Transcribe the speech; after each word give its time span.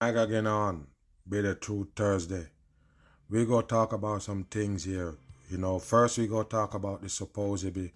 Back 0.00 0.16
again 0.16 0.46
on 0.46 0.86
Be 1.28 1.42
the 1.42 1.54
Truth 1.54 1.88
Thursday. 1.94 2.46
We 3.28 3.44
go 3.44 3.60
talk 3.60 3.92
about 3.92 4.22
some 4.22 4.44
things 4.44 4.84
here. 4.84 5.18
You 5.50 5.58
know, 5.58 5.78
first 5.78 6.16
we 6.16 6.26
go 6.26 6.42
talk 6.42 6.72
about 6.72 7.02
the 7.02 7.10
supposedly 7.10 7.92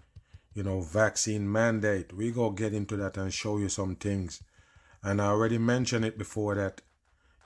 you 0.52 0.62
know, 0.62 0.82
vaccine 0.82 1.50
mandate. 1.50 2.12
We 2.12 2.30
go 2.30 2.50
get 2.50 2.75
into 2.75 2.98
that 2.98 3.16
and 3.16 3.32
show 3.32 3.56
you 3.56 3.70
some 3.70 3.97
things. 3.97 4.42
And 5.02 5.22
I 5.22 5.28
already 5.28 5.56
mentioned 5.56 6.05
it 6.05 6.19
before 6.19 6.55
that, 6.56 6.82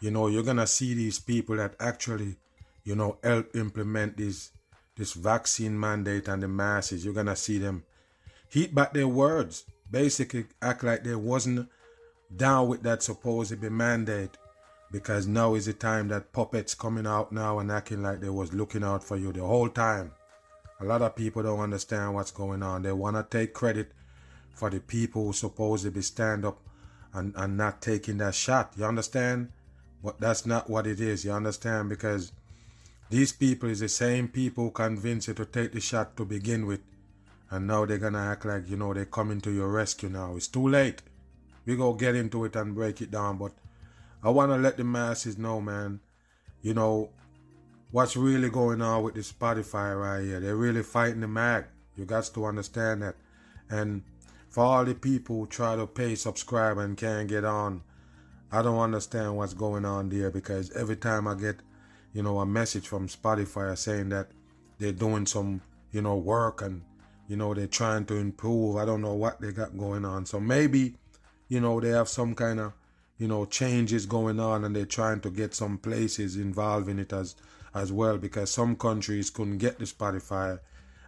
you 0.01 0.11
know, 0.11 0.27
you're 0.27 0.43
gonna 0.43 0.67
see 0.67 0.93
these 0.93 1.21
people 1.21 1.55
that 1.55 1.77
actually, 1.79 2.35
you 2.83 2.97
know, 2.97 3.19
help 3.23 3.55
implement 3.55 4.17
this 4.17 4.51
this 4.97 5.13
vaccine 5.13 5.79
mandate 5.79 6.27
and 6.27 6.43
the 6.43 6.49
masses. 6.49 7.05
You're 7.05 7.15
gonna 7.15 7.37
see 7.37 7.59
them 7.59 7.85
heat 8.49 8.75
back 8.75 8.93
their 8.93 9.07
words, 9.07 9.67
basically 9.89 10.47
act 10.61 10.83
like 10.83 11.05
they 11.05 11.15
wasn't 11.15 11.69
down 12.35 12.67
with 12.67 12.83
that 12.83 13.05
supposed 13.05 13.61
be 13.61 13.69
mandate 13.69 14.37
because 14.91 15.27
now 15.27 15.55
is 15.55 15.67
the 15.67 15.73
time 15.73 16.09
that 16.09 16.33
puppets 16.33 16.75
coming 16.75 17.07
out 17.07 17.31
now 17.33 17.59
and 17.59 17.71
acting 17.71 18.03
like 18.03 18.21
they 18.21 18.31
was 18.31 18.55
looking 18.55 18.83
out 18.83 19.05
for 19.05 19.17
you 19.17 19.33
the 19.33 19.45
whole 19.45 19.69
time. 19.69 20.13
A 20.81 20.85
lot 20.85 21.03
of 21.03 21.17
people 21.17 21.43
don't 21.43 21.61
understand 21.61 22.15
what's 22.15 22.31
going 22.31 22.63
on. 22.63 22.83
They 22.83 22.93
want 22.93 23.17
to 23.17 23.39
take 23.39 23.53
credit 23.53 23.93
for 24.55 24.71
the 24.71 24.81
people 24.81 25.27
who 25.27 25.33
supposedly 25.33 26.03
stand 26.03 26.45
up 26.45 26.59
and, 27.13 27.35
and 27.37 27.57
not 27.57 27.83
taking 27.83 28.19
that 28.19 28.35
shot. 28.35 28.73
You 28.77 28.85
understand? 28.85 29.51
But 30.03 30.21
that's 30.21 30.47
not 30.47 30.71
what 30.71 30.87
it 30.87 31.01
is. 31.01 31.25
You 31.25 31.33
understand? 31.33 31.89
Because 31.89 32.33
these 33.11 33.33
people 33.33 33.69
is 33.69 33.81
the 33.81 33.89
same 33.89 34.29
people 34.29 34.65
who 34.65 34.71
convince 34.71 35.29
you 35.29 35.35
to 35.35 35.45
take 35.45 35.73
the 35.73 35.81
shot 35.81 36.17
to 36.17 36.25
begin 36.25 36.67
with. 36.67 36.81
And 37.51 37.67
now 37.67 37.85
they're 37.85 37.99
gonna 37.99 38.19
act 38.19 38.45
like, 38.45 38.69
you 38.69 38.77
know, 38.77 38.95
they're 38.95 39.07
coming 39.07 39.41
to 39.41 39.51
your 39.51 39.69
rescue 39.69 40.09
now. 40.09 40.37
It's 40.37 40.49
too 40.49 40.69
late. 40.69 41.03
We 41.67 41.77
go 41.77 41.93
get 41.95 42.15
into 42.15 42.45
it 42.45 42.57
and 42.57 42.75
break 42.75 43.01
it 43.01 43.11
down. 43.11 43.39
But 43.39 43.53
I 44.29 44.31
wanna 44.31 44.59
let 44.59 44.77
the 44.77 44.85
masses 44.85 45.39
know, 45.39 45.59
man, 45.59 46.01
you 46.61 46.75
know, 46.75 47.09
what's 47.93 48.15
really 48.15 48.51
going 48.51 48.83
on 48.83 49.03
with 49.03 49.15
the 49.15 49.21
Spotify 49.21 49.99
right 49.99 50.23
here. 50.23 50.39
They're 50.39 50.55
really 50.55 50.83
fighting 50.83 51.23
the 51.23 51.29
mag. 51.29 51.65
You 51.97 52.05
got 52.05 52.25
to 52.35 52.45
understand 52.45 53.01
that. 53.01 53.15
And 53.71 54.03
for 54.51 54.65
all 54.65 54.85
the 54.85 54.95
people 54.95 55.37
who 55.37 55.47
try 55.47 55.77
to 55.77 55.87
pay 55.87 56.15
subscribe 56.15 56.77
and 56.77 56.95
can't 56.95 57.27
get 57.27 57.47
on, 57.47 57.83
I 58.53 58.61
don't 58.61 58.79
understand 58.79 59.35
what's 59.35 59.55
going 59.55 59.87
on 59.87 60.11
there 60.11 60.31
because 60.31 60.73
every 60.73 60.97
time 60.97 61.27
I 61.27 61.35
get, 61.35 61.61
you 62.13 62.23
know, 62.23 62.41
a 62.41 62.45
message 62.45 62.87
from 62.87 63.09
Spotify 63.09 63.79
saying 63.79 64.11
that 64.11 64.29
they're 64.79 64.93
doing 64.93 65.25
some, 65.25 65.63
you 65.91 66.03
know, 66.03 66.17
work 66.17 66.61
and, 66.61 66.83
you 67.29 67.37
know, 67.37 67.55
they're 67.55 67.67
trying 67.67 68.05
to 68.05 68.17
improve. 68.17 68.77
I 68.77 68.85
don't 68.85 69.01
know 69.01 69.15
what 69.15 69.41
they 69.41 69.53
got 69.53 69.79
going 69.79 70.05
on. 70.05 70.27
So 70.27 70.39
maybe, 70.39 70.97
you 71.49 71.61
know, 71.63 71.81
they 71.81 71.89
have 71.89 72.11
some 72.11 72.35
kind 72.35 72.61
of, 72.61 72.75
you 73.19 73.29
know, 73.29 73.45
changes 73.45 74.07
going 74.07 74.41
on 74.41 74.65
and 74.65 74.75
they're 74.75 74.87
trying 74.87 75.21
to 75.21 75.31
get 75.31 75.55
some 75.55 75.77
places 75.77 76.37
involved 76.37 76.89
in 76.89 76.99
it 76.99 77.13
as 77.13 77.35
as 77.75 77.93
well 77.93 78.17
because 78.17 78.51
some 78.51 78.77
countries 78.77 79.31
couldn't 79.31 79.59
get 79.59 79.79
the 79.79 79.85
Spotify 79.85 80.59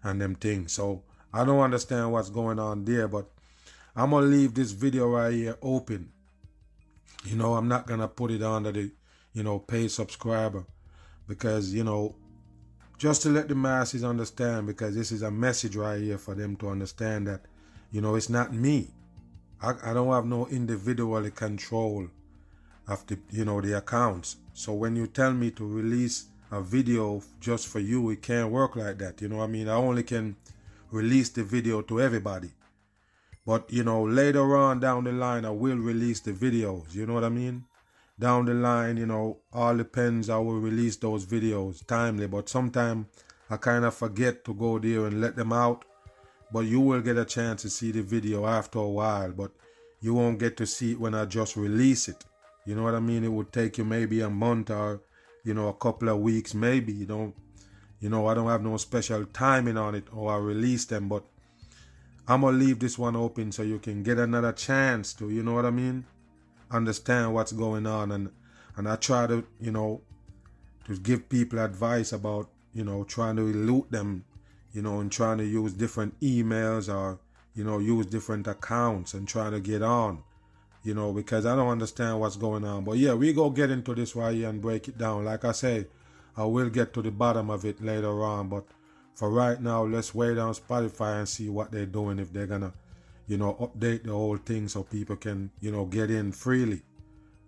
and 0.03 0.20
them 0.20 0.34
things. 0.34 0.72
So 0.72 1.03
I 1.32 1.44
don't 1.44 1.60
understand 1.60 2.12
what's 2.12 2.31
going 2.31 2.59
on 2.59 2.84
there, 2.84 3.09
but 3.09 3.31
I'm 3.94 4.10
gonna 4.10 4.26
leave 4.26 4.54
this 4.54 4.72
video 4.72 5.09
right 5.09 5.32
here 5.32 5.56
open. 5.62 6.12
You 7.25 7.37
know, 7.37 7.54
I'm 7.54 7.69
not 7.69 7.87
gonna 7.87 8.09
put 8.09 8.31
it 8.31 8.43
under 8.43 8.72
the, 8.72 8.91
you 9.32 9.43
know, 9.43 9.59
pay 9.59 9.88
subscriber 9.88 10.66
because, 11.26 11.72
you 11.72 11.84
know, 11.84 12.16
just 12.99 13.22
to 13.22 13.31
let 13.31 13.49
the 13.49 13.54
masses 13.54 14.04
understand 14.04 14.66
because 14.66 14.94
this 14.94 15.12
is 15.12 15.22
a 15.22 15.31
message 15.31 15.76
right 15.76 16.00
here 16.00 16.19
for 16.19 16.34
them 16.34 16.56
to 16.56 16.69
understand 16.69 17.26
that, 17.26 17.43
you 17.91 18.00
know, 18.00 18.15
it's 18.15 18.28
not 18.28 18.53
me. 18.53 18.91
I, 19.62 19.75
I 19.91 19.94
don't 19.94 20.12
have 20.12 20.26
no 20.26 20.47
individual 20.47 21.31
control 21.31 22.09
of 22.88 23.06
the, 23.06 23.19
you 23.31 23.44
know, 23.44 23.60
the 23.60 23.76
accounts. 23.78 24.37
So 24.53 24.72
when 24.72 24.97
you 24.97 25.06
tell 25.06 25.32
me 25.32 25.50
to 25.53 25.66
release 25.66 26.26
a 26.50 26.60
video 26.60 27.22
just 27.41 27.69
for 27.69 27.78
you. 27.78 28.10
It 28.10 28.22
can't 28.22 28.50
work 28.50 28.76
like 28.76 28.99
that. 28.99 29.20
You 29.22 29.28
know 29.28 29.41
I 29.41 29.47
mean? 29.47 29.69
I 29.69 29.75
only 29.75 30.03
can 30.03 30.37
release 30.91 31.28
the 31.28 31.44
video 31.44 31.82
to 31.82 32.00
everybody. 32.00 32.50
But, 33.47 33.72
you 33.72 33.84
know, 33.84 34.03
later 34.03 34.56
on 34.56 34.81
down 34.81 35.04
the 35.04 35.12
line, 35.12 35.44
I 35.44 35.50
will 35.50 35.76
release 35.76 36.20
the 36.20 36.32
videos. 36.32 36.94
You 36.94 37.06
know 37.06 37.15
what 37.15 37.25
I 37.25 37.28
mean? 37.28 37.65
Down 38.19 38.44
the 38.44 38.54
line, 38.54 38.97
you 38.97 39.06
know, 39.06 39.38
all 39.53 39.76
depends. 39.76 40.28
I 40.28 40.38
will 40.38 40.60
release 40.60 40.97
those 40.97 41.25
videos 41.25 41.87
timely. 41.87 42.26
But 42.26 42.49
sometimes 42.49 43.06
I 43.49 43.56
kind 43.56 43.84
of 43.84 43.94
forget 43.94 44.44
to 44.44 44.54
go 44.54 44.78
there 44.78 45.06
and 45.06 45.20
let 45.20 45.37
them 45.37 45.53
out. 45.53 45.84
But 46.53 46.61
you 46.61 46.81
will 46.81 47.00
get 47.00 47.16
a 47.16 47.25
chance 47.25 47.62
to 47.62 47.71
see 47.71 47.93
the 47.93 48.03
video 48.03 48.47
after 48.47 48.78
a 48.78 48.88
while. 48.88 49.33
But 49.33 49.53
you 50.00 50.15
won't 50.15 50.38
get 50.38 50.56
to 50.59 50.66
see 50.66 50.93
it 50.93 51.00
when 51.00 51.15
I 51.15 51.25
just 51.27 51.56
release 51.56 52.09
it. 52.09 52.25
You 52.66 52.75
know 52.75 52.83
what 52.83 52.94
I 52.94 53.00
mean? 53.00 53.25
It 53.25 53.33
would 53.33 53.53
take 53.53 53.78
you 53.78 53.84
maybe 53.84 54.21
a 54.21 54.31
month 54.31 54.71
or 54.71 55.00
you 55.44 55.55
know, 55.55 55.69
a 55.69 55.75
couple 55.75 56.09
of 56.09 56.19
weeks, 56.19 56.55
maybe. 56.55 56.93
You 56.93 57.06
know, 57.06 57.34
you 58.00 58.09
know, 58.09 58.27
I 58.27 58.34
don't 58.34 58.49
have 58.49 58.62
no 58.62 58.77
special 58.77 59.25
timing 59.27 59.77
on 59.77 59.94
it, 59.94 60.05
or 60.12 60.33
I 60.33 60.37
release 60.38 60.84
them, 60.84 61.09
but 61.09 61.25
I'm 62.28 62.43
gonna 62.43 62.56
leave 62.56 62.78
this 62.78 62.99
one 62.99 63.17
open 63.17 63.53
so 63.53 63.62
you 63.62 63.78
can 63.78 64.03
get 64.03 64.19
another 64.19 64.53
chance 64.53 65.12
to, 65.15 65.31
you 65.31 65.43
know 65.43 65.55
what 65.55 65.67
I 65.67 65.71
mean, 65.71 66.05
understand 66.71 67.34
what's 67.34 67.53
going 67.53 67.87
on, 67.87 68.12
and 68.12 68.31
and 68.77 68.88
I 68.88 68.97
try 68.97 69.27
to, 69.27 69.44
you 69.61 69.72
know, 69.72 70.03
to 70.87 70.97
give 70.97 71.28
people 71.28 71.59
advice 71.59 72.12
about, 72.12 72.49
you 72.72 72.84
know, 72.84 73.05
trying 73.05 73.37
to 73.37 73.43
elude 73.43 73.91
them, 73.91 74.25
you 74.72 74.82
know, 74.82 75.00
and 75.00 75.10
trying 75.10 75.38
to 75.38 75.44
use 75.44 75.72
different 75.72 76.19
emails 76.20 76.92
or, 76.92 77.19
you 77.54 77.64
know, 77.64 77.78
use 77.78 78.06
different 78.06 78.47
accounts 78.47 79.14
and 79.14 79.26
trying 79.26 79.53
to 79.53 79.60
get 79.60 79.82
on 79.82 80.22
you 80.82 80.94
know, 80.94 81.12
because 81.12 81.44
I 81.47 81.54
don't 81.54 81.69
understand 81.69 82.20
what's 82.20 82.36
going 82.36 82.64
on. 82.64 82.84
But 82.84 82.98
yeah, 82.98 83.14
we 83.14 83.32
go 83.32 83.50
get 83.50 83.70
into 83.70 83.94
this 83.94 84.16
right 84.16 84.34
here 84.34 84.48
and 84.48 84.62
break 84.62 84.88
it 84.88 84.97
down. 84.97 85.25
Like 85.25 85.44
I 85.44 85.53
say, 85.53 85.86
I 86.36 86.44
will 86.44 86.70
get 86.70 86.94
to 86.94 87.03
the 87.03 87.10
bottom 87.10 87.50
of 87.50 87.64
it 87.64 87.82
later 87.82 88.25
on. 88.25 88.48
But 88.48 88.64
for 89.14 89.31
right 89.31 89.60
now, 89.60 89.84
let's 89.84 90.14
wait 90.14 90.38
on 90.38 90.54
Spotify 90.54 91.19
and 91.19 91.28
see 91.28 91.48
what 91.48 91.70
they're 91.70 91.87
doing 91.87 92.19
if 92.19 92.32
they're 92.32 92.47
gonna, 92.47 92.72
you 93.26 93.37
know, 93.37 93.54
update 93.60 94.04
the 94.04 94.12
whole 94.12 94.38
thing 94.38 94.69
so 94.69 94.82
people 94.82 95.16
can, 95.16 95.50
you 95.60 95.70
know, 95.70 95.84
get 95.84 96.10
in 96.10 96.32
freely. 96.32 96.82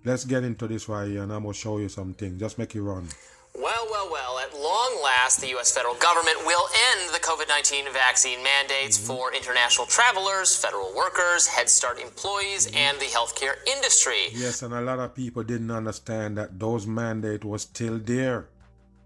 Let's 0.05 0.25
get 0.25 0.45
into 0.45 0.67
this 0.67 0.89
right 0.89 1.09
here 1.09 1.23
and 1.23 1.33
I'm 1.33 1.43
gonna 1.43 1.55
show 1.55 1.79
you 1.79 1.89
something. 1.89 2.39
Just 2.39 2.59
make 2.59 2.75
it 2.75 2.83
run. 2.83 3.09
Well, 3.55 3.87
well, 3.91 4.09
well, 4.11 4.39
at 4.39 4.55
long 4.59 4.99
last, 5.05 5.43
the 5.43 5.49
U.S. 5.49 5.71
federal 5.71 5.95
government 5.97 6.39
will 6.47 6.67
end 6.91 7.13
the 7.13 7.19
COVID 7.21 7.49
19 7.49 7.93
vaccine 7.93 8.43
mandates 8.43 8.97
mm-hmm. 8.97 9.07
for 9.09 9.35
international 9.35 9.87
travelers, 9.87 10.57
federal 10.57 10.95
workers, 10.97 11.47
Head 11.47 11.69
Start 11.69 12.01
employees, 12.01 12.67
mm-hmm. 12.67 12.79
and 12.79 12.99
the 12.99 13.05
healthcare 13.07 13.57
industry. 13.67 14.29
Yes, 14.33 14.63
and 14.63 14.73
a 14.73 14.81
lot 14.81 15.01
of 15.01 15.15
people 15.15 15.43
didn't 15.43 15.71
understand 15.71 16.39
that 16.39 16.59
those 16.59 16.87
mandates 16.87 17.45
were 17.45 17.59
still 17.59 17.99
there. 17.99 18.49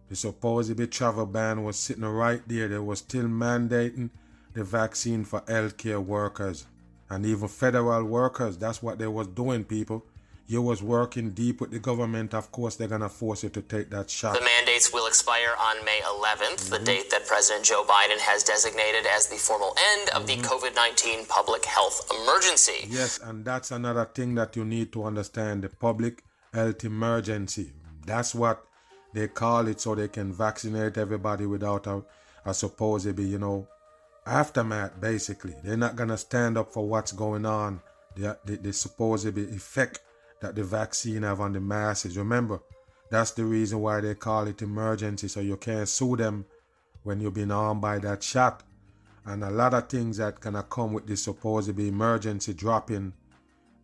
The 0.09 0.15
supposed 0.15 0.93
travel 0.93 1.27
ban 1.27 1.65
was 1.65 1.77
sitting 1.77 2.05
right 2.05 2.41
there. 2.47 2.69
They 2.69 2.79
were 2.79 2.95
still 2.95 3.25
mandating 3.25 4.11
the 4.53 4.63
vaccine 4.63 5.25
for 5.25 5.41
healthcare 5.41 6.03
workers 6.03 6.67
and 7.11 7.27
even 7.27 7.49
federal 7.49 8.05
workers. 8.05 8.57
That's 8.57 8.81
what 8.81 9.01
they 9.01 9.09
was 9.09 9.27
doing, 9.27 9.65
people 9.65 10.07
you 10.49 10.63
was 10.63 10.83
working 10.83 11.31
deep 11.31 11.61
with 11.61 11.71
the 11.71 11.79
government, 11.79 12.35
of 12.35 12.53
course 12.53 12.77
they're 12.77 12.89
gonna 12.89 13.09
force 13.09 13.43
you 13.43 13.49
to 13.51 13.63
take 13.63 13.91
that 13.91 14.09
shot. 14.11 14.35
The 14.35 14.45
mandates 14.45 14.93
will 14.93 15.07
expire 15.07 15.55
on 15.61 15.85
May 15.85 16.01
11th, 16.05 16.57
mm-hmm. 16.57 16.75
the 16.75 16.79
date 16.81 17.11
that 17.11 17.27
President 17.27 17.65
Joe 17.65 17.85
Biden 17.85 18.19
has 18.21 18.43
designated 18.43 19.07
as 19.07 19.27
the 19.27 19.37
formal 19.37 19.75
end 19.93 20.11
of 20.11 20.27
mm-hmm. 20.27 20.41
the 20.41 20.49
COVID-19 20.49 21.29
public 21.29 21.65
health 21.65 22.11
emergency. 22.23 22.87
Yes, 22.89 23.19
and 23.23 23.45
that's 23.45 23.71
another 23.71 24.05
thing 24.05 24.35
that 24.37 24.55
you 24.57 24.65
need 24.65 24.93
to 24.93 25.05
understand. 25.05 25.63
The 25.63 25.69
public 25.69 26.23
health 26.53 26.85
emergency. 26.85 27.73
That's 28.05 28.35
what 28.35 28.65
they 29.13 29.29
call 29.29 29.67
it 29.69 29.81
so 29.81 29.95
they 29.95 30.09
can 30.09 30.33
vaccinate 30.33 30.97
everybody 30.97 31.47
without 31.47 31.87
a, 31.87 32.03
a 32.45 32.55
supposedly, 32.55 33.25
you 33.25 33.39
know, 33.39 33.69
aftermath, 34.27 35.01
basically. 35.01 35.55
They're 35.63 35.77
not 35.77 35.97
going 35.97 36.09
to 36.09 36.17
stand 36.17 36.57
up 36.57 36.73
for 36.73 36.89
what's 36.89 37.13
going 37.13 37.47
on, 37.47 37.81
the, 38.15 38.39
the, 38.45 38.57
the 38.57 38.73
supposedly 38.73 39.45
effect 39.55 40.01
that 40.41 40.55
the 40.55 40.65
vaccine 40.65 41.23
have 41.23 41.41
on 41.41 41.53
the 41.53 41.61
masses. 41.61 42.17
Remember, 42.17 42.61
that's 43.11 43.31
the 43.33 43.45
reason 43.45 43.81
why 43.81 44.01
they 44.01 44.15
call 44.15 44.47
it 44.47 44.63
emergency, 44.63 45.29
so 45.29 45.41
you 45.41 45.57
can't 45.57 45.89
sue 45.89 46.17
them 46.17 46.45
when 47.03 47.21
you've 47.21 47.35
been 47.35 47.51
armed 47.51 47.81
by 47.81 47.99
that 48.01 48.23
shot. 48.23 48.63
And 49.25 49.43
a 49.43 49.51
lot 49.51 49.75
of 49.75 49.89
things 49.89 50.19
that 50.19 50.41
gonna 50.41 50.63
come 50.63 50.93
with 50.93 51.07
this 51.07 51.25
supposedly 51.25 51.89
emergency 51.89 52.55
dropping. 52.55 53.13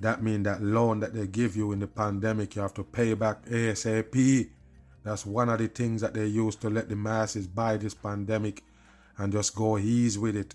That 0.00 0.22
mean 0.22 0.43
that 0.44 0.62
loan 0.62 1.00
that 1.00 1.14
they 1.14 1.26
give 1.26 1.56
you 1.56 1.72
in 1.72 1.78
the 1.78 1.87
pandemic, 1.87 2.56
you 2.56 2.62
have 2.62 2.75
to 2.75 2.84
pay 2.84 3.14
back 3.14 3.44
ASAP. 3.46 4.50
That's 5.04 5.26
one 5.26 5.49
of 5.49 5.58
the 5.58 5.69
things 5.69 6.00
that 6.00 6.14
they 6.14 6.26
use 6.26 6.56
to 6.56 6.70
let 6.70 6.88
the 6.88 6.96
masses 6.96 7.46
buy 7.46 7.76
this 7.76 7.94
pandemic 7.94 8.62
and 9.19 9.32
just 9.32 9.54
go 9.54 9.78
ease 9.78 10.19
with 10.19 10.37
it 10.37 10.54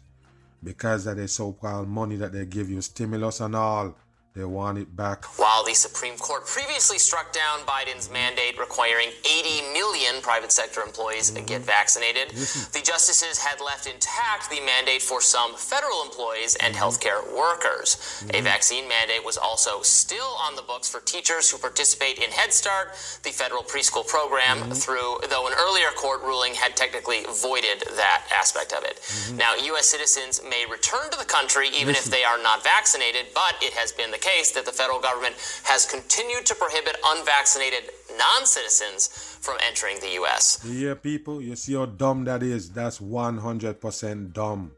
because 0.63 1.05
of 1.05 1.17
the 1.17 1.27
so-called 1.27 1.88
money 1.88 2.15
that 2.17 2.31
they 2.31 2.45
give 2.45 2.69
you, 2.69 2.81
stimulus 2.81 3.39
and 3.39 3.55
all. 3.55 3.95
They 4.38 4.45
want 4.45 4.78
it 4.78 4.95
back. 4.95 5.25
While 5.39 5.66
the 5.66 5.74
Supreme 5.74 6.16
Court 6.16 6.45
previously 6.45 7.00
struck 7.00 7.34
down 7.34 7.66
Biden's 7.66 8.12
mandate 8.12 8.60
requiring 8.60 9.10
80 9.25 9.74
million 9.74 10.22
private 10.22 10.51
sector 10.51 10.81
employees 10.81 11.31
mm-hmm. 11.31 11.44
get 11.48 11.62
vaccinated, 11.63 12.30
the 12.30 12.81
justices 12.84 13.39
had 13.39 13.60
left 13.60 13.88
intact 13.88 14.51
the 14.51 14.62
mandate 14.62 15.01
for 15.01 15.22
some 15.22 15.56
federal 15.56 16.04
employees 16.04 16.54
and 16.62 16.75
healthcare 16.75 17.25
workers. 17.36 17.98
Mm-hmm. 17.98 18.36
A 18.36 18.42
vaccine 18.42 18.88
mandate 18.88 19.25
was 19.25 19.39
also 19.39 19.81
still 19.81 20.38
on 20.40 20.56
the 20.56 20.62
books 20.62 20.88
for 20.88 21.00
teachers 21.00 21.50
who 21.50 21.57
participate 21.57 22.19
in 22.19 22.30
Head 22.30 22.54
Start, 22.54 22.90
the 23.24 23.31
federal 23.31 23.63
preschool 23.63 24.06
program, 24.06 24.60
mm-hmm. 24.60 24.74
through 24.74 25.18
though 25.31 25.48
an 25.48 25.54
earlier 25.57 25.90
court 25.95 26.22
ruling 26.22 26.54
had 26.54 26.78
technically 26.78 27.25
voided 27.42 27.81
that 27.98 28.30
aspect 28.31 28.72
of 28.72 28.83
it. 28.83 29.01
Mm-hmm. 29.01 29.38
Now, 29.38 29.56
U.S. 29.74 29.88
citizens 29.88 30.42
may 30.48 30.63
return 30.69 31.10
to 31.10 31.18
the 31.18 31.25
country 31.25 31.69
even 31.74 31.95
if 31.95 32.06
they 32.06 32.24
are 32.24 32.38
not 32.38 32.63
vaccinated, 32.63 33.33
but 33.33 33.57
it 33.63 33.74
has 33.74 33.92
been 33.92 34.12
the 34.12 34.26
case 34.27 34.51
that 34.51 34.65
the 34.65 34.71
federal 34.71 35.00
government 35.00 35.35
has 35.63 35.85
continued 35.85 36.45
to 36.45 36.56
prohibit 36.56 36.97
unvaccinated 37.06 37.89
non 38.18 38.45
citizens 38.45 39.07
from 39.41 39.57
entering 39.65 40.00
the 40.00 40.12
U.S. 40.21 40.59
Yeah, 40.65 40.95
people, 40.95 41.41
you 41.41 41.56
see 41.56 41.75
how 41.75 41.85
dumb 41.85 42.25
that 42.25 42.44
is? 42.44 42.69
That's 42.69 43.00
100% 43.00 44.33
dumb. 44.33 44.71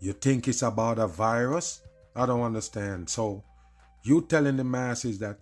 You 0.00 0.12
think 0.12 0.48
it's 0.48 0.62
about 0.62 0.98
a 0.98 1.06
virus? 1.06 1.82
I 2.16 2.26
don't 2.26 2.42
understand. 2.42 3.08
So, 3.08 3.44
you 4.02 4.22
telling 4.22 4.56
the 4.56 4.64
masses 4.64 5.18
that 5.20 5.38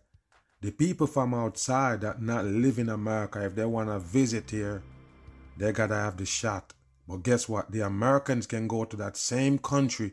the 0.60 0.70
people 0.70 1.06
from 1.06 1.32
outside 1.32 2.02
that 2.02 2.20
not 2.20 2.44
live 2.44 2.78
in 2.78 2.90
America, 2.90 3.43
if 3.44 3.54
they 3.54 3.64
want 3.64 3.88
to 3.88 3.98
visit 3.98 4.50
here, 4.50 4.82
they 5.56 5.72
gotta 5.72 5.94
have 5.94 6.19
the 6.19 6.26
shot. 6.26 6.75
But 7.08 7.22
guess 7.22 7.48
what? 7.48 7.72
The 7.72 7.81
Americans 7.81 8.46
can 8.46 8.69
go 8.69 8.84
to 8.84 8.96
that 8.96 9.16
same 9.16 9.58
country 9.58 10.12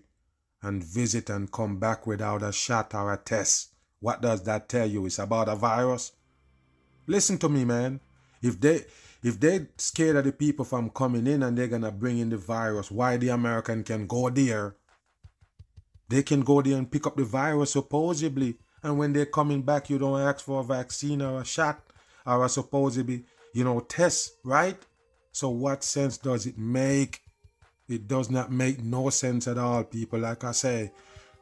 and 0.61 0.83
visit 0.83 1.29
and 1.29 1.51
come 1.51 1.79
back 1.79 2.07
without 2.07 2.43
a 2.43 2.51
shot 2.51 2.93
or 2.93 3.13
a 3.13 3.17
test. 3.17 3.73
What 3.99 4.21
does 4.21 4.43
that 4.43 4.69
tell 4.69 4.87
you? 4.87 5.05
It's 5.05 5.19
about 5.19 5.49
a 5.49 5.55
virus? 5.55 6.11
Listen 7.07 7.37
to 7.39 7.49
me, 7.49 7.65
man. 7.65 7.99
If 8.41 8.59
they 8.59 8.85
if 9.23 9.39
they 9.39 9.67
scared 9.77 10.17
of 10.17 10.25
the 10.25 10.31
people 10.31 10.65
from 10.65 10.89
coming 10.91 11.25
in 11.25 11.43
and 11.43 11.57
they're 11.57 11.67
gonna 11.67 11.91
bring 11.91 12.19
in 12.19 12.29
the 12.29 12.37
virus, 12.37 12.91
why 12.91 13.17
the 13.17 13.29
American 13.29 13.83
can 13.83 14.05
go 14.07 14.29
there? 14.29 14.75
They 16.09 16.23
can 16.23 16.41
go 16.41 16.61
there 16.61 16.77
and 16.77 16.89
pick 16.89 17.07
up 17.07 17.17
the 17.17 17.23
virus 17.23 17.71
supposedly, 17.71 18.57
and 18.83 18.97
when 18.97 19.13
they're 19.13 19.25
coming 19.25 19.63
back, 19.63 19.89
you 19.89 19.97
don't 19.97 20.21
ask 20.21 20.45
for 20.45 20.61
a 20.61 20.63
vaccine 20.63 21.21
or 21.21 21.41
a 21.41 21.45
shot 21.45 21.81
or 22.25 22.45
a 22.45 22.49
supposedly, 22.49 23.25
you 23.53 23.63
know, 23.63 23.79
test, 23.79 24.33
right? 24.43 24.77
So 25.31 25.49
what 25.49 25.83
sense 25.83 26.17
does 26.17 26.45
it 26.45 26.57
make? 26.57 27.21
It 27.89 28.07
does 28.07 28.29
not 28.29 28.51
make 28.51 28.83
no 28.83 29.09
sense 29.09 29.47
at 29.47 29.57
all, 29.57 29.83
people. 29.83 30.19
Like 30.19 30.43
I 30.43 30.51
say, 30.51 30.91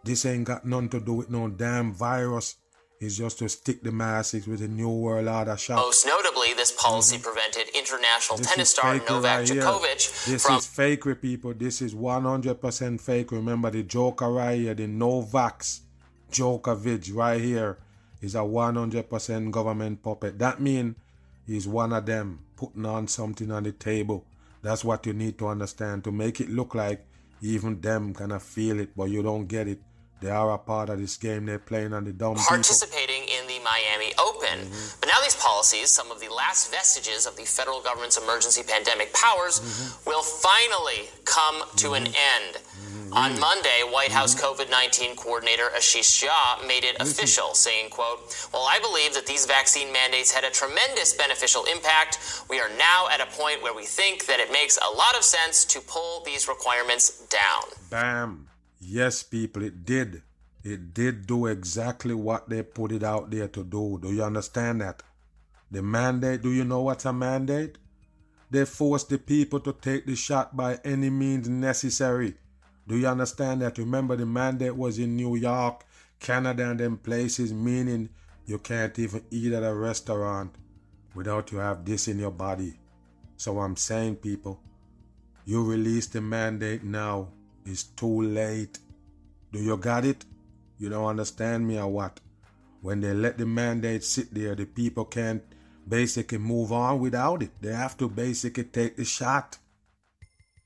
this 0.03 0.25
ain't 0.25 0.45
got 0.45 0.65
nothing 0.65 0.89
to 0.89 0.99
do 0.99 1.13
with 1.13 1.29
no 1.29 1.49
damn 1.49 1.93
virus. 1.93 2.55
It's 2.99 3.17
just 3.17 3.39
to 3.39 3.49
stick 3.49 3.83
the 3.83 3.91
masses 3.91 4.47
with 4.47 4.61
a 4.61 4.67
new 4.67 4.89
world 4.89 5.27
order 5.27 5.57
shot. 5.57 5.77
Most 5.77 6.05
notably, 6.05 6.53
this 6.53 6.71
policy 6.71 7.17
mm-hmm. 7.17 7.25
prevented 7.25 7.75
international 7.75 8.37
this 8.37 8.47
tennis 8.47 8.69
star 8.69 8.95
Novak 8.95 9.39
right 9.39 9.47
Djokovic 9.47 10.25
This 10.25 10.45
from... 10.45 10.55
is 10.55 10.65
fake, 10.67 11.21
people. 11.21 11.53
This 11.53 11.81
is 11.81 11.93
100% 11.93 13.01
fake. 13.01 13.31
Remember 13.31 13.69
the 13.69 13.83
Joker 13.83 14.31
right 14.31 14.59
here, 14.59 14.73
the 14.73 14.87
Novaks 14.87 15.81
Djokovic 16.31 17.13
right 17.13 17.41
here 17.41 17.79
is 18.21 18.35
a 18.35 18.39
100% 18.39 19.51
government 19.51 20.01
puppet. 20.01 20.39
That 20.39 20.61
means 20.61 20.95
he's 21.45 21.67
one 21.67 21.91
of 21.91 22.05
them 22.05 22.45
putting 22.55 22.85
on 22.85 23.07
something 23.07 23.51
on 23.51 23.63
the 23.63 23.71
table 23.71 24.25
that's 24.65 24.83
what 24.83 25.05
you 25.05 25.13
need 25.13 25.37
to 25.39 25.47
understand 25.47 26.03
to 26.03 26.11
make 26.11 26.41
it 26.41 26.49
look 26.49 26.75
like 26.75 27.05
even 27.41 27.79
them 27.81 28.13
kind 28.13 28.31
of 28.31 28.41
feel 28.41 28.79
it, 28.79 28.89
but 28.95 29.05
you 29.05 29.21
don't 29.21 29.45
get 29.45 29.67
it. 29.67 29.79
They 30.21 30.29
are 30.29 30.51
a 30.51 30.57
part 30.57 30.89
of 30.89 30.99
this 30.99 31.17
game 31.17 31.45
they're 31.45 31.59
playing 31.59 31.93
on 31.93 32.05
the 32.05 32.13
dumb 32.13 32.35
Participating 32.35 33.07
people. 33.07 33.14
Miami 33.65 34.13
Open. 34.21 34.69
Mm-hmm. 34.69 34.99
But 35.01 35.09
now 35.09 35.19
these 35.25 35.35
policies, 35.35 35.89
some 35.89 36.11
of 36.11 36.21
the 36.21 36.29
last 36.31 36.69
vestiges 36.71 37.25
of 37.25 37.35
the 37.35 37.43
federal 37.43 37.81
government's 37.81 38.17
emergency 38.17 38.61
pandemic 38.61 39.11
powers, 39.13 39.59
mm-hmm. 39.59 40.09
will 40.09 40.21
finally 40.21 41.09
come 41.25 41.65
to 41.81 41.97
mm-hmm. 41.97 42.05
an 42.05 42.13
end. 42.13 42.61
On 43.11 43.39
Monday, 43.39 43.81
White 43.89 44.11
House 44.11 44.35
mm-hmm. 44.35 44.61
COVID 44.61 44.69
19 44.69 45.15
coordinator 45.15 45.69
Ashish 45.77 46.23
Jha 46.23 46.67
made 46.67 46.83
it 46.83 46.97
official, 46.99 47.53
saying, 47.53 47.89
quote, 47.89 48.19
Well, 48.51 48.65
I 48.67 48.79
believe 48.79 49.13
that 49.13 49.25
these 49.25 49.45
vaccine 49.45 49.91
mandates 49.93 50.31
had 50.31 50.43
a 50.43 50.49
tremendous 50.49 51.13
beneficial 51.13 51.63
impact. 51.65 52.19
We 52.49 52.59
are 52.59 52.69
now 52.77 53.07
at 53.09 53.21
a 53.21 53.25
point 53.27 53.63
where 53.63 53.73
we 53.73 53.85
think 53.85 54.25
that 54.25 54.39
it 54.39 54.51
makes 54.51 54.77
a 54.77 54.97
lot 54.97 55.15
of 55.15 55.23
sense 55.23 55.63
to 55.65 55.79
pull 55.81 56.23
these 56.25 56.47
requirements 56.47 57.25
down. 57.27 57.63
Bam. 57.89 58.47
Yes, 58.81 59.23
people, 59.23 59.63
it 59.63 59.85
did. 59.85 60.21
It 60.65 60.95
did 60.95 61.27
do 61.27 61.45
exactly 61.45 62.15
what 62.15 62.49
they 62.49 62.63
put 62.63 62.91
it 62.91 63.03
out 63.03 63.29
there 63.29 63.47
to 63.49 63.63
do. 63.63 63.99
Do 64.01 64.11
you 64.11 64.23
understand 64.23 64.81
that? 64.81 65.03
The 65.69 65.83
mandate, 65.83 66.41
do 66.41 66.51
you 66.51 66.65
know 66.65 66.81
what's 66.81 67.05
a 67.05 67.13
mandate? 67.13 67.77
They 68.49 68.65
forced 68.65 69.09
the 69.09 69.19
people 69.19 69.59
to 69.59 69.73
take 69.73 70.07
the 70.07 70.15
shot 70.15 70.57
by 70.57 70.79
any 70.83 71.11
means 71.11 71.47
necessary. 71.47 72.33
Do 72.87 72.97
you 72.97 73.05
understand 73.05 73.61
that? 73.61 73.77
Remember, 73.77 74.15
the 74.15 74.25
mandate 74.25 74.75
was 74.75 74.97
in 74.97 75.15
New 75.15 75.35
York, 75.35 75.85
Canada, 76.19 76.71
and 76.71 76.79
them 76.79 76.97
places, 76.97 77.53
meaning 77.53 78.09
you 78.47 78.57
can't 78.57 78.97
even 78.97 79.23
eat 79.29 79.53
at 79.53 79.63
a 79.63 79.73
restaurant 79.73 80.55
without 81.13 81.51
you 81.51 81.59
have 81.59 81.85
this 81.85 82.07
in 82.07 82.17
your 82.17 82.31
body. 82.31 82.79
So 83.37 83.59
I'm 83.59 83.75
saying, 83.75 84.15
people, 84.15 84.59
you 85.45 85.63
release 85.63 86.07
the 86.07 86.21
mandate 86.21 86.83
now. 86.83 87.27
It's 87.67 87.83
too 87.83 88.23
late. 88.23 88.79
Do 89.51 89.59
you 89.59 89.77
got 89.77 90.05
it? 90.05 90.25
You 90.77 90.89
don't 90.89 91.05
understand 91.05 91.67
me 91.67 91.79
or 91.79 91.87
what? 91.87 92.19
When 92.81 93.01
they 93.01 93.13
let 93.13 93.37
the 93.37 93.45
mandate 93.45 94.03
sit 94.03 94.33
there, 94.33 94.55
the 94.55 94.65
people 94.65 95.05
can't 95.05 95.43
basically 95.87 96.37
move 96.37 96.71
on 96.71 96.99
without 96.99 97.41
it. 97.41 97.51
They 97.61 97.73
have 97.73 97.97
to 97.97 98.09
basically 98.09 98.65
take 98.65 98.97
the 98.97 99.05
shot. 99.05 99.57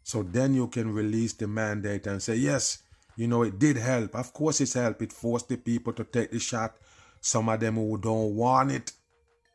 So 0.04 0.24
then 0.24 0.54
you 0.54 0.68
can 0.68 0.94
release 0.94 1.34
the 1.34 1.48
mandate 1.48 2.08
and 2.08 2.22
say, 2.22 2.36
yes, 2.36 2.80
you 3.16 3.28
know, 3.28 3.44
it 3.44 3.60
did 3.60 3.78
help. 3.78 4.16
Of 4.16 4.34
course, 4.34 4.62
it's 4.62 4.74
helped. 4.74 5.02
It 5.02 5.14
forced 5.14 5.50
the 5.50 5.58
people 5.58 5.94
to 5.94 6.04
take 6.04 6.32
the 6.32 6.40
shot. 6.40 6.76
Some 7.22 7.50
of 7.50 7.60
them 7.60 7.76
who 7.76 7.98
don't 7.98 8.36
want 8.36 8.72
it. 8.72 8.92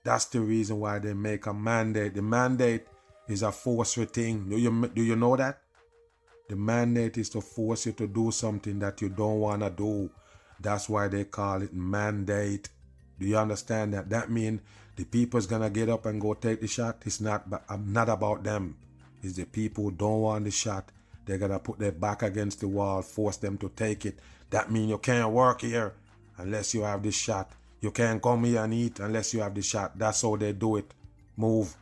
That's 0.05 0.27
the 0.27 0.41
reason 0.41 0.81
why 0.81 0.99
they 0.99 1.15
make 1.15 1.47
a 1.47 1.55
mandate. 1.55 2.15
The 2.15 2.23
mandate 2.23 2.87
is 3.27 3.43
a 3.43 3.51
forceful 3.51 4.05
thing. 4.05 4.49
Do 4.51 4.59
you, 4.59 4.91
do 4.95 5.03
you 5.03 5.17
know 5.17 5.35
that? 5.37 5.61
The 6.49 6.57
mandate 6.57 7.17
is 7.17 7.31
to 7.31 7.41
force 7.41 7.87
you 7.87 7.93
to 7.93 8.07
do 8.07 8.31
something 8.31 8.79
that 8.81 9.01
you 9.01 9.09
don't 9.09 9.41
want 9.41 9.63
to 9.63 9.71
do. 9.71 10.11
That's 10.65 10.89
why 10.89 11.09
they 11.09 11.25
call 11.25 11.61
it 11.61 11.75
mandate. 11.75 12.71
Do 13.21 13.27
you 13.27 13.37
understand 13.37 13.93
that? 13.93 14.09
That 14.09 14.31
means 14.31 14.63
the 14.97 15.05
people's 15.05 15.47
gonna 15.47 15.69
get 15.69 15.91
up 15.91 16.07
and 16.07 16.19
go 16.19 16.33
take 16.33 16.63
the 16.63 16.67
shot. 16.67 17.03
It's 17.05 17.21
not, 17.21 17.45
um, 17.69 17.93
not 17.93 18.09
about 18.09 18.45
them 18.45 18.77
is 19.23 19.37
the 19.37 19.45
people 19.45 19.85
who 19.85 19.91
don't 19.91 20.23
want 20.23 20.45
the 20.45 20.51
shot. 20.51 20.91
They're 21.27 21.37
gonna 21.37 21.59
put 21.59 21.79
their 21.79 21.93
back 21.93 22.23
against 22.23 22.61
the 22.61 22.69
wall, 22.69 23.03
force 23.03 23.37
them 23.37 23.59
to 23.59 23.69
take 23.77 24.07
it. 24.07 24.19
That 24.49 24.71
means 24.71 24.89
you 24.89 24.99
can't 24.99 25.31
work 25.31 25.61
here 25.61 25.93
unless 26.39 26.73
you 26.73 26.83
have 26.83 27.03
the 27.03 27.13
shot. 27.13 27.53
You 27.83 27.91
can't 27.91 28.23
come 28.23 28.45
here 28.45 28.63
and 28.63 28.73
eat 28.73 29.01
unless 29.01 29.35
you 29.35 29.41
have 29.41 29.55
the 29.55 29.63
shot. 29.63 29.99
That's 29.99 30.23
how 30.23 30.37
they 30.37 30.55
do 30.55 30.77
it. 30.77 30.95
Move. 31.37 31.77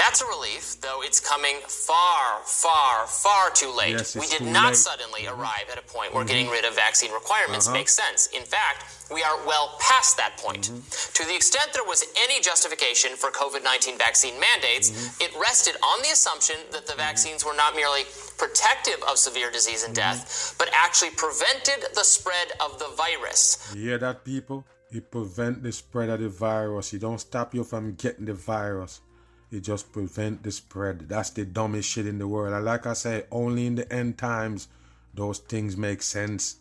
That's 0.00 0.22
a 0.22 0.26
relief, 0.26 0.80
though 0.80 1.02
it's 1.02 1.20
coming 1.20 1.56
far, 1.68 2.40
far, 2.46 3.06
far 3.06 3.50
too 3.50 3.70
late. 3.76 4.00
Yes, 4.00 4.16
we 4.16 4.26
did 4.26 4.40
not 4.40 4.72
late. 4.72 4.76
suddenly 4.76 5.22
mm-hmm. 5.28 5.38
arrive 5.38 5.68
at 5.70 5.78
a 5.78 5.82
point 5.82 6.14
where 6.14 6.24
mm-hmm. 6.24 6.32
getting 6.32 6.48
rid 6.48 6.64
of 6.64 6.74
vaccine 6.74 7.12
requirements 7.12 7.68
uh-huh. 7.68 7.76
makes 7.76 7.92
sense. 7.92 8.26
In 8.28 8.42
fact, 8.42 8.88
we 9.12 9.22
are 9.22 9.36
well 9.46 9.76
past 9.78 10.16
that 10.16 10.38
point. 10.38 10.72
Mm-hmm. 10.72 11.12
To 11.20 11.28
the 11.28 11.36
extent 11.36 11.74
there 11.74 11.84
was 11.84 12.02
any 12.24 12.40
justification 12.40 13.12
for 13.14 13.30
COVID 13.30 13.62
19 13.62 13.98
vaccine 13.98 14.40
mandates, 14.40 14.88
mm-hmm. 14.90 15.22
it 15.22 15.38
rested 15.38 15.76
on 15.84 16.00
the 16.00 16.08
assumption 16.08 16.56
that 16.72 16.86
the 16.86 16.94
vaccines 16.94 17.44
were 17.44 17.54
not 17.54 17.76
merely 17.76 18.04
protective 18.38 19.04
of 19.06 19.18
severe 19.18 19.50
disease 19.50 19.84
and 19.84 19.94
death, 19.94 20.56
but 20.58 20.70
actually 20.72 21.10
prevented 21.10 21.92
the 21.94 22.04
spread 22.04 22.48
of 22.64 22.78
the 22.78 22.88
virus. 22.96 23.70
You 23.76 23.82
hear 23.82 23.98
that, 23.98 24.24
people? 24.24 24.64
It 24.90 25.10
prevent 25.10 25.62
the 25.62 25.72
spread 25.72 26.08
of 26.08 26.20
the 26.20 26.30
virus. 26.30 26.94
It 26.94 27.00
don't 27.00 27.20
stop 27.20 27.54
you 27.54 27.64
from 27.64 27.94
getting 27.96 28.24
the 28.24 28.34
virus. 28.34 29.02
It 29.50 29.60
just 29.60 29.92
prevent 29.92 30.44
the 30.44 30.52
spread. 30.52 31.08
That's 31.08 31.30
the 31.30 31.44
dumbest 31.44 31.88
shit 31.88 32.06
in 32.06 32.18
the 32.18 32.28
world. 32.28 32.54
And 32.54 32.64
like 32.64 32.86
I 32.86 32.92
say, 32.92 33.24
only 33.32 33.66
in 33.66 33.74
the 33.74 33.92
end 33.92 34.16
times 34.16 34.68
those 35.12 35.38
things 35.38 35.76
make 35.76 36.02
sense. 36.02 36.56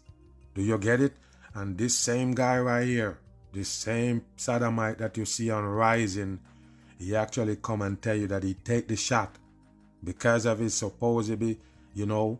Do 0.55 0.63
you 0.63 0.77
get 0.79 0.99
it? 0.99 1.13
And 1.53 1.77
this 1.77 1.95
same 1.95 2.33
guy 2.33 2.59
right 2.59 2.85
here, 2.85 3.19
this 3.53 3.69
same 3.69 4.25
sodomite 4.37 4.97
that 4.97 5.17
you 5.17 5.25
see 5.25 5.51
on 5.51 5.65
Rising, 5.65 6.39
he 6.97 7.15
actually 7.15 7.57
come 7.57 7.81
and 7.83 8.01
tell 8.01 8.15
you 8.15 8.27
that 8.27 8.43
he 8.43 8.55
take 8.55 8.87
the 8.87 8.95
shot 8.95 9.35
because 10.03 10.45
of 10.45 10.59
his 10.59 10.73
supposedly, 10.73 11.59
you 11.93 12.05
know, 12.05 12.39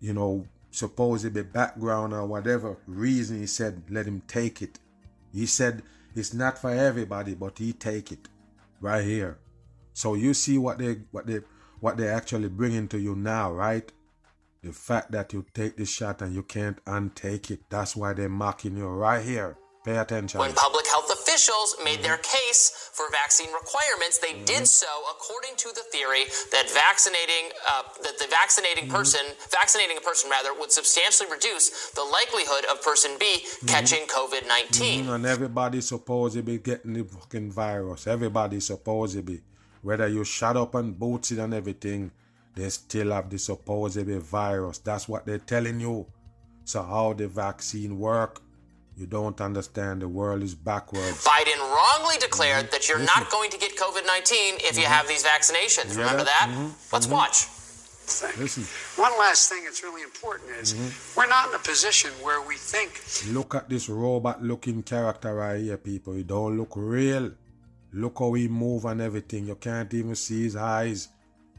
you 0.00 0.12
know, 0.12 0.46
supposedly 0.70 1.42
background 1.42 2.12
or 2.12 2.26
whatever 2.26 2.76
reason 2.86 3.40
he 3.40 3.46
said 3.46 3.82
let 3.90 4.06
him 4.06 4.22
take 4.26 4.60
it. 4.60 4.78
He 5.32 5.46
said 5.46 5.82
it's 6.14 6.34
not 6.34 6.58
for 6.58 6.70
everybody, 6.70 7.34
but 7.34 7.58
he 7.58 7.72
take 7.72 8.10
it 8.10 8.28
right 8.80 9.04
here. 9.04 9.38
So 9.92 10.14
you 10.14 10.34
see 10.34 10.58
what 10.58 10.78
they 10.78 11.02
what 11.10 11.26
they 11.26 11.40
what 11.80 11.96
they 11.96 12.08
actually 12.08 12.48
bringing 12.48 12.88
to 12.88 12.98
you 12.98 13.14
now, 13.16 13.52
right? 13.52 13.90
The 14.62 14.72
fact 14.72 15.12
that 15.12 15.32
you 15.32 15.44
take 15.54 15.76
the 15.76 15.84
shot 15.84 16.22
and 16.22 16.34
you 16.34 16.42
can't 16.42 16.84
untake 16.84 17.50
it. 17.50 17.60
That's 17.70 17.94
why 17.94 18.14
they're 18.14 18.28
mocking 18.28 18.76
you 18.76 18.88
right 18.88 19.24
here. 19.24 19.56
Pay 19.84 19.96
attention. 19.98 20.40
When 20.40 20.52
public 20.52 20.85
officials 21.36 21.76
made 21.84 22.02
their 22.02 22.16
case 22.18 22.90
for 22.92 23.10
vaccine 23.10 23.52
requirements, 23.52 24.18
they 24.18 24.32
did 24.44 24.66
so 24.66 24.86
according 25.10 25.54
to 25.56 25.68
the 25.74 25.82
theory 25.92 26.24
that 26.50 26.70
vaccinating 26.70 27.52
uh, 27.68 27.82
that 28.02 28.18
the 28.18 28.26
vaccinating 28.30 28.88
person, 28.88 29.20
vaccinating 29.50 29.98
a 29.98 30.00
person 30.00 30.30
rather, 30.30 30.58
would 30.58 30.72
substantially 30.72 31.28
reduce 31.30 31.90
the 31.90 32.02
likelihood 32.02 32.64
of 32.70 32.82
person 32.82 33.10
B 33.20 33.44
catching 33.66 34.06
COVID 34.06 34.48
19. 34.48 35.04
Mm, 35.04 35.14
and 35.14 35.26
everybody 35.26 35.82
supposed 35.82 36.36
to 36.36 36.42
be 36.42 36.58
getting 36.58 36.94
the 36.94 37.04
fucking 37.04 37.52
virus. 37.52 38.06
Everybody 38.06 38.60
supposed 38.60 39.16
to 39.16 39.22
be. 39.22 39.42
Whether 39.82 40.08
you 40.08 40.24
shut 40.24 40.56
up 40.56 40.74
and 40.74 40.98
boots 40.98 41.32
it 41.32 41.38
and 41.38 41.52
everything, 41.52 42.10
they 42.54 42.70
still 42.70 43.12
have 43.12 43.28
the 43.28 43.38
supposed 43.38 43.98
to 43.98 44.04
be 44.04 44.16
virus. 44.18 44.78
That's 44.78 45.06
what 45.06 45.26
they're 45.26 45.38
telling 45.38 45.80
you. 45.80 46.06
So 46.64 46.82
how 46.82 47.12
the 47.12 47.28
vaccine 47.28 47.98
work? 47.98 48.40
You 48.96 49.06
don't 49.06 49.38
understand. 49.42 50.00
The 50.00 50.08
world 50.08 50.42
is 50.42 50.54
backwards. 50.54 51.22
Biden 51.24 51.58
wrongly 51.58 52.16
declared 52.18 52.66
mm-hmm. 52.66 52.72
that 52.72 52.88
you're 52.88 52.98
not 52.98 53.30
going 53.30 53.50
to 53.50 53.58
get 53.58 53.76
COVID 53.76 54.06
19 54.06 54.54
if 54.60 54.76
you 54.76 54.84
mm-hmm. 54.84 54.92
have 54.92 55.06
these 55.06 55.22
vaccinations. 55.22 55.94
Yeah, 55.94 56.00
Remember 56.00 56.24
that- 56.24 56.48
that? 56.48 56.92
Let's 56.92 57.06
watch. 57.06 57.46
Listen. 58.38 58.62
One 59.02 59.10
last 59.18 59.48
thing 59.50 59.64
that's 59.64 59.82
really 59.82 60.02
important 60.02 60.50
is 60.52 60.74
we're 61.16 61.26
not 61.26 61.48
in 61.48 61.56
a 61.56 61.58
position 61.58 62.12
where 62.22 62.40
we 62.46 62.54
think 62.54 63.02
Look 63.34 63.56
at 63.56 63.68
this 63.68 63.88
robot 63.88 64.44
looking 64.44 64.84
character 64.84 65.34
right 65.34 65.60
here, 65.60 65.76
people. 65.76 66.12
He 66.12 66.22
don't 66.22 66.56
look 66.56 66.74
real. 66.76 67.32
Look 67.92 68.20
how 68.20 68.32
he 68.34 68.46
move 68.46 68.84
and 68.84 69.00
everything. 69.00 69.48
You 69.48 69.56
can't 69.56 69.92
even 69.92 70.14
see 70.14 70.44
his 70.44 70.54
eyes. 70.54 71.08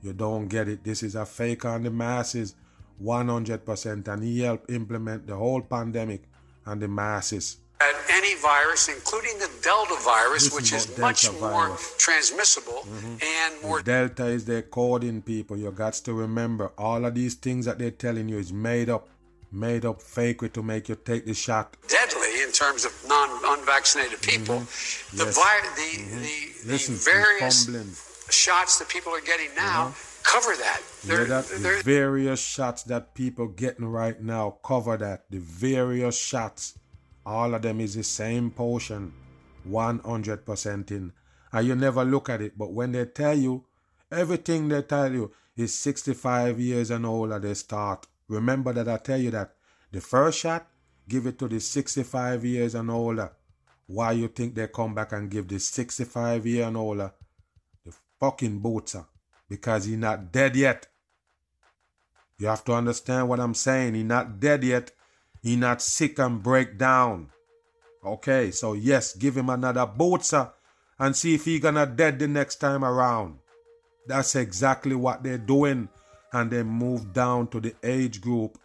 You 0.01 0.13
don't 0.13 0.47
get 0.47 0.69
it. 0.69 0.85
This 0.85 1.03
is 1.03 1.15
a 1.15 1.25
fake 1.25 1.65
on 1.65 1.83
the 1.83 1.91
masses. 1.91 2.55
100% 3.03 4.07
and 4.07 4.23
he 4.23 4.39
helped 4.39 4.71
implement 4.71 5.27
the 5.27 5.35
whole 5.35 5.61
pandemic 5.61 6.23
on 6.67 6.79
the 6.79 6.87
masses. 6.87 7.57
that 7.79 7.95
any 8.09 8.33
virus, 8.35 8.89
including 8.89 9.35
the 9.39 9.49
Delta 9.61 9.95
virus, 10.03 10.45
This 10.45 10.53
which 10.55 10.73
is 10.73 10.89
is 10.89 10.97
much 10.97 11.21
Delta 11.23 11.39
more 11.39 11.67
virus. 11.67 11.81
Mm-hmm. 11.81 11.97
transmissible 12.07 12.81
and 13.37 13.51
more 13.63 13.81
Delta 13.83 14.25
is 14.37 14.45
their 14.45 14.63
coding, 14.63 15.21
people. 15.21 15.55
You 15.57 15.71
got 15.71 15.93
to 16.07 16.13
remember 16.13 16.71
all 16.77 17.05
of 17.05 17.13
these 17.13 17.35
things 17.35 17.65
that 17.65 17.77
they're 17.79 17.91
telling 18.05 18.27
you 18.29 18.37
is 18.39 18.51
made 18.51 18.89
up, 18.89 19.03
made 19.51 19.85
up 19.85 19.97
fakery 20.01 20.51
to 20.53 20.63
make 20.63 20.89
you 20.89 20.95
take 21.11 21.25
the 21.25 21.33
shot. 21.35 21.77
deadly 21.87 22.33
in 22.45 22.51
terms 22.51 22.83
of 22.85 22.91
non 23.07 23.29
unvaccinated 23.59 24.21
people. 24.21 24.55
Mm-hmm. 24.59 25.17
The, 25.17 25.25
Yes. 25.25 25.35
vi- 25.37 25.69
the, 25.81 25.91
mm-hmm. 26.01 26.21
the, 26.25 26.71
Listen, 26.73 26.93
the 26.95 26.99
various 27.15 27.57
shots 28.29 28.79
that 28.79 28.87
people 28.89 29.11
are 29.13 29.21
getting 29.31 29.51
now 29.55 29.79
mm-hmm. 29.89 30.16
Cover 30.27 30.55
that. 30.57 30.81
They're, 31.03 31.25
that 31.25 31.45
the 31.45 31.81
various 31.83 32.39
shots 32.39 32.83
that 32.83 33.13
people 33.13 33.47
getting 33.47 33.85
right 33.85 34.21
now 34.21 34.57
cover 34.63 34.97
that. 34.97 35.25
The 35.29 35.39
various 35.39 36.19
shots, 36.19 36.77
all 37.25 37.53
of 37.53 37.61
them 37.61 37.79
is 37.79 37.95
the 37.95 38.03
same 38.03 38.51
potion, 38.51 39.13
100% 39.67 40.91
in. 40.91 41.13
And 41.53 41.67
you 41.67 41.75
never 41.75 42.03
look 42.03 42.29
at 42.29 42.41
it, 42.41 42.57
but 42.57 42.73
when 42.73 42.91
they 42.91 43.05
tell 43.05 43.37
you, 43.37 43.65
everything 44.11 44.67
they 44.67 44.81
tell 44.81 45.11
you 45.11 45.31
is 45.55 45.73
65 45.73 46.59
years 46.59 46.91
and 46.91 47.05
older, 47.05 47.39
they 47.39 47.53
start. 47.53 48.05
Remember 48.27 48.73
that 48.73 48.87
I 48.87 48.97
tell 48.97 49.19
you 49.19 49.31
that 49.31 49.53
the 49.91 50.01
first 50.01 50.39
shot, 50.39 50.67
give 51.07 51.25
it 51.25 51.39
to 51.39 51.47
the 51.47 51.59
65 51.59 52.43
years 52.43 52.75
and 52.75 52.91
older. 52.91 53.31
Why 53.87 54.11
you 54.11 54.27
think 54.27 54.55
they 54.55 54.67
come 54.67 54.93
back 54.93 55.13
and 55.13 55.31
give 55.31 55.47
the 55.47 55.59
65 55.59 56.45
year 56.45 56.67
and 56.67 56.75
older 56.75 57.13
the 57.85 57.93
fucking 58.19 58.59
booster? 58.59 59.05
Because 59.49 59.85
he 59.85 59.95
not 59.95 60.31
dead 60.31 60.55
yet. 60.55 60.87
You 62.37 62.47
have 62.47 62.63
to 62.65 62.73
understand 62.73 63.29
what 63.29 63.39
I'm 63.39 63.53
saying. 63.53 63.95
He 63.95 64.03
not 64.03 64.39
dead 64.39 64.63
yet. 64.63 64.91
He 65.41 65.55
not 65.55 65.81
sick 65.81 66.19
and 66.19 66.43
break 66.43 66.77
down. 66.77 67.29
Okay, 68.05 68.51
so 68.51 68.73
yes, 68.73 69.15
give 69.15 69.35
him 69.35 69.49
another 69.49 69.85
booster 69.85 70.51
and 70.99 71.15
see 71.15 71.35
if 71.35 71.45
he 71.45 71.59
gonna 71.59 71.85
dead 71.85 72.19
the 72.19 72.27
next 72.27 72.55
time 72.55 72.83
around. 72.83 73.39
That's 74.07 74.35
exactly 74.35 74.95
what 74.95 75.23
they're 75.23 75.37
doing. 75.37 75.89
And 76.33 76.51
they 76.51 76.63
move 76.63 77.13
down 77.13 77.47
to 77.47 77.59
the 77.59 77.73
age 77.83 78.21
group. 78.21 78.57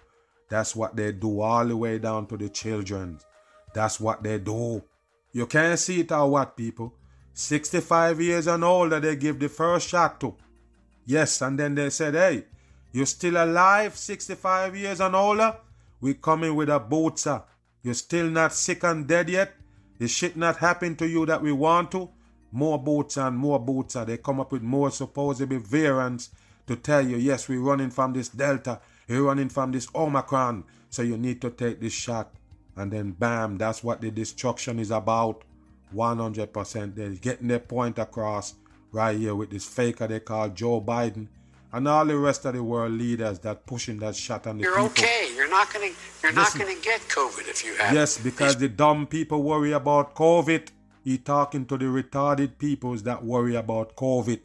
That's 0.48 0.76
what 0.76 0.96
they 0.96 1.12
do 1.12 1.40
all 1.40 1.66
the 1.66 1.76
way 1.76 1.98
down 1.98 2.26
to 2.26 2.36
the 2.36 2.48
children. 2.48 3.18
That's 3.74 3.98
what 3.98 4.22
they 4.22 4.38
do. 4.38 4.82
You 5.32 5.46
can't 5.46 5.78
see 5.78 6.00
it 6.00 6.12
or 6.12 6.30
what, 6.30 6.56
people? 6.56 6.94
65 7.34 8.20
years 8.20 8.46
and 8.46 8.62
older, 8.62 9.00
they 9.00 9.16
give 9.16 9.38
the 9.38 9.48
first 9.48 9.88
shot 9.88 10.20
to. 10.20 10.34
Yes, 11.04 11.40
and 11.42 11.58
then 11.58 11.74
they 11.74 11.90
said, 11.90 12.14
hey, 12.14 12.44
you're 12.92 13.06
still 13.06 13.42
alive, 13.42 13.96
65 13.96 14.76
years 14.76 15.00
and 15.00 15.16
older? 15.16 15.56
We 16.00 16.14
coming 16.14 16.54
with 16.54 16.68
a 16.68 16.78
booster. 16.78 17.42
You're 17.82 17.94
still 17.94 18.28
not 18.28 18.52
sick 18.52 18.84
and 18.84 19.06
dead 19.06 19.28
yet? 19.28 19.54
The 19.98 20.08
shit 20.08 20.36
not 20.36 20.58
happen 20.58 20.96
to 20.96 21.08
you 21.08 21.26
that 21.26 21.42
we 21.42 21.52
want 21.52 21.90
to? 21.92 22.10
More 22.50 22.78
boots 22.78 23.16
and 23.16 23.36
more 23.36 23.58
boots. 23.58 23.94
They 23.94 24.18
come 24.18 24.40
up 24.40 24.52
with 24.52 24.62
more 24.62 24.90
supposedly 24.90 25.58
variants 25.58 26.30
to 26.66 26.76
tell 26.76 27.06
you, 27.06 27.16
yes, 27.16 27.48
we're 27.48 27.60
running 27.60 27.90
from 27.90 28.12
this 28.12 28.28
Delta, 28.28 28.80
we're 29.08 29.22
running 29.22 29.48
from 29.48 29.72
this 29.72 29.88
Omicron, 29.94 30.64
so 30.90 31.02
you 31.02 31.16
need 31.16 31.40
to 31.40 31.50
take 31.50 31.80
this 31.80 31.92
shot. 31.92 32.32
And 32.76 32.92
then 32.92 33.12
bam, 33.12 33.58
that's 33.58 33.82
what 33.82 34.00
the 34.00 34.10
destruction 34.10 34.78
is 34.78 34.90
about. 34.90 35.44
100%. 35.94 36.94
They're 36.94 37.10
getting 37.10 37.48
their 37.48 37.58
point 37.58 37.98
across 37.98 38.54
right 38.92 39.16
here 39.18 39.34
with 39.34 39.50
this 39.50 39.64
faker 39.66 40.06
they 40.06 40.20
call 40.20 40.48
Joe 40.50 40.80
Biden 40.80 41.28
and 41.72 41.88
all 41.88 42.04
the 42.04 42.16
rest 42.16 42.44
of 42.44 42.54
the 42.54 42.62
world 42.62 42.92
leaders 42.92 43.38
that 43.40 43.64
pushing 43.66 43.98
that 43.98 44.14
shot 44.14 44.46
on 44.46 44.58
the 44.58 44.64
you're 44.64 44.72
people. 44.74 44.86
okay. 44.86 45.30
You're 45.34 45.48
not 45.48 45.72
going 45.72 45.90
to 45.90 45.96
you're 46.22 46.32
Listen. 46.32 46.58
not 46.58 46.66
going 46.66 46.76
to 46.76 46.82
get 46.84 47.00
COVID 47.02 47.48
if 47.48 47.64
you 47.64 47.74
have 47.76 47.94
Yes, 47.94 48.18
because 48.18 48.56
the 48.58 48.68
dumb 48.68 49.06
people 49.06 49.42
worry 49.42 49.72
about 49.72 50.14
COVID. 50.14 50.68
He 51.04 51.18
talking 51.18 51.66
to 51.66 51.76
the 51.76 51.86
retarded 51.86 52.58
peoples 52.58 53.02
that 53.04 53.24
worry 53.24 53.56
about 53.56 53.96
COVID. 53.96 54.44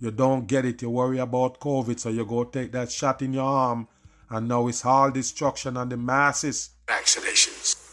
You 0.00 0.10
don't 0.10 0.46
get 0.46 0.64
it. 0.64 0.80
You 0.80 0.90
worry 0.90 1.18
about 1.18 1.60
COVID, 1.60 1.98
so 2.00 2.08
you 2.08 2.24
go 2.24 2.44
take 2.44 2.72
that 2.72 2.90
shot 2.90 3.20
in 3.20 3.34
your 3.34 3.44
arm, 3.44 3.88
and 4.30 4.48
now 4.48 4.66
it's 4.68 4.84
all 4.84 5.10
destruction 5.10 5.76
on 5.76 5.88
the 5.90 5.96
masses. 5.96 6.70
vaccinations. 6.86 7.83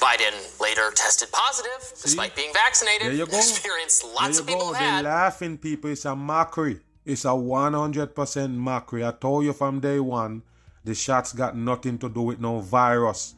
Biden 0.00 0.60
later 0.60 0.90
tested 0.94 1.30
positive 1.30 1.92
despite 2.02 2.34
being 2.34 2.52
vaccinated. 2.52 3.08
There 3.08 3.14
you 3.14 3.26
go. 3.26 3.36
Experienced 3.36 4.04
lots 4.04 4.38
of 4.38 4.46
people 4.46 4.68
go. 4.68 4.72
had. 4.72 5.04
They 5.04 5.08
laughing 5.08 5.58
people. 5.58 5.90
It's 5.90 6.04
a 6.04 6.16
mockery. 6.16 6.80
It's 7.04 7.24
a 7.24 7.28
100% 7.28 8.54
mockery. 8.54 9.04
I 9.04 9.12
told 9.12 9.44
you 9.44 9.52
from 9.52 9.80
day 9.80 10.00
one, 10.00 10.42
the 10.84 10.94
shots 10.94 11.32
got 11.32 11.56
nothing 11.56 11.98
to 11.98 12.08
do 12.08 12.22
with 12.22 12.40
no 12.40 12.60
virus. 12.60 13.34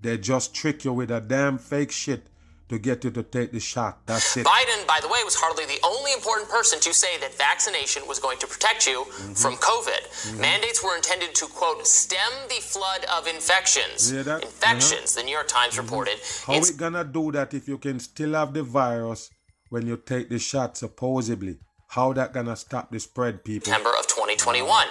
They 0.00 0.18
just 0.18 0.54
trick 0.54 0.84
you 0.84 0.92
with 0.92 1.10
a 1.10 1.20
damn 1.20 1.58
fake 1.58 1.92
shit 1.92 2.26
to 2.72 2.78
get 2.78 3.04
you 3.04 3.10
to 3.10 3.22
take 3.22 3.52
the 3.52 3.60
shot. 3.60 3.92
That's 4.06 4.36
it. 4.38 4.46
Biden, 4.46 4.86
by 4.86 4.98
the 5.02 5.08
way, 5.08 5.20
was 5.24 5.34
hardly 5.36 5.66
the 5.66 5.78
only 5.84 6.12
important 6.14 6.48
person 6.48 6.80
to 6.80 6.92
say 6.94 7.18
that 7.20 7.34
vaccination 7.34 8.02
was 8.08 8.18
going 8.18 8.38
to 8.38 8.46
protect 8.46 8.86
you 8.86 9.00
Mm-hmm. 9.02 9.34
from 9.42 9.54
COVID. 9.56 10.02
Mandates 10.40 10.82
were 10.82 10.96
intended 10.96 11.34
to, 11.40 11.46
quote, 11.46 11.86
stem 11.86 12.32
the 12.48 12.60
flood 12.72 13.02
of 13.16 13.26
infections. 13.26 14.10
You 14.10 14.14
hear 14.16 14.24
that? 14.24 14.42
Infections, 14.42 15.14
the 15.14 15.22
New 15.22 15.32
York 15.38 15.48
Times 15.48 15.74
Mm-hmm. 15.74 15.82
reported. 15.84 16.16
How 16.46 16.54
It's 16.54 16.70
it 16.70 16.76
gonna 16.78 17.04
do 17.04 17.30
that 17.32 17.52
if 17.54 17.68
you 17.68 17.76
can 17.78 18.00
still 18.00 18.32
have 18.40 18.54
the 18.54 18.62
virus 18.62 19.30
when 19.68 19.86
you 19.86 19.96
take 19.98 20.30
the 20.30 20.38
shot 20.38 20.76
supposedly? 20.78 21.58
How 21.88 22.14
that 22.14 22.32
gonna 22.32 22.56
stop 22.56 22.90
the 22.90 22.98
spread, 23.00 23.44
people? 23.44 23.66
September 23.66 23.90
of 24.00 24.06
2021. 24.06 24.86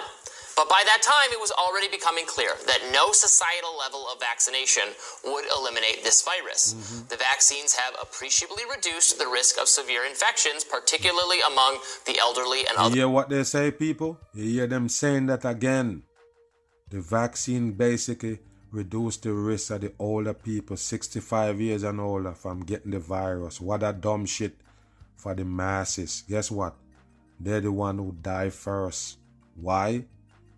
But 0.56 0.68
by 0.68 0.82
that 0.84 1.02
time, 1.02 1.32
it 1.32 1.40
was 1.40 1.52
already 1.52 1.88
becoming 1.88 2.26
clear 2.26 2.52
that 2.66 2.80
no 2.92 3.12
societal 3.12 3.76
level 3.78 4.06
of 4.12 4.20
vaccination 4.20 4.84
would 5.24 5.44
eliminate 5.56 6.04
this 6.04 6.22
virus. 6.22 6.74
Mm-hmm. 6.74 7.08
The 7.08 7.16
vaccines 7.16 7.74
have 7.74 7.94
appreciably 8.00 8.64
reduced 8.68 9.18
the 9.18 9.26
risk 9.26 9.58
of 9.60 9.68
severe 9.68 10.04
infections, 10.04 10.64
particularly 10.64 11.38
among 11.46 11.78
the 12.06 12.18
elderly 12.18 12.60
and 12.68 12.76
You 12.76 12.84
other 12.84 12.94
hear 12.96 13.08
what 13.08 13.28
they 13.28 13.44
say, 13.44 13.70
people? 13.70 14.18
You 14.34 14.44
hear 14.44 14.66
them 14.66 14.88
saying 14.88 15.26
that 15.26 15.44
again. 15.44 16.02
The 16.90 17.00
vaccine 17.00 17.72
basically 17.72 18.40
reduced 18.70 19.22
the 19.22 19.32
risk 19.32 19.70
of 19.70 19.80
the 19.82 19.92
older 19.98 20.34
people, 20.34 20.76
65 20.76 21.60
years 21.60 21.82
and 21.82 22.00
older, 22.00 22.32
from 22.32 22.60
getting 22.60 22.90
the 22.90 22.98
virus. 22.98 23.60
What 23.60 23.82
a 23.82 23.92
dumb 23.92 24.26
shit 24.26 24.56
for 25.16 25.34
the 25.34 25.44
masses. 25.44 26.24
Guess 26.28 26.50
what? 26.50 26.74
They're 27.38 27.60
the 27.60 27.72
one 27.72 27.98
who 27.98 28.16
die 28.20 28.50
first. 28.50 29.18
Why? 29.54 30.04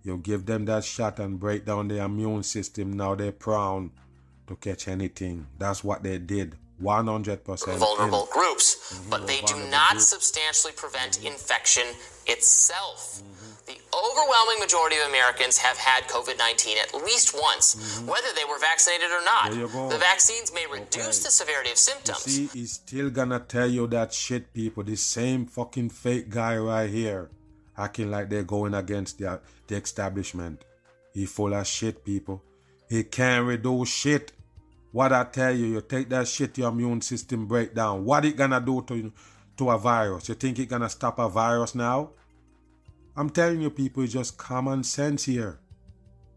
You 0.05 0.19
give 0.19 0.45
them 0.47 0.67
that 0.67 0.85
shot 0.85 1.19
and 1.19 1.41
break 1.41 1.65
down 1.65 1.89
their 1.89 2.05
immune 2.05 2.43
system. 2.45 2.93
Now 2.93 3.15
they're 3.15 3.33
prone 3.33 3.91
to 4.47 4.55
catch 4.57 4.87
anything. 4.87 5.47
That's 5.59 5.83
what 5.83 6.03
they 6.03 6.19
did. 6.19 6.55
100% 6.83 7.79
vulnerable 7.79 8.25
in. 8.27 8.33
groups, 8.33 8.75
Mm-hmm. 8.85 9.11
but 9.11 9.27
they 9.27 9.41
do 9.43 9.57
not 9.71 9.93
groups. 9.93 10.09
substantially 10.09 10.73
prevent 10.77 11.25
infection 11.25 11.85
itself. 12.27 13.23
The 13.67 13.79
overwhelming 13.97 14.59
majority 14.61 14.97
of 14.99 15.09
Americans 15.09 15.57
have 15.59 15.79
had 15.79 16.05
COVID 16.09 16.37
19 16.37 16.77
at 16.79 16.93
least 17.03 17.35
once, 17.41 18.01
whether 18.07 18.29
they 18.37 18.45
were 18.45 18.59
vaccinated 18.59 19.11
or 19.11 19.23
not. 19.25 19.53
Mm-hmm. 19.53 19.79
You. 19.79 19.89
The 19.89 19.99
vaccines 19.99 20.53
may 20.53 20.67
reduce 20.71 21.21
Okay. 21.21 21.25
the 21.25 21.31
severity 21.31 21.71
of 21.71 21.77
You 21.77 21.89
symptoms. 21.91 22.19
see, 22.19 22.47
he's 22.53 22.73
still 22.75 23.09
gonna 23.09 23.41
tell 23.41 23.69
you 23.71 23.87
that 23.89 24.13
shit, 24.13 24.53
people. 24.53 24.83
The 24.83 24.97
same 24.97 25.47
fucking 25.47 25.89
fake 25.91 26.29
guy 26.29 26.59
right 26.59 26.91
here, 26.91 27.31
acting 27.77 28.11
like 28.11 28.31
they're 28.31 28.43
going 28.45 28.75
against 28.75 29.19
the, 29.19 29.41
the 29.67 29.77
establishment. 29.77 30.65
He 31.13 31.27
full 31.27 31.55
of 31.55 31.67
shit, 31.67 32.05
people. 32.05 32.43
He 32.89 33.05
can't 33.05 33.47
reduce 33.47 33.89
shit. 33.89 34.33
What 34.93 35.13
I 35.13 35.25
tell 35.25 35.55
you, 35.55 35.67
you 35.67 35.81
take 35.81 36.09
that 36.11 36.29
shit, 36.29 36.59
your 36.59 36.71
immune 36.71 37.01
system 37.01 37.47
break 37.47 37.75
down. 37.75 38.05
What 38.05 38.25
it 38.25 38.37
gonna 38.37 38.61
do 38.61 38.83
to 38.83 39.13
to 39.57 39.71
a 39.71 39.79
virus? 39.79 40.29
You 40.29 40.35
think 40.35 40.59
it 40.59 40.69
gonna 40.69 40.89
stop 40.89 41.19
a 41.19 41.29
virus 41.29 41.75
now? 41.75 42.11
I'm 43.17 43.31
telling 43.31 43.61
you, 43.61 43.71
people, 43.71 44.03
it's 44.03 44.13
just 44.13 44.37
common 44.37 44.83
sense 44.83 45.25
here. 45.25 45.59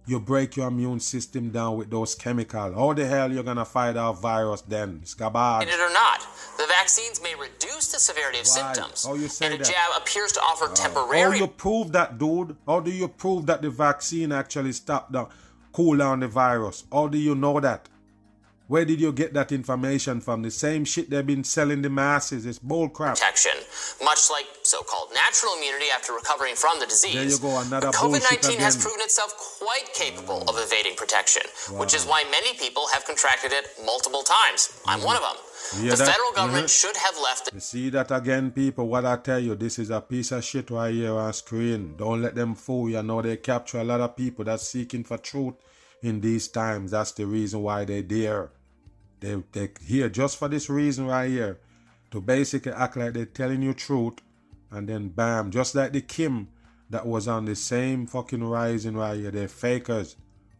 You 0.08 0.22
break 0.22 0.56
your 0.56 0.70
immune 0.70 1.02
system 1.02 1.50
down 1.50 1.76
with 1.76 1.90
those 1.90 2.16
chemicals. 2.16 2.74
How 2.74 2.94
the 2.94 3.06
hell 3.06 3.30
you're 3.30 3.44
gonna 3.44 3.66
fight 3.66 3.98
off 3.98 4.22
virus 4.22 4.62
then? 4.62 5.00
It's 5.02 5.14
garbage. 5.14 5.68
Vaccinated 5.68 5.82
or 5.82 5.92
not, 5.92 6.26
the 6.58 6.66
vaccines 6.66 7.22
may 7.22 7.36
reduce 7.36 7.92
the 7.92 8.00
severity 8.00 8.40
of 8.40 8.46
Why? 8.48 8.74
symptoms. 8.74 9.06
How 9.06 9.16
you 9.16 9.28
say 9.28 9.48
and 9.48 9.56
a 9.56 9.58
that? 9.58 9.66
jab 9.68 10.02
appears 10.02 10.32
to 10.32 10.40
offer 10.40 10.66
ah. 10.66 10.70
How 10.70 10.76
temporary 10.76 11.40
you 11.40 11.48
prove 11.48 11.92
that, 11.92 12.18
dude? 12.18 12.56
How 12.66 12.80
do 12.80 12.90
you 12.90 13.10
prove 13.10 13.48
that 13.48 13.62
the 13.62 13.70
vaccine 13.70 14.32
actually 14.32 14.72
stopped 14.72 15.12
the 15.12 15.28
cool 15.74 15.98
down 15.98 16.22
the 16.22 16.30
virus? 16.30 16.86
How 16.90 17.08
do 17.10 17.18
you 17.18 17.36
know 17.36 17.60
that? 17.60 17.90
Where 18.68 18.84
did 18.84 19.00
you 19.00 19.14
get 19.14 19.34
that 19.34 19.54
information 19.54 20.20
from? 20.20 20.42
The 20.42 20.52
same 20.52 20.84
shit 20.84 21.10
they've 21.10 21.26
been 21.26 21.46
selling 21.46 21.82
the 21.82 21.90
masses. 21.90 22.46
It's 22.46 22.60
bullcrap. 22.60 23.16
protection, 23.16 23.54
much 24.04 24.30
like 24.30 24.46
so-called 24.64 25.14
natural 25.14 25.54
immunity 25.58 25.86
after 25.96 26.12
recovering 26.12 26.54
from 26.56 26.78
the 26.82 26.86
disease. 26.86 27.14
There 27.14 27.24
you 27.24 27.40
go, 27.40 27.62
another 27.62 27.88
COVID-19 27.88 28.42
bullshit 28.44 28.60
has 28.60 28.76
proven 28.76 29.00
itself 29.02 29.34
quite 29.60 29.94
capable 29.94 30.44
of 30.50 30.56
evading 30.58 30.98
protection, 30.98 31.44
which 31.78 31.94
is 31.94 32.06
why 32.06 32.26
many 32.30 32.58
people 32.58 32.84
have 32.94 33.06
contracted 33.06 33.54
it 33.54 33.68
multiple 33.86 34.24
times. 34.24 34.78
I'm 34.86 35.02
one 35.02 35.16
of 35.16 35.22
them. 35.22 35.38
The 35.84 35.96
that? 35.96 36.08
federal 36.08 36.32
government 36.34 36.70
should 36.70 36.96
have 36.98 37.16
left 37.24 37.50
You 37.54 37.60
see 37.62 37.90
that 37.92 38.12
again, 38.12 38.52
people? 38.52 38.88
What 38.88 39.06
I 39.06 39.16
tell 39.16 39.40
you, 39.40 39.56
this 39.56 39.80
is 39.80 39.90
a 39.90 40.02
piece 40.02 40.34
of 40.34 40.44
shit 40.44 40.70
right 40.70 40.94
here 40.94 41.14
on 41.14 41.32
screen. 41.32 41.96
Don't 41.98 42.22
let 42.22 42.36
them 42.36 42.54
fool 42.54 42.90
you. 42.90 42.98
I 42.98 43.02
know 43.02 43.22
they 43.22 43.38
capture 43.38 43.80
a 43.80 43.84
lot 43.86 44.02
of 44.02 44.16
people 44.18 44.44
that's 44.44 44.68
seeking 44.68 45.06
for 45.06 45.18
truth 45.18 45.56
in 46.02 46.22
these 46.22 46.48
times. 46.48 46.92
That's 46.92 47.12
the 47.12 47.26
reason 47.26 47.64
why 47.64 47.86
they're 47.86 48.02
there. 48.02 48.50
They 49.20 49.42
they 49.52 49.70
here 49.86 50.10
just 50.10 50.38
for 50.38 50.48
this 50.48 50.70
reason 50.70 51.08
right 51.08 51.30
here. 51.30 51.60
To 52.12 52.22
basically 52.22 52.72
act 52.72 52.96
like 52.96 53.14
they're 53.14 53.26
telling 53.26 53.62
you 53.62 53.74
truth 53.74 54.22
and 54.72 54.88
then 54.88 55.10
bam, 55.10 55.52
just 55.52 55.76
like 55.76 55.92
the 55.92 56.02
Kim 56.02 56.48
that 56.90 57.06
was 57.06 57.28
on 57.28 57.46
the 57.46 57.56
same 57.56 58.08
fucking 58.08 58.44
rising 58.44 58.96
right 58.96 59.20
here. 59.20 59.32
They're 59.32 59.48
fakers. 59.48 60.16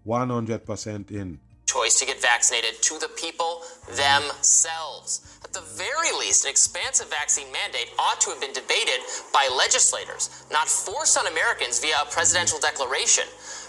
100% 0.06 1.12
in. 1.12 1.40
choice 1.66 2.00
to 2.00 2.06
get 2.06 2.22
vaccinated 2.22 2.82
to 2.82 2.98
the 3.00 3.10
people 3.20 3.62
themselves. 3.88 5.40
At 5.44 5.52
the 5.52 5.62
very 5.76 6.12
least, 6.18 6.46
an 6.46 6.52
expansive 6.52 7.10
vaccine 7.10 7.52
mandate 7.52 7.92
ought 8.00 8.22
to 8.22 8.30
have 8.30 8.40
been 8.40 8.54
debated 8.54 9.00
by 9.34 9.50
legislators, 9.56 10.46
not 10.50 10.68
forced 10.68 11.18
on 11.18 11.28
Americans 11.28 11.80
via 11.80 11.96
a 12.02 12.06
presidential 12.10 12.60
declaration. 12.60 13.26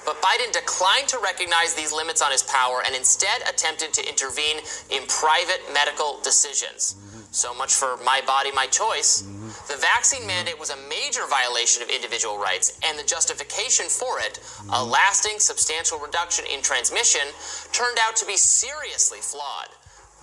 But 0.09 0.23
Biden 0.23 0.51
declined 0.53 1.07
to 1.09 1.19
recognize 1.19 1.75
these 1.75 1.93
limits 1.93 2.23
on 2.23 2.33
his 2.33 2.43
power 2.43 2.81
and 2.87 2.97
instead 2.97 3.43
attempted 3.47 3.93
to 3.93 4.09
intervene 4.09 4.57
in 4.89 5.07
private 5.07 5.61
medical 5.75 6.19
decisions. 6.25 6.97
So 7.31 7.53
much 7.53 7.75
for 7.75 7.99
my 7.99 8.23
body, 8.25 8.51
my 8.51 8.65
choice. 8.69 9.21
The 9.69 9.77
vaccine 9.77 10.27
mandate 10.27 10.59
was 10.59 10.71
a 10.71 10.81
major 10.89 11.29
violation 11.29 11.83
of 11.83 11.91
individual 11.91 12.39
rights, 12.39 12.81
and 12.89 12.99
the 12.99 13.05
justification 13.05 13.85
for 13.85 14.19
it, 14.21 14.41
a 14.73 14.83
lasting, 14.83 15.41
substantial 15.41 15.99
reduction 15.99 16.47
in 16.51 16.63
transmission, 16.63 17.29
turned 17.73 17.99
out 18.01 18.17
to 18.17 18.25
be 18.25 18.39
seriously 18.39 19.19
flawed. 19.21 19.69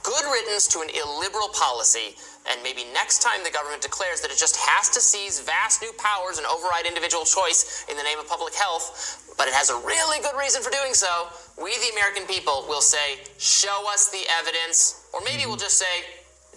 Good 0.02 0.26
riddance 0.26 0.66
to 0.70 0.82
an 0.82 0.90
illiberal 0.90 1.50
policy, 1.50 2.18
and 2.50 2.62
maybe 2.64 2.86
next 2.94 3.22
time 3.22 3.44
the 3.44 3.52
government 3.52 3.82
declares 3.82 4.22
that 4.22 4.32
it 4.32 4.38
just 4.38 4.58
has 4.58 4.90
to 4.90 5.00
seize 5.00 5.40
vast 5.40 5.82
new 5.82 5.92
powers 5.98 6.38
and 6.38 6.46
override 6.48 6.86
individual 6.86 7.26
choice 7.26 7.86
in 7.90 7.98
the 7.98 8.04
name 8.04 8.20
of 8.20 8.28
public 8.28 8.54
health, 8.54 9.34
but 9.38 9.48
it 9.48 9.54
has 9.54 9.70
a 9.70 9.78
really 9.86 10.22
good 10.22 10.38
reason 10.38 10.62
for 10.62 10.72
doing 10.72 10.94
so, 10.94 11.28
we, 11.62 11.72
the 11.78 11.92
American 11.98 12.26
people, 12.28 12.66
will 12.68 12.82
say, 12.82 13.20
show 13.38 13.86
us 13.90 14.10
the 14.10 14.24
evidence, 14.40 15.08
or 15.14 15.22
maybe 15.24 15.46
we'll 15.46 15.58
just 15.58 15.78
say, 15.78 16.06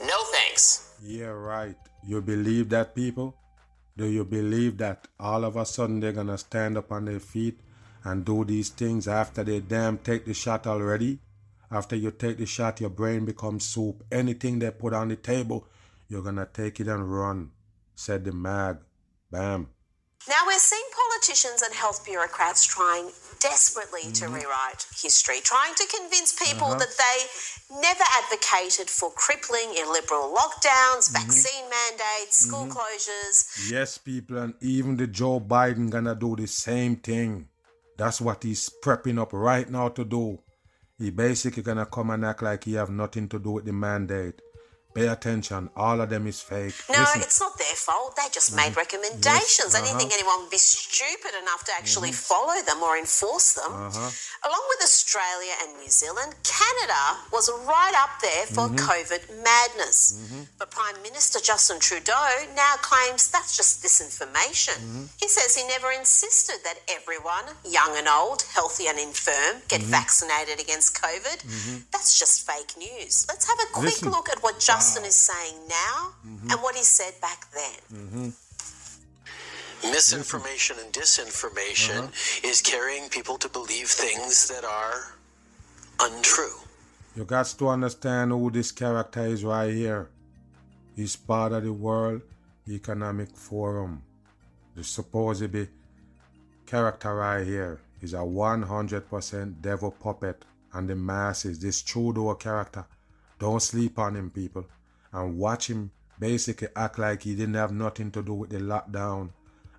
no 0.04 0.16
thanks. 0.32 0.94
Yeah, 1.02 1.26
right. 1.26 1.76
You 2.06 2.20
believe 2.22 2.68
that, 2.70 2.94
people? 2.94 3.34
Do 3.96 4.06
you 4.06 4.24
believe 4.24 4.78
that 4.78 5.08
all 5.18 5.44
of 5.44 5.56
a 5.56 5.66
sudden 5.66 6.00
they're 6.00 6.12
gonna 6.12 6.38
stand 6.38 6.78
up 6.78 6.92
on 6.92 7.06
their 7.06 7.18
feet 7.18 7.58
and 8.04 8.24
do 8.24 8.44
these 8.44 8.68
things 8.68 9.08
after 9.08 9.42
they 9.42 9.58
damn 9.60 9.98
take 9.98 10.24
the 10.24 10.34
shot 10.34 10.66
already? 10.66 11.18
After 11.70 11.96
you 11.96 12.12
take 12.12 12.38
the 12.38 12.46
shot, 12.46 12.80
your 12.80 12.90
brain 12.90 13.24
becomes 13.24 13.64
soup. 13.64 14.04
Anything 14.10 14.58
they 14.58 14.70
put 14.70 14.94
on 14.94 15.08
the 15.08 15.16
table, 15.16 15.66
you're 16.08 16.22
gonna 16.22 16.46
take 16.52 16.80
it 16.80 16.88
and 16.88 17.10
run, 17.12 17.50
said 17.94 18.24
the 18.24 18.32
mag. 18.32 18.78
Bam. 19.30 19.68
Now 20.28 20.42
we're 20.46 20.58
seeing 20.58 20.82
politicians 20.92 21.62
and 21.62 21.74
health 21.74 22.04
bureaucrats 22.04 22.64
trying 22.66 23.10
desperately 23.40 24.10
to 24.12 24.24
Mm-hmm. 24.24 24.34
rewrite 24.34 24.86
history, 25.00 25.40
trying 25.42 25.74
to 25.74 25.86
convince 25.96 26.32
people 26.32 26.68
Uh-huh. 26.68 26.78
that 26.78 26.94
they 26.98 27.80
never 27.80 28.04
advocated 28.20 28.90
for 28.90 29.10
crippling 29.12 29.70
illiberal 29.76 30.34
lockdowns, 30.34 31.08
Mm-hmm. 31.08 31.22
vaccine 31.22 31.64
mandates, 31.70 32.36
school 32.44 32.66
closures. 32.66 33.70
Yes, 33.70 33.96
people, 33.98 34.38
and 34.38 34.54
even 34.60 34.96
the 34.96 35.06
Joe 35.06 35.40
Biden 35.40 35.88
gonna 35.90 36.14
do 36.14 36.34
the 36.36 36.46
same 36.48 36.96
thing. 36.96 37.48
That's 37.96 38.20
what 38.20 38.42
he's 38.42 38.68
prepping 38.82 39.18
up 39.20 39.32
right 39.32 39.68
now 39.68 39.88
to 39.90 40.04
do. 40.04 40.40
He 40.98 41.10
basically 41.10 41.62
gonna 41.62 41.86
come 41.86 42.10
and 42.10 42.24
act 42.24 42.42
like 42.42 42.64
he 42.64 42.74
have 42.74 42.90
nothing 42.90 43.28
to 43.28 43.38
do 43.38 43.52
with 43.52 43.64
the 43.66 43.72
mandate. 43.72 44.40
Pay 44.98 45.08
attention, 45.08 45.70
all 45.76 46.00
of 46.00 46.08
them 46.10 46.26
is 46.26 46.40
fake. 46.40 46.74
No, 46.90 46.98
Listen, 47.00 47.20
it's 47.22 47.40
not 47.40 47.56
their 47.58 47.76
fault. 47.86 48.16
They 48.16 48.28
just 48.32 48.54
made 48.54 48.76
recommendations. 48.76 49.74
I 49.74 49.80
didn't 49.84 49.98
think 49.98 50.12
uh-huh. 50.12 50.20
anyone 50.20 50.38
would 50.42 50.50
be 50.50 50.58
stupid 50.58 51.32
enough 51.42 51.64
to 51.68 51.72
actually 51.80 52.12
follow 52.12 52.58
them 52.66 52.82
or 52.82 52.96
enforce 52.98 53.54
them. 53.54 53.72
Uh-huh. 53.72 54.10
Along 54.48 54.64
with 54.70 54.80
Australia 54.82 55.54
and 55.62 55.78
New 55.82 55.88
Zealand, 56.02 56.34
Canada 56.42 57.02
was 57.32 57.50
right 57.66 57.94
up 58.04 58.14
there 58.20 58.46
for 58.46 58.66
Mm-hmm. 58.68 58.84
COVID 58.90 59.22
madness. 59.42 59.98
But 60.58 60.70
Prime 60.70 61.00
Minister 61.02 61.38
Justin 61.40 61.78
Trudeau 61.80 62.28
now 62.54 62.74
claims 62.82 63.30
that's 63.30 63.56
just 63.56 63.82
disinformation. 63.84 64.76
Mm-hmm. 64.76 65.04
He 65.22 65.28
says 65.28 65.54
he 65.56 65.66
never 65.68 65.90
insisted 65.92 66.58
that 66.64 66.78
everyone, 66.90 67.46
young 67.64 67.92
and 67.96 68.08
old, 68.08 68.42
healthy 68.52 68.86
and 68.88 68.98
infirm, 68.98 69.62
get 69.68 69.78
Mm-hmm. 69.80 69.90
vaccinated 70.00 70.58
against 70.60 71.00
COVID. 71.00 71.38
That's 71.92 72.18
just 72.18 72.44
fake 72.46 72.72
news. 72.76 73.24
Let's 73.30 73.46
have 73.48 73.58
a 73.62 73.68
quick 73.72 74.02
Listen. 74.02 74.10
look 74.10 74.28
at 74.28 74.42
what 74.42 74.58
Justin 74.58 74.87
is 75.04 75.14
saying 75.14 75.56
now 75.68 76.14
Mm-hmm. 76.26 76.50
and 76.50 76.60
what 76.62 76.74
he 76.74 76.82
said 76.82 77.12
back 77.20 77.46
then. 77.52 78.32
misinformation 79.92 80.76
and 80.82 80.92
disinformation 80.92 81.98
Uh-huh. 82.04 82.48
is 82.50 82.60
carrying 82.60 83.08
people 83.08 83.38
to 83.38 83.48
believe 83.48 83.88
things 83.88 84.48
that 84.48 84.64
are 84.64 85.14
untrue. 86.00 86.56
You 87.16 87.24
got 87.24 87.46
to 87.46 87.68
understand 87.68 88.30
who 88.30 88.50
this 88.50 88.70
character 88.72 89.24
is 89.26 89.44
right 89.44 89.72
here. 89.72 90.08
He's 90.96 91.16
part 91.16 91.52
of 91.52 91.62
the 91.64 91.72
World 91.72 92.22
Economic 92.68 93.30
Forum. 93.36 94.02
The 94.74 94.84
supposed 94.84 95.50
be 95.50 95.68
character 96.66 97.14
right 97.14 97.44
here 97.46 97.80
is 98.00 98.14
a 98.14 98.18
100% 98.18 99.60
devil 99.60 99.90
puppet 99.90 100.44
and 100.72 100.88
the 100.88 100.94
masses. 100.94 101.58
This 101.58 101.82
Trudeau 101.82 102.34
character. 102.34 102.84
Don't 103.38 103.60
sleep 103.62 103.98
on 103.98 104.14
him, 104.16 104.30
people. 104.30 104.66
And 105.12 105.38
watch 105.38 105.68
him 105.70 105.90
basically 106.18 106.68
act 106.76 106.98
like 106.98 107.22
he 107.22 107.34
didn't 107.34 107.54
have 107.54 107.72
nothing 107.72 108.10
to 108.12 108.22
do 108.22 108.34
with 108.34 108.50
the 108.50 108.58
lockdown 108.58 109.30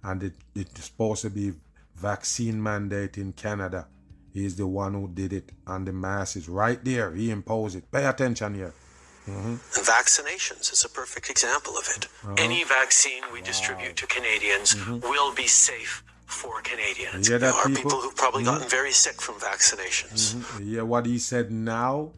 and 0.03 0.23
it, 0.23 0.33
it's 0.55 0.85
supposed 0.85 1.21
to 1.23 1.29
be 1.29 1.53
vaccine 1.95 2.61
mandate 2.63 3.17
in 3.17 3.33
Canada. 3.33 3.87
He's 4.33 4.55
the 4.55 4.65
one 4.67 4.93
who 4.93 5.09
did 5.09 5.33
it, 5.33 5.51
and 5.67 5.85
the 5.87 5.91
masses 5.91 6.47
right 6.47 6.81
there. 6.85 7.13
He 7.13 7.31
imposed 7.31 7.75
it. 7.75 7.91
Pay 7.91 8.05
attention 8.05 8.53
here. 8.53 8.73
And 9.27 9.59
vaccinations 9.59 10.71
is 10.71 10.85
a 10.85 10.89
perfect 10.89 11.29
example 11.29 11.77
of 11.77 11.87
it. 11.95 12.05
Uh-huh. 12.23 12.35
Any 12.37 12.63
vaccine 12.63 13.23
we 13.33 13.41
distribute 13.41 13.95
to 13.97 14.07
Canadians 14.07 14.75
Mm-hmm. 14.75 14.99
will 15.01 15.33
be 15.35 15.47
safe 15.47 16.03
for 16.25 16.61
Canadians. 16.61 17.27
You 17.27 17.33
hear 17.33 17.39
there 17.39 17.51
that, 17.51 17.57
are 17.65 17.67
people? 17.69 17.83
people 17.83 18.01
who've 18.01 18.15
probably 18.15 18.43
Mhm. 18.43 18.51
gotten 18.51 18.69
very 18.69 18.91
sick 18.93 19.19
from 19.21 19.35
vaccinations. 19.39 20.35
You 20.59 20.65
hear 20.75 20.85
what 20.85 21.05
he 21.07 21.17
said 21.19 21.51
now? 21.51 22.11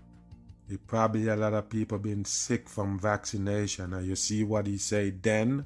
He 0.72 0.78
probably 0.78 1.28
a 1.28 1.36
lot 1.36 1.54
of 1.54 1.68
people 1.68 1.98
been 1.98 2.24
sick 2.24 2.70
from 2.70 2.98
vaccination. 2.98 3.92
And 3.92 4.08
you 4.08 4.16
see 4.16 4.46
what 4.46 4.68
he 4.68 4.78
said 4.78 5.22
then? 5.22 5.66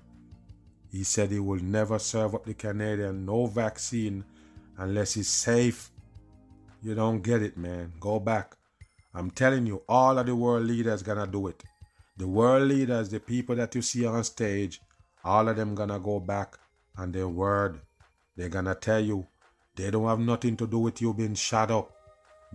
He 0.92 1.04
said 1.04 1.30
he 1.30 1.38
will 1.38 1.62
never 1.62 2.00
serve 2.00 2.34
up 2.34 2.44
the 2.44 2.56
Canadian 2.56 3.24
no 3.24 3.46
vaccine 3.46 4.26
unless 4.80 5.16
it's 5.16 5.30
safe. 5.30 5.92
You 6.82 6.96
don't 6.96 7.22
get 7.22 7.44
it, 7.44 7.56
man. 7.56 7.94
Go 8.00 8.20
back. 8.20 8.56
I'm 9.14 9.30
telling 9.30 9.68
you, 9.68 9.84
all 9.88 10.18
of 10.18 10.26
the 10.26 10.36
world 10.36 10.66
leaders 10.66 11.04
gonna 11.04 11.28
do 11.28 11.50
it. 11.50 11.62
The 12.18 12.28
world 12.28 12.64
leaders, 12.64 13.10
the 13.10 13.20
people 13.20 13.56
that 13.58 13.76
you 13.76 13.84
see 13.84 14.08
on 14.08 14.24
stage, 14.24 14.82
all 15.24 15.48
of 15.48 15.56
them 15.56 15.76
gonna 15.76 16.00
go 16.00 16.20
back 16.20 16.58
on 16.98 17.12
their 17.12 17.28
word. 17.28 17.80
They're 18.36 18.50
gonna 18.50 18.74
tell 18.74 19.02
you 19.02 19.28
they 19.76 19.92
don't 19.92 20.08
have 20.08 20.18
nothing 20.20 20.58
to 20.58 20.66
do 20.66 20.80
with 20.80 21.00
you 21.00 21.14
being 21.14 21.36
shut 21.36 21.70
up 21.70 21.95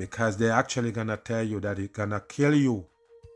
because 0.00 0.38
they're 0.38 0.52
actually 0.52 0.90
gonna 0.90 1.18
tell 1.18 1.42
you 1.42 1.60
that 1.60 1.78
it's 1.78 1.92
gonna 1.92 2.22
kill 2.26 2.54
you. 2.54 2.86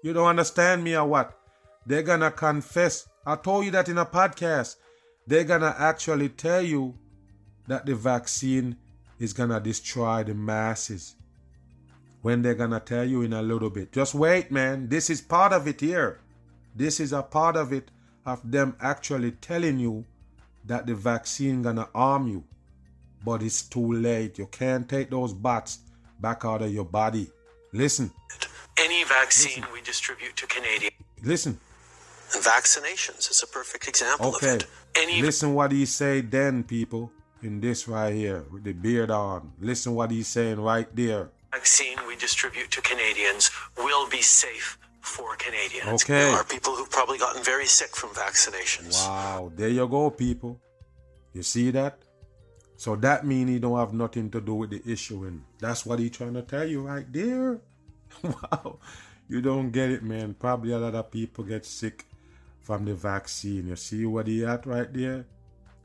You 0.02 0.14
don't 0.14 0.28
understand 0.28 0.82
me 0.82 0.96
or 0.96 1.04
what? 1.04 1.38
They're 1.84 2.02
gonna 2.02 2.30
confess. 2.30 3.06
I 3.26 3.36
told 3.36 3.66
you 3.66 3.70
that 3.72 3.90
in 3.90 3.98
a 3.98 4.06
podcast. 4.06 4.76
They're 5.26 5.44
gonna 5.44 5.76
actually 5.78 6.30
tell 6.30 6.62
you 6.62 6.94
that 7.68 7.84
the 7.84 7.94
vaccine 7.94 8.78
is 9.18 9.34
gonna 9.34 9.60
destroy 9.60 10.24
the 10.24 10.32
masses. 10.32 11.16
When 12.22 12.40
they're 12.40 12.54
gonna 12.54 12.80
tell 12.80 13.04
you 13.04 13.20
in 13.20 13.34
a 13.34 13.42
little 13.42 13.68
bit. 13.68 13.92
Just 13.92 14.14
wait, 14.14 14.50
man. 14.50 14.88
This 14.88 15.10
is 15.10 15.20
part 15.20 15.52
of 15.52 15.68
it 15.68 15.82
here. 15.82 16.20
This 16.74 16.98
is 16.98 17.12
a 17.12 17.22
part 17.22 17.56
of 17.56 17.74
it 17.74 17.90
of 18.24 18.40
them 18.50 18.74
actually 18.80 19.32
telling 19.32 19.78
you 19.78 20.06
that 20.64 20.86
the 20.86 20.94
vaccine 20.94 21.60
gonna 21.60 21.90
harm 21.94 22.26
you. 22.26 22.42
But 23.22 23.42
it's 23.42 23.60
too 23.60 23.92
late. 23.92 24.38
You 24.38 24.46
can't 24.46 24.88
take 24.88 25.10
those 25.10 25.34
bots 25.34 25.80
back 26.26 26.40
out 26.50 26.62
of 26.66 26.70
your 26.72 26.88
body. 27.00 27.26
Listen, 27.72 28.10
Any 28.86 29.04
vaccine 29.04 29.62
we 29.74 29.80
distribute 29.92 30.34
to 30.40 30.46
Canadians, 30.56 30.96
listen. 31.32 31.54
vaccinations 32.52 33.30
is 33.32 33.42
a 33.46 33.48
perfect 33.58 33.84
example 33.92 34.28
Okay. 34.34 34.54
of 34.54 34.62
it. 34.62 34.66
Any 35.02 35.20
Listen 35.28 35.48
what 35.58 35.70
he 35.78 35.84
say 36.00 36.14
then, 36.36 36.54
people. 36.76 37.04
In 37.48 37.60
this 37.60 37.80
right 37.86 38.14
here, 38.22 38.40
with 38.52 38.64
the 38.64 38.72
beard 38.72 39.10
on. 39.10 39.40
Listen 39.70 39.90
what 39.98 40.10
he's 40.10 40.28
saying 40.36 40.58
right 40.72 40.88
there. 41.02 41.24
vaccine 41.52 41.98
we 42.08 42.14
distribute 42.26 42.70
to 42.76 42.80
Canadians 42.92 43.44
will 43.76 44.06
be 44.08 44.22
safe 44.22 44.68
for 45.12 45.28
Canadians. 45.36 46.02
Okay. 46.02 46.24
There 46.24 46.36
are 46.40 46.48
people 46.56 46.72
who've 46.76 46.90
probably 46.98 47.18
gotten 47.26 47.42
very 47.44 47.66
sick 47.78 47.92
from 48.00 48.10
vaccinations. 48.26 48.94
Wow, 49.06 49.52
there 49.58 49.68
you 49.78 49.86
go, 49.86 50.02
people. 50.10 50.52
You 51.36 51.42
see 51.42 51.70
that? 51.78 51.94
So 52.84 52.96
that 52.96 53.24
means 53.24 53.48
he 53.48 53.58
don't 53.58 53.78
have 53.78 53.94
nothing 53.94 54.28
to 54.32 54.42
do 54.42 54.56
with 54.56 54.68
the 54.68 54.82
issue, 54.84 55.24
and 55.24 55.42
that's 55.58 55.86
what 55.86 56.00
he 56.00 56.10
trying 56.10 56.34
to 56.34 56.42
tell 56.42 56.66
you 56.66 56.82
right 56.82 57.10
there. 57.10 57.58
wow, 58.22 58.76
you 59.26 59.40
don't 59.40 59.70
get 59.70 59.90
it, 59.90 60.02
man. 60.02 60.34
Probably 60.34 60.72
a 60.72 60.78
lot 60.78 60.94
of 60.94 61.10
people 61.10 61.44
get 61.44 61.64
sick 61.64 62.04
from 62.60 62.84
the 62.84 62.92
vaccine. 62.92 63.68
You 63.68 63.76
see 63.76 64.04
what 64.04 64.26
he 64.26 64.44
at 64.44 64.66
right 64.66 64.92
there? 64.92 65.24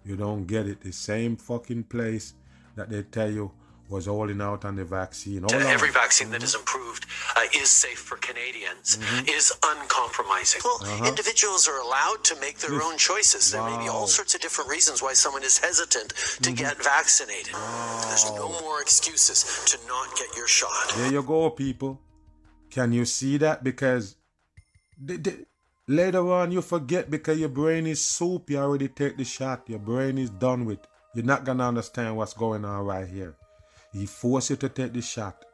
You 0.03 0.17
don't 0.17 0.45
get 0.45 0.67
it. 0.67 0.81
The 0.81 0.91
same 0.91 1.37
fucking 1.37 1.85
place 1.85 2.33
that 2.75 2.89
they 2.89 3.03
tell 3.03 3.31
you 3.31 3.53
was 3.89 4.05
holding 4.05 4.39
out 4.39 4.65
on 4.65 4.75
the 4.75 4.85
vaccine. 4.85 5.41
Hold 5.41 5.53
on. 5.53 5.61
Every 5.63 5.89
vaccine 5.91 6.29
that 6.31 6.43
is 6.43 6.53
approved 6.55 7.05
uh, 7.35 7.41
is 7.55 7.69
safe 7.69 7.99
for 7.99 8.17
Canadians, 8.17 8.97
Mm-hmm. 8.97 9.27
is 9.29 9.51
uncompromising. 9.71 10.61
Well, 10.63 10.79
Uh-huh. 10.81 11.05
individuals 11.05 11.67
are 11.67 11.79
allowed 11.79 12.23
to 12.25 12.35
make 12.39 12.59
their 12.59 12.81
own 12.81 12.97
choices. 12.97 13.51
There 13.51 13.63
may 13.63 13.77
be 13.83 13.89
all 13.89 14.07
sorts 14.07 14.35
of 14.35 14.41
different 14.41 14.69
reasons 14.69 15.01
why 15.01 15.13
someone 15.13 15.43
is 15.43 15.57
hesitant 15.57 16.13
Mm-hmm. 16.13 16.43
to 16.43 16.51
get 16.63 16.75
vaccinated. 16.83 17.53
There's 18.07 18.25
no 18.43 18.49
more 18.61 18.79
excuses 18.81 19.39
to 19.71 19.77
not 19.87 20.07
get 20.15 20.29
your 20.37 20.47
shot. 20.47 20.93
There 20.95 21.11
you 21.11 21.23
go, 21.23 21.49
people. 21.49 21.99
Can 22.69 22.93
you 22.93 23.05
see 23.05 23.37
that? 23.37 23.63
Because 23.63 24.15
th- 25.07 25.23
th- 25.23 25.39
later 25.87 26.31
on 26.31 26.51
you 26.51 26.61
forget 26.61 27.09
because 27.09 27.39
your 27.39 27.49
brain 27.49 27.87
is 27.87 27.99
soup. 28.05 28.49
You 28.51 28.59
already 28.59 28.87
take 28.87 29.17
the 29.17 29.25
shot. 29.25 29.67
Your 29.67 29.79
brain 29.79 30.19
is 30.19 30.29
done 30.29 30.65
with. 30.65 30.79
You're 31.15 31.25
not 31.25 31.43
gonna 31.43 31.67
understand 31.67 32.15
what's 32.15 32.33
going 32.35 32.63
on 32.63 32.85
right 32.85 33.07
here. 33.07 33.35
He 33.93 34.05
forced 34.05 34.51
you 34.51 34.55
to 34.57 34.69
take 34.69 34.93
the 34.93 35.01
shot, 35.01 35.45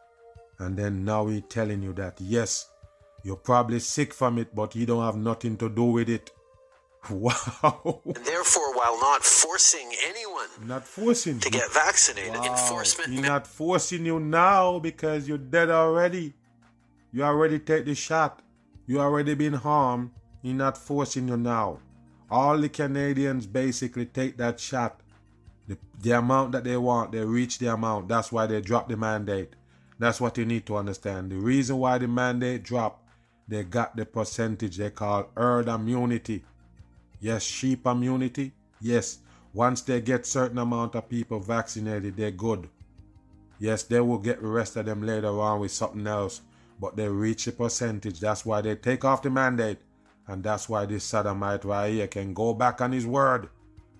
and 0.60 0.78
then 0.78 1.06
now 1.06 1.28
he 1.28 1.41
telling 1.41 1.82
you 1.82 1.93
that 1.93 2.19
yes, 2.19 2.69
you're 3.24 3.36
probably 3.36 3.80
sick 3.80 4.13
from 4.13 4.38
it, 4.38 4.54
but 4.54 4.76
you 4.76 4.86
don't 4.86 5.04
have 5.04 5.15
nothing 5.17 5.58
to 5.58 5.69
do 5.69 5.84
with 5.86 6.10
it. 6.10 6.32
Wow. 7.10 8.02
And 8.06 8.15
therefore, 8.26 8.74
while 8.76 9.00
not 9.00 9.24
forcing 9.24 9.91
anyone 10.08 10.48
not 10.65 10.88
forcing 10.88 11.39
to 11.39 11.48
you. 11.48 11.52
get 11.52 11.71
vaccinated, 11.71 12.34
Wow. 12.34 12.52
enforcement 12.52 13.12
He's 13.12 13.21
not 13.21 13.45
forcing 13.45 14.06
you 14.08 14.19
now 14.19 14.80
because 14.80 15.28
you're 15.28 15.38
dead 15.38 15.69
already. 15.69 16.34
You 17.12 17.21
already 17.24 17.60
take 17.60 17.86
the 17.86 17.93
shot. 17.93 18.41
You 18.88 19.00
already 19.02 19.36
been 19.36 19.54
harmed. 19.54 20.12
He's 20.41 20.56
not 20.56 20.78
forcing 20.80 21.28
you 21.28 21.38
now. 21.38 21.80
All 22.30 22.58
the 22.58 22.69
Canadians 22.69 23.45
basically 23.45 24.08
take 24.08 24.38
that 24.38 24.60
shot. 24.60 25.02
The, 25.67 25.78
the 26.01 26.12
amount 26.12 26.51
that 26.51 26.63
they 26.63 26.78
want, 26.78 27.12
they 27.12 27.23
reach 27.23 27.58
the 27.58 27.73
amount. 27.73 28.08
That's 28.08 28.32
why 28.32 28.45
they 28.45 28.62
drop 28.62 28.88
the 28.88 28.97
mandate. 28.97 29.54
That's 29.97 30.21
what 30.21 30.38
you 30.38 30.45
need 30.45 30.65
to 30.67 30.78
understand. 30.78 31.32
The 31.32 31.38
reason 31.38 31.78
why 31.78 31.97
the 31.97 32.08
mandate 32.08 32.63
dropped, 32.63 33.01
they 33.47 33.63
got 33.63 33.95
the 33.95 34.06
percentage 34.06 34.78
they 34.78 34.89
call 34.89 35.30
herd 35.36 35.67
immunity. 35.67 36.43
Yes, 37.19 37.43
sheep 37.43 37.86
immunity. 37.86 38.54
Yes, 38.82 39.19
once 39.54 39.82
they 39.82 40.01
get 40.01 40.25
certain 40.25 40.58
amount 40.58 40.95
of 40.95 41.10
people 41.10 41.39
vaccinated, 41.39 42.17
they're 42.17 42.32
good. 42.32 42.69
Yes, 43.58 43.84
they 43.84 44.01
will 44.01 44.17
get 44.17 44.41
the 44.41 44.47
rest 44.47 44.75
of 44.75 44.86
them 44.86 45.01
later 45.01 45.39
on 45.39 45.62
with 45.62 45.71
something 45.71 46.06
else, 46.06 46.41
but 46.80 46.97
they 46.97 47.08
reach 47.08 47.47
a 47.47 47.54
percentage. 47.54 48.19
That's 48.19 48.45
why 48.45 48.62
they 48.62 48.75
take 48.75 49.06
off 49.06 49.21
the 49.21 49.30
mandate, 49.30 49.78
and 50.28 50.43
that's 50.43 50.67
why 50.67 50.86
this 50.86 51.06
sodomite 51.06 51.63
right 51.63 51.93
here 51.93 52.08
can 52.08 52.34
go 52.34 52.54
back 52.54 52.82
on 52.82 52.91
his 52.91 53.08
word. 53.08 53.49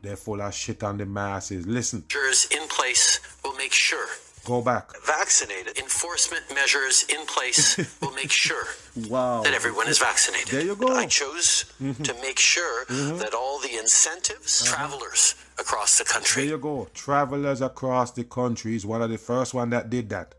They're 0.06 0.16
full 0.16 0.40
of 0.42 0.54
shit 0.54 0.84
on 0.84 0.98
the 0.98 1.06
masses. 1.06 1.66
Listen, 1.66 2.04
measures 2.14 2.48
in 2.52 2.68
place 2.68 3.20
will 3.44 3.56
make 3.56 3.74
sure 3.74 4.06
go 4.46 4.62
back. 4.62 4.92
vaccinated. 5.04 5.78
Enforcement 5.80 6.44
measures 6.54 7.06
in 7.10 7.26
place 7.26 7.78
will 8.02 8.12
make 8.14 8.30
sure 8.32 8.66
Wow. 9.10 9.42
that 9.44 9.54
everyone 9.54 9.88
is 9.88 9.98
vaccinated. 9.98 10.50
There 10.50 10.62
you 10.62 10.76
go. 10.76 10.88
Mm-hmm. 10.90 10.98
I 11.00 11.06
chose 11.08 11.66
to 12.04 12.14
make 12.22 12.38
sure 12.38 12.86
that 12.86 13.34
all 13.34 13.60
the 13.60 13.78
incentives, 13.80 14.64
travelers 14.64 15.34
across 15.58 15.98
the 15.98 16.04
country. 16.06 16.44
There 16.48 16.58
country, 16.58 16.70
you 16.72 16.84
go. 16.84 16.88
Travelers 16.94 17.62
across 17.62 18.12
the 18.12 18.24
country 18.26 18.76
is 18.76 18.86
one 18.86 19.02
of 19.02 19.10
the 19.10 19.18
first 19.18 19.54
one 19.56 19.72
that 19.72 19.90
did 19.90 20.10
that. 20.10 20.36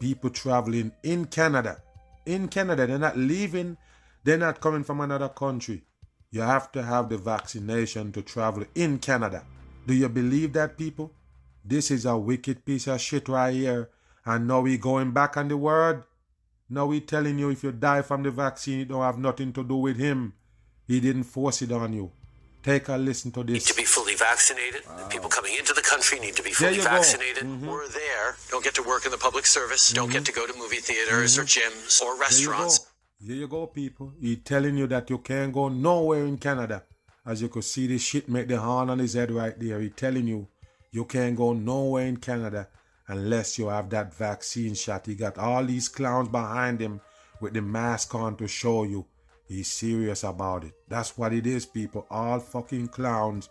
People 0.00 0.30
traveling 0.30 0.90
in 1.04 1.26
Canada. 1.26 1.80
In 2.26 2.48
Canada, 2.48 2.86
they're 2.88 2.98
not 2.98 3.16
leaving. 3.16 3.76
They're 4.24 4.36
not 4.36 4.60
coming 4.60 4.82
from 4.82 5.00
another 5.00 5.28
country. 5.28 5.84
You 6.30 6.40
have 6.42 6.72
to 6.72 6.82
have 6.82 7.08
the 7.08 7.18
vaccination 7.18 8.12
to 8.12 8.22
travel 8.22 8.64
in 8.74 8.98
Canada. 8.98 9.44
Do 9.86 9.94
you 9.94 10.08
believe 10.08 10.52
that, 10.54 10.76
people? 10.76 11.12
This 11.64 11.90
is 11.90 12.04
a 12.04 12.16
wicked 12.16 12.64
piece 12.64 12.86
of 12.86 13.00
shit 13.00 13.28
right 13.28 13.54
here. 13.54 13.90
And 14.24 14.48
now 14.48 14.60
we 14.60 14.76
going 14.76 15.12
back 15.12 15.36
on 15.36 15.48
the 15.48 15.56
word. 15.56 16.04
Now 16.68 16.86
we 16.86 17.00
telling 17.00 17.38
you 17.38 17.50
if 17.50 17.62
you 17.62 17.70
die 17.70 18.02
from 18.02 18.24
the 18.24 18.30
vaccine, 18.30 18.80
it 18.80 18.88
don't 18.88 19.02
have 19.02 19.18
nothing 19.18 19.52
to 19.52 19.62
do 19.62 19.76
with 19.76 19.96
him. 19.96 20.34
He 20.86 21.00
didn't 21.00 21.24
force 21.24 21.62
it 21.62 21.70
on 21.70 21.92
you. 21.92 22.10
Take 22.62 22.88
a 22.88 22.96
listen 22.96 23.30
to 23.30 23.44
this. 23.44 23.52
need 23.54 23.62
to 23.62 23.74
be 23.74 23.84
fully 23.84 24.16
vaccinated. 24.16 24.82
The 24.84 25.06
people 25.08 25.28
coming 25.30 25.54
into 25.56 25.72
the 25.72 25.82
country 25.82 26.18
need 26.18 26.34
to 26.34 26.42
be 26.42 26.50
fully 26.50 26.78
vaccinated. 26.78 27.44
Mm-hmm. 27.44 27.68
We're 27.68 27.86
there. 27.86 28.36
Don't 28.50 28.64
get 28.64 28.74
to 28.74 28.82
work 28.82 29.04
in 29.04 29.12
the 29.12 29.18
public 29.18 29.46
service. 29.46 29.92
Don't 29.92 30.06
mm-hmm. 30.06 30.14
get 30.14 30.24
to 30.24 30.32
go 30.32 30.48
to 30.48 30.58
movie 30.58 30.78
theaters 30.78 31.38
or 31.38 31.42
mm-hmm. 31.42 31.78
gyms 31.78 32.02
or 32.02 32.06
There 32.06 32.40
you 32.40 32.46
go. 32.46 32.52
restaurants. 32.52 32.86
There 33.18 33.36
you 33.36 33.48
go, 33.48 33.66
people. 33.66 34.12
He 34.20 34.36
telling 34.36 34.76
you 34.76 34.86
that 34.88 35.08
you 35.08 35.18
can't 35.18 35.52
go 35.52 35.68
nowhere 35.68 36.26
in 36.26 36.36
Canada. 36.36 36.84
As 37.24 37.40
you 37.40 37.48
could 37.48 37.64
see 37.64 37.86
this 37.86 38.02
shit 38.02 38.28
make 38.28 38.46
the 38.46 38.60
horn 38.60 38.90
on 38.90 38.98
his 38.98 39.14
head 39.14 39.30
right 39.30 39.58
there. 39.58 39.80
He 39.80 39.88
telling 39.88 40.26
you 40.26 40.48
you 40.90 41.06
can't 41.06 41.34
go 41.34 41.54
nowhere 41.54 42.06
in 42.06 42.18
Canada 42.18 42.68
unless 43.08 43.58
you 43.58 43.68
have 43.68 43.88
that 43.90 44.14
vaccine 44.14 44.74
shot. 44.74 45.06
He 45.06 45.14
got 45.14 45.38
all 45.38 45.64
these 45.64 45.88
clowns 45.88 46.28
behind 46.28 46.78
him 46.78 47.00
with 47.40 47.54
the 47.54 47.62
mask 47.62 48.14
on 48.14 48.36
to 48.36 48.46
show 48.46 48.84
you 48.84 49.06
he's 49.48 49.72
serious 49.72 50.22
about 50.22 50.64
it. 50.64 50.74
That's 50.86 51.16
what 51.16 51.32
it 51.32 51.46
is, 51.46 51.64
people. 51.64 52.06
All 52.10 52.38
fucking 52.38 52.88
clowns. 52.88 53.48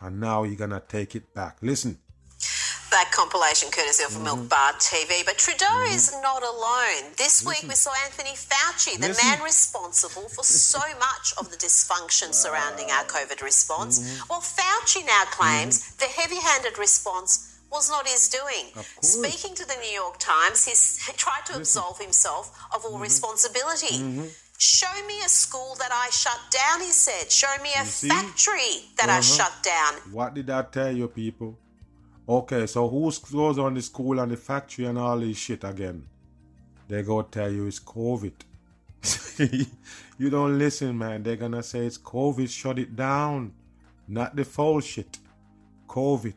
And 0.00 0.20
now 0.20 0.42
he 0.42 0.56
gonna 0.56 0.82
take 0.86 1.14
it 1.14 1.32
back. 1.32 1.58
Listen. 1.62 2.00
That 2.90 3.10
compilation 3.12 3.70
courtesy 3.70 4.04
of 4.04 4.10
Mm-hmm. 4.12 4.24
Milk 4.24 4.48
Bar 4.48 4.72
TV. 4.74 5.24
But 5.26 5.36
Trudeau 5.38 5.82
is 5.88 6.12
not 6.22 6.42
alone. 6.42 7.12
This 7.16 7.44
week 7.44 7.64
we 7.68 7.74
saw 7.74 7.90
Anthony 8.04 8.34
Fauci, 8.34 8.94
the 8.98 9.12
man 9.22 9.42
responsible 9.42 10.28
for 10.28 10.44
so 10.44 10.78
much 10.98 11.34
of 11.38 11.50
the 11.50 11.56
dysfunction 11.56 12.32
surrounding 12.32 12.90
our 12.90 13.04
COVID 13.04 13.42
response. 13.42 13.98
Mm-hmm. 13.98 14.26
Well, 14.30 14.40
Fauci 14.40 15.04
now 15.04 15.24
claims 15.30 15.94
the 15.96 16.06
heavy 16.06 16.36
handed 16.40 16.78
response 16.78 17.52
was 17.72 17.90
not 17.90 18.06
his 18.06 18.28
doing. 18.28 18.66
Speaking 19.02 19.54
to 19.56 19.66
the 19.66 19.74
New 19.82 19.90
York 19.92 20.18
Times, 20.18 20.64
he's 20.64 21.04
he 21.06 21.12
tried 21.14 21.44
to 21.46 21.56
absolve 21.56 21.98
himself 21.98 22.56
of 22.74 22.82
Mm-hmm. 22.82 22.94
all 22.94 23.00
responsibility. 23.00 24.30
Show 24.58 24.94
me 25.06 25.20
a 25.22 25.28
school 25.28 25.74
that 25.80 25.90
I 25.92 26.08
shut 26.10 26.38
down, 26.50 26.80
he 26.80 26.92
said. 26.92 27.30
Show 27.30 27.52
me 27.62 27.70
a 27.76 27.84
factory 27.84 28.88
that 28.96 29.10
I 29.10 29.18
Uh-huh. 29.18 29.22
shut 29.22 29.52
down. 29.62 29.92
What 30.12 30.32
did 30.34 30.48
I 30.48 30.62
tell 30.62 30.92
you, 30.96 31.08
people? 31.08 31.58
Okay, 32.28 32.66
so 32.66 32.88
who 32.88 33.12
goes 33.32 33.58
on 33.58 33.74
the 33.74 33.82
school 33.82 34.18
and 34.18 34.32
the 34.32 34.36
factory 34.36 34.84
and 34.86 34.98
all 34.98 35.18
this 35.18 35.36
shit 35.36 35.62
again? 35.62 36.04
They 36.88 37.02
go 37.02 37.22
tell 37.22 37.50
you 37.50 37.66
it's 37.66 37.78
COVID. 37.78 38.32
you 40.18 40.30
don't 40.30 40.58
listen, 40.58 40.98
man. 40.98 41.22
They're 41.22 41.36
gonna 41.36 41.62
say 41.62 41.86
it's 41.86 41.98
COVID, 41.98 42.48
shut 42.48 42.80
it 42.80 42.96
down. 42.96 43.54
Not 44.08 44.34
the 44.34 44.44
full 44.44 44.80
shit. 44.80 45.18
COVID. 45.86 46.34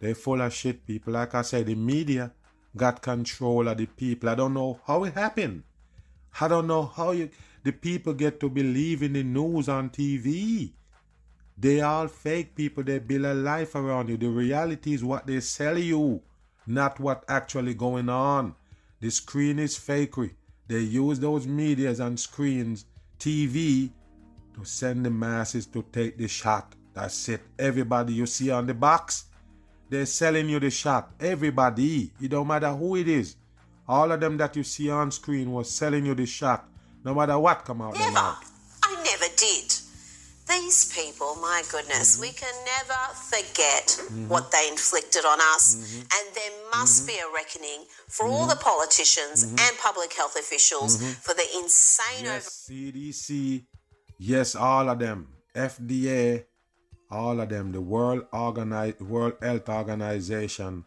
They 0.00 0.14
full 0.14 0.40
of 0.40 0.54
shit, 0.54 0.86
people. 0.86 1.12
Like 1.12 1.34
I 1.34 1.42
said, 1.42 1.66
the 1.66 1.74
media 1.74 2.32
got 2.74 3.02
control 3.02 3.68
of 3.68 3.76
the 3.76 3.86
people. 3.86 4.30
I 4.30 4.34
don't 4.34 4.54
know 4.54 4.80
how 4.86 5.04
it 5.04 5.12
happened. 5.12 5.64
I 6.40 6.48
don't 6.48 6.66
know 6.66 6.84
how 6.84 7.10
you 7.10 7.28
the 7.62 7.72
people 7.72 8.14
get 8.14 8.40
to 8.40 8.48
believe 8.48 9.02
in 9.02 9.12
the 9.12 9.22
news 9.22 9.68
on 9.68 9.90
TV. 9.90 10.72
They 11.60 11.82
all 11.82 12.08
fake 12.08 12.54
people. 12.54 12.82
They 12.82 12.98
build 12.98 13.26
a 13.26 13.34
life 13.34 13.74
around 13.74 14.08
you. 14.08 14.16
The 14.16 14.30
reality 14.30 14.94
is 14.94 15.04
what 15.04 15.26
they 15.26 15.40
sell 15.40 15.76
you, 15.76 16.22
not 16.66 16.98
what 16.98 17.24
actually 17.28 17.74
going 17.74 18.08
on. 18.08 18.54
The 19.00 19.10
screen 19.10 19.58
is 19.58 19.78
fakery. 19.78 20.32
They 20.68 20.80
use 20.80 21.20
those 21.20 21.46
medias 21.46 22.00
and 22.00 22.18
screens, 22.18 22.86
TV, 23.18 23.90
to 24.54 24.64
send 24.64 25.04
the 25.04 25.10
masses 25.10 25.66
to 25.66 25.84
take 25.92 26.16
the 26.16 26.28
shot. 26.28 26.74
That's 26.94 27.28
it. 27.28 27.42
Everybody 27.58 28.14
you 28.14 28.26
see 28.26 28.50
on 28.50 28.66
the 28.66 28.74
box, 28.74 29.26
they're 29.90 30.06
selling 30.06 30.48
you 30.48 30.60
the 30.60 30.70
shot. 30.70 31.10
Everybody. 31.20 32.12
It 32.22 32.28
don't 32.28 32.46
matter 32.46 32.70
who 32.70 32.96
it 32.96 33.08
is. 33.08 33.36
All 33.86 34.10
of 34.12 34.20
them 34.20 34.36
that 34.38 34.56
you 34.56 34.62
see 34.62 34.88
on 34.88 35.10
screen 35.10 35.50
was 35.50 35.70
selling 35.70 36.06
you 36.06 36.14
the 36.14 36.26
shot. 36.26 36.68
No 37.04 37.14
matter 37.14 37.38
what 37.38 37.64
come 37.64 37.82
out 37.82 37.98
Never. 37.98 38.12
mouth. 38.12 38.49
I 40.50 40.54
never 40.54 40.62
did. 40.62 40.66
These 40.66 40.92
people, 40.92 41.36
my 41.40 41.62
goodness, 41.70 42.16
Mm-hmm. 42.16 42.22
we 42.22 42.32
can 42.32 42.54
never 42.64 43.00
forget 43.14 44.00
what 44.28 44.50
they 44.50 44.68
inflicted 44.68 45.24
on 45.24 45.38
us. 45.40 45.74
Mm-hmm. 45.76 46.00
And 46.00 46.34
there 46.34 46.52
must 46.74 47.06
be 47.06 47.14
a 47.14 47.32
reckoning 47.34 47.84
for 48.08 48.26
all 48.26 48.40
Mm-hmm. 48.40 48.50
the 48.50 48.56
politicians 48.56 49.42
and 49.44 49.78
public 49.82 50.12
health 50.12 50.36
officials 50.36 50.96
for 51.18 51.34
the 51.34 51.46
insane 51.62 52.24
Yes, 52.24 52.68
CDC. 52.70 53.64
Yes, 54.18 54.54
all 54.54 54.88
of 54.88 54.98
them. 54.98 55.28
FDA. 55.54 56.44
All 57.10 57.40
of 57.40 57.48
them. 57.48 57.72
The 57.72 57.80
World 57.80 58.24
Organi- 58.32 59.00
World 59.00 59.34
Health 59.42 59.68
Organization. 59.68 60.84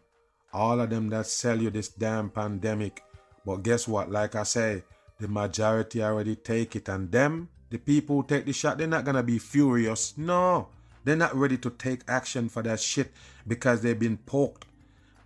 All 0.52 0.80
of 0.80 0.88
them 0.88 1.08
that 1.10 1.26
sell 1.26 1.60
you 1.60 1.70
this 1.70 1.88
damn 1.88 2.30
pandemic. 2.30 3.02
But 3.44 3.62
guess 3.62 3.86
what? 3.88 4.10
Like 4.10 4.34
I 4.36 4.44
say, 4.44 4.84
the 5.20 5.28
majority 5.28 6.02
already 6.02 6.36
take 6.36 6.76
it, 6.76 6.88
and 6.88 7.10
them, 7.12 7.48
the 7.74 7.78
people 7.80 8.14
who 8.14 8.22
take 8.22 8.46
the 8.46 8.52
shot, 8.52 8.78
they're 8.78 8.86
not 8.86 9.04
gonna 9.04 9.24
be 9.24 9.36
furious. 9.36 10.16
No, 10.16 10.68
they're 11.02 11.16
not 11.16 11.34
ready 11.34 11.58
to 11.58 11.70
take 11.70 12.02
action 12.06 12.48
for 12.48 12.62
that 12.62 12.78
shit 12.78 13.10
because 13.48 13.80
they've 13.80 13.98
been 13.98 14.18
poked 14.18 14.64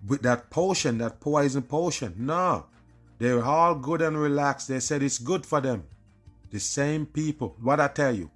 with 0.06 0.22
that 0.22 0.48
potion, 0.48 0.96
that 0.96 1.20
poison 1.20 1.60
potion. 1.60 2.14
No, 2.16 2.64
they're 3.18 3.44
all 3.44 3.74
good 3.74 4.00
and 4.00 4.18
relaxed. 4.18 4.68
They 4.68 4.80
said 4.80 5.02
it's 5.02 5.18
good 5.18 5.44
for 5.44 5.60
them. 5.60 5.84
The 6.50 6.58
same 6.58 7.04
people, 7.04 7.54
what 7.60 7.80
I 7.80 7.88
tell 7.88 8.14
you, 8.14 8.30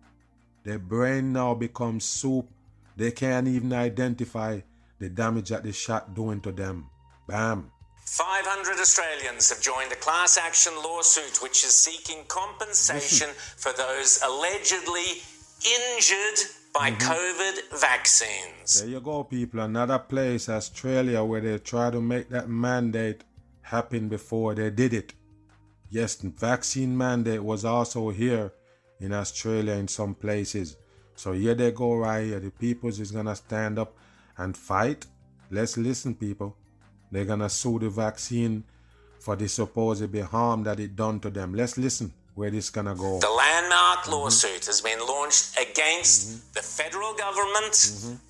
their 0.63 0.79
brain 0.79 1.33
now 1.33 1.55
becomes 1.55 2.05
soup. 2.05 2.51
They 2.99 3.13
can't 3.13 3.49
even 3.49 3.73
identify 3.73 4.61
the 4.99 5.09
damage 5.09 5.49
that 5.49 5.63
the 5.63 5.73
shot 5.73 6.15
doing 6.15 6.43
to 6.43 6.53
them. 6.53 6.91
Bam. 7.27 7.73
500 8.05 8.79
Australians 8.79 9.49
have 9.49 9.61
joined 9.61 9.93
a 9.93 9.97
class 9.97 10.37
action 10.37 10.73
lawsuit 10.77 11.43
which 11.43 11.65
is 11.65 11.75
seeking 11.75 12.25
compensation 12.29 13.29
for 13.57 13.73
those 13.73 14.21
allegedly 14.25 15.23
injured 15.65 16.39
by 16.75 16.91
mm-hmm. 16.91 17.13
COVID 17.13 17.81
vaccines. 17.81 18.81
There 18.81 18.89
you 18.89 19.01
go, 19.01 19.25
people. 19.25 19.61
Another 19.61 19.99
place, 19.99 20.49
Australia, 20.49 21.23
where 21.25 21.41
they 21.41 21.59
try 21.59 21.91
to 21.91 22.01
make 22.01 22.29
that 22.31 22.49
mandate 22.49 23.25
happen 23.63 24.09
before 24.09 24.55
they 24.55 24.71
did 24.71 24.93
it. 24.93 25.15
Yes, 25.91 26.17
the 26.17 26.31
vaccine 26.31 26.97
mandate 26.97 27.43
was 27.43 27.65
also 27.65 28.11
here 28.11 28.53
in 29.01 29.13
Australia 29.13 29.75
in 29.75 29.89
some 29.89 30.15
places. 30.15 30.77
So 31.15 31.33
here 31.33 31.55
they 31.55 31.71
go 31.71 31.95
right 31.97 32.25
here. 32.25 32.41
The 32.41 32.51
peoples 32.51 32.99
is 32.99 33.11
gonna 33.11 33.37
stand 33.37 33.79
up 33.79 33.95
and 34.37 34.57
fight. 34.57 35.07
Let's 35.51 35.77
listen, 35.77 36.15
people. 36.15 36.57
They're 37.13 37.27
gonna 37.27 37.51
sue 37.51 37.79
the 37.79 37.91
vaccine 37.91 38.65
for 39.21 39.37
the 39.37 39.47
supposed 39.47 40.17
harm 40.17 40.65
that 40.65 40.81
it 40.81 40.97
done 40.97 41.21
to 41.21 41.31
them. 41.31 41.55
Let's 41.55 41.77
listen 41.77 42.13
where 42.35 42.51
this 42.51 42.71
gonna 42.71 42.95
go. 42.95 43.21
The 43.21 43.29
landmark 43.29 44.09
lawsuit 44.09 44.65
has 44.65 44.81
been 44.81 44.99
launched 45.07 45.59
against 45.59 46.55
the 46.55 46.63
federal 46.63 47.13
government, 47.13 47.75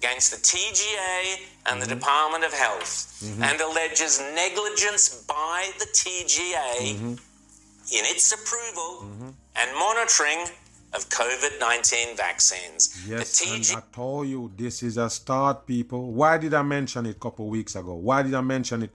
against 0.01 0.33
the 0.33 0.39
TGA 0.39 1.39
and 1.67 1.81
the 1.81 1.87
Department 1.87 2.45
of 2.45 2.53
Health, 2.53 3.23
and 3.41 3.61
alleges 3.61 4.21
negligence 4.35 5.25
by 5.29 5.71
the 5.79 5.87
TGA 5.87 6.97
in 6.99 8.05
its 8.13 8.33
approval 8.33 9.07
and 9.55 9.71
monitoring 9.79 10.49
of 10.95 11.09
COVID 11.09 11.59
19 11.59 12.17
vaccines. 12.17 13.05
Yes, 13.09 13.43
and 13.73 13.79
I 13.79 13.83
told 13.95 14.29
you 14.29 14.53
this 14.57 14.83
is 14.83 14.97
a 14.97 15.09
start, 15.09 15.67
people. 15.67 16.13
Why 16.13 16.39
did 16.39 16.55
I 16.55 16.63
mention 16.63 17.07
it 17.07 17.17
a 17.17 17.19
couple 17.19 17.49
weeks 17.49 17.77
ago? 17.77 17.95
Why 17.95 18.23
did 18.23 18.35
I 18.35 18.41
mention 18.41 18.83
it? 18.83 18.91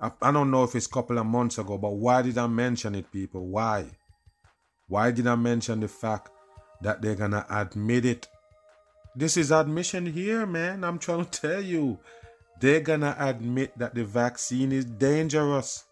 I, 0.00 0.12
I 0.22 0.30
don't 0.30 0.50
know 0.50 0.64
if 0.64 0.74
it's 0.74 0.86
a 0.86 0.90
couple 0.90 1.18
of 1.18 1.26
months 1.26 1.58
ago, 1.58 1.78
but 1.78 1.90
why 1.90 2.22
did 2.22 2.38
I 2.38 2.46
mention 2.46 2.94
it, 2.94 3.10
people? 3.10 3.46
Why? 3.46 3.86
Why 4.86 5.10
did 5.10 5.26
I 5.26 5.34
mention 5.36 5.80
the 5.80 5.88
fact 5.88 6.30
that 6.82 7.02
they're 7.02 7.14
gonna 7.14 7.46
admit 7.50 8.04
it? 8.04 8.28
This 9.16 9.36
is 9.36 9.50
admission 9.50 10.06
here, 10.06 10.46
man. 10.46 10.84
I'm 10.84 10.98
trying 10.98 11.24
to 11.24 11.40
tell 11.40 11.62
you. 11.62 11.98
They're 12.60 12.80
gonna 12.80 13.14
admit 13.18 13.78
that 13.78 13.94
the 13.94 14.04
vaccine 14.04 14.72
is 14.72 14.84
dangerous. 14.84 15.84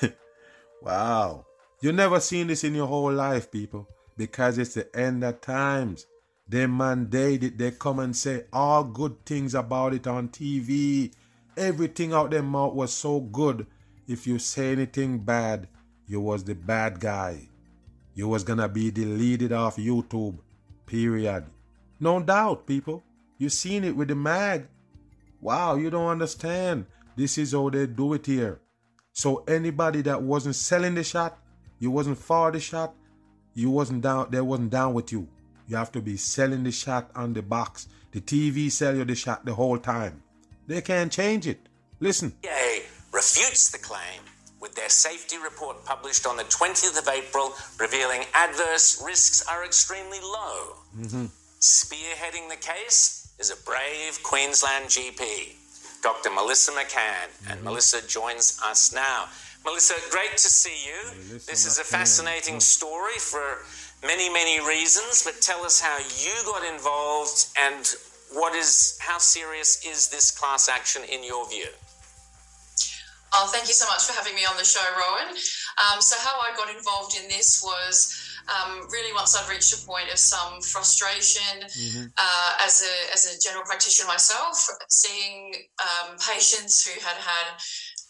wow. 0.82 1.46
You 1.80 1.92
never 1.92 2.20
seen 2.20 2.46
this 2.46 2.64
in 2.64 2.74
your 2.74 2.86
whole 2.86 3.12
life, 3.12 3.50
people, 3.50 3.88
because 4.18 4.58
it's 4.58 4.74
the 4.74 4.94
end 4.94 5.24
of 5.24 5.40
times. 5.40 6.04
They 6.46 6.66
mandate 6.66 7.44
it. 7.44 7.56
They 7.56 7.70
come 7.70 8.00
and 8.00 8.14
say 8.14 8.44
all 8.52 8.84
good 8.84 9.24
things 9.24 9.54
about 9.54 9.94
it 9.94 10.06
on 10.06 10.28
TV. 10.28 11.12
Everything 11.56 12.12
out 12.12 12.30
their 12.30 12.42
mouth 12.42 12.74
was 12.74 12.92
so 12.92 13.20
good. 13.20 13.66
If 14.06 14.26
you 14.26 14.38
say 14.38 14.72
anything 14.72 15.20
bad, 15.20 15.68
you 16.06 16.20
was 16.20 16.44
the 16.44 16.54
bad 16.54 17.00
guy. 17.00 17.48
You 18.14 18.28
was 18.28 18.44
gonna 18.44 18.68
be 18.68 18.90
deleted 18.90 19.52
off 19.52 19.76
YouTube. 19.76 20.38
Period. 20.86 21.44
No 22.00 22.20
doubt, 22.20 22.66
people. 22.66 23.02
You 23.38 23.48
seen 23.48 23.84
it 23.84 23.94
with 23.94 24.08
the 24.08 24.14
mag. 24.14 24.68
Wow, 25.40 25.76
you 25.76 25.90
don't 25.90 26.08
understand. 26.08 26.86
This 27.16 27.38
is 27.38 27.52
how 27.52 27.70
they 27.70 27.86
do 27.86 28.14
it 28.14 28.26
here. 28.26 28.60
So 29.12 29.44
anybody 29.46 30.02
that 30.02 30.22
wasn't 30.22 30.56
selling 30.56 30.94
the 30.94 31.04
shot, 31.04 31.38
you 31.78 31.90
wasn't 31.90 32.18
for 32.18 32.50
the 32.50 32.60
shot, 32.60 32.94
you 33.58 33.70
wasn't 33.70 34.02
down, 34.02 34.28
they 34.30 34.40
wasn't 34.40 34.70
down 34.70 34.94
with 34.94 35.10
you. 35.12 35.28
You 35.66 35.76
have 35.76 35.92
to 35.92 36.00
be 36.00 36.16
selling 36.16 36.64
the 36.64 36.72
shot 36.72 37.10
on 37.14 37.34
the 37.34 37.42
box. 37.42 37.88
The 38.12 38.20
TV 38.20 38.70
sell 38.70 38.96
you 38.96 39.04
the 39.04 39.14
shot 39.14 39.44
the 39.44 39.54
whole 39.54 39.78
time. 39.78 40.22
They 40.66 40.80
can't 40.80 41.12
change 41.12 41.46
it. 41.46 41.60
Listen. 42.00 42.32
Yay 42.44 42.82
refutes 43.12 43.70
the 43.70 43.78
claim 43.78 44.20
with 44.60 44.74
their 44.74 44.88
safety 44.88 45.36
report 45.38 45.84
published 45.84 46.26
on 46.26 46.36
the 46.36 46.44
20th 46.44 46.98
of 46.98 47.08
April, 47.08 47.52
revealing 47.78 48.22
adverse 48.34 49.02
risks 49.04 49.46
are 49.48 49.64
extremely 49.64 50.20
low. 50.20 50.74
Mm-hmm. 50.96 51.26
Spearheading 51.60 52.48
the 52.48 52.56
case 52.56 53.32
is 53.38 53.50
a 53.50 53.56
brave 53.64 54.22
Queensland 54.22 54.86
GP, 54.86 55.54
Dr. 56.02 56.30
Melissa 56.30 56.72
McCann. 56.72 57.28
And 57.48 57.56
mm-hmm. 57.56 57.64
Melissa 57.64 58.06
joins 58.06 58.60
us 58.64 58.92
now. 58.92 59.26
Melissa, 59.64 59.94
great 60.10 60.32
to 60.32 60.48
see 60.48 60.86
you. 60.86 60.98
Melissa 61.28 61.50
this 61.50 61.66
is 61.66 61.78
a 61.78 61.82
McCann. 61.82 61.86
fascinating 61.86 62.60
story 62.60 63.18
for 63.18 63.64
many, 64.02 64.30
many 64.32 64.60
reasons, 64.66 65.22
but 65.24 65.40
tell 65.40 65.64
us 65.64 65.80
how 65.80 65.98
you 65.98 66.32
got 66.44 66.64
involved 66.64 67.46
and 67.60 67.94
what 68.32 68.54
is 68.54 68.98
how 69.00 69.18
serious 69.18 69.84
is 69.84 70.08
this 70.08 70.30
class 70.30 70.68
action 70.68 71.02
in 71.10 71.24
your 71.24 71.48
view? 71.48 71.68
Oh, 73.34 73.48
thank 73.52 73.68
you 73.68 73.74
so 73.74 73.86
much 73.86 74.04
for 74.06 74.14
having 74.14 74.34
me 74.34 74.44
on 74.48 74.56
the 74.56 74.64
show, 74.64 74.80
Rowan. 74.96 75.36
Um, 75.76 76.00
so, 76.00 76.16
how 76.18 76.40
I 76.40 76.56
got 76.56 76.74
involved 76.74 77.16
in 77.20 77.28
this 77.28 77.60
was 77.62 78.16
um, 78.48 78.88
really 78.90 79.12
once 79.12 79.36
I'd 79.36 79.48
reached 79.50 79.74
a 79.76 79.86
point 79.86 80.10
of 80.10 80.18
some 80.18 80.62
frustration 80.62 81.62
uh, 82.16 82.52
as 82.64 82.82
a 82.82 83.12
as 83.12 83.26
a 83.28 83.38
general 83.40 83.64
practitioner 83.64 84.08
myself, 84.08 84.66
seeing 84.88 85.52
um, 85.78 86.16
patients 86.16 86.86
who 86.86 86.98
had 87.00 87.16
had 87.20 87.60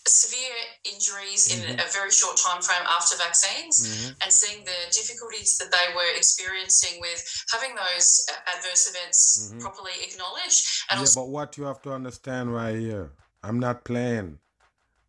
severe 0.09 0.57
injuries 0.85 1.53
in 1.53 1.61
mm-hmm. 1.63 1.81
a 1.81 1.93
very 1.93 2.11
short 2.11 2.37
time 2.37 2.63
frame 2.63 2.87
after 2.89 3.17
vaccines 3.17 3.77
mm-hmm. 3.81 4.23
and 4.23 4.33
seeing 4.33 4.65
the 4.65 4.79
difficulties 4.91 5.59
that 5.59 5.71
they 5.71 5.95
were 5.95 6.17
experiencing 6.17 7.01
with 7.01 7.21
having 7.53 7.75
those 7.77 8.25
adverse 8.57 8.91
events 8.91 9.51
mm-hmm. 9.51 9.61
properly 9.61 9.93
acknowledged 10.03 10.67
and 10.91 10.99
Yeah, 10.99 11.01
also 11.01 11.21
but 11.21 11.29
what 11.29 11.57
you 11.59 11.65
have 11.65 11.83
to 11.83 11.93
understand 11.93 12.53
right 12.53 12.79
here, 12.79 13.13
I'm 13.43 13.59
not 13.59 13.85
playing. 13.85 14.39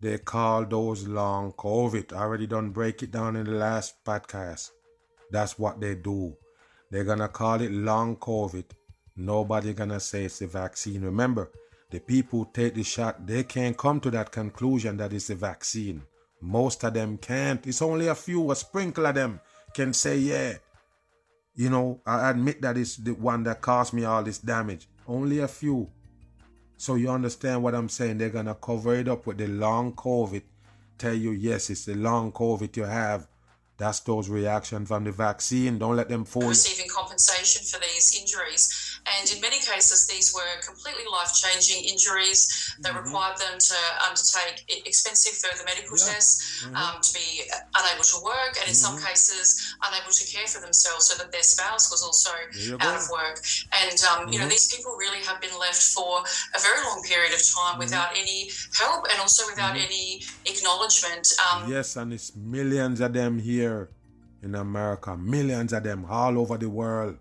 They 0.02 0.18
call 0.18 0.66
those 0.66 1.08
long 1.08 1.52
COVID. 1.54 2.14
I 2.14 2.22
already 2.22 2.48
done 2.48 2.70
break 2.70 3.04
it 3.04 3.12
down 3.12 3.36
in 3.36 3.46
the 3.46 3.52
last 3.52 4.04
podcast. 4.06 4.72
That's 5.32 5.60
what 5.60 5.82
they 5.82 5.96
do. 5.96 6.36
They're 6.90 7.04
gonna 7.04 7.28
call 7.28 7.62
it 7.62 7.72
long 7.72 8.16
COVID. 8.16 8.66
Nobody 9.16 9.74
gonna 9.74 10.00
say 10.00 10.24
it's 10.24 10.40
the 10.40 10.48
vaccine. 10.48 11.02
Remember, 11.02 11.52
the 11.90 12.00
people 12.00 12.40
who 12.40 12.50
take 12.54 12.76
the 12.76 12.84
shot, 12.84 13.26
they 13.26 13.44
can't 13.44 13.78
come 13.78 14.00
to 14.02 14.12
that 14.12 14.32
conclusion 14.32 14.98
that 14.98 15.14
it's 15.14 15.28
the 15.28 15.36
vaccine. 15.36 16.04
Most 16.42 16.84
of 16.84 16.94
them 16.94 17.18
can't. 17.18 17.66
It's 17.66 17.82
only 17.82 18.08
a 18.08 18.16
few, 18.16 18.52
a 18.52 18.56
sprinkle 18.56 19.06
of 19.06 19.16
them 19.16 19.40
can 19.74 19.94
say, 19.94 20.18
yeah. 20.18 20.54
You 21.56 21.70
know, 21.70 22.02
I 22.06 22.30
admit 22.30 22.62
that 22.62 22.78
it's 22.78 22.96
the 22.96 23.12
one 23.12 23.44
that 23.44 23.62
caused 23.62 23.94
me 23.94 24.06
all 24.06 24.24
this 24.24 24.38
damage. 24.38 24.88
Only 25.08 25.40
a 25.40 25.48
few. 25.48 25.90
So 26.78 26.96
you 26.96 27.10
understand 27.10 27.62
what 27.62 27.76
I'm 27.76 27.90
saying? 27.90 28.20
They're 28.20 28.30
gonna 28.30 28.56
cover 28.56 28.96
it 28.96 29.10
up 29.10 29.28
with 29.28 29.38
the 29.38 29.48
long 29.48 29.94
COVID. 29.94 30.44
Tell 30.98 31.14
you, 31.14 31.32
yes, 31.32 31.70
it's 31.70 31.86
the 31.86 31.96
long 31.96 32.32
COVID 32.32 32.78
you 32.78 32.84
have. 32.84 33.28
That's 33.78 34.00
those 34.02 34.30
reactions 34.30 34.88
from 34.88 35.06
the 35.06 35.12
vaccine. 35.12 35.80
Don't 35.80 35.96
let 35.96 36.10
them 36.10 36.24
fool 36.24 36.44
you. 36.44 36.50
receiving 36.50 36.90
compensation 36.90 37.64
for 37.66 37.80
these 37.86 38.18
injuries. 38.20 38.89
And 39.06 39.30
in 39.32 39.42
many 39.42 39.60
cases, 39.60 40.08
these 40.08 40.34
were 40.34 40.60
completely 40.66 41.06
life 41.12 41.34
changing 41.34 41.84
injuries 41.86 42.48
that 42.80 42.94
Mm-hmm. 42.94 43.06
required 43.06 43.38
them 43.38 43.58
to 43.60 43.78
undertake 44.08 44.64
expensive 44.86 45.34
further 45.34 45.64
medical 45.66 45.98
Yeah. 45.98 46.06
tests, 46.14 46.64
Mhm. 46.64 46.76
um, 46.76 47.02
to 47.02 47.14
be 47.14 47.50
unable 47.76 48.04
to 48.04 48.20
work, 48.24 48.58
and 48.60 48.68
in 48.70 48.76
some 48.76 48.98
Mhm. 48.98 49.06
cases, 49.08 49.48
unable 49.88 50.12
to 50.12 50.26
care 50.26 50.48
for 50.48 50.60
themselves 50.62 51.08
so 51.08 51.16
that 51.16 51.32
their 51.32 51.44
spouse 51.44 51.90
was 51.92 52.02
also 52.04 52.32
out 52.80 52.96
of 53.02 53.10
work. 53.10 53.44
And, 53.72 53.98
um, 54.04 54.30
you 54.32 54.40
know, 54.40 54.46
Mhm. 54.46 54.50
these 54.50 54.68
people 54.68 54.96
really 54.96 55.24
have 55.24 55.40
been 55.42 55.58
left 55.58 55.82
for 55.82 56.24
a 56.54 56.60
very 56.60 56.82
long 56.84 57.02
period 57.04 57.34
of 57.34 57.40
time 57.42 57.72
Mm-hmm. 57.72 57.80
without 57.80 58.18
any 58.18 58.52
help 58.74 59.08
and 59.10 59.20
also 59.20 59.46
without 59.48 59.76
any 59.76 60.24
acknowledgement. 60.46 61.34
Um, 61.52 61.72
Yes, 61.72 61.96
and 61.96 62.14
it's 62.14 62.36
millions 62.36 63.00
of 63.02 63.14
them 63.14 63.40
here 63.40 63.90
in 64.42 64.56
America, 64.56 65.16
millions 65.18 65.74
of 65.74 65.84
them 65.84 66.06
all 66.10 66.38
over 66.40 66.58
the 66.58 66.70
world. 66.70 67.18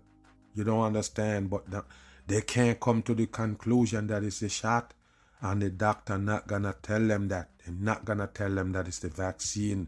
You 0.55 0.63
don't 0.63 0.83
understand, 0.83 1.49
but 1.49 1.69
the- 1.69 1.85
they 2.27 2.41
can't 2.41 2.79
come 2.79 3.01
to 3.03 3.15
the 3.15 3.27
conclusion 3.27 4.07
that 4.07 4.23
it's 4.23 4.41
a 4.41 4.49
shot, 4.49 4.93
and 5.41 5.61
the 5.61 5.69
doctor 5.69 6.17
not 6.17 6.47
gonna 6.47 6.75
tell 6.81 7.05
them 7.05 7.27
that. 7.29 7.49
They're 7.65 7.73
not 7.73 8.05
gonna 8.05 8.27
tell 8.27 8.53
them 8.53 8.71
that 8.73 8.87
it's 8.87 8.99
the 8.99 9.09
vaccine. 9.09 9.87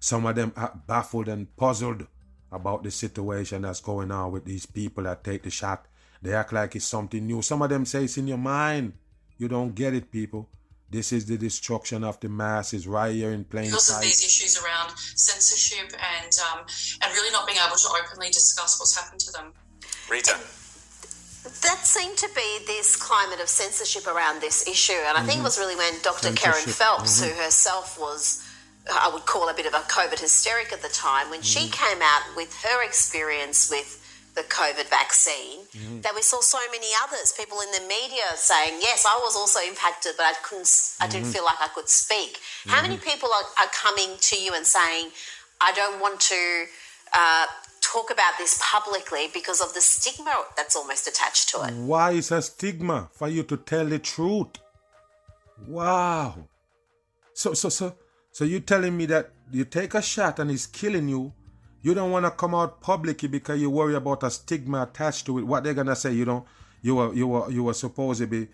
Some 0.00 0.26
of 0.26 0.36
them 0.36 0.52
are 0.56 0.80
baffled 0.86 1.28
and 1.28 1.54
puzzled 1.56 2.06
about 2.50 2.82
the 2.82 2.90
situation 2.90 3.62
that's 3.62 3.80
going 3.80 4.10
on 4.10 4.32
with 4.32 4.44
these 4.44 4.66
people 4.66 5.04
that 5.04 5.24
take 5.24 5.42
the 5.42 5.50
shot. 5.50 5.86
They 6.22 6.34
act 6.34 6.52
like 6.52 6.74
it's 6.76 6.84
something 6.84 7.26
new. 7.26 7.42
Some 7.42 7.62
of 7.62 7.70
them 7.70 7.84
say 7.84 8.04
it's 8.04 8.18
in 8.18 8.26
your 8.26 8.38
mind. 8.38 8.94
You 9.36 9.48
don't 9.48 9.74
get 9.74 9.94
it, 9.94 10.10
people. 10.10 10.48
This 10.90 11.12
is 11.12 11.26
the 11.26 11.36
destruction 11.36 12.02
of 12.02 12.18
the 12.20 12.28
masses 12.28 12.86
right 12.88 13.14
here 13.14 13.32
in 13.32 13.44
plain 13.44 13.66
because 13.66 13.90
of 13.90 13.96
sight. 13.96 14.04
these 14.04 14.24
issues 14.24 14.58
around 14.58 14.96
censorship 14.96 15.92
and 15.92 16.32
um, 16.50 16.64
and 17.02 17.12
really 17.12 17.30
not 17.30 17.46
being 17.46 17.58
able 17.64 17.76
to 17.76 17.88
openly 18.02 18.28
discuss 18.28 18.80
what's 18.80 18.96
happened 18.96 19.20
to 19.20 19.32
them. 19.32 19.52
Rita. 20.10 20.36
That 21.62 21.80
seemed 21.84 22.16
to 22.18 22.28
be 22.34 22.64
this 22.66 22.96
climate 22.96 23.40
of 23.40 23.48
censorship 23.48 24.06
around 24.06 24.40
this 24.40 24.66
issue, 24.68 25.00
and 25.06 25.16
I 25.16 25.20
think 25.20 25.30
it 25.30 25.34
mm-hmm. 25.36 25.44
was 25.44 25.58
really 25.58 25.76
when 25.76 25.94
Dr. 26.02 26.28
Kerryn 26.28 26.66
Censorship, 26.66 26.74
Phelps, 26.74 27.20
mhm. 27.20 27.24
who 27.24 27.30
mm-hmm. 27.30 27.42
herself 27.42 27.98
was, 27.98 28.44
I 28.90 29.08
would 29.12 29.24
call 29.26 29.48
a 29.48 29.54
bit 29.54 29.66
of 29.66 29.74
a 29.74 29.84
COVID 29.88 30.20
hysteric 30.20 30.72
at 30.72 30.82
the 30.82 30.88
time, 30.88 31.30
when 31.30 31.42
she 31.42 31.68
mm-hmm. 31.68 31.72
came 31.72 32.02
out 32.02 32.22
with 32.36 32.52
her 32.64 32.84
experience 32.84 33.70
with 33.70 34.04
the 34.34 34.42
COVID 34.44 34.88
vaccine, 34.88 35.66
that 36.02 36.14
we 36.14 36.22
saw 36.22 36.40
so 36.40 36.58
many 36.70 36.86
others, 37.02 37.32
people 37.36 37.58
in 37.60 37.70
the 37.72 37.82
media 37.88 38.22
saying, 38.36 38.78
"Yes, 38.80 39.04
I 39.04 39.18
was 39.18 39.34
also 39.34 39.58
impacted, 39.66 40.12
but 40.16 40.26
I 40.26 40.34
couldn't, 40.44 40.70
I 41.00 41.08
didn't 41.08 41.32
feel 41.32 41.44
like 41.44 41.60
I 41.60 41.68
could 41.74 41.88
speak." 41.88 42.38
How 42.66 42.80
many 42.82 42.98
people 42.98 43.30
are, 43.32 43.46
are 43.58 43.70
coming 43.72 44.14
to 44.30 44.36
you 44.40 44.54
and 44.54 44.64
saying, 44.64 45.10
"I 45.60 45.72
don't 45.72 46.00
want 46.00 46.20
to"? 46.20 46.66
Uh, 47.12 47.46
talk 47.92 48.10
about 48.10 48.34
this 48.38 48.60
publicly 48.62 49.28
because 49.32 49.60
of 49.60 49.72
the 49.74 49.80
stigma 49.80 50.44
that's 50.56 50.76
almost 50.76 51.06
attached 51.08 51.48
to 51.50 51.62
it. 51.64 51.74
Why 51.74 52.12
is 52.12 52.30
a 52.30 52.42
stigma 52.42 53.08
for 53.12 53.28
you 53.28 53.42
to 53.44 53.56
tell 53.56 53.86
the 53.86 53.98
truth? 53.98 54.48
Wow. 55.66 56.48
So 57.32 57.54
so 57.54 57.68
so 57.68 57.94
so 58.30 58.44
you 58.44 58.60
telling 58.60 58.96
me 58.96 59.06
that 59.06 59.30
you 59.50 59.64
take 59.64 59.94
a 59.94 60.02
shot 60.02 60.38
and 60.38 60.50
it's 60.50 60.66
killing 60.66 61.08
you. 61.08 61.32
You 61.80 61.94
don't 61.94 62.10
want 62.10 62.26
to 62.26 62.30
come 62.30 62.54
out 62.54 62.80
publicly 62.80 63.28
because 63.28 63.60
you 63.60 63.70
worry 63.70 63.94
about 63.94 64.22
a 64.22 64.30
stigma 64.30 64.82
attached 64.82 65.26
to 65.26 65.38
it. 65.38 65.42
What 65.42 65.64
they're 65.64 65.74
gonna 65.74 65.96
say? 65.96 66.12
You 66.12 66.24
don't. 66.24 66.44
You 66.82 66.96
were 66.96 67.14
you 67.14 67.26
were 67.26 67.50
you 67.50 67.64
were 67.64 67.74
supposed 67.74 68.20
to 68.20 68.26
be 68.26 68.48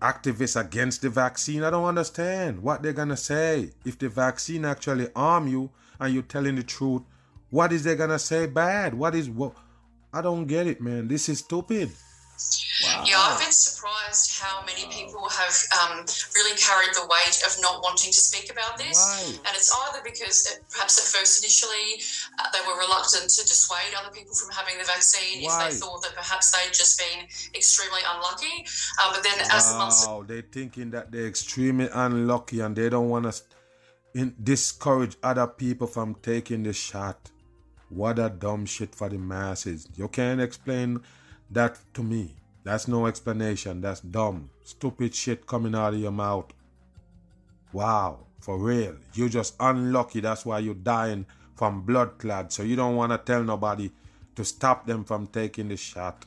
activists 0.00 0.60
against 0.60 1.02
the 1.02 1.10
vaccine. 1.10 1.64
I 1.64 1.70
don't 1.70 1.84
understand 1.84 2.62
what 2.62 2.82
they're 2.82 2.92
gonna 2.92 3.16
say. 3.16 3.70
If 3.84 3.98
the 3.98 4.08
vaccine 4.08 4.64
actually 4.64 5.08
harm 5.16 5.48
you 5.48 5.70
and 5.98 6.14
you're 6.14 6.22
telling 6.22 6.56
the 6.56 6.62
truth, 6.62 7.02
what 7.50 7.72
is 7.72 7.84
they 7.84 7.96
gonna 7.96 8.18
say 8.18 8.46
bad? 8.46 8.94
What 8.94 9.14
is 9.14 9.28
what? 9.30 9.54
I 10.12 10.22
don't 10.22 10.46
get 10.46 10.66
it, 10.66 10.80
man. 10.80 11.08
This 11.08 11.28
is 11.28 11.40
stupid. 11.40 11.90
Yeah, 13.04 13.18
I've 13.18 13.40
been 13.40 13.50
surprised 13.50 14.38
how 14.38 14.62
many 14.64 14.86
people 14.94 15.28
have 15.28 15.56
um, 15.82 16.06
really 16.36 16.56
carried 16.56 16.94
the 16.94 17.02
weight 17.10 17.42
of 17.44 17.56
not 17.60 17.82
wanting 17.82 18.12
to 18.12 18.20
speak 18.20 18.52
about 18.52 18.78
this. 18.78 18.94
Why? 18.94 19.42
And 19.42 19.56
it's 19.56 19.74
either 19.74 19.98
because 20.04 20.46
it, 20.46 20.62
perhaps 20.70 21.02
at 21.02 21.18
first 21.18 21.42
initially 21.42 21.98
uh, 22.38 22.46
they 22.52 22.60
were 22.62 22.78
reluctant 22.78 23.28
to 23.30 23.42
dissuade 23.42 23.90
other 23.98 24.14
people 24.14 24.34
from 24.36 24.50
having 24.54 24.78
the 24.78 24.84
vaccine 24.84 25.42
if 25.42 25.50
they 25.58 25.74
thought 25.74 26.02
that 26.02 26.14
perhaps 26.14 26.52
they'd 26.52 26.72
just 26.72 26.96
been 26.98 27.26
extremely 27.56 28.00
unlucky. 28.06 28.64
Um, 29.02 29.10
but 29.14 29.24
then 29.24 29.34
as 29.50 29.72
the 29.72 29.78
months 29.78 30.06
Wow, 30.06 30.24
they're 30.26 30.42
thinking 30.42 30.90
that 30.90 31.10
they're 31.10 31.26
extremely 31.26 31.88
unlucky 31.92 32.60
and 32.60 32.76
they 32.76 32.88
don't 32.88 33.08
want 33.08 33.32
to 33.32 33.42
in- 34.14 34.36
discourage 34.40 35.16
other 35.24 35.48
people 35.48 35.88
from 35.88 36.14
taking 36.22 36.62
the 36.62 36.72
shot. 36.72 37.18
What 37.90 38.18
a 38.18 38.28
dumb 38.28 38.66
shit 38.66 38.94
for 38.94 39.08
the 39.08 39.18
masses. 39.18 39.88
You 39.96 40.08
can't 40.08 40.40
explain 40.40 41.00
that 41.50 41.78
to 41.94 42.02
me. 42.02 42.34
That's 42.64 42.86
no 42.86 43.06
explanation. 43.06 43.80
That's 43.80 44.00
dumb, 44.00 44.50
stupid 44.62 45.14
shit 45.14 45.46
coming 45.46 45.74
out 45.74 45.94
of 45.94 46.00
your 46.00 46.12
mouth. 46.12 46.52
Wow, 47.72 48.26
for 48.40 48.58
real. 48.58 48.96
You're 49.14 49.30
just 49.30 49.54
unlucky. 49.58 50.20
That's 50.20 50.44
why 50.44 50.58
you're 50.58 50.74
dying 50.74 51.24
from 51.54 51.82
blood 51.82 52.18
clot. 52.18 52.52
So 52.52 52.62
you 52.62 52.76
don't 52.76 52.96
want 52.96 53.12
to 53.12 53.18
tell 53.18 53.42
nobody 53.42 53.90
to 54.36 54.44
stop 54.44 54.86
them 54.86 55.04
from 55.04 55.26
taking 55.26 55.68
the 55.68 55.76
shot. 55.76 56.26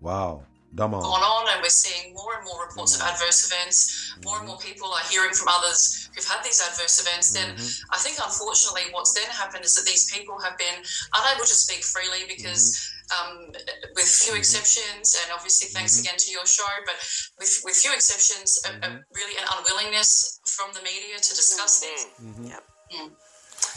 Wow, 0.00 0.44
dumb 0.74 0.94
on. 0.94 1.02
gone 1.02 1.22
on 1.22 1.46
and 1.52 1.62
we're 1.62 1.68
seeing 1.68 2.14
more 2.14 2.36
and 2.36 2.44
more 2.44 2.66
reports 2.66 2.94
of 2.94 3.02
mm-hmm. 3.02 3.14
adverse 3.14 3.46
events. 3.46 4.14
More 4.24 4.38
and 4.38 4.46
mm-hmm. 4.46 4.54
more 4.54 4.60
people 4.60 4.88
are 4.92 5.06
hearing 5.10 5.32
from 5.32 5.48
others 5.48 6.10
who've 6.14 6.26
had 6.26 6.42
these 6.44 6.60
adverse 6.60 7.00
events. 7.00 7.32
Then 7.32 7.54
mm-hmm. 7.54 7.94
i 7.94 7.98
think 7.98 8.18
unfortunately 8.22 8.92
what's 8.92 9.12
then 9.14 9.28
happened 9.30 9.64
is 9.64 9.74
that 9.74 9.86
these 9.86 10.10
people 10.10 10.38
have 10.40 10.56
been 10.58 10.78
unable 11.18 11.46
to 11.46 11.56
speak 11.56 11.82
freely 11.82 12.26
because 12.28 12.78
um, 13.10 13.50
with 13.96 14.06
few 14.06 14.34
exceptions 14.36 15.18
and 15.18 15.32
obviously 15.34 15.68
thanks 15.68 15.98
again 16.00 16.14
to 16.16 16.30
your 16.30 16.46
show 16.46 16.66
but 16.86 16.94
with, 17.38 17.62
with 17.64 17.74
few 17.74 17.92
exceptions 17.92 18.62
a, 18.66 18.86
a, 18.86 18.88
really 19.14 19.36
an 19.38 19.46
unwillingness 19.58 20.40
from 20.46 20.70
the 20.74 20.82
media 20.82 21.18
to 21.18 21.30
discuss 21.34 21.80
this 21.80 22.06
Yep. 22.20 22.64
Mm. 22.94 23.10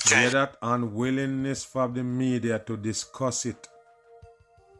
Hear 0.09 0.29
that 0.31 0.57
unwillingness 0.61 1.63
from 1.65 1.93
the 1.93 2.03
media 2.03 2.59
to 2.59 2.77
discuss 2.77 3.45
it. 3.45 3.67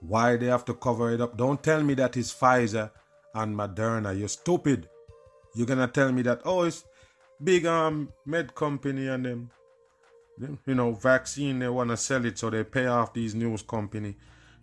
Why 0.07 0.37
they 0.37 0.47
have 0.47 0.65
to 0.65 0.73
cover 0.73 1.11
it 1.11 1.21
up? 1.21 1.37
Don't 1.37 1.61
tell 1.61 1.81
me 1.81 1.93
that 1.95 2.17
it's 2.17 2.33
Pfizer 2.33 2.91
and 3.33 3.55
Moderna. 3.55 4.17
You're 4.17 4.27
stupid. 4.27 4.89
You're 5.55 5.67
gonna 5.67 5.87
tell 5.87 6.11
me 6.11 6.21
that 6.23 6.41
oh 6.45 6.63
it's 6.63 6.83
big 7.43 7.65
um 7.65 8.09
med 8.25 8.53
company 8.55 9.07
and 9.07 9.25
them 9.25 9.51
you 10.65 10.73
know 10.73 10.91
vaccine 10.93 11.59
they 11.59 11.67
wanna 11.67 11.97
sell 11.97 12.25
it 12.25 12.37
so 12.39 12.49
they 12.49 12.63
pay 12.63 12.87
off 12.87 13.13
these 13.13 13.35
news 13.35 13.61
company 13.61 14.15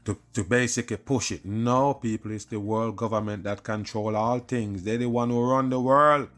to, 0.05 0.19
to 0.33 0.45
basically 0.45 0.97
push 0.97 1.33
it. 1.33 1.45
No 1.45 1.95
people, 1.95 2.31
it's 2.33 2.47
the 2.47 2.59
world 2.59 2.97
government 2.97 3.45
that 3.45 3.63
control 3.63 4.17
all 4.17 4.39
things. 4.39 4.83
They're 4.83 4.99
the 4.99 5.09
one 5.09 5.31
who 5.31 5.43
run 5.43 5.71
the 5.71 5.81
world. 5.81 6.29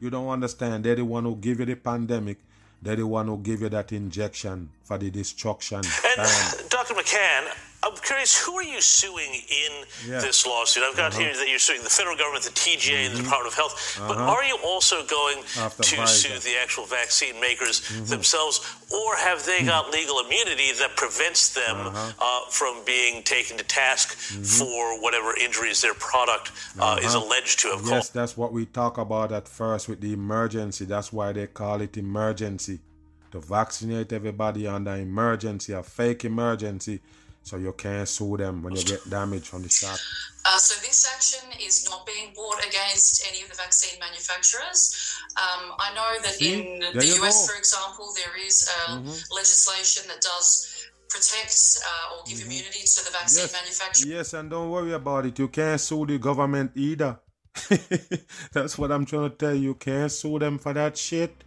You 0.00 0.10
don't 0.10 0.28
understand. 0.28 0.84
They're 0.84 0.96
the 0.96 1.04
one 1.04 1.24
who 1.24 1.36
give 1.36 1.60
you 1.60 1.66
the 1.66 1.76
pandemic. 1.76 2.38
They're 2.82 2.96
the 2.96 3.06
one 3.06 3.26
who 3.28 3.38
give 3.38 3.62
you 3.62 3.68
that 3.70 3.92
injection 3.92 4.70
for 4.84 4.98
the 4.98 5.10
destruction. 5.10 5.78
And 5.78 6.16
Bam. 6.16 6.68
Dr. 6.68 6.94
McCann, 6.94 7.48
I'm 7.86 7.96
curious, 7.96 8.36
who 8.44 8.54
are 8.58 8.62
you 8.74 8.80
suing 8.80 9.32
in 9.62 9.72
Yeah. 10.10 10.20
this 10.20 10.44
lawsuit? 10.46 10.82
I've 10.82 10.96
got 10.96 11.12
Uh-huh. 11.12 11.20
here 11.22 11.34
that 11.36 11.48
you're 11.48 11.58
suing 11.58 11.82
the 11.84 11.90
federal 11.90 12.16
government, 12.16 12.44
the 12.44 12.50
TGA, 12.50 13.06
and 13.06 13.14
the 13.16 13.22
Department 13.22 13.52
of 13.52 13.56
Health, 13.62 13.74
but 14.08 14.16
Uh-huh. 14.16 14.32
are 14.34 14.44
you 14.44 14.56
also 14.64 15.04
going 15.04 15.38
to 15.44 16.06
sue 16.06 16.38
the 16.40 16.56
actual 16.64 16.86
vaccine 16.86 17.40
makers 17.40 17.80
Mm-hmm. 17.80 18.06
themselves, 18.06 18.60
or 18.90 19.16
have 19.16 19.44
they 19.46 19.62
got 19.62 19.90
legal 19.92 20.18
immunity 20.20 20.72
that 20.80 20.96
prevents 20.96 21.48
them. 21.50 21.76
Uh-huh. 21.86 22.12
uh, 22.18 22.50
from 22.50 22.74
being 22.84 23.22
taken 23.22 23.56
to 23.58 23.64
task 23.64 24.16
Mm-hmm. 24.16 24.42
for 24.42 25.00
whatever 25.00 25.30
injuries 25.36 25.80
their 25.80 25.94
product 25.94 26.50
uh, 26.78 26.98
is 27.00 27.14
Uh-huh. 27.14 27.24
alleged 27.24 27.58
to 27.60 27.68
have 27.68 27.80
Yes, 27.80 27.88
caused? 27.90 27.92
Yes, 27.92 28.08
that's 28.10 28.36
what 28.36 28.52
we 28.52 28.66
talk 28.66 28.98
about 28.98 29.30
at 29.32 29.46
first 29.48 29.88
with 29.88 30.00
the 30.00 30.12
emergency. 30.12 30.84
That's 30.84 31.12
why 31.12 31.32
they 31.32 31.46
call 31.46 31.80
it 31.80 31.96
emergency. 31.96 32.80
To 33.32 33.40
vaccinate 33.40 34.12
everybody 34.12 34.66
under 34.66 34.94
emergency, 34.94 35.72
a 35.72 35.82
fake 35.82 36.24
emergency, 36.24 37.00
so 37.46 37.56
you 37.58 37.72
can't 37.74 38.08
sue 38.08 38.36
them 38.36 38.60
when 38.62 38.74
you 38.74 38.82
get 38.82 39.08
damage 39.08 39.46
from 39.48 39.62
the 39.62 39.68
shot. 39.68 40.00
Uh, 40.44 40.58
so 40.58 40.74
this 40.82 41.06
action 41.14 41.48
is 41.64 41.88
not 41.88 42.04
being 42.04 42.32
brought 42.34 42.58
against 42.66 43.24
any 43.30 43.42
of 43.42 43.48
the 43.48 43.54
vaccine 43.54 43.98
manufacturers. 44.00 45.16
Um, 45.36 45.72
I 45.78 45.94
know 45.94 46.20
that 46.22 46.34
See? 46.34 46.54
in 46.54 46.80
There 46.80 46.92
the 46.92 47.06
US, 47.22 47.46
go. 47.46 47.52
for 47.52 47.58
example, 47.58 48.12
there 48.16 48.34
is 48.44 48.68
uh, 48.88 48.98
legislation 49.32 50.02
that 50.08 50.20
does 50.20 50.88
protect 51.08 51.54
uh, 51.86 52.16
or 52.18 52.24
give 52.26 52.40
immunity 52.44 52.82
to 52.82 53.04
the 53.04 53.10
vaccine 53.12 53.42
Yes, 53.42 53.52
manufacturers. 53.52 54.06
yes, 54.10 54.34
and 54.34 54.50
don't 54.50 54.70
worry 54.70 54.92
about 54.92 55.26
it. 55.26 55.38
You 55.38 55.46
can't 55.46 55.80
sue 55.80 56.04
the 56.04 56.18
government 56.18 56.72
either. 56.74 57.20
That's 58.52 58.76
what 58.76 58.90
I'm 58.90 59.06
trying 59.06 59.30
to 59.30 59.36
tell 59.36 59.54
you. 59.54 59.62
You 59.70 59.74
can't 59.74 60.10
sue 60.10 60.38
them 60.40 60.58
for 60.58 60.72
that 60.72 60.96
shit. 60.98 61.44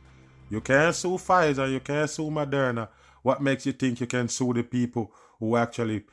You 0.50 0.62
can't 0.62 0.96
sue 0.96 1.18
Pfizer. 1.18 1.70
You 1.70 1.82
can't 1.82 2.10
sue 2.10 2.30
Moderna. 2.32 2.88
What 3.22 3.42
makes 3.42 3.66
you 3.66 3.74
think 3.74 4.00
you 4.00 4.08
can 4.08 4.30
sue 4.30 4.54
the 4.54 4.64
people 4.64 5.12
who 5.40 5.56
actually 5.56 6.04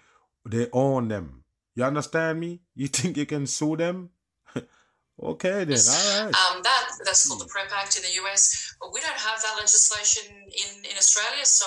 they 0.49 0.69
own 0.73 1.09
them? 1.09 1.45
You 1.75 1.85
understand 1.85 2.41
me? 2.41 2.61
You 2.75 2.89
think 2.89 3.17
you 3.17 3.27
can 3.27 3.47
sue 3.47 3.77
them? 3.77 4.11
okay 5.23 5.65
then, 5.65 5.79
all 5.79 6.25
right. 6.25 6.35
Um, 6.35 6.63
that 6.63 6.89
that's 7.05 7.27
called 7.27 7.41
the 7.41 7.47
PREP 7.47 7.73
Act 7.73 7.97
in 7.97 8.03
the 8.03 8.15
US. 8.23 8.77
But 8.81 8.93
we 8.93 9.01
don't 9.01 9.17
have 9.17 9.41
that 9.43 9.57
legislation 9.57 10.25
in 10.33 10.85
in 10.85 10.97
Australia, 10.97 11.45
so 11.45 11.67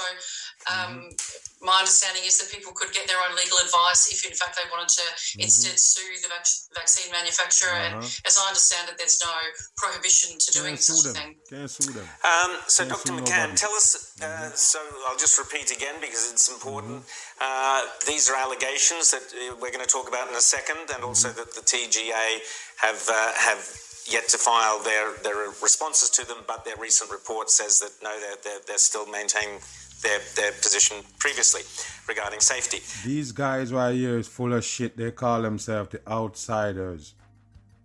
um, 0.68 1.08
mm-hmm. 1.16 1.66
my 1.66 1.80
understanding 1.80 2.24
is 2.28 2.36
that 2.44 2.52
people 2.52 2.76
could 2.76 2.92
get 2.92 3.08
their 3.08 3.18
own 3.24 3.32
legal 3.40 3.58
advice 3.64 4.12
if, 4.12 4.28
in 4.28 4.36
fact, 4.36 4.60
they 4.60 4.68
wanted 4.68 4.92
to 5.00 5.06
mm-hmm. 5.08 5.48
instead 5.48 5.80
sue 5.80 6.04
the 6.22 6.28
vac- 6.28 6.76
vaccine 6.76 7.08
manufacturer. 7.12 7.72
Uh-huh. 7.72 8.04
And 8.04 8.24
as 8.28 8.36
I 8.36 8.48
understand 8.48 8.92
it, 8.92 9.00
there's 9.00 9.20
no 9.24 9.32
prohibition 9.78 10.36
to 10.38 10.50
doing 10.52 10.76
Can't 10.76 10.84
such 10.84 11.12
a 11.12 11.14
thing. 11.16 11.36
Can't 11.50 11.72
sue 11.72 11.92
them. 11.96 12.08
Um, 12.28 12.52
so, 12.68 12.84
Can't 12.84 12.92
Dr. 13.00 13.14
McCann, 13.16 13.56
nobody. 13.56 13.64
tell 13.64 13.72
us. 13.76 14.16
Uh, 14.20 14.26
Mm-hmm. 14.30 14.56
So, 14.56 14.80
I'll 15.08 15.18
just 15.18 15.38
repeat 15.40 15.72
again 15.72 15.96
because 16.02 16.32
it's 16.32 16.52
important. 16.52 17.04
Uh, 17.42 17.86
these 18.06 18.30
are 18.30 18.36
allegations 18.36 19.12
that 19.12 19.24
uh, 19.32 19.56
we're 19.62 19.72
going 19.72 19.84
to 19.86 19.90
talk 19.90 20.08
about 20.08 20.28
in 20.30 20.36
a 20.36 20.42
second, 20.42 20.92
and 20.94 21.04
also 21.04 21.30
Mm-hmm. 21.30 21.40
that 21.40 21.54
the 21.56 21.62
TGA 21.62 22.40
have 22.78 23.02
uh, 23.10 23.32
have 23.38 23.62
yet 24.08 24.28
to 24.30 24.38
file 24.38 24.82
their 24.84 25.14
their 25.24 25.50
responses 25.62 26.10
to 26.12 26.26
them. 26.26 26.38
But 26.48 26.66
their 26.66 26.78
recent 26.78 27.12
report 27.12 27.50
says 27.50 27.80
that 27.80 27.92
no, 28.02 28.12
they're 28.20 28.38
they're, 28.44 28.62
they're 28.68 28.78
still 28.78 29.06
maintaining 29.06 29.60
their 30.02 30.20
their 30.36 30.52
position 30.54 30.98
previously 31.20 31.62
regarding 32.08 32.40
safety. 32.40 32.80
These 33.06 33.32
guys 33.32 33.74
right 33.74 33.94
here 33.94 34.18
is 34.18 34.28
full 34.28 34.54
of 34.54 34.64
shit. 34.64 34.98
They 34.98 35.12
call 35.12 35.42
themselves 35.42 35.92
the 35.92 36.02
outsiders. 36.08 37.16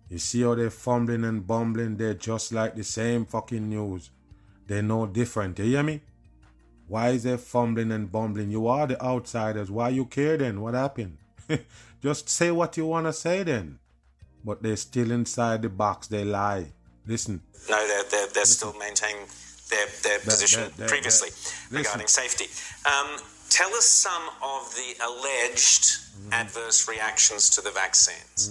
You 0.09 0.19
see 0.19 0.43
how 0.43 0.55
they're 0.55 0.69
fumbling 0.69 1.23
and 1.23 1.45
bumbling? 1.45 1.97
They're 1.97 2.13
just 2.13 2.51
like 2.51 2.75
the 2.75 2.83
same 2.83 3.25
fucking 3.25 3.69
news. 3.69 4.11
They're 4.67 4.81
no 4.81 5.05
different. 5.07 5.59
You 5.59 5.65
hear 5.65 5.83
me? 5.83 6.01
Why 6.87 7.09
is 7.09 7.23
they 7.23 7.37
fumbling 7.37 7.91
and 7.91 8.11
bumbling? 8.11 8.51
You 8.51 8.67
are 8.67 8.85
the 8.85 9.01
outsiders. 9.03 9.71
Why 9.71 9.89
you 9.89 10.05
care 10.05 10.37
then? 10.37 10.61
What 10.61 10.75
happened? 10.75 11.17
just 12.01 12.29
say 12.29 12.51
what 12.51 12.77
you 12.77 12.85
want 12.85 13.07
to 13.07 13.13
say 13.13 13.43
then. 13.43 13.79
But 14.43 14.61
they're 14.61 14.75
still 14.75 15.11
inside 15.11 15.63
the 15.63 15.69
box. 15.69 16.07
They 16.07 16.23
lie. 16.23 16.67
Listen. 17.07 17.41
No, 17.69 17.87
they're 17.87 18.03
they're, 18.11 18.27
they're 18.27 18.45
still 18.45 18.73
maintaining 18.77 19.25
their 19.69 19.87
their 20.03 20.19
position 20.19 20.61
that- 20.63 20.77
that- 20.77 20.89
previously 20.89 21.29
that- 21.29 21.77
regarding 21.79 22.05
listen. 22.07 22.23
safety. 22.23 22.47
Um, 22.85 23.19
tell 23.49 23.73
us 23.75 23.85
some 23.85 24.29
of 24.41 24.73
the 24.75 24.95
alleged 25.03 25.85
Mm-hmm. 26.15 26.31
adverse 26.33 26.87
reactions 26.87 27.49
to 27.49 27.59
the 27.61 27.71
vaccines. 27.71 28.49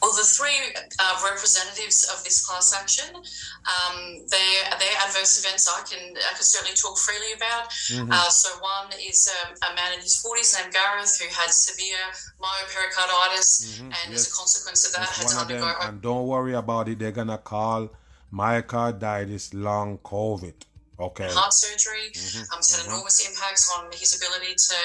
Well, 0.00 0.12
the 0.16 0.22
three 0.24 0.56
uh, 0.98 1.20
representatives 1.30 2.04
of 2.08 2.24
this 2.24 2.46
class 2.46 2.72
action, 2.72 3.10
um, 3.14 3.96
their 4.28 4.56
their 4.78 4.96
adverse 5.04 5.44
events, 5.44 5.68
I 5.68 5.82
can 5.90 6.16
I 6.16 6.32
can 6.36 6.42
certainly 6.54 6.74
talk 6.76 6.96
freely 6.96 7.32
about. 7.36 7.68
Mm-hmm. 7.68 8.10
Uh, 8.10 8.30
so 8.30 8.48
one 8.60 8.88
is 9.10 9.28
um, 9.44 9.52
a 9.68 9.74
man 9.74 9.92
in 9.94 10.00
his 10.00 10.16
forties 10.22 10.56
named 10.56 10.72
Gareth 10.72 11.18
who 11.20 11.28
had 11.34 11.50
severe 11.52 11.98
myopericarditis, 12.40 13.80
and 13.80 14.14
as 14.14 14.28
a 14.28 14.32
consequence 14.32 14.86
of 14.86 14.92
that, 14.92 15.00
That's 15.00 15.18
had 15.18 15.28
to 15.28 15.34
one 15.34 15.44
of 15.44 15.50
undergo. 15.50 15.66
them. 15.66 15.88
And 15.88 16.02
don't 16.02 16.26
worry 16.26 16.54
about 16.54 16.88
it. 16.88 16.98
They're 16.98 17.12
gonna 17.12 17.38
call 17.38 17.90
myocarditis 18.32 19.54
long 19.54 19.98
COVID. 19.98 20.54
Okay. 21.00 21.28
heart 21.32 21.54
surgery. 21.54 22.10
Mm-hmm. 22.12 22.52
Um, 22.52 22.58
it's 22.58 22.76
had 22.76 22.86
enormous 22.86 23.26
impacts 23.26 23.72
on 23.78 23.86
his 23.92 24.14
ability 24.20 24.52
to 24.54 24.76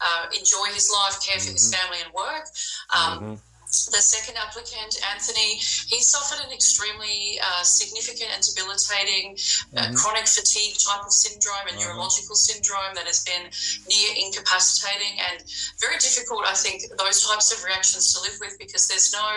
uh, 0.00 0.26
enjoy 0.36 0.66
his 0.74 0.90
life, 0.92 1.20
care 1.24 1.38
for 1.38 1.46
Mm-hmm. 1.46 1.52
his 1.52 1.74
family, 1.74 1.98
and 2.04 2.12
work. 2.12 2.44
Um, 2.96 3.40
The 3.70 4.02
second 4.02 4.34
applicant, 4.36 4.98
Anthony, 5.14 5.62
he 5.86 6.02
suffered 6.02 6.42
an 6.44 6.50
extremely 6.52 7.38
uh, 7.38 7.62
significant 7.62 8.30
and 8.34 8.42
debilitating 8.42 9.38
uh, 9.78 9.94
chronic 9.94 10.26
fatigue 10.26 10.74
type 10.74 11.06
of 11.06 11.12
syndrome 11.12 11.70
and 11.70 11.78
neurological 11.78 12.34
syndrome 12.34 12.98
that 12.98 13.06
has 13.06 13.22
been 13.22 13.46
near 13.86 14.10
incapacitating 14.26 15.22
and 15.30 15.46
very 15.78 15.98
difficult. 16.02 16.42
I 16.50 16.54
think 16.58 16.82
those 16.98 17.22
types 17.22 17.54
of 17.54 17.62
reactions 17.62 18.10
to 18.14 18.18
live 18.26 18.42
with 18.42 18.58
because 18.58 18.88
there's 18.90 19.12
no 19.14 19.28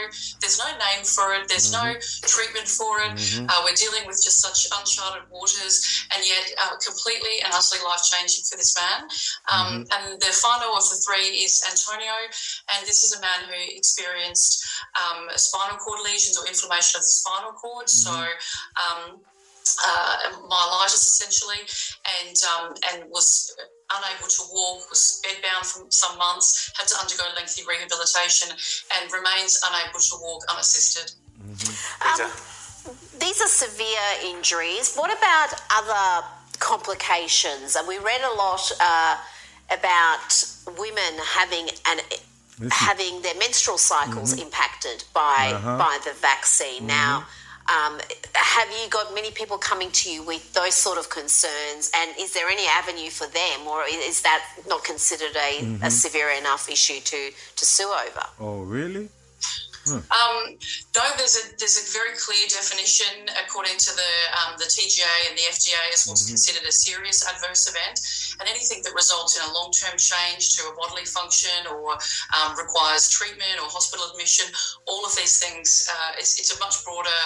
there's 0.42 0.58
no 0.58 0.70
name 0.82 1.06
for 1.06 1.38
it, 1.38 1.46
there's 1.48 1.70
no 1.72 1.94
treatment 2.26 2.66
for 2.68 3.06
it. 3.06 3.14
Uh, 3.46 3.62
we're 3.62 3.78
dealing 3.78 4.10
with 4.10 4.18
just 4.18 4.42
such 4.42 4.66
uncharted 4.74 5.30
waters, 5.30 5.78
and 6.10 6.26
yet 6.26 6.58
uh, 6.58 6.74
completely 6.82 7.38
and 7.46 7.54
utterly 7.54 7.86
life 7.86 8.02
changing 8.10 8.44
for 8.50 8.58
this 8.58 8.74
man. 8.82 9.06
Um, 9.54 9.86
And 9.94 10.18
the 10.18 10.34
final 10.34 10.74
of 10.74 10.90
the 10.90 10.98
three 11.06 11.46
is 11.46 11.62
Antonio, 11.70 12.18
and 12.74 12.82
this 12.90 13.04
is 13.06 13.14
a 13.14 13.22
man 13.22 13.46
who 13.46 13.54
experienced 13.78 14.23
um, 14.32 15.28
spinal 15.36 15.78
cord 15.78 16.00
lesions 16.04 16.38
or 16.38 16.48
inflammation 16.48 17.00
of 17.00 17.04
the 17.04 17.14
spinal 17.14 17.52
cord. 17.54 17.90
So. 17.90 18.12
Um, 18.12 19.22
uh, 19.88 20.18
myelitis 20.50 21.08
essentially, 21.08 21.56
and 22.20 22.36
um, 22.52 22.76
and 22.92 23.10
was 23.10 23.56
unable 23.92 24.28
to 24.28 24.44
walk, 24.52 24.90
was 24.90 25.22
bedbound 25.24 25.66
for 25.66 25.86
some 25.90 26.18
months, 26.18 26.72
had 26.76 26.88
to 26.88 26.96
undergo 27.00 27.24
lengthy 27.36 27.64
rehabilitation, 27.64 28.50
and 28.52 29.12
remains 29.14 29.62
unable 29.64 30.00
to 30.00 30.16
walk 30.22 30.44
unassisted. 30.52 31.16
Peter? 32.02 32.30
These 33.20 33.42
are 33.42 33.48
severe 33.48 34.10
injuries. 34.26 34.96
What 34.96 35.16
about 35.18 35.54
other 35.72 36.28
complications? 36.60 37.76
And 37.76 37.88
we 37.88 37.98
read 38.00 38.22
a 38.22 38.36
lot 38.36 38.72
uh, 38.82 39.18
about 39.72 40.44
women 40.78 41.14
having 41.26 41.70
an 41.88 42.00
having 42.72 43.22
their 43.22 43.36
menstrual 43.36 43.78
cycles 43.78 44.34
mm-hmm. 44.34 44.44
impacted 44.44 45.04
by 45.14 45.52
uh-huh. 45.54 45.78
by 45.78 46.00
the 46.06 46.14
vaccine. 46.20 46.88
Now, 46.88 47.26
mm-hmm. 47.68 47.96
um, 47.96 48.02
have 48.34 48.70
you 48.70 48.90
got 48.90 49.14
many 49.14 49.32
people 49.32 49.58
coming 49.58 49.92
to 49.92 50.12
you 50.12 50.24
with 50.24 50.54
those 50.54 50.76
sort 50.76 50.98
of 50.98 51.10
concerns? 51.10 51.92
And 51.96 52.12
is 52.20 52.34
there 52.34 52.48
any 52.50 52.68
avenue 52.68 53.10
for 53.10 53.28
them, 53.28 53.68
or 53.68 53.84
is 53.88 54.22
that 54.22 54.44
not 54.68 54.84
considered 54.84 55.36
a, 55.36 55.60
a 55.60 55.62
mm-hmm. 55.62 55.90
severe 55.90 56.30
enough 56.30 56.70
issue 56.70 57.00
to 57.00 57.32
to 57.56 57.66
sue 57.66 57.92
over? 58.08 58.26
Oh, 58.40 58.62
really? 58.62 59.10
Um, 59.92 60.56
no, 60.96 61.04
there's 61.18 61.36
a 61.36 61.44
there's 61.60 61.76
a 61.76 61.86
very 61.92 62.16
clear 62.16 62.48
definition 62.48 63.28
according 63.44 63.78
to 63.78 63.92
the 63.92 64.14
um, 64.40 64.56
the 64.58 64.64
TGA 64.64 65.30
and 65.30 65.38
the 65.38 65.44
FDA 65.52 65.82
as 65.92 66.08
what's 66.08 66.26
considered 66.26 66.64
a 66.64 66.72
serious 66.72 67.28
adverse 67.28 67.68
event, 67.68 68.00
and 68.40 68.48
anything 68.48 68.82
that 68.84 68.94
results 68.96 69.36
in 69.36 69.44
a 69.44 69.54
long 69.54 69.72
term 69.72 69.98
change 69.98 70.56
to 70.56 70.64
a 70.70 70.76
bodily 70.80 71.06
function 71.06 71.68
or 71.68 72.00
um, 72.40 72.56
requires 72.58 73.10
treatment 73.10 73.60
or 73.60 73.68
hospital 73.68 74.06
admission. 74.12 74.48
All 74.88 75.06
of 75.06 75.16
these 75.16 75.44
things, 75.44 75.90
uh, 75.92 76.12
it's, 76.18 76.40
it's 76.40 76.56
a 76.56 76.60
much 76.60 76.84
broader, 76.86 77.20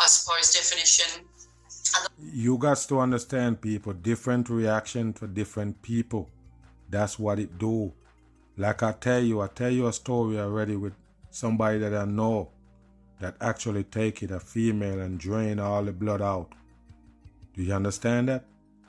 I 0.00 0.06
suppose, 0.06 0.54
definition. 0.54 1.26
You 2.18 2.58
got 2.58 2.78
to 2.78 3.00
understand 3.00 3.60
people, 3.60 3.92
different 3.92 4.48
reaction 4.50 5.12
for 5.12 5.26
different 5.26 5.82
people. 5.82 6.30
That's 6.88 7.18
what 7.18 7.38
it 7.38 7.58
do. 7.58 7.92
Like 8.56 8.82
I 8.82 8.92
tell 8.92 9.22
you, 9.22 9.40
I 9.40 9.48
tell 9.48 9.70
you 9.70 9.86
a 9.88 9.92
story 9.92 10.38
already 10.38 10.76
with 10.76 10.94
somebody 11.34 11.78
that 11.78 11.94
I 11.94 12.04
know 12.04 12.50
that 13.20 13.36
actually 13.40 13.82
take 13.84 14.22
it, 14.22 14.30
a 14.30 14.38
female, 14.38 15.00
and 15.00 15.18
drain 15.18 15.58
all 15.58 15.82
the 15.82 15.92
blood 15.92 16.22
out. 16.22 16.52
Do 17.54 17.62
you 17.62 17.72
understand 17.72 18.28
that? 18.28 18.44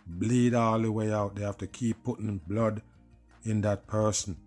Bleed 0.05 0.53
all 0.53 0.79
the 0.79 0.91
way 0.91 1.11
out. 1.11 1.35
They 1.35 1.43
have 1.43 1.57
to 1.57 1.67
keep 1.67 2.03
putting 2.03 2.39
blood 2.47 2.83
in 3.43 3.61
that 3.61 3.87
person 3.87 4.37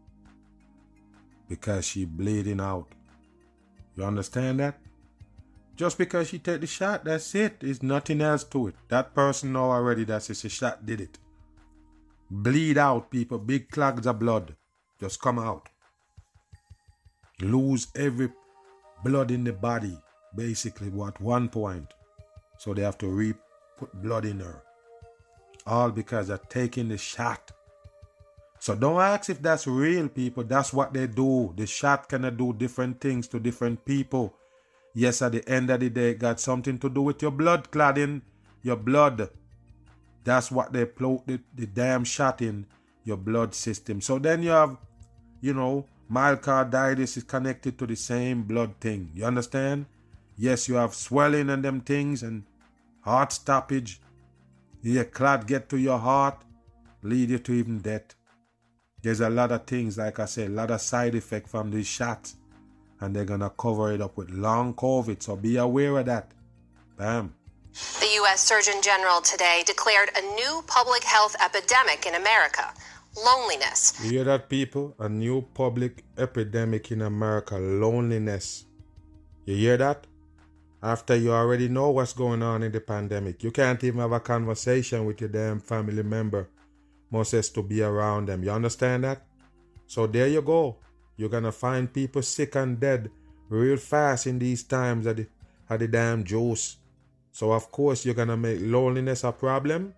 because 1.49 1.85
she 1.87 2.05
bleeding 2.05 2.61
out. 2.61 2.87
You 3.97 4.05
understand 4.05 4.61
that? 4.61 4.79
Just 5.75 5.99
because 5.99 6.29
she 6.29 6.39
take 6.39 6.61
the 6.61 6.67
shot, 6.69 7.05
that's 7.05 7.35
it. 7.35 7.61
There's 7.61 7.83
nothing 7.83 8.21
else 8.21 8.45
to 8.45 8.69
it. 8.69 8.75
That 8.89 9.13
person 9.15 9.53
know 9.53 9.73
already 9.73 10.05
that 10.05 10.31
it's 10.31 10.45
a 10.45 10.49
shot 10.49 10.87
did 10.87 11.01
it. 11.01 11.19
Bleed 12.31 12.79
out, 12.79 13.11
people. 13.11 13.39
Big 13.39 13.71
clogs 13.71 14.07
of 14.07 14.21
blood. 14.21 14.55
Just 15.01 15.21
come 15.21 15.39
out. 15.39 15.69
Lose 17.41 17.89
every 17.95 18.31
blood 19.05 19.31
in 19.31 19.45
the 19.45 19.53
body, 19.53 19.97
basically, 20.35 20.89
at 20.89 21.21
one 21.21 21.49
point. 21.49 21.95
So 22.59 22.75
they 22.75 22.83
have 22.83 22.99
to 22.99 23.09
re 23.09 23.35
put 23.77 23.93
blood 24.03 24.25
in 24.25 24.41
her. 24.41 24.63
All 25.67 25.91
because 25.91 26.29
they're 26.29 26.39
taking 26.39 26.89
the 26.89 26.99
shot. 26.99 27.53
So 28.59 28.75
don't 28.75 29.01
ask 29.01 29.31
if 29.31 29.41
that's 29.41 29.67
real, 29.67 30.09
people. 30.09 30.43
That's 30.43 30.73
what 30.73 30.93
they 30.93 31.07
do. 31.07 31.55
The 31.57 31.67
shot 31.67 32.09
cannot 32.09 32.37
do 32.37 32.53
different 32.53 33.01
things 33.01 33.29
to 33.29 33.39
different 33.39 33.85
people. 33.85 34.35
Yes, 34.95 35.23
at 35.23 35.33
the 35.33 35.49
end 35.49 35.71
of 35.71 35.79
the 35.81 35.91
day, 35.91 36.11
it 36.11 36.19
got 36.19 36.41
something 36.41 36.79
to 36.81 36.89
do 36.89 37.03
with 37.03 37.23
your 37.23 37.31
blood 37.31 37.71
cladding, 37.71 38.23
your 38.63 38.77
blood. 38.77 39.31
That's 40.25 40.51
what 40.51 40.73
they 40.73 40.87
plot 40.87 41.27
the, 41.27 41.39
the 41.55 41.67
damn 41.67 42.03
shot 42.05 42.43
in 42.43 42.67
your 43.05 43.17
blood 43.17 43.55
system. 43.55 44.01
So 44.01 44.19
then 44.19 44.43
you 44.43 44.51
have, 44.51 44.77
you 45.41 45.55
know, 45.55 45.87
myocarditis 46.11 47.17
is 47.17 47.23
connected 47.25 47.79
to 47.79 47.87
the 47.87 47.97
same 47.97 48.43
blood 48.43 48.75
thing. 48.81 49.11
You 49.15 49.25
understand? 49.25 49.87
Yes, 50.37 50.69
you 50.69 50.77
have 50.77 50.95
swelling 50.95 51.51
and 51.51 51.65
them 51.65 51.81
things 51.81 52.23
and 52.23 52.45
heart 53.01 53.33
stoppage. 53.33 54.01
Your 54.83 55.05
clot 55.05 55.47
get 55.47 55.69
to 55.71 55.77
your 55.77 55.99
heart, 55.99 56.43
lead 57.03 57.31
you 57.31 57.39
to 57.41 57.53
even 57.53 57.79
death. 57.81 58.15
There's 59.03 59.21
a 59.21 59.29
lot 59.31 59.53
of 59.53 59.67
things, 59.67 59.99
like 59.99 60.19
I 60.19 60.25
said, 60.27 60.51
a 60.51 60.55
lot 60.55 60.71
of 60.71 60.81
side 60.81 61.15
effect 61.15 61.49
from 61.49 61.71
these 61.71 61.87
shots. 61.87 62.37
and 63.01 63.15
they're 63.15 63.25
gonna 63.25 63.51
cover 63.51 63.93
it 63.93 64.01
up 64.01 64.17
with 64.17 64.29
long 64.31 64.75
COVID. 64.75 65.23
So 65.23 65.37
be 65.37 65.57
aware 65.57 65.99
of 65.99 66.07
that. 66.07 66.33
Bam. 66.97 67.33
The 68.01 68.11
U.S. 68.15 68.41
Surgeon 68.43 68.83
General 68.83 69.21
today 69.21 69.63
declared 69.65 70.11
a 70.17 70.23
new 70.35 70.65
public 70.67 71.05
health 71.05 71.37
epidemic 71.41 72.07
in 72.07 72.15
America 72.17 72.75
loneliness. 73.25 73.95
You 74.03 74.11
hear 74.11 74.25
that, 74.25 74.49
people? 74.49 74.95
A 74.99 75.09
new 75.09 75.43
public 75.55 76.05
epidemic 76.17 76.91
in 76.93 77.03
America 77.03 77.57
loneliness. 77.57 78.65
You 79.45 79.57
hear 79.57 79.77
that? 79.79 80.07
After 80.83 81.17
you 81.17 81.33
already 81.33 81.69
know 81.69 81.91
what's 81.91 82.13
going 82.13 82.43
on 82.43 82.63
in 82.63 82.71
the 82.71 82.81
pandemic, 82.81 83.43
you 83.43 83.51
can't 83.51 83.83
even 83.83 84.01
have 84.01 84.13
a 84.13 84.21
conversation 84.21 85.05
with 85.05 85.21
your 85.21 85.31
damn 85.31 85.59
family 85.59 86.03
member. 86.03 86.49
Moses 87.11 87.49
to 87.51 87.63
be 87.63 87.83
around 87.83 88.29
them. 88.29 88.45
You 88.45 88.51
understand 88.51 89.05
that? 89.05 89.23
So 89.87 90.07
there 90.07 90.29
you 90.29 90.43
go. 90.43 90.77
You're 91.17 91.31
gonna 91.31 91.53
find 91.53 91.93
people 91.93 92.23
sick 92.23 92.55
and 92.55 92.79
dead 92.79 93.11
real 93.49 93.77
fast 93.77 94.27
in 94.27 94.39
these 94.39 94.63
times 94.63 95.07
at 95.07 95.17
the, 95.17 95.27
at 95.69 95.81
the 95.81 95.89
damn 95.89 96.23
juice. 96.23 96.77
So 97.33 97.53
of 97.53 97.73
course 97.73 98.05
you're 98.05 98.15
gonna 98.15 98.37
make 98.37 98.59
loneliness 98.61 99.25
a 99.25 99.33
problem. 99.33 99.95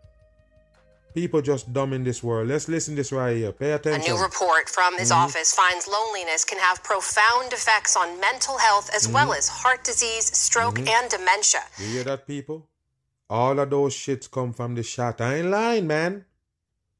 People 1.14 1.42
just 1.42 1.72
dumb 1.72 1.92
in 1.92 2.04
this 2.04 2.22
world. 2.22 2.48
Let's 2.48 2.68
listen 2.68 2.94
this 2.94 3.10
right 3.10 3.36
here. 3.36 3.52
Pay 3.52 3.72
attention. 3.72 4.12
A 4.12 4.14
new 4.14 4.22
report 4.22 4.68
from 4.68 4.96
his 4.96 5.10
Mhm. 5.10 5.16
office 5.24 5.52
finds 5.52 5.88
loneliness 5.88 6.44
can 6.44 6.58
have 6.58 6.82
profound 6.84 7.52
effects 7.52 7.96
on 7.96 8.20
mental 8.20 8.58
health 8.58 8.88
as 8.94 9.08
well 9.08 9.28
Mhm. 9.28 9.38
as 9.38 9.48
heart 9.48 9.82
disease, 9.82 10.26
stroke, 10.36 10.76
Mhm. 10.76 10.88
and 10.88 11.10
dementia. 11.10 11.64
You 11.78 11.86
hear 11.86 12.04
that, 12.04 12.26
people? 12.28 12.68
All 13.28 13.58
of 13.58 13.70
those 13.70 13.94
shits 13.94 14.30
come 14.30 14.52
from 14.52 14.74
the 14.76 14.82
shot. 14.84 15.20
I 15.20 15.36
ain't 15.36 15.48
lying, 15.50 15.86
man. 15.86 16.26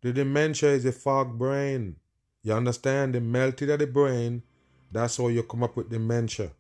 The 0.03 0.13
dementia 0.13 0.71
is 0.71 0.85
a 0.85 0.93
fog 0.93 1.39
brain. 1.39 1.97
You 2.43 2.55
understand? 2.55 3.15
The 3.15 3.21
melted 3.21 3.71
of 3.71 3.79
the 3.79 3.87
brain. 3.87 4.43
That's 4.91 5.19
how 5.19 5.29
you 5.29 5.43
come 5.45 5.63
up 5.63 5.77
with 5.77 5.89
dementia. 5.91 6.51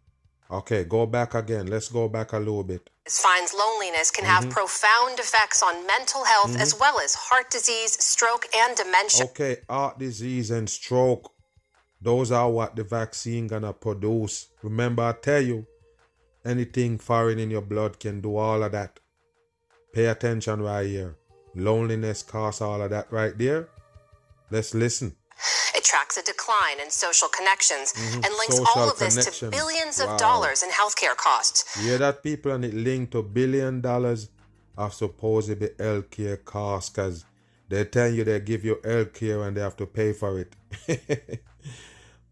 Okay, 0.52 0.84
go 0.84 1.06
back 1.06 1.34
again. 1.34 1.66
Let's 1.68 1.88
go 1.88 2.08
back 2.08 2.32
a 2.32 2.38
little 2.38 2.64
bit. 2.64 2.90
This 3.04 3.20
finds 3.20 3.54
loneliness 3.54 4.10
can 4.10 4.24
have 4.24 4.44
Mhm. 4.44 4.50
profound 4.50 5.18
effects 5.20 5.62
on 5.62 5.86
mental 5.86 6.24
health 6.24 6.56
as 6.56 6.74
Mhm. 6.74 6.80
well 6.80 6.98
as 6.98 7.14
heart 7.14 7.50
disease, 7.50 7.92
stroke, 8.04 8.46
and 8.54 8.76
dementia. 8.76 9.26
Okay, 9.26 9.58
heart 9.68 9.98
disease 9.98 10.50
and 10.50 10.68
stroke. 10.68 11.30
Those 12.00 12.32
are 12.32 12.50
what 12.50 12.74
the 12.74 12.82
vaccine 12.82 13.46
gonna 13.46 13.72
produce. 13.72 14.48
Remember, 14.62 15.04
I 15.04 15.12
tell 15.12 15.40
you, 15.40 15.66
anything 16.44 16.98
foreign 16.98 17.38
in 17.38 17.50
your 17.50 17.62
blood 17.62 18.00
can 18.00 18.20
do 18.20 18.36
all 18.36 18.62
of 18.64 18.72
that. 18.72 18.98
Pay 19.92 20.06
attention 20.06 20.62
right 20.62 20.86
here. 20.86 21.16
Loneliness 21.54 22.22
causes 22.22 22.60
all 22.60 22.80
of 22.82 22.90
that 22.90 23.12
right 23.12 23.36
there. 23.38 23.68
Let's 24.50 24.74
listen. 24.74 25.16
It 25.74 25.84
tracks 25.84 26.16
a 26.16 26.22
decline 26.22 26.78
in 26.80 26.90
social 26.90 27.28
connections 27.28 27.92
Mhm. 27.92 28.14
and 28.24 28.34
links 28.40 28.56
Social 28.56 28.66
all 28.76 28.90
of 28.90 28.98
this 28.98 29.16
to 29.24 29.50
billions 29.50 30.00
of 30.00 30.16
dollars 30.18 30.62
in 30.62 30.70
healthcare 30.70 31.16
costs. 31.16 31.64
Yeah, 31.80 31.96
that, 31.98 32.22
people? 32.22 32.52
And 32.52 32.64
it 32.64 32.74
linked 32.74 33.12
to 33.12 33.22
billion 33.22 33.80
dollars 33.80 34.28
of 34.76 34.94
supposedly 34.94 35.68
healthcare 35.78 36.42
costs 36.44 36.90
because 36.90 37.24
they 37.68 37.84
tell 37.84 38.08
you 38.08 38.24
they 38.24 38.40
give 38.40 38.64
you 38.64 38.76
healthcare 38.76 39.46
and 39.46 39.56
they 39.56 39.60
have 39.60 39.76
to 39.76 39.86
pay 39.86 40.12
for 40.12 40.38
it. 40.38 40.54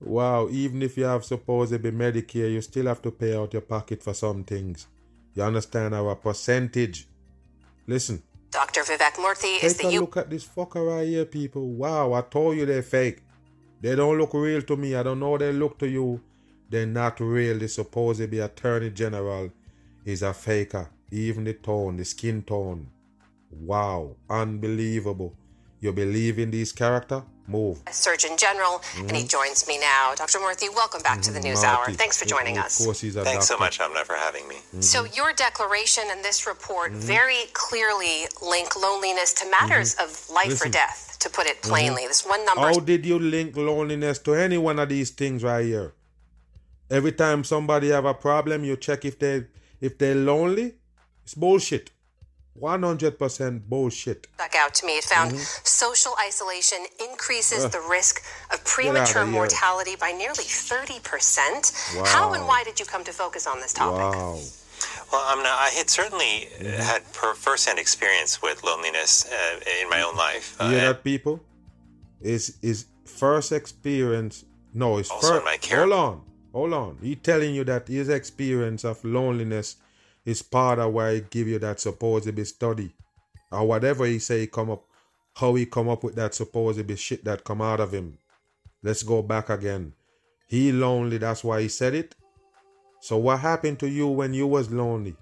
wow, 0.00 0.48
even 0.50 0.82
if 0.82 0.96
you 0.96 1.04
have 1.04 1.24
supposedly 1.24 1.90
Medicare, 1.90 2.52
you 2.52 2.60
still 2.60 2.86
have 2.86 3.02
to 3.02 3.10
pay 3.10 3.36
out 3.36 3.52
your 3.52 3.62
pocket 3.62 4.02
for 4.02 4.14
some 4.14 4.44
things. 4.44 4.86
You 5.34 5.42
understand 5.42 5.94
our 5.94 6.14
percentage? 6.16 7.08
Listen, 7.86 8.22
Dr. 8.50 8.82
Vivek 8.82 9.16
Murthy 9.16 9.62
is 9.62 9.74
take 9.74 9.82
the 9.82 9.88
a 9.88 9.92
U. 9.92 10.00
look 10.00 10.16
at 10.16 10.30
this 10.30 10.46
fucker 10.46 10.86
right 10.86 11.06
here, 11.06 11.24
people. 11.24 11.68
Wow, 11.68 12.14
I 12.14 12.22
told 12.22 12.56
you 12.56 12.64
they're 12.64 12.82
fake. 12.82 13.22
They 13.80 13.94
don't 13.94 14.18
look 14.18 14.34
real 14.34 14.62
to 14.62 14.76
me. 14.76 14.94
I 14.94 15.02
don't 15.02 15.20
know 15.20 15.36
they 15.36 15.52
look 15.52 15.78
to 15.78 15.88
you. 15.88 16.20
They're 16.70 16.86
not 16.86 17.20
real. 17.20 17.58
The 17.58 17.68
supposedly 17.68 18.38
attorney 18.40 18.90
general 18.90 19.50
is 20.04 20.22
a 20.22 20.32
faker. 20.32 20.90
Even 21.10 21.44
the 21.44 21.54
tone, 21.54 21.96
the 21.96 22.04
skin 22.04 22.42
tone. 22.42 22.88
Wow, 23.50 24.16
unbelievable. 24.28 25.34
You 25.80 25.92
believe 25.92 26.38
in 26.38 26.50
this 26.50 26.72
character? 26.72 27.22
Move. 27.48 27.78
Surgeon 27.90 28.36
General, 28.36 28.82
and 28.98 29.16
he 29.16 29.24
Mhm. 29.24 29.28
joins 29.28 29.66
me 29.66 29.78
now. 29.78 30.14
Dr. 30.14 30.38
Murthy, 30.38 30.68
welcome 30.74 31.02
back 31.02 31.22
to 31.22 31.32
the 31.32 31.40
News 31.40 31.62
Marty. 31.62 31.92
Hour. 31.92 31.96
Thanks 31.96 32.18
for 32.18 32.26
joining 32.26 32.58
Of 32.58 32.66
us. 32.66 32.76
course, 32.84 33.00
he's 33.00 33.16
a 33.16 33.24
Thanks 33.24 33.46
so 33.48 33.56
much, 33.56 33.80
Amna, 33.80 34.04
for 34.04 34.16
having 34.16 34.46
me. 34.48 34.56
So, 34.80 35.04
your 35.04 35.32
declaration 35.32 36.04
and 36.10 36.22
this 36.22 36.46
report 36.46 36.92
Mhm. 36.92 36.96
very 36.96 37.46
clearly 37.54 38.28
link 38.42 38.76
loneliness 38.76 39.32
to 39.34 39.46
matters 39.46 39.94
of 39.94 40.28
life 40.28 40.60
or 40.64 40.68
death, 40.68 41.16
to 41.20 41.30
put 41.30 41.46
it 41.46 41.62
plainly. 41.62 42.06
This 42.06 42.24
one 42.24 42.44
number 42.44 42.66
How 42.66 42.80
did 42.80 43.06
you 43.06 43.18
link 43.18 43.56
loneliness 43.56 44.18
to 44.20 44.34
any 44.34 44.58
one 44.58 44.78
of 44.78 44.88
these 44.90 45.10
things 45.10 45.42
right 45.42 45.64
here? 45.64 45.94
Every 46.90 47.12
time 47.12 47.44
somebody 47.44 47.88
have 47.90 48.04
a 48.04 48.14
problem, 48.14 48.64
you 48.64 48.76
check 48.76 49.04
if 49.04 49.18
they 49.18 49.44
if 49.80 49.96
they're 49.96 50.14
lonely. 50.14 50.74
It's 51.24 51.34
bullshit. 51.34 51.90
One 52.60 52.82
hundred 52.82 53.18
percent 53.18 53.68
bullshit. 53.70 54.26
stuck 54.34 54.54
out 54.54 54.74
to 54.78 54.86
me. 54.86 54.92
It 54.98 55.04
found 55.04 55.32
Mhm. 55.32 55.66
social 55.66 56.14
isolation 56.28 56.78
increases 57.08 57.64
Ugh. 57.64 57.72
the 57.72 57.80
risk 57.80 58.22
of 58.52 58.62
premature 58.64 59.24
here. 59.24 59.32
mortality 59.38 59.94
by 59.96 60.10
nearly 60.12 60.44
30%. 60.44 61.72
How 62.06 62.32
and 62.34 62.46
why 62.46 62.64
did 62.64 62.78
you 62.80 62.86
come 62.86 63.04
to 63.04 63.12
focus 63.12 63.46
on 63.46 63.60
this 63.60 63.72
topic? 63.72 64.00
Wow. 64.00 64.40
Well, 65.12 65.22
Amna, 65.32 65.48
I 65.48 65.70
had 65.78 65.88
certainly 65.90 66.34
uh, 66.48 66.64
Mm-hmm. 66.64 66.82
had 66.92 67.02
per- 67.12 67.34
first-hand 67.34 67.78
experience 67.78 68.40
with 68.42 68.62
loneliness 68.64 69.26
uh, 69.26 69.80
in 69.82 69.88
my 69.88 70.02
own 70.02 70.16
life. 70.16 70.56
You 70.60 70.66
Uh, 70.66 70.70
hear 70.70 70.78
and 70.78 70.88
that, 70.96 71.04
people? 71.04 71.40
Is 72.20 72.44
is 72.62 72.86
first 73.04 73.52
experience? 73.52 74.44
No, 74.74 74.98
it's 74.98 75.10
Also 75.10 75.28
first. 75.28 75.38
in 75.40 75.44
my 75.44 75.56
care. 75.56 75.78
Hold 75.80 75.92
on, 75.92 76.14
hold 76.52 76.72
on. 76.72 76.98
He 77.02 77.16
telling 77.16 77.54
you 77.54 77.64
that 77.64 77.88
his 77.88 78.08
experience 78.08 78.82
of 78.84 78.96
loneliness 79.04 79.76
is 80.28 80.42
part 80.42 80.78
of 80.78 80.92
why 80.92 81.14
he 81.14 81.20
give 81.22 81.48
you 81.48 81.58
that 81.58 81.80
supposedly 81.80 82.44
study, 82.44 82.94
or 83.50 83.66
whatever 83.66 84.04
he 84.04 84.18
say 84.18 84.40
he 84.40 84.46
come 84.46 84.70
up, 84.70 84.84
how 85.40 85.54
he 85.54 85.64
come 85.66 85.88
up 85.88 86.04
with 86.04 86.16
that 86.16 86.34
supposedly 86.34 86.96
shit 86.96 87.24
that 87.24 87.44
come 87.44 87.62
out 87.62 87.80
of 87.80 87.92
him. 87.92 88.18
Let's 88.82 89.02
go 89.02 89.22
back 89.22 89.48
again. 89.48 89.94
He 90.46 90.72
lonely. 90.72 91.18
That's 91.18 91.42
why 91.44 91.62
he 91.62 91.68
said 91.68 91.94
it. 91.94 92.14
So 93.00 93.16
what 93.16 93.40
happened 93.40 93.78
to 93.80 93.88
you 93.88 94.08
when 94.08 94.34
you 94.34 94.46
was 94.46 94.70
lonely? 94.70 95.16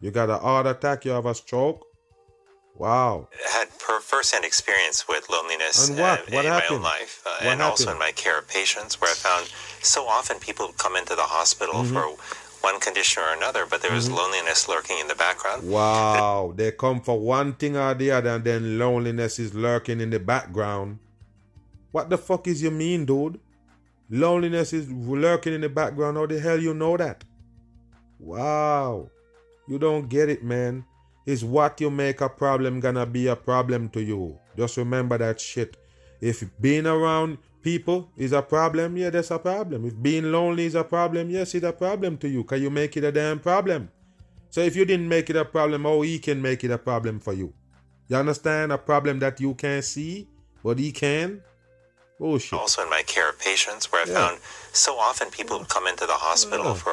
You 0.00 0.10
got 0.10 0.30
a 0.30 0.38
heart 0.38 0.66
attack. 0.66 1.04
You 1.04 1.12
have 1.12 1.26
a 1.26 1.34
stroke. 1.34 1.84
Wow. 2.76 3.28
had 3.52 3.68
per- 3.78 4.00
first-hand 4.00 4.44
experience 4.44 5.06
with 5.08 5.30
loneliness 5.30 5.88
And 5.88 5.98
what? 5.98 6.20
uh, 6.20 6.24
What 6.30 6.44
in 6.44 6.50
my 6.50 6.66
own 6.70 6.82
life, 6.82 7.22
uh, 7.24 7.38
and 7.42 7.62
also 7.62 7.92
in 7.92 7.98
my 7.98 8.10
care 8.12 8.38
of 8.38 8.48
patients, 8.48 9.00
where 9.00 9.10
I 9.10 9.14
found 9.14 9.46
so 9.80 10.06
often 10.08 10.38
people 10.40 10.74
come 10.76 10.96
into 10.96 11.14
the 11.14 11.28
hospital 11.36 11.82
Mhm. 11.84 11.92
for 11.92 12.04
one 12.64 12.80
condition 12.80 13.22
or 13.22 13.32
another, 13.38 13.64
but 13.70 13.82
there 13.82 13.92
was 13.92 14.08
Mhm. 14.08 14.16
loneliness 14.16 14.68
lurking 14.68 14.98
in 14.98 15.08
the 15.08 15.14
background. 15.14 15.68
Wow, 15.68 16.52
they 16.56 16.72
come 16.72 17.00
for 17.00 17.20
one 17.20 17.52
thing 17.60 17.76
or 17.76 17.94
the 17.94 18.10
other, 18.10 18.30
and 18.30 18.44
then 18.44 18.78
loneliness 18.78 19.38
is 19.38 19.54
lurking 19.54 20.00
in 20.00 20.10
the 20.10 20.18
background. 20.18 20.98
What 21.92 22.10
the 22.10 22.18
fuck 22.18 22.48
is 22.48 22.62
you 22.62 22.70
mean, 22.70 23.04
dude? 23.04 23.38
Loneliness 24.10 24.72
is 24.72 24.90
lurking 24.90 25.54
in 25.54 25.60
the 25.60 25.68
background. 25.68 26.16
How 26.16 26.26
the 26.26 26.40
hell 26.40 26.60
you 26.60 26.74
know 26.74 26.96
that? 26.96 27.24
Wow, 28.18 29.10
you 29.68 29.78
don't 29.78 30.08
get 30.08 30.28
it, 30.28 30.42
man. 30.42 30.84
Is 31.26 31.44
what 31.44 31.80
you 31.80 31.90
make 31.90 32.20
a 32.20 32.28
problem 32.28 32.80
gonna 32.80 33.06
be 33.06 33.26
a 33.28 33.36
problem 33.36 33.88
to 33.90 34.02
you? 34.02 34.38
Just 34.56 34.76
remember 34.76 35.18
that 35.18 35.40
shit. 35.40 35.76
If 36.20 36.44
being 36.60 36.86
around 36.86 37.38
people 37.64 38.10
is 38.16 38.32
a 38.32 38.42
problem, 38.42 38.96
yeah, 38.96 39.10
that's 39.10 39.30
a 39.30 39.38
problem. 39.38 39.86
If 39.86 40.00
being 40.00 40.30
lonely 40.30 40.66
is 40.66 40.74
a 40.74 40.84
problem, 40.84 41.30
yes, 41.30 41.54
it's 41.54 41.64
a 41.64 41.72
problem 41.72 42.18
to 42.18 42.28
you. 42.28 42.44
Can 42.44 42.62
you 42.62 42.70
make 42.70 42.96
it 42.96 43.04
a 43.04 43.10
damn 43.10 43.40
problem? 43.40 43.90
So 44.50 44.60
if 44.60 44.76
you 44.76 44.84
didn't 44.84 45.08
make 45.08 45.30
it 45.30 45.36
a 45.36 45.44
problem, 45.44 45.86
oh, 45.86 46.02
he 46.02 46.18
can 46.18 46.40
make 46.40 46.62
it 46.62 46.70
a 46.70 46.78
problem 46.78 47.18
for 47.18 47.32
you? 47.32 47.52
You 48.08 48.16
understand? 48.16 48.70
A 48.70 48.78
problem 48.78 49.18
that 49.20 49.40
you 49.40 49.54
can't 49.54 49.82
see, 49.84 50.28
but 50.62 50.78
he 50.78 50.92
can? 50.92 51.42
Bullshit. 52.20 52.58
Also 52.58 52.82
in 52.82 52.90
my 52.90 53.02
care 53.02 53.30
of 53.30 53.38
patients, 53.40 53.90
where 53.90 54.02
I 54.06 54.08
Yeah. 54.08 54.14
found 54.14 54.40
so 54.72 54.98
often 54.98 55.30
people 55.30 55.64
come 55.64 55.86
into 55.88 56.06
the 56.06 56.12
hospital 56.12 56.66
Yeah. 56.66 56.74
for 56.74 56.92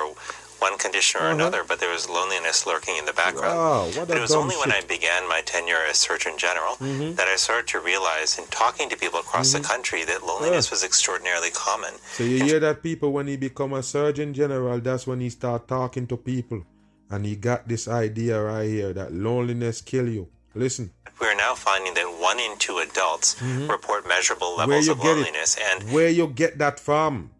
one 0.62 0.78
condition 0.78 1.20
or 1.20 1.26
Uh-huh. 1.26 1.34
another, 1.36 1.64
but 1.68 1.80
there 1.80 1.90
was 1.90 2.08
loneliness 2.08 2.66
lurking 2.66 2.96
in 2.98 3.06
the 3.06 3.14
background. 3.14 3.58
Wow, 3.58 3.86
what 3.98 4.08
but 4.08 4.18
it 4.18 4.22
was 4.22 4.32
only 4.42 4.56
when 4.56 4.72
I 4.72 4.82
began 4.82 5.28
my 5.28 5.42
tenure 5.42 5.84
as 5.90 5.98
Surgeon 5.98 6.38
General 6.38 6.76
Mhm. 6.78 7.16
that 7.18 7.28
I 7.28 7.36
started 7.36 7.68
to 7.74 7.80
realize 7.80 8.38
in 8.38 8.46
talking 8.48 8.88
to 8.90 8.96
people 8.96 9.20
across 9.20 9.50
Mhm. 9.50 9.58
the 9.58 9.68
country 9.68 10.02
that 10.06 10.24
loneliness 10.24 10.68
Yeah. 10.68 10.74
was 10.76 10.84
extraordinarily 10.84 11.50
common. 11.52 11.94
So 12.18 12.24
you 12.24 12.44
hear 12.44 12.60
that 12.60 12.84
people 12.84 13.12
when 13.12 13.28
he 13.28 13.36
become 13.38 13.74
a 13.74 13.82
surgeon 13.84 14.34
general, 14.34 14.80
that's 14.80 15.06
when 15.08 15.20
he 15.20 15.30
start 15.30 15.68
talking 15.68 16.06
to 16.08 16.16
people. 16.18 16.62
And 17.10 17.26
he 17.26 17.36
got 17.36 17.68
this 17.68 17.88
idea 17.88 18.40
right 18.42 18.70
here 18.70 18.94
that 18.94 19.12
loneliness 19.12 19.82
kill 19.82 20.08
you. 20.08 20.28
Listen. 20.54 20.92
We're 21.20 21.36
now 21.36 21.56
finding 21.56 21.94
that 21.96 22.10
one 22.30 22.40
in 22.40 22.58
two 22.58 22.78
adults 22.80 23.36
Mhm. 23.40 23.70
report 23.70 24.08
measurable 24.08 24.56
levels 24.56 24.88
of 24.88 25.00
loneliness, 25.04 25.56
and 25.56 25.92
Where 25.92 26.10
you 26.10 26.28
get 26.28 26.58
that 26.60 26.80
from? 26.80 27.32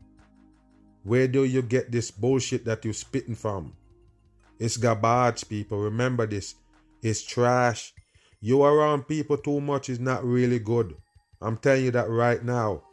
Where 1.04 1.28
do 1.28 1.44
you 1.44 1.62
get 1.62 1.92
this 1.92 2.12
bullshit 2.12 2.66
that 2.66 2.86
you 2.86 2.94
spitting 2.94 3.36
from? 3.36 3.74
It's 4.60 4.78
garbage, 4.78 5.48
people. 5.50 5.80
Remember 5.80 6.28
this. 6.28 6.56
It's 7.02 7.24
trash. 7.24 7.94
You 8.40 8.64
around 8.64 9.08
people 9.08 9.38
too 9.38 9.62
much 9.62 9.90
is 9.90 10.00
not 10.00 10.24
really 10.24 10.60
good. 10.60 10.96
I'm 11.42 11.58
telling 11.58 11.86
you 11.86 11.92
that 11.92 12.10
right 12.10 12.44
now. 12.44 12.84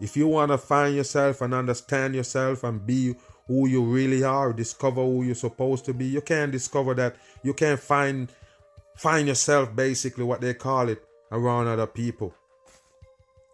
If 0.00 0.16
you 0.16 0.28
want 0.28 0.52
to 0.52 0.58
find 0.58 0.94
yourself 0.94 1.40
and 1.40 1.54
understand 1.54 2.14
yourself 2.14 2.62
and 2.64 2.86
be 2.86 3.16
who 3.46 3.68
you 3.68 3.82
really 3.82 4.24
are, 4.24 4.52
discover 4.52 5.02
who 5.02 5.22
you're 5.22 5.34
supposed 5.34 5.84
to 5.86 5.94
be. 5.94 6.06
You 6.06 6.20
can't 6.20 6.52
discover 6.52 6.94
that. 6.94 7.16
You 7.42 7.54
can't 7.54 7.80
find 7.80 8.28
find 8.96 9.28
yourself 9.28 9.74
basically 9.74 10.24
what 10.24 10.40
they 10.40 10.54
call 10.54 10.88
it 10.88 11.02
around 11.30 11.66
other 11.66 11.86
people. 11.86 12.34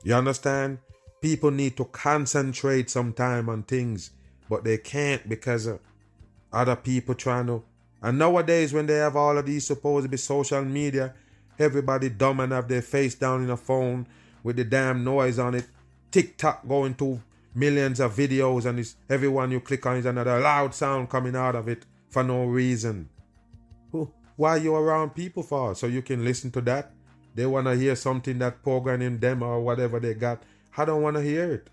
You 0.04 0.14
understand? 0.14 0.78
People 1.22 1.50
need 1.52 1.76
to 1.78 1.86
concentrate 1.86 2.90
some 2.90 3.12
time 3.12 3.48
on 3.48 3.62
things, 3.62 4.10
but 4.50 4.64
they 4.64 4.76
can't 4.76 5.26
because 5.28 5.66
of 5.66 5.80
other 6.52 6.76
people 6.76 7.14
trying 7.14 7.46
to. 7.46 7.64
And 8.02 8.18
nowadays, 8.18 8.72
when 8.72 8.86
they 8.86 8.96
have 8.96 9.14
all 9.16 9.38
of 9.38 9.46
these 9.46 9.66
supposed 9.66 10.04
to 10.04 10.10
be 10.10 10.16
social 10.16 10.64
media, 10.64 11.14
everybody 11.58 12.08
dumb 12.10 12.40
and 12.40 12.52
have 12.52 12.66
their 12.66 12.82
face 12.82 13.14
down 13.14 13.44
in 13.44 13.50
a 13.50 13.56
phone 13.56 14.06
with 14.42 14.56
the 14.56 14.64
damn 14.64 15.04
noise 15.04 15.38
on 15.38 15.54
it. 15.54 15.66
TikTok 16.10 16.66
going 16.66 16.94
to 16.96 17.22
millions 17.54 18.00
of 18.00 18.16
videos, 18.16 18.66
and 18.66 18.80
it's 18.80 18.96
everyone 19.08 19.52
you 19.52 19.60
click 19.60 19.86
on 19.86 19.98
is 19.98 20.06
another 20.06 20.40
loud 20.40 20.74
sound 20.74 21.08
coming 21.08 21.36
out 21.36 21.54
of 21.54 21.68
it 21.68 21.84
for 22.08 22.24
no 22.24 22.44
reason. 22.44 23.08
Why 24.36 24.50
are 24.50 24.58
you 24.58 24.74
around 24.74 25.10
people 25.10 25.44
for? 25.44 25.74
So 25.76 25.86
you 25.86 26.02
can 26.02 26.24
listen 26.24 26.50
to 26.50 26.60
that. 26.62 26.90
They 27.34 27.46
want 27.46 27.66
to 27.66 27.76
hear 27.76 27.94
something 27.94 28.38
that 28.40 28.62
programming 28.62 29.18
them 29.18 29.42
or 29.42 29.60
whatever 29.60 30.00
they 30.00 30.14
got. 30.14 30.42
I 30.76 30.84
don't 30.84 31.02
want 31.02 31.16
to 31.16 31.22
hear 31.22 31.50
it. 31.52 31.68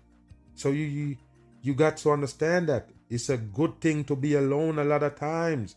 So 0.54 0.70
you, 0.70 0.84
you 0.84 1.16
you 1.62 1.74
got 1.74 1.96
to 1.98 2.10
understand 2.10 2.68
that 2.68 2.88
it's 3.08 3.28
a 3.28 3.36
good 3.36 3.80
thing 3.80 4.04
to 4.04 4.16
be 4.16 4.34
alone 4.34 4.78
a 4.78 4.84
lot 4.84 5.02
of 5.02 5.16
times. 5.16 5.76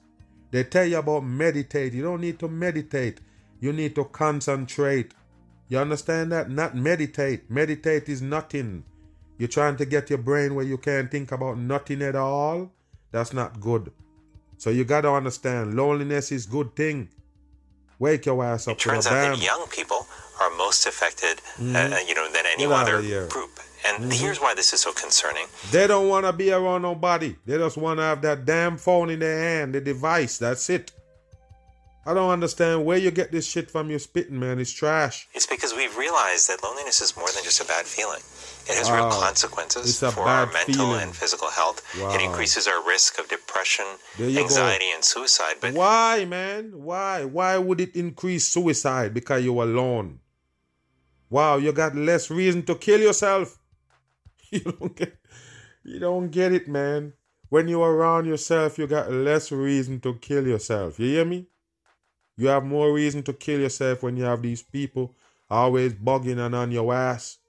They 0.51 0.63
tell 0.63 0.85
you 0.85 0.97
about 0.97 1.21
meditate. 1.21 1.93
You 1.93 2.03
don't 2.03 2.21
need 2.21 2.39
to 2.39 2.47
meditate. 2.47 3.19
You 3.59 3.73
need 3.73 3.95
to 3.95 4.05
concentrate. 4.05 5.13
You 5.67 5.79
understand 5.79 6.31
that? 6.31 6.49
Not 6.49 6.75
meditate. 6.75 7.49
Meditate 7.49 8.07
is 8.07 8.21
nothing. 8.21 8.83
You're 9.37 9.49
trying 9.49 9.77
to 9.77 9.85
get 9.85 10.09
your 10.09 10.19
brain 10.19 10.53
where 10.53 10.65
you 10.65 10.77
can't 10.77 11.09
think 11.09 11.31
about 11.31 11.57
nothing 11.57 12.01
at 12.01 12.15
all. 12.15 12.71
That's 13.11 13.33
not 13.33 13.59
good. 13.59 13.91
So 14.57 14.69
you 14.69 14.85
got 14.85 15.01
to 15.01 15.11
understand, 15.11 15.75
loneliness 15.75 16.31
is 16.31 16.45
good 16.45 16.75
thing. 16.75 17.09
Wake 17.99 18.25
your 18.25 18.43
ass 18.43 18.67
up. 18.67 18.73
It 18.73 18.79
turns 18.79 19.07
out 19.07 19.35
that 19.35 19.43
young 19.43 19.65
people 19.69 20.07
are 20.41 20.49
most 20.57 20.85
affected, 20.85 21.39
uh, 21.57 21.61
mm-hmm. 21.61 21.93
uh, 21.93 21.97
you 22.07 22.15
know, 22.15 22.29
than 22.31 22.45
any 22.51 22.65
other 22.65 23.27
group. 23.27 23.59
And 23.85 24.03
mm-hmm. 24.03 24.11
here's 24.11 24.39
why 24.39 24.53
this 24.53 24.73
is 24.73 24.81
so 24.81 24.93
concerning. 24.93 25.45
They 25.71 25.87
don't 25.87 26.07
want 26.07 26.25
to 26.25 26.33
be 26.33 26.51
around 26.51 26.83
nobody. 26.83 27.35
They 27.45 27.57
just 27.57 27.77
want 27.77 27.99
to 27.99 28.03
have 28.03 28.21
that 28.21 28.45
damn 28.45 28.77
phone 28.77 29.09
in 29.09 29.19
their 29.19 29.37
hand, 29.39 29.75
the 29.75 29.81
device. 29.81 30.37
That's 30.37 30.69
it. 30.69 30.91
I 32.05 32.13
don't 32.13 32.31
understand 32.31 32.85
where 32.85 32.97
you 32.97 33.11
get 33.11 33.31
this 33.31 33.47
shit 33.47 33.71
from. 33.71 33.89
You're 33.89 33.99
spitting, 33.99 34.39
man. 34.39 34.59
It's 34.59 34.71
trash. 34.71 35.27
It's 35.33 35.45
because 35.45 35.73
we've 35.73 35.95
realized 35.95 36.49
that 36.49 36.61
loneliness 36.63 36.99
is 37.01 37.15
more 37.15 37.27
than 37.33 37.43
just 37.43 37.61
a 37.61 37.65
bad 37.65 37.85
feeling. 37.85 38.19
It 38.65 38.77
has 38.77 38.89
wow. 38.89 38.95
real 38.95 39.11
consequences 39.11 39.99
for 39.99 40.21
our 40.21 40.45
mental 40.51 40.73
feeling. 40.73 41.01
and 41.01 41.15
physical 41.15 41.49
health. 41.49 41.83
Wow. 41.99 42.15
It 42.15 42.21
increases 42.21 42.67
our 42.67 42.85
risk 42.87 43.19
of 43.19 43.27
depression, 43.27 43.85
anxiety, 44.19 44.85
go. 44.85 44.95
and 44.95 45.03
suicide. 45.03 45.55
But 45.59 45.73
why, 45.73 46.25
man? 46.25 46.71
Why? 46.73 47.25
Why 47.25 47.57
would 47.57 47.81
it 47.81 47.95
increase 47.95 48.45
suicide? 48.47 49.13
Because 49.13 49.43
you're 49.43 49.63
alone. 49.63 50.19
Wow, 51.29 51.57
you 51.57 51.71
got 51.73 51.95
less 51.95 52.29
reason 52.29 52.63
to 52.63 52.75
kill 52.75 53.01
yourself. 53.01 53.59
You 54.53 54.59
don't 54.59 54.95
get, 54.95 55.17
you 55.83 55.97
don't 55.97 56.29
get 56.29 56.53
it, 56.53 56.67
man. 56.67 57.13
When 57.49 57.67
you're 57.67 57.91
around 57.91 58.27
yourself, 58.27 58.77
you 58.77 58.85
got 58.85 59.11
less 59.11 59.51
reason 59.51 59.99
to 60.01 60.13
kill 60.13 60.45
yourself. 60.45 60.99
You 60.99 61.07
hear 61.07 61.25
me? 61.25 61.47
You 62.37 62.49
have 62.49 62.63
more 62.63 62.93
reason 62.93 63.23
to 63.23 63.33
kill 63.33 63.61
yourself 63.61 64.03
when 64.03 64.15
you 64.15 64.25
have 64.25 64.43
these 64.43 64.61
people 64.61 65.15
always 65.49 65.93
bugging 65.93 66.37
and 66.37 66.53
on 66.53 66.71
your 66.71 66.93
ass. 66.93 67.39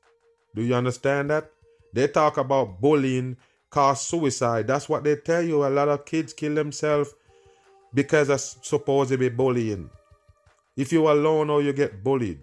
Do 0.55 0.63
you 0.63 0.75
understand 0.75 1.31
that? 1.31 1.51
They 1.93 2.09
talk 2.09 2.37
about 2.39 2.81
bullying 2.81 3.37
cause 3.71 4.01
suicide. 4.07 4.67
That's 4.67 4.89
what 4.89 5.05
they 5.05 5.17
tell 5.17 5.43
you. 5.43 5.65
A 5.67 5.69
lot 5.69 5.89
of 5.89 6.05
kids 6.05 6.33
kill 6.33 6.55
themselves 6.55 7.15
because 7.93 8.29
of 8.29 8.41
supposedly 8.41 9.29
bullying. 9.31 9.91
If 10.77 10.93
you're 10.93 11.11
alone 11.11 11.51
or 11.51 11.63
you 11.63 11.73
get 11.73 12.03
bullied. 12.03 12.41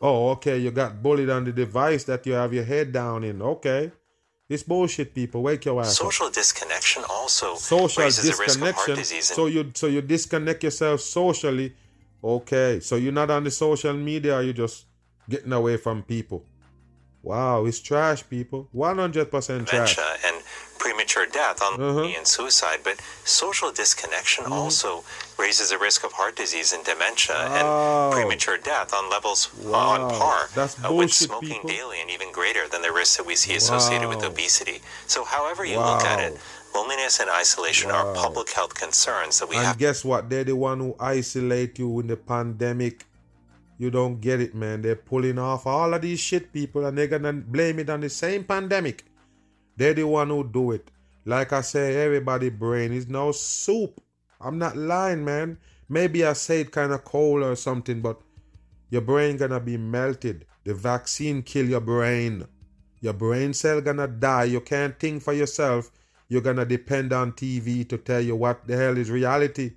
Oh, 0.00 0.30
okay, 0.30 0.58
you 0.58 0.70
got 0.70 1.02
bullied 1.02 1.30
on 1.30 1.44
the 1.44 1.52
device 1.52 2.04
that 2.04 2.24
you 2.26 2.32
have 2.34 2.52
your 2.54 2.64
head 2.64 2.92
down 2.92 3.24
in. 3.24 3.42
Okay. 3.42 3.90
It's 4.48 4.62
bullshit, 4.62 5.14
people. 5.14 5.42
Wake 5.42 5.64
your 5.66 5.80
ass 5.80 5.96
Social 5.98 6.26
up. 6.28 6.32
disconnection 6.32 7.02
also 7.10 7.54
Social 7.56 8.04
disconnection. 8.04 8.24
the 8.24 8.42
risk 8.42 8.60
of 8.62 8.74
heart 8.86 8.98
disease. 8.98 9.24
So 9.26 9.46
you 9.46 9.70
so 9.74 9.88
you 9.88 10.00
disconnect 10.00 10.64
yourself 10.64 11.00
socially. 11.00 11.74
Okay, 12.24 12.80
so 12.80 12.96
you're 12.96 13.12
not 13.12 13.30
on 13.30 13.44
the 13.44 13.50
social 13.50 13.92
media. 13.92 14.40
You're 14.40 14.54
just 14.54 14.86
getting 15.28 15.52
away 15.52 15.76
from 15.76 16.02
people. 16.02 16.44
Wow, 17.28 17.66
it's 17.66 17.78
trash, 17.78 18.26
people. 18.26 18.68
100% 18.74 19.66
trash. 19.66 19.98
and 20.24 20.42
premature 20.78 21.26
death 21.26 21.60
on 21.60 21.78
uh-huh. 21.78 22.16
and 22.16 22.26
suicide, 22.26 22.78
but 22.82 22.98
social 23.24 23.70
disconnection 23.70 24.44
mm-hmm. 24.44 24.54
also 24.54 25.04
raises 25.38 25.68
the 25.68 25.76
risk 25.76 26.04
of 26.04 26.12
heart 26.12 26.36
disease 26.36 26.72
and 26.72 26.82
dementia 26.86 27.34
wow. 27.34 28.06
and 28.06 28.14
premature 28.14 28.56
death 28.56 28.94
on 28.94 29.10
levels 29.10 29.52
wow. 29.62 29.90
on 29.90 30.10
par 30.18 30.48
That's 30.54 30.82
uh, 30.82 30.90
with 30.90 31.12
smoking 31.12 31.60
people. 31.60 31.68
daily 31.68 32.00
and 32.00 32.10
even 32.10 32.32
greater 32.32 32.66
than 32.66 32.80
the 32.80 32.92
risks 32.92 33.18
that 33.18 33.26
we 33.26 33.36
see 33.36 33.54
associated 33.56 34.08
wow. 34.08 34.16
with 34.16 34.24
obesity. 34.24 34.80
So, 35.06 35.22
however 35.24 35.66
you 35.66 35.76
look 35.76 36.04
at 36.04 36.20
it, 36.20 36.38
loneliness 36.74 37.20
and 37.20 37.28
isolation 37.28 37.90
are 37.90 38.14
public 38.14 38.48
health 38.50 38.74
concerns 38.74 39.38
that 39.40 39.50
we 39.50 39.56
and 39.56 39.66
have. 39.66 39.74
And 39.74 39.80
guess 39.80 40.02
what? 40.02 40.30
They're 40.30 40.44
the 40.44 40.56
one 40.56 40.80
who 40.80 40.96
isolate 40.98 41.78
you 41.78 42.00
in 42.00 42.06
the 42.06 42.16
pandemic 42.16 43.04
you 43.78 43.90
don't 43.90 44.20
get 44.20 44.40
it, 44.40 44.54
man. 44.54 44.82
They're 44.82 44.96
pulling 44.96 45.38
off 45.38 45.66
all 45.66 45.94
of 45.94 46.02
these 46.02 46.18
shit 46.18 46.52
people 46.52 46.84
and 46.84 46.98
they're 46.98 47.06
gonna 47.06 47.32
blame 47.32 47.78
it 47.78 47.88
on 47.88 48.00
the 48.00 48.10
same 48.10 48.42
pandemic. 48.42 49.04
They're 49.76 49.94
the 49.94 50.06
one 50.06 50.28
who 50.28 50.42
do 50.42 50.72
it. 50.72 50.90
Like 51.24 51.52
I 51.52 51.60
say, 51.60 51.94
everybody 51.96 52.50
brain 52.50 52.92
is 52.92 53.08
no 53.08 53.30
soup. 53.30 54.02
I'm 54.40 54.58
not 54.58 54.76
lying, 54.76 55.24
man. 55.24 55.58
Maybe 55.88 56.24
I 56.24 56.32
say 56.32 56.62
it 56.62 56.72
kind 56.72 56.92
of 56.92 57.04
cold 57.04 57.42
or 57.42 57.54
something, 57.54 58.02
but 58.02 58.20
your 58.90 59.02
brain 59.02 59.36
gonna 59.36 59.60
be 59.60 59.76
melted. 59.76 60.44
The 60.64 60.74
vaccine 60.74 61.42
kill 61.42 61.66
your 61.66 61.80
brain. 61.80 62.46
Your 63.00 63.12
brain 63.12 63.54
cell 63.54 63.80
gonna 63.80 64.08
die. 64.08 64.44
You 64.44 64.60
can't 64.60 64.98
think 64.98 65.22
for 65.22 65.32
yourself. 65.32 65.92
You're 66.28 66.42
gonna 66.42 66.66
depend 66.66 67.12
on 67.12 67.32
TV 67.32 67.88
to 67.88 67.96
tell 67.96 68.20
you 68.20 68.34
what 68.34 68.66
the 68.66 68.76
hell 68.76 68.98
is 68.98 69.10
reality. 69.10 69.74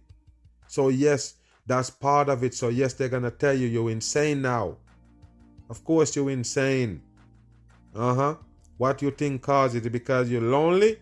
So 0.67 0.89
yes, 0.89 1.35
that's 1.65 1.89
part 1.89 2.29
of 2.29 2.43
it. 2.43 2.53
So, 2.53 2.69
yes, 2.69 2.93
they're 2.93 3.09
going 3.09 3.23
to 3.23 3.31
tell 3.31 3.53
you 3.53 3.67
you're 3.67 3.91
insane 3.91 4.41
now. 4.41 4.77
Of 5.69 5.83
course, 5.83 6.15
you're 6.15 6.29
insane. 6.29 7.01
Uh 7.95 8.15
huh. 8.15 8.35
What 8.77 9.01
you 9.01 9.11
think 9.11 9.41
caused 9.41 9.75
it? 9.75 9.89
Because 9.91 10.29
you're 10.29 10.41
lonely? 10.41 10.97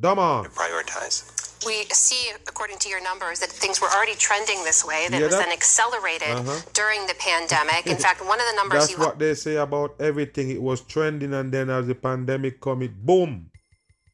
Dumb 0.00 0.18
on. 0.18 0.46
Prioritize. 0.46 1.32
We 1.64 1.84
see, 1.90 2.30
according 2.46 2.78
to 2.78 2.88
your 2.88 3.02
numbers, 3.02 3.40
that 3.40 3.48
things 3.48 3.80
were 3.80 3.88
already 3.88 4.14
trending 4.14 4.62
this 4.64 4.84
way. 4.84 5.08
That 5.10 5.20
yeah, 5.20 5.26
was 5.26 5.36
then 5.36 5.50
accelerated 5.52 6.28
uh-huh. 6.28 6.60
during 6.74 7.06
the 7.06 7.14
pandemic. 7.18 7.86
In 7.86 7.96
fact, 7.96 8.24
one 8.24 8.40
of 8.40 8.46
the 8.46 8.56
numbers 8.56 8.88
That's 8.88 8.98
what 8.98 9.18
they 9.18 9.34
say 9.34 9.56
about 9.56 9.96
everything. 10.00 10.50
It 10.50 10.62
was 10.62 10.82
trending, 10.82 11.34
and 11.34 11.52
then 11.52 11.70
as 11.70 11.86
the 11.86 11.94
pandemic 11.94 12.60
come, 12.60 12.82
it 12.82 12.94
boom, 13.04 13.50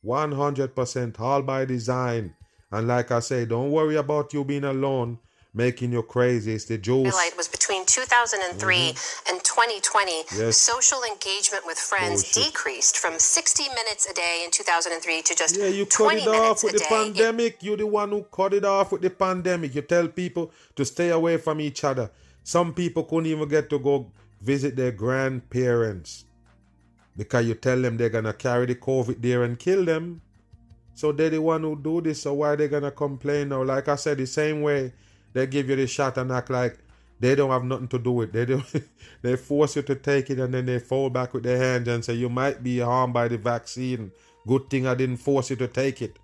100% 0.05 1.21
all 1.21 1.43
by 1.43 1.65
design. 1.65 2.35
And 2.71 2.89
like 2.89 3.11
I 3.11 3.21
say, 3.21 3.45
don't 3.45 3.71
worry 3.71 3.97
about 3.97 4.33
you 4.33 4.45
being 4.45 4.65
alone 4.65 5.19
making 5.55 5.93
you 5.93 6.03
crazy. 6.03 6.55
It's 6.55 6.65
the 6.65 6.79
juice. 6.79 7.15
Highlight 7.15 7.37
was 7.37 7.49
between 7.49 7.85
2003 7.85 8.77
mm-hmm. 8.77 9.35
and 9.35 9.45
2020. 9.45 10.13
Yes. 10.37 10.57
Social 10.57 11.03
engagement 11.05 11.65
with 11.67 11.79
friends 11.79 12.25
Bullshit. 12.25 12.53
decreased 12.53 12.99
from 12.99 13.19
60 13.19 13.69
minutes 13.69 14.07
a 14.07 14.15
day 14.15 14.43
in 14.45 14.51
2003 14.51 15.23
to 15.23 15.35
just 15.35 15.57
yeah, 15.57 15.67
you 15.67 15.87
cut 15.87 16.15
it 16.15 16.27
off 16.27 16.65
with 16.65 16.73
the 16.73 16.79
day. 16.79 16.85
pandemic. 16.89 17.55
It, 17.55 17.65
You're 17.65 17.77
the 17.77 17.87
one 17.87 18.11
who 18.11 18.23
cut 18.25 18.55
it 18.55 18.65
off 18.65 18.93
with 18.93 19.03
the 19.03 19.11
pandemic. 19.11 19.75
You 19.75 19.83
tell 19.83 20.09
people 20.09 20.51
to 20.77 20.85
stay 20.85 21.11
away 21.11 21.37
from 21.37 21.61
each 21.61 21.85
other. 21.85 22.11
Some 22.43 22.73
people 22.73 23.05
couldn't 23.05 23.27
even 23.27 23.49
get 23.49 23.69
to 23.71 23.79
go 23.79 24.11
visit 24.41 24.75
their 24.75 24.91
grandparents 24.91 26.25
because 27.17 27.47
you 27.47 27.55
tell 27.55 27.81
them 27.81 27.97
they're 27.97 28.09
gonna 28.09 28.33
carry 28.33 28.67
the 28.67 28.75
COVID 28.75 29.21
there 29.21 29.45
and 29.45 29.59
kill 29.59 29.85
them. 29.85 30.23
So 30.95 31.13
they're 31.13 31.31
the 31.31 31.41
one 31.41 31.63
who 31.63 31.77
do 31.77 32.01
this. 32.01 32.23
So 32.23 32.35
why 32.35 32.57
they 32.57 32.69
gonna 32.69 32.91
complain 32.91 33.51
now? 33.51 33.63
Like 33.63 33.89
I 33.89 33.97
said, 33.97 34.19
the 34.19 34.27
same 34.27 34.63
way 34.63 34.93
they 35.33 35.47
give 35.47 35.69
you 35.69 35.77
the 35.77 35.87
shot 35.87 36.19
and 36.19 36.31
act 36.33 36.51
like 36.51 36.79
they 37.21 37.35
don't 37.35 37.51
have 37.51 37.65
nothing 37.65 37.89
to 37.89 37.99
do 37.99 38.13
with 38.13 38.31
it. 38.31 38.33
They 38.33 38.45
do 38.47 38.63
they 39.23 39.37
force 39.37 39.77
you 39.77 39.83
to 39.83 39.95
take 39.95 40.31
it 40.31 40.39
and 40.39 40.53
then 40.53 40.67
they 40.67 40.79
fall 40.79 41.11
back 41.11 41.35
with 41.35 41.45
their 41.45 41.59
hands 41.59 41.89
and 41.89 42.05
say 42.05 42.15
you 42.15 42.29
might 42.29 42.63
be 42.63 42.79
harmed 42.81 43.15
by 43.15 43.29
the 43.29 43.39
vaccine. 43.39 44.13
Good 44.47 44.69
thing 44.69 44.87
I 44.87 44.95
didn't 44.95 45.19
force 45.19 45.51
you 45.51 45.57
to 45.57 45.69
take 45.69 46.03
it. 46.03 46.19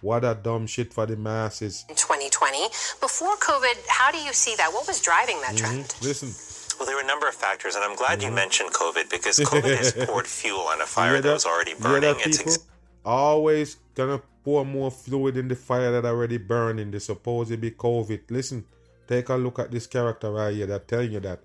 What 0.00 0.24
a 0.24 0.38
dumb 0.40 0.66
shit 0.68 0.94
for 0.94 1.06
the 1.06 1.16
masses. 1.16 1.84
In 1.88 1.96
2020, 1.96 2.68
before 3.00 3.34
COVID, 3.36 3.84
how 3.88 4.12
do 4.12 4.18
you 4.18 4.32
see 4.32 4.54
that? 4.56 4.72
What 4.72 4.86
was 4.86 5.00
driving 5.00 5.40
that 5.40 5.56
trend? 5.56 5.84
Mm-hmm. 5.84 6.04
Listen. 6.04 6.78
Well, 6.78 6.86
there 6.86 6.94
were 6.94 7.02
a 7.02 7.06
number 7.06 7.26
of 7.26 7.34
factors, 7.34 7.74
and 7.74 7.82
I'm 7.82 7.96
glad 7.96 8.20
mm-hmm. 8.20 8.28
you 8.28 8.34
mentioned 8.34 8.70
COVID 8.70 9.10
because 9.10 9.38
COVID 9.40 9.76
has 9.76 9.92
poured 10.06 10.28
fuel 10.28 10.60
on 10.60 10.80
a 10.80 10.86
fire 10.86 11.14
that, 11.14 11.22
that, 11.24 11.32
was 11.32 11.46
already 11.46 11.74
burning. 11.74 12.14
It's 12.20 12.40
ex- 12.40 12.58
always 13.04 13.76
gonna 13.96 14.22
pour 14.48 14.64
more 14.64 14.90
fluid 14.90 15.36
in 15.36 15.46
the 15.46 15.54
fire 15.54 15.92
that 15.92 16.06
already 16.06 16.38
burning, 16.38 16.90
the 16.90 16.98
supposed 16.98 17.60
be 17.60 17.70
COVID. 17.70 18.20
Listen, 18.30 18.64
take 19.06 19.28
a 19.28 19.34
look 19.34 19.58
at 19.58 19.70
this 19.70 19.86
character 19.86 20.32
right 20.32 20.54
here 20.54 20.64
that 20.64 20.88
telling 20.88 21.12
you 21.12 21.20
that. 21.20 21.40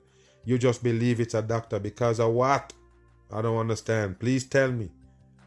You 0.45 0.57
just 0.57 0.81
believe 0.81 1.19
it's 1.19 1.33
a 1.33 1.41
doctor 1.41 1.79
because 1.79 2.21
of 2.21 2.31
what? 2.31 2.71
I 3.29 3.41
don't 3.41 3.57
understand. 3.57 4.21
Please 4.21 4.45
tell 4.45 4.71
me. 4.71 4.89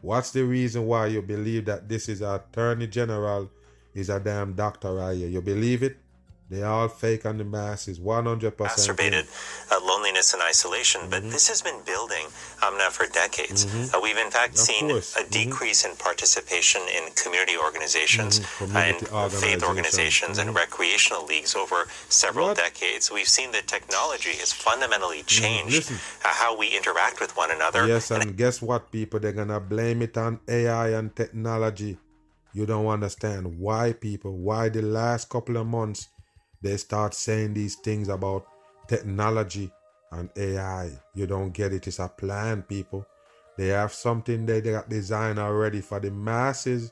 What's 0.01 0.29
the 0.29 0.43
reason 0.43 0.85
why 0.85 1.07
you 1.07 1.23
believe 1.23 1.65
that 1.65 1.89
this 1.89 2.07
is 2.09 2.21
Attorney 2.21 2.85
General 2.85 3.49
is 3.95 4.09
a 4.09 4.19
damn 4.19 4.53
doctor 4.53 4.93
right 4.93 5.17
here? 5.17 5.27
You 5.27 5.41
believe 5.41 5.81
it? 5.81 5.97
They 6.51 6.61
all 6.61 6.87
fake 6.87 7.25
on 7.25 7.39
the 7.39 7.43
masses, 7.43 7.99
100%. 7.99 8.51
Exacerbated 8.53 9.25
uh, 9.71 9.79
loneliness 10.17 10.33
and 10.33 10.43
isolation, 10.43 11.01
but 11.09 11.21
mm-hmm. 11.21 11.31
this 11.31 11.47
has 11.47 11.61
been 11.61 11.79
building 11.85 12.25
um, 12.65 12.77
now 12.77 12.89
for 12.89 13.05
decades. 13.07 13.65
Mm-hmm. 13.65 13.95
Uh, 13.95 14.01
we've 14.01 14.17
in 14.17 14.31
fact 14.31 14.53
of 14.53 14.59
seen 14.59 14.89
course. 14.89 15.15
a 15.15 15.19
mm-hmm. 15.19 15.29
decrease 15.29 15.83
mm-hmm. 15.83 15.91
in 15.91 15.97
participation 15.97 16.81
in 16.95 17.11
community 17.13 17.57
organizations 17.57 18.39
mm-hmm. 18.39 18.77
and 18.77 19.31
faith 19.31 19.63
organizations 19.63 20.37
and 20.37 20.49
mm-hmm. 20.49 20.57
recreational 20.57 21.25
leagues 21.25 21.55
over 21.55 21.87
several 22.09 22.47
what? 22.47 22.57
decades. 22.57 23.11
We've 23.11 23.27
seen 23.27 23.51
that 23.51 23.67
technology 23.67 24.33
has 24.41 24.51
fundamentally 24.51 25.23
changed 25.23 25.91
uh, 25.91 26.29
how 26.41 26.57
we 26.57 26.75
interact 26.75 27.19
with 27.19 27.35
one 27.37 27.51
another. 27.51 27.87
Yes, 27.87 28.11
and, 28.11 28.23
and 28.23 28.37
guess 28.37 28.61
what, 28.61 28.91
people? 28.91 29.19
They're 29.19 29.31
going 29.31 29.49
to 29.49 29.59
blame 29.59 30.01
it 30.01 30.17
on 30.17 30.39
AI 30.47 30.89
and 30.97 31.15
technology. 31.15 31.97
You 32.53 32.65
don't 32.65 32.87
understand 32.87 33.59
why, 33.59 33.93
people, 33.93 34.35
why 34.35 34.69
the 34.69 34.81
last 34.81 35.29
couple 35.29 35.57
of 35.57 35.67
months 35.67 36.09
they 36.61 36.75
start 36.77 37.13
saying 37.13 37.53
these 37.53 37.75
things 37.75 38.09
about 38.09 38.47
technology 38.87 39.69
and 40.11 40.29
AI. 40.37 40.91
You 41.13 41.27
don't 41.27 41.51
get 41.51 41.73
it. 41.73 41.87
It's 41.87 41.99
a 41.99 42.07
plan, 42.07 42.63
people. 42.63 43.05
They 43.57 43.67
have 43.69 43.93
something 43.93 44.45
they, 44.45 44.59
they 44.61 44.71
got 44.71 44.89
designed 44.89 45.39
already 45.39 45.81
for 45.81 45.99
the 45.99 46.11
masses. 46.11 46.91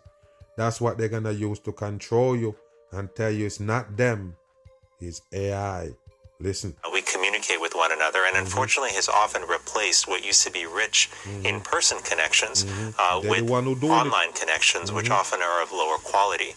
That's 0.57 0.81
what 0.81 0.97
they're 0.97 1.09
gonna 1.09 1.31
use 1.31 1.59
to 1.59 1.71
control 1.71 2.35
you 2.35 2.55
and 2.91 3.13
tell 3.15 3.29
you 3.29 3.45
it's 3.45 3.59
not 3.59 3.95
them, 3.95 4.35
it's 4.99 5.21
AI. 5.31 5.91
Listen. 6.39 6.75
We 6.91 7.01
one 7.85 7.93
another, 7.99 8.21
and 8.27 8.35
mm-hmm. 8.35 8.45
unfortunately, 8.45 8.93
has 8.99 9.07
often 9.23 9.41
replaced 9.57 10.01
what 10.11 10.19
used 10.31 10.43
to 10.47 10.51
be 10.59 10.65
rich 10.65 10.97
mm-hmm. 11.11 11.45
in-person 11.49 11.97
connections 12.11 12.57
mm-hmm. 12.65 12.89
uh, 13.03 13.17
with 13.31 13.43
online 14.01 14.31
connections, 14.41 14.91
which 14.97 15.09
often 15.19 15.39
are 15.49 15.59
of 15.65 15.69
lower 15.81 15.99
quality. 16.11 16.51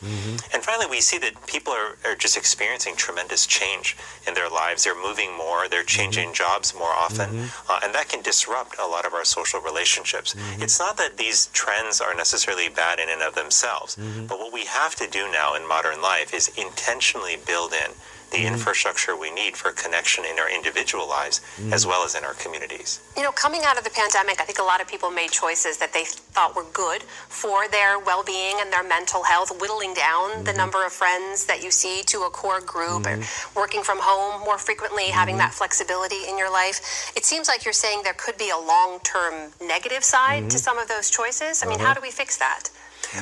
And 0.53 0.61
finally, 0.69 0.89
we 0.97 1.01
see 1.09 1.19
that 1.25 1.35
people 1.55 1.73
are, 1.81 1.91
are 2.07 2.17
just 2.25 2.37
experiencing 2.43 2.95
tremendous 3.07 3.43
change 3.59 3.87
in 4.27 4.33
their 4.39 4.51
lives. 4.61 4.79
They're 4.85 5.03
moving 5.09 5.31
more, 5.37 5.61
they're 5.69 5.91
changing 5.99 6.29
jobs 6.43 6.67
more 6.83 6.95
often, 7.07 7.29
uh, 7.69 7.81
and 7.85 7.91
that 7.97 8.07
can 8.13 8.23
disrupt 8.23 8.73
a 8.79 8.89
lot 8.95 9.05
of 9.09 9.13
our 9.19 9.27
social 9.39 9.61
relationships. 9.71 10.29
It's 10.65 10.79
not 10.85 10.95
that 11.03 11.13
these 11.25 11.39
trends 11.61 12.01
are 12.01 12.15
necessarily 12.25 12.69
bad 12.83 12.97
in 13.03 13.09
and 13.15 13.23
of 13.29 13.33
themselves, 13.43 13.91
but 14.29 14.37
what 14.43 14.53
we 14.59 14.65
have 14.81 14.93
to 15.03 15.07
do 15.19 15.23
now 15.41 15.49
in 15.57 15.63
modern 15.77 16.01
life 16.13 16.31
is 16.41 16.47
intentionally 16.67 17.37
build 17.51 17.73
in 17.85 17.91
the 18.31 18.39
mm-hmm. 18.39 18.55
infrastructure 18.55 19.17
we 19.17 19.31
need 19.31 19.57
for 19.57 19.73
connection 19.73 20.25
in 20.25 20.39
our 20.39 20.51
individual 20.51 21.09
lives 21.09 21.41
mm-hmm. 21.57 21.73
as 21.73 21.87
well 21.87 22.05
as 22.05 22.15
in 22.15 22.25
our 22.25 22.35
communities. 22.35 23.01
You 23.17 23.23
know, 23.23 23.33
coming 23.33 23.63
out 23.65 23.79
of 23.79 23.85
the 23.85 23.91
pandemic, 23.91 24.41
I 24.41 24.45
think 24.45 24.59
a 24.59 24.63
lot 24.63 24.81
of 24.81 24.89
people 24.89 25.11
made 25.11 25.31
choices 25.31 25.79
that 25.79 25.93
they 25.93 26.05
thought 26.05 26.55
were 26.55 26.67
good 26.73 27.03
for 27.03 27.69
their 27.69 27.99
well 27.99 28.23
being 28.23 28.57
and 28.61 28.73
their 28.73 28.85
mental 28.85 29.23
health, 29.23 29.51
whittling 29.61 29.95
down 29.95 30.31
mm-hmm. 30.31 30.45
the 30.45 30.53
number 30.53 30.85
of 30.85 30.93
friends 30.93 31.47
that 31.47 31.63
you 31.63 31.71
see 31.71 32.03
to 32.07 32.23
a 32.23 32.31
core 32.31 32.61
group, 32.61 33.07
or 33.07 33.17
mm-hmm. 33.17 33.59
working 33.59 33.83
from 33.83 33.99
home 34.01 34.41
more 34.45 34.59
frequently, 34.59 35.05
having 35.05 35.37
that 35.39 35.55
flexibility 35.55 36.29
in 36.29 36.37
your 36.37 36.51
life. 36.51 37.13
It 37.17 37.25
seems 37.25 37.49
like 37.49 37.65
you're 37.65 37.73
saying 37.73 38.03
there 38.05 38.15
could 38.17 38.37
be 38.37 38.51
a 38.51 38.59
long 38.59 39.01
term 39.01 39.53
negative 39.63 40.05
side 40.05 40.51
to 40.51 40.59
some 40.59 40.79
of 40.79 40.89
those 40.89 41.11
choices. 41.11 41.63
I 41.63 41.67
mean, 41.67 41.77
uh-huh. 41.77 41.87
how 41.87 41.95
do 41.95 42.01
we 42.01 42.11
fix 42.11 42.37
that? 42.39 42.71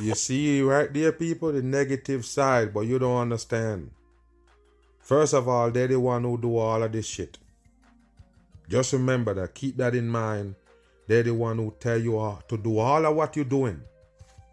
You 0.02 0.14
see 0.14 0.62
right 0.62 0.92
there, 0.92 1.12
people, 1.12 1.52
the 1.52 1.62
negative 1.62 2.24
side, 2.26 2.74
but 2.74 2.80
you 2.80 2.98
don't 2.98 3.18
understand. 3.18 3.90
First 5.06 5.34
of 5.34 5.46
all, 5.46 5.70
they're 5.70 5.86
the 5.86 6.00
one 6.00 6.24
who 6.24 6.36
do 6.36 6.56
all 6.56 6.82
of 6.82 6.90
this 6.90 7.06
shit. 7.06 7.38
Just 8.68 8.92
remember 8.92 9.34
that. 9.34 9.54
Keep 9.54 9.76
that 9.76 9.94
in 9.94 10.08
mind. 10.08 10.56
They're 11.06 11.22
the 11.22 11.32
one 11.32 11.58
who 11.58 11.72
tell 11.78 11.96
you 11.96 12.36
to 12.48 12.56
do 12.58 12.78
all 12.78 13.06
of 13.06 13.14
what 13.14 13.36
you're 13.36 13.44
doing. 13.44 13.82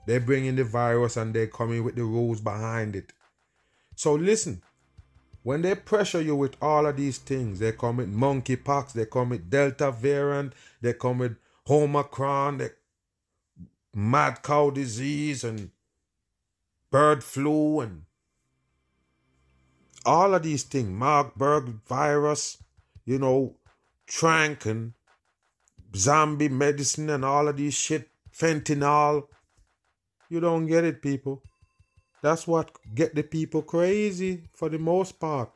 They 0.06 0.20
bring 0.20 0.45
in 0.45 0.56
the 0.56 0.64
virus 0.64 1.18
and 1.18 1.34
they 1.34 1.47
come 1.47 1.74
in 1.74 1.84
with 1.84 1.95
the 1.95 2.04
rules 2.04 2.39
behind 2.39 2.95
it. 2.95 3.14
So 3.95 4.14
listen, 4.14 4.62
when 5.41 5.64
they 5.64 5.74
pressure 5.74 6.22
you 6.22 6.36
with 6.36 6.56
all 6.62 6.86
of 6.86 6.97
these 6.97 7.18
things, 7.18 7.58
they 7.58 7.72
come 7.72 7.97
with 7.97 8.14
monkeypox, 8.14 8.93
they 8.93 9.08
come 9.08 9.30
with 9.30 9.49
Delta 9.49 9.91
variant, 9.91 10.54
they 10.82 10.93
come 10.93 11.18
with 11.18 11.36
Omicron, 11.68 12.60
they 12.60 12.70
mad 13.95 14.43
cow 14.43 14.70
disease 14.70 15.43
and 15.43 15.72
bird 16.91 17.24
flu 17.24 17.80
and 17.80 18.04
all 20.06 20.34
of 20.34 20.43
these 20.43 20.64
things, 20.64 20.89
Marburg 20.89 21.80
virus, 21.88 22.58
you 23.06 23.20
know, 23.20 23.56
trank 24.08 24.66
and 24.66 24.93
zombie 25.95 26.49
medicine 26.49 27.10
and 27.10 27.24
all 27.24 27.47
of 27.47 27.58
these 27.58 27.74
shit, 27.74 28.10
fentanyl. 28.36 29.28
You 30.30 30.39
don't 30.39 30.68
get 30.68 30.84
it, 30.84 31.01
people. 31.01 31.43
That's 32.22 32.47
what 32.47 32.72
get 32.95 33.16
the 33.16 33.24
people 33.24 33.62
crazy 33.62 34.43
for 34.54 34.70
the 34.70 34.80
most 34.80 35.20
part. 35.20 35.51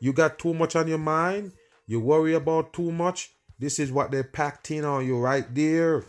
You 0.00 0.12
got 0.12 0.38
too 0.38 0.54
much 0.54 0.76
on 0.76 0.88
your 0.88 0.98
mind. 0.98 1.52
You 1.86 2.00
worry 2.00 2.34
about 2.34 2.72
too 2.72 2.92
much. 2.92 3.34
This 3.58 3.78
is 3.78 3.92
what 3.92 4.10
they 4.10 4.22
packed 4.22 4.70
in 4.70 4.84
on 4.84 5.06
you 5.06 5.18
right 5.18 5.46
there. 5.54 6.04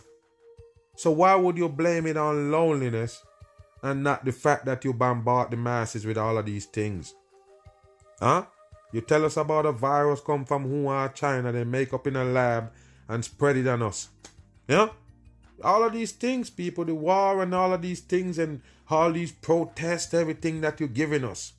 So 0.96 1.12
why 1.12 1.36
would 1.36 1.58
you 1.58 1.70
blame 1.70 2.08
it 2.08 2.18
on 2.18 2.52
loneliness 2.52 3.22
and 3.84 4.04
not 4.04 4.24
the 4.26 4.32
fact 4.32 4.66
that 4.66 4.86
you 4.86 4.94
bombard 4.94 5.52
the 5.52 5.58
masses 5.58 6.06
with 6.06 6.18
all 6.18 6.38
of 6.38 6.46
these 6.46 6.66
things? 6.66 7.14
Huh? 8.20 8.46
You 8.92 9.02
tell 9.02 9.26
us 9.26 9.38
about 9.38 9.66
a 9.66 9.72
virus 9.72 10.22
come 10.22 10.46
from 10.46 10.66
Wuhan, 10.66 11.14
China, 11.14 11.52
they 11.52 11.64
make 11.64 11.94
up 11.94 12.08
in 12.08 12.16
a 12.16 12.24
lab 12.24 12.72
and 13.08 13.24
spread 13.26 13.58
it 13.58 13.68
on 13.68 13.82
us. 13.82 14.10
Yeah? 14.68 14.90
All 15.64 15.84
of 15.84 15.94
these 15.94 16.12
things, 16.12 16.50
people, 16.50 16.86
the 16.86 16.96
war 16.96 17.42
and 17.42 17.54
all 17.54 17.74
of 17.74 17.82
these 17.82 18.02
things 18.02 18.38
and 18.40 18.62
all 18.90 19.12
these 19.12 19.32
protests, 19.32 20.14
everything 20.14 20.62
that 20.62 20.80
you're 20.80 20.90
giving 20.90 21.24
us. 21.24 21.54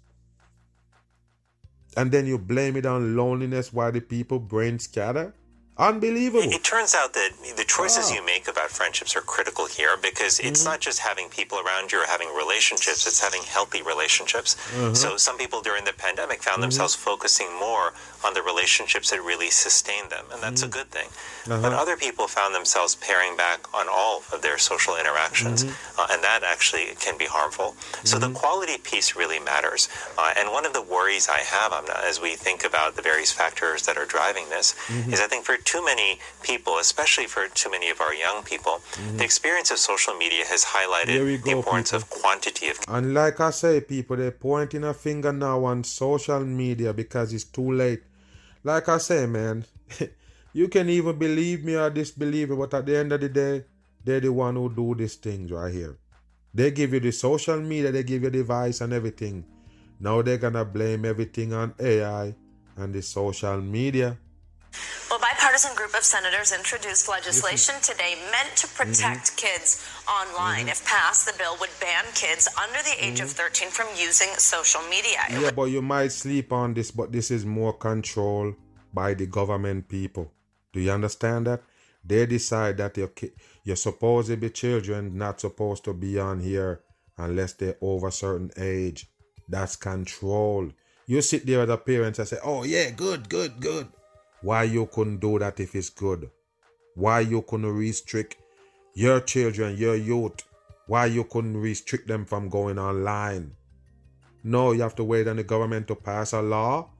And 1.97 2.13
then 2.13 2.27
you 2.27 2.39
blame 2.39 2.77
it 2.77 2.87
on 2.87 3.17
loneliness 3.17 3.73
while 3.73 3.93
the 3.93 4.01
people 4.01 4.39
brain 4.39 4.79
scatter? 4.79 5.35
Unbelievable. 5.79 6.43
It, 6.43 6.55
it, 6.55 6.65
turns 6.65 6.95
out 6.95 7.13
that 7.13 7.33
the 7.57 7.65
choices 7.65 8.09
wow. 8.09 8.17
you 8.17 8.25
make 8.25 8.49
about 8.49 8.71
friendships 8.71 9.15
are 9.15 9.21
critical 9.21 9.67
here 9.67 9.97
because 10.01 10.41
it's 10.41 10.61
mm-hmm. 10.61 10.71
not 10.71 10.81
just 10.81 11.01
having 11.01 11.29
people 11.29 11.59
around 11.59 11.93
you 11.93 12.03
or 12.03 12.07
having 12.07 12.29
relationships, 12.35 13.07
it's 13.07 13.21
having 13.21 13.43
healthy 13.43 13.83
relationships. 13.83 14.55
Mm-hmm. 14.73 14.95
So 14.95 15.19
some 15.19 15.37
people 15.37 15.61
during 15.61 15.85
the 15.85 15.93
pandemic 15.93 16.43
found 16.43 16.55
mm-hmm. 16.55 16.63
themselves 16.63 16.95
focusing 16.95 17.49
more 17.61 17.93
on 18.25 18.33
the 18.33 18.41
relationships 18.41 19.11
that 19.11 19.21
really 19.21 19.51
sustain 19.51 20.09
them, 20.09 20.25
and 20.33 20.43
that's 20.43 20.63
a 20.63 20.65
mm-hmm. 20.65 20.79
good 20.79 20.87
thing. 20.87 21.09
Uh-huh. 21.47 21.61
But 21.61 21.75
other 21.75 21.97
people 21.97 22.27
found 22.27 22.55
themselves 22.55 22.95
paring 22.95 23.37
back 23.37 23.73
on 23.75 23.87
all 23.91 24.23
of 24.33 24.41
their 24.41 24.57
social 24.57 24.97
interactions, 24.97 25.65
mm-hmm. 25.65 26.01
uh, 26.01 26.07
and 26.11 26.25
that 26.25 26.41
actually 26.43 26.97
can 26.99 27.19
be 27.19 27.27
harmful. 27.27 27.77
So 28.05 28.19
the 28.19 28.27
mm-hmm. 28.27 28.35
quality 28.35 28.79
piece 28.79 29.15
really 29.15 29.39
matters. 29.39 29.91
Uh, 30.17 30.33
and 30.39 30.51
one 30.51 30.65
of 30.65 30.73
the 30.73 30.83
worries 30.83 31.29
I 31.29 31.41
have 31.41 31.75
as 32.03 32.19
we 32.19 32.35
think 32.35 32.65
about 32.65 32.97
the 32.97 33.03
various 33.03 33.31
factors 33.31 33.85
that 33.85 33.99
are 33.99 34.07
driving 34.07 34.49
this 34.49 34.75
is 34.89 35.21
I 35.21 35.27
think 35.27 35.45
for 35.45 35.57
too 35.67 35.85
many 35.85 36.19
people, 36.43 36.79
especially 36.79 37.27
for 37.27 37.49
too 37.49 37.71
many 37.71 37.91
of 37.91 38.01
our 38.01 38.15
young 38.15 38.43
people, 38.45 38.81
mm-hmm. 38.93 39.19
the 39.19 39.25
experience 39.25 39.71
of 39.71 39.79
social 39.79 40.15
media 40.15 40.45
has 40.47 40.65
highlighted 40.65 41.43
the 41.43 41.51
importance 41.51 41.91
people. 41.91 42.05
of 42.05 42.23
quantity 42.23 42.69
of. 42.69 42.79
And 42.89 43.13
like 43.13 43.41
I 43.41 43.51
say, 43.51 43.81
people, 43.81 44.17
they're 44.17 44.31
pointing 44.31 44.85
a 44.85 44.95
finger 44.95 45.33
now 45.33 45.65
on 45.65 45.85
social 45.85 46.41
media 46.41 46.95
because 46.95 47.33
it's 47.35 47.45
too 47.45 47.73
late. 47.73 48.03
Like 48.65 48.89
I 48.89 48.99
say, 48.99 49.27
man, 49.27 49.65
you 50.53 50.69
can 50.69 50.89
even 50.89 51.19
believe 51.19 51.65
me 51.65 51.75
or 51.75 51.91
disbelieve 51.91 52.51
me, 52.51 52.57
but 52.57 52.73
at 52.73 52.87
the 52.87 52.97
end 52.97 53.13
of 53.13 53.21
the 53.21 53.29
day, 53.29 53.65
they're 54.05 54.21
the 54.21 54.33
one 54.33 54.55
who 54.55 54.73
do 54.73 54.95
these 54.95 55.17
things 55.17 55.51
right 55.51 55.73
here. 55.73 55.99
They 56.55 56.71
give 56.71 56.95
you 56.95 57.01
the 57.01 57.11
social 57.11 57.61
media, 57.61 57.93
they 57.93 58.05
give 58.05 58.23
you 58.23 58.31
the 58.31 58.39
device 58.39 58.81
and 58.81 58.93
everything. 58.93 59.45
Now 59.99 60.23
they're 60.23 60.39
gonna 60.39 60.65
blame 60.65 61.05
everything 61.05 61.53
on 61.53 61.75
AI 61.81 62.35
and 62.77 62.95
the 62.95 63.03
social 63.03 63.61
media. 63.61 64.17
Well, 65.09 65.19
a 65.19 65.23
bipartisan 65.23 65.77
group 65.77 65.95
of 65.95 66.03
senators 66.03 66.53
introduced 66.53 67.09
legislation 67.09 67.77
today 67.81 68.17
meant 68.33 68.57
to 68.57 68.67
protect 68.69 69.37
mm-hmm. 69.37 69.47
kids 69.47 69.87
online. 70.09 70.67
Mm-hmm. 70.67 70.69
If 70.71 70.85
passed, 70.85 71.27
the 71.27 71.39
bill 71.39 71.57
would 71.61 71.71
ban 71.81 72.05
kids 72.15 72.49
under 72.61 72.83
the 72.83 72.97
age 72.99 73.21
mm-hmm. 73.21 73.25
of 73.25 73.31
13 73.31 73.69
from 73.69 73.87
using 73.97 74.29
social 74.37 74.83
media. 74.91 75.21
Yeah, 75.31 75.53
but 75.53 75.71
you 75.71 75.81
might 75.81 76.11
sleep 76.11 76.53
on 76.53 76.75
this, 76.75 76.91
but 76.91 77.13
this 77.13 77.31
is 77.31 77.47
more 77.47 77.73
control 77.73 78.55
by 78.93 79.15
the 79.15 79.27
government 79.27 79.89
people. 79.89 80.33
Do 80.73 80.81
you 80.81 80.91
understand 80.91 81.47
that? 81.47 81.63
They 82.05 82.27
decide 82.27 82.77
that 82.79 82.97
your 82.97 83.09
ki- 83.09 83.33
you're 83.65 83.77
supposed 83.77 84.29
to 84.29 84.37
be 84.37 84.51
children 84.51 85.17
not 85.17 85.41
supposed 85.41 85.85
to 85.85 85.95
be 85.95 86.19
on 86.19 86.41
here 86.41 86.81
unless 87.19 87.53
they're 87.55 87.77
over 87.81 88.09
a 88.09 88.13
certain 88.13 88.51
age. 88.57 89.09
That's 89.49 89.77
control. 89.77 90.71
You 91.07 91.21
sit 91.23 91.47
there 91.47 91.63
as 91.63 91.69
a 91.69 91.77
parent 91.77 92.19
and 92.19 92.29
say, 92.29 92.39
"Oh 92.45 92.63
yeah, 92.65 92.91
good, 92.91 93.29
good, 93.29 93.61
good." 93.61 93.89
Why 94.43 94.65
you 94.65 94.87
couldn't 94.87 95.19
do 95.19 95.39
that 95.39 95.61
if 95.61 95.75
it's 95.75 95.91
good? 95.91 96.31
Why 96.95 97.21
you 97.21 97.43
couldn't 97.43 97.73
restrict 97.73 98.37
your 98.95 99.21
children, 99.21 99.77
your 99.77 99.97
youth? 99.97 100.43
Why 100.87 101.07
you 101.07 101.25
couldn't 101.25 101.57
restrict 101.57 102.07
them 102.07 102.25
from 102.25 102.49
going 102.49 102.79
online? 102.79 103.57
No, 104.45 104.73
you 104.73 104.83
have 104.83 104.95
to 104.97 105.05
wait 105.05 105.27
on 105.27 105.37
the 105.37 105.45
government 105.45 105.89
to 105.89 105.97
pass 105.97 106.33
a 106.33 106.41
law. 106.41 106.91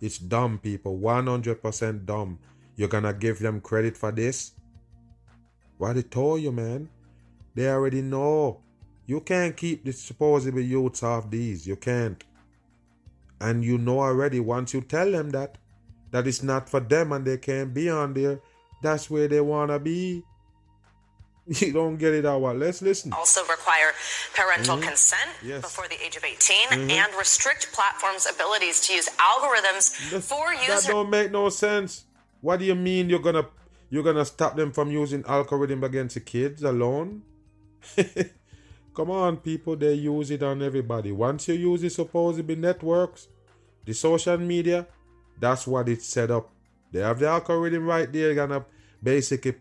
It's 0.00 0.18
dumb, 0.18 0.58
people. 0.58 0.98
100% 0.98 2.06
dumb. 2.06 2.38
You're 2.76 2.88
gonna 2.88 3.12
give 3.12 3.40
them 3.40 3.60
credit 3.60 3.96
for 3.96 4.12
this? 4.12 4.52
What 5.78 5.94
they 5.94 6.02
told 6.02 6.40
you, 6.40 6.52
man. 6.52 6.88
They 7.54 7.68
already 7.68 8.02
know. 8.02 8.60
You 9.06 9.20
can't 9.20 9.56
keep 9.56 9.84
the 9.84 9.92
supposable 9.92 10.60
youths 10.60 11.02
off 11.02 11.30
these. 11.30 11.66
You 11.66 11.76
can't. 11.76 12.22
And 13.40 13.64
you 13.64 13.78
know 13.78 14.00
already 14.00 14.38
once 14.40 14.72
you 14.72 14.80
tell 14.80 15.10
them 15.10 15.30
that, 15.30 15.58
that 16.12 16.26
it's 16.26 16.42
not 16.42 16.68
for 16.68 16.80
them 16.80 17.10
and 17.12 17.26
they 17.26 17.38
can't 17.38 17.74
be 17.74 17.90
on 17.90 18.14
there, 18.14 18.40
that's 18.82 19.10
where 19.10 19.26
they 19.28 19.40
want 19.40 19.70
to 19.70 19.78
be. 19.78 20.22
You 21.46 21.72
don't 21.72 21.96
get 21.96 22.14
it 22.14 22.24
out. 22.24 22.40
Let's 22.56 22.80
listen. 22.82 23.12
Also 23.12 23.40
require 23.42 23.90
parental 24.32 24.76
Mhm. 24.76 24.82
consent 24.88 25.30
Yes. 25.42 25.60
before 25.60 25.88
the 25.88 25.98
age 26.00 26.14
of 26.16 26.24
18 26.24 26.68
Mhm. 26.68 26.90
and 26.90 27.12
restrict 27.18 27.72
platforms' 27.72 28.26
abilities 28.32 28.78
to 28.86 28.94
use 28.94 29.08
algorithms 29.18 29.90
for 30.22 30.54
That 30.54 30.68
users. 30.68 30.86
don't 30.86 31.10
make 31.10 31.32
no 31.32 31.48
sense. 31.48 32.04
What 32.42 32.60
do 32.60 32.64
you 32.64 32.76
mean 32.76 33.10
you're 33.10 33.18
gonna 33.28 33.48
you're 33.90 34.04
gonna 34.04 34.24
stop 34.24 34.56
them 34.56 34.70
from 34.72 34.90
using 34.90 35.22
algorithm 35.26 35.82
against 35.84 36.14
the 36.14 36.20
kids 36.20 36.62
alone? 36.62 37.22
Come 38.94 39.10
on, 39.10 39.38
people, 39.38 39.74
they 39.76 39.94
use 39.94 40.30
it 40.30 40.42
on 40.42 40.62
everybody. 40.62 41.10
Once 41.12 41.48
you 41.48 41.54
use 41.54 41.80
the 41.82 41.90
supposedly 41.90 42.54
be 42.54 42.60
networks, 42.60 43.26
the 43.84 43.92
social 43.94 44.38
media, 44.38 44.86
that's 45.42 45.66
what 45.66 45.88
it's 45.88 46.06
set 46.06 46.30
up. 46.30 46.50
They 46.92 47.00
have 47.00 47.18
the 47.18 47.26
algorithm 47.26 47.84
right 47.84 48.10
there, 48.10 48.32
gonna 48.32 48.64
basically 49.02 49.56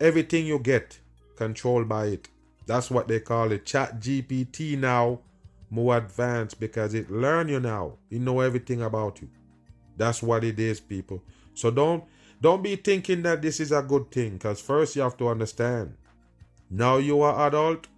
everything 0.00 0.46
you 0.46 0.58
get 0.58 0.98
controlled 1.36 1.86
by 1.86 2.06
it. 2.06 2.28
That's 2.64 2.90
what 2.90 3.06
they 3.06 3.20
call 3.20 3.52
it. 3.52 3.66
Chat 3.66 4.00
GPT 4.00 4.78
now 4.78 5.20
more 5.68 5.98
advanced 5.98 6.58
because 6.58 6.94
it 6.94 7.10
learn 7.10 7.48
you 7.48 7.60
now. 7.60 7.98
It 8.10 8.22
know 8.22 8.40
everything 8.40 8.80
about 8.80 9.20
you. 9.20 9.28
That's 9.98 10.22
what 10.22 10.42
it 10.42 10.58
is, 10.58 10.80
people. 10.80 11.22
So 11.52 11.70
don't 11.70 12.04
don't 12.40 12.62
be 12.62 12.76
thinking 12.76 13.20
that 13.22 13.42
this 13.42 13.60
is 13.60 13.72
a 13.72 13.82
good 13.82 14.10
thing. 14.10 14.32
Because 14.38 14.62
first 14.62 14.96
you 14.96 15.02
have 15.02 15.18
to 15.18 15.28
understand. 15.28 15.96
Now 16.70 16.96
you 16.96 17.20
are 17.20 17.46
adult. 17.46 17.88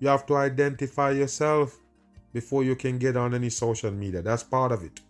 You 0.00 0.08
have 0.08 0.26
to 0.26 0.36
identify 0.36 1.12
yourself 1.12 1.78
before 2.34 2.62
you 2.62 2.76
can 2.76 2.98
get 2.98 3.16
on 3.16 3.34
any 3.34 3.48
social 3.48 3.90
media. 3.90 4.20
That's 4.20 4.42
part 4.42 4.70
of 4.72 4.84
it. 4.84 5.00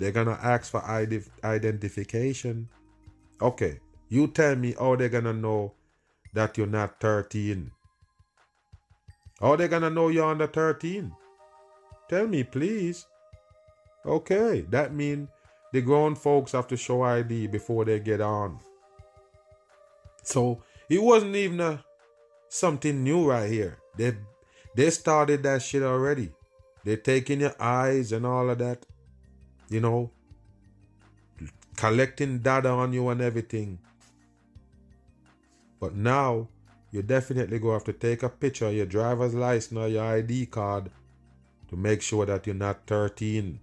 They're 0.00 0.12
gonna 0.12 0.38
ask 0.42 0.70
for 0.70 0.82
ide- 0.82 1.30
identification. 1.44 2.70
Okay, 3.40 3.80
you 4.08 4.28
tell 4.28 4.56
me 4.56 4.74
how 4.78 4.96
they're 4.96 5.10
gonna 5.10 5.34
know 5.34 5.74
that 6.32 6.56
you're 6.56 6.66
not 6.66 6.98
13. 7.00 7.70
How 9.40 9.56
they're 9.56 9.68
gonna 9.68 9.90
know 9.90 10.08
you're 10.08 10.24
under 10.24 10.46
13? 10.46 11.12
Tell 12.08 12.26
me, 12.26 12.44
please. 12.44 13.06
Okay, 14.06 14.62
that 14.70 14.94
means 14.94 15.28
the 15.74 15.82
grown 15.82 16.14
folks 16.14 16.52
have 16.52 16.66
to 16.68 16.78
show 16.78 17.02
ID 17.02 17.46
before 17.48 17.84
they 17.84 18.00
get 18.00 18.22
on. 18.22 18.58
So 20.22 20.62
it 20.88 21.02
wasn't 21.02 21.36
even 21.36 21.60
a, 21.60 21.84
something 22.48 23.04
new 23.04 23.28
right 23.28 23.50
here. 23.50 23.78
They 23.98 24.16
they 24.74 24.88
started 24.88 25.42
that 25.42 25.60
shit 25.60 25.82
already. 25.82 26.32
They're 26.84 26.96
taking 26.96 27.40
your 27.40 27.54
eyes 27.60 28.12
and 28.12 28.24
all 28.24 28.48
of 28.48 28.58
that. 28.58 28.86
You 29.70 29.80
know, 29.80 30.10
collecting 31.76 32.40
data 32.40 32.68
on 32.68 32.92
you 32.92 33.08
and 33.08 33.22
everything. 33.22 33.78
But 35.80 35.94
now 35.94 36.48
you 36.90 37.02
definitely 37.02 37.58
go 37.58 37.72
have 37.72 37.84
to 37.84 37.94
take 37.94 38.22
a 38.22 38.28
picture 38.28 38.66
of 38.66 38.74
your 38.74 38.84
driver's 38.84 39.32
license 39.32 39.78
or 39.78 39.88
your 39.88 40.04
ID 40.04 40.46
card 40.46 40.90
to 41.68 41.76
make 41.76 42.02
sure 42.02 42.26
that 42.26 42.46
you're 42.46 42.54
not 42.54 42.86
13. 42.86 43.60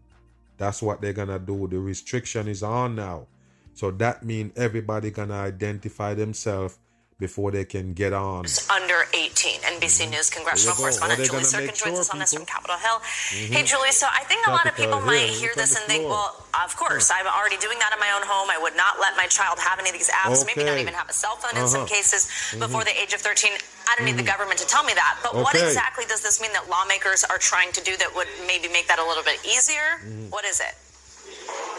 That's 0.58 0.82
what 0.82 1.02
they're 1.02 1.14
gonna 1.14 1.38
do. 1.38 1.68
The 1.68 1.78
restriction 1.78 2.48
is 2.48 2.64
on 2.64 2.96
now. 2.96 3.28
So 3.74 3.92
that 3.92 4.24
means 4.24 4.54
everybody 4.56 5.12
gonna 5.12 5.36
identify 5.36 6.16
themselves 6.16 6.80
before 7.20 7.50
they 7.50 7.66
can 7.66 7.94
get 7.94 8.14
on. 8.14 8.46
under 8.70 9.06
18. 9.14 9.62
NBC 9.62 10.06
News 10.10 10.30
congressional 10.30 10.76
There 10.78 10.92
you 10.92 10.94
go. 10.94 11.02
correspondent 11.02 11.26
Julie 11.26 11.42
Tsirkin 11.44 11.74
joins 11.74 11.98
sure, 11.98 12.00
us 12.06 12.10
on 12.14 12.20
this 12.20 12.34
from? 12.34 12.46
Capitol 12.46 12.78
Hill. 12.78 13.00
Mhm. 13.02 13.54
Hey, 13.58 13.64
Julie, 13.64 13.92
so 13.92 14.06
I 14.12 14.24
think 14.26 14.46
a 14.46 14.52
lot 14.52 14.68
of 14.68 14.76
people 14.76 15.02
might 15.02 15.30
hear 15.34 15.52
this 15.56 15.76
and 15.76 15.84
think, 15.86 16.06
well, 16.08 16.46
of 16.64 16.76
course, 16.78 17.10
I'm 17.10 17.26
already 17.26 17.58
doing 17.58 17.80
that 17.80 17.92
in 17.92 18.00
my 18.00 18.12
own 18.12 18.22
home. 18.22 18.50
I 18.52 18.58
would 18.60 18.76
not 18.76 19.00
let 19.00 19.18
my 19.18 19.26
child 19.26 19.58
have 19.60 19.80
any 19.80 19.90
of 19.90 19.98
these 19.98 20.10
apps, 20.10 20.46
maybe 20.46 20.64
not 20.64 20.78
even 20.78 20.94
have 20.94 21.10
a 21.10 21.14
cell 21.14 21.38
phone 21.38 21.58
in 21.58 21.68
some 21.68 21.82
Uh-huh. 21.82 21.90
cases 21.96 22.28
Mhm. 22.54 22.60
before 22.60 22.84
the 22.84 22.94
age 22.94 23.14
of 23.14 23.22
13. 23.22 23.58
I 23.90 23.96
don't 23.96 24.06
need 24.06 24.18
the 24.18 24.22
Mhm. 24.24 24.28
government 24.38 24.60
to 24.60 24.68
tell 24.68 24.84
me 24.84 24.94
that. 24.94 25.18
But 25.24 25.34
what 25.34 25.56
exactly 25.56 26.06
does 26.06 26.22
this 26.22 26.40
mean 26.40 26.54
that 26.54 26.70
lawmakers 26.70 27.24
are 27.24 27.40
trying 27.40 27.72
to 27.74 27.82
do 27.82 27.98
that 27.98 28.14
would 28.14 28.28
maybe 28.46 28.68
make 28.68 28.88
that 28.90 29.00
a 29.00 29.04
little 29.04 29.24
bit 29.24 29.40
easier? 29.44 30.02
Mm-hmm. 30.06 30.30
What 30.30 30.46
is 30.46 30.60
it? 30.60 30.76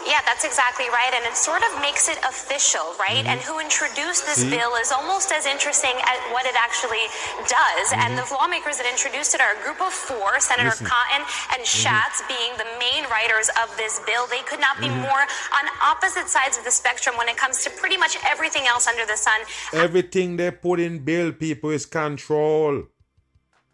Yeah, 0.05 0.21
that's 0.25 0.45
exactly 0.45 0.87
right. 0.89 1.11
And 1.13 1.25
it 1.25 1.35
sort 1.35 1.61
of 1.63 1.81
makes 1.81 2.07
it 2.07 2.17
official, 2.23 2.95
right? 2.99 3.23
Mhm. 3.25 3.29
And 3.31 3.41
who 3.41 3.59
introduced 3.59 4.25
this 4.25 4.41
See? 4.41 4.49
bill 4.49 4.75
is 4.75 4.91
almost 4.91 5.31
as 5.31 5.45
interesting 5.45 5.95
as 6.03 6.17
what 6.31 6.45
it 6.45 6.55
actually 6.55 7.05
does. 7.47 7.91
And 7.93 8.13
Mhm. 8.17 8.27
the 8.27 8.33
lawmakers 8.33 8.77
that 8.77 8.85
introduced 8.85 9.35
it 9.35 9.41
are 9.41 9.53
a 9.53 9.61
group 9.63 9.81
of 9.81 9.93
four 9.93 10.39
Senator 10.39 10.69
Listen. 10.69 10.87
Cotton 10.87 11.21
and 11.53 11.61
Mhm. 11.63 11.67
Schatz 11.67 12.21
being 12.27 12.55
the 12.57 12.65
main 12.79 13.05
writers 13.09 13.49
of 13.61 13.75
this 13.77 13.99
bill. 14.05 14.25
They 14.27 14.41
could 14.43 14.59
not 14.59 14.79
be 14.79 14.87
Mhm. 14.87 15.01
more 15.01 15.21
on 15.57 15.69
opposite 15.81 16.29
sides 16.29 16.57
of 16.57 16.63
the 16.63 16.71
spectrum 16.71 17.17
when 17.17 17.27
it 17.29 17.37
comes 17.37 17.63
to 17.63 17.69
pretty 17.69 17.97
much 17.97 18.17
everything 18.23 18.67
else 18.67 18.87
under 18.87 19.05
the 19.05 19.17
sun. 19.17 19.39
Everything 19.73 20.37
they 20.37 20.51
put 20.51 20.79
in 20.79 20.99
bill, 20.99 21.31
people, 21.33 21.71
is 21.71 21.85
control. 21.85 22.83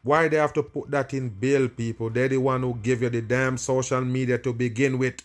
Why 0.04 0.28
they 0.28 0.38
have 0.38 0.54
to 0.54 0.64
put 0.64 0.92
that 0.92 1.14
in 1.14 1.30
bill, 1.30 1.68
people? 1.68 2.10
They're 2.10 2.28
the 2.28 2.38
one 2.38 2.62
who 2.62 2.76
give 2.76 3.02
you 3.02 3.10
the 3.10 3.22
damn 3.22 3.58
social 3.58 4.02
media 4.02 4.38
to 4.40 4.54
begin 4.54 4.98
with. 5.00 5.16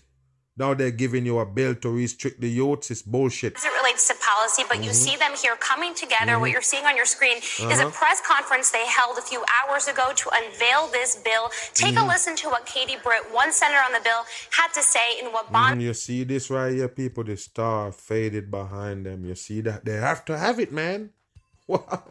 Now 0.57 0.75
they're 0.75 0.91
giving 0.91 1.25
you 1.25 1.39
a 1.39 1.47
bill 1.47 1.75
to 1.77 1.89
restrict 1.91 2.41
the 2.41 2.49
youths. 2.51 2.91
It's 2.91 3.03
bullshit. 3.03 3.57
As 3.57 3.65
it 3.65 3.73
relates 3.81 4.09
to 4.09 4.15
policy, 4.15 4.63
but 4.69 4.83
you 4.85 4.91
Mhm. 4.91 4.95
see 4.95 5.17
them 5.17 5.35
here 5.35 5.57
coming 5.57 5.95
together. 5.95 6.39
What 6.39 6.49
Mhm. 6.51 6.53
you're 6.53 6.63
seeing 6.73 6.85
on 6.85 6.97
your 6.97 7.07
screen 7.07 7.39
is 7.39 7.61
a 7.61 7.65
Uh-huh. 7.87 7.91
press 7.91 8.21
conference 8.21 8.71
they 8.71 8.85
held 8.87 9.17
a 9.17 9.23
few 9.23 9.43
hours 9.57 9.89
ago 9.89 10.13
to 10.15 10.29
unveil 10.31 10.89
this 10.89 11.17
bill. 11.17 11.51
Take 11.75 11.97
a 11.97 12.01
Mhm. 12.01 12.09
listen 12.09 12.37
to 12.37 12.51
what 12.51 12.67
Katie 12.67 12.97
Britt, 13.03 13.31
one 13.33 13.53
senator 13.53 13.81
on 13.83 13.93
the 13.93 14.01
bill, 14.01 14.27
had 14.51 14.69
to 14.75 14.83
say 14.83 15.19
in 15.21 15.33
what 15.33 15.51
Bond 15.53 15.81
Mhm, 15.81 15.85
You 15.85 15.95
see 15.95 16.25
this 16.25 16.51
right 16.51 16.73
here, 16.73 16.89
people. 16.89 17.25
The 17.25 17.37
star 17.37 17.91
faded 17.93 18.51
behind 18.51 19.07
them. 19.07 19.25
You 19.25 19.37
see 19.37 19.61
that? 19.63 19.85
They 19.85 19.97
have 19.97 20.25
to 20.27 20.37
have 20.37 20.59
it, 20.61 20.73
man. 20.73 21.11
Wow. 21.69 22.03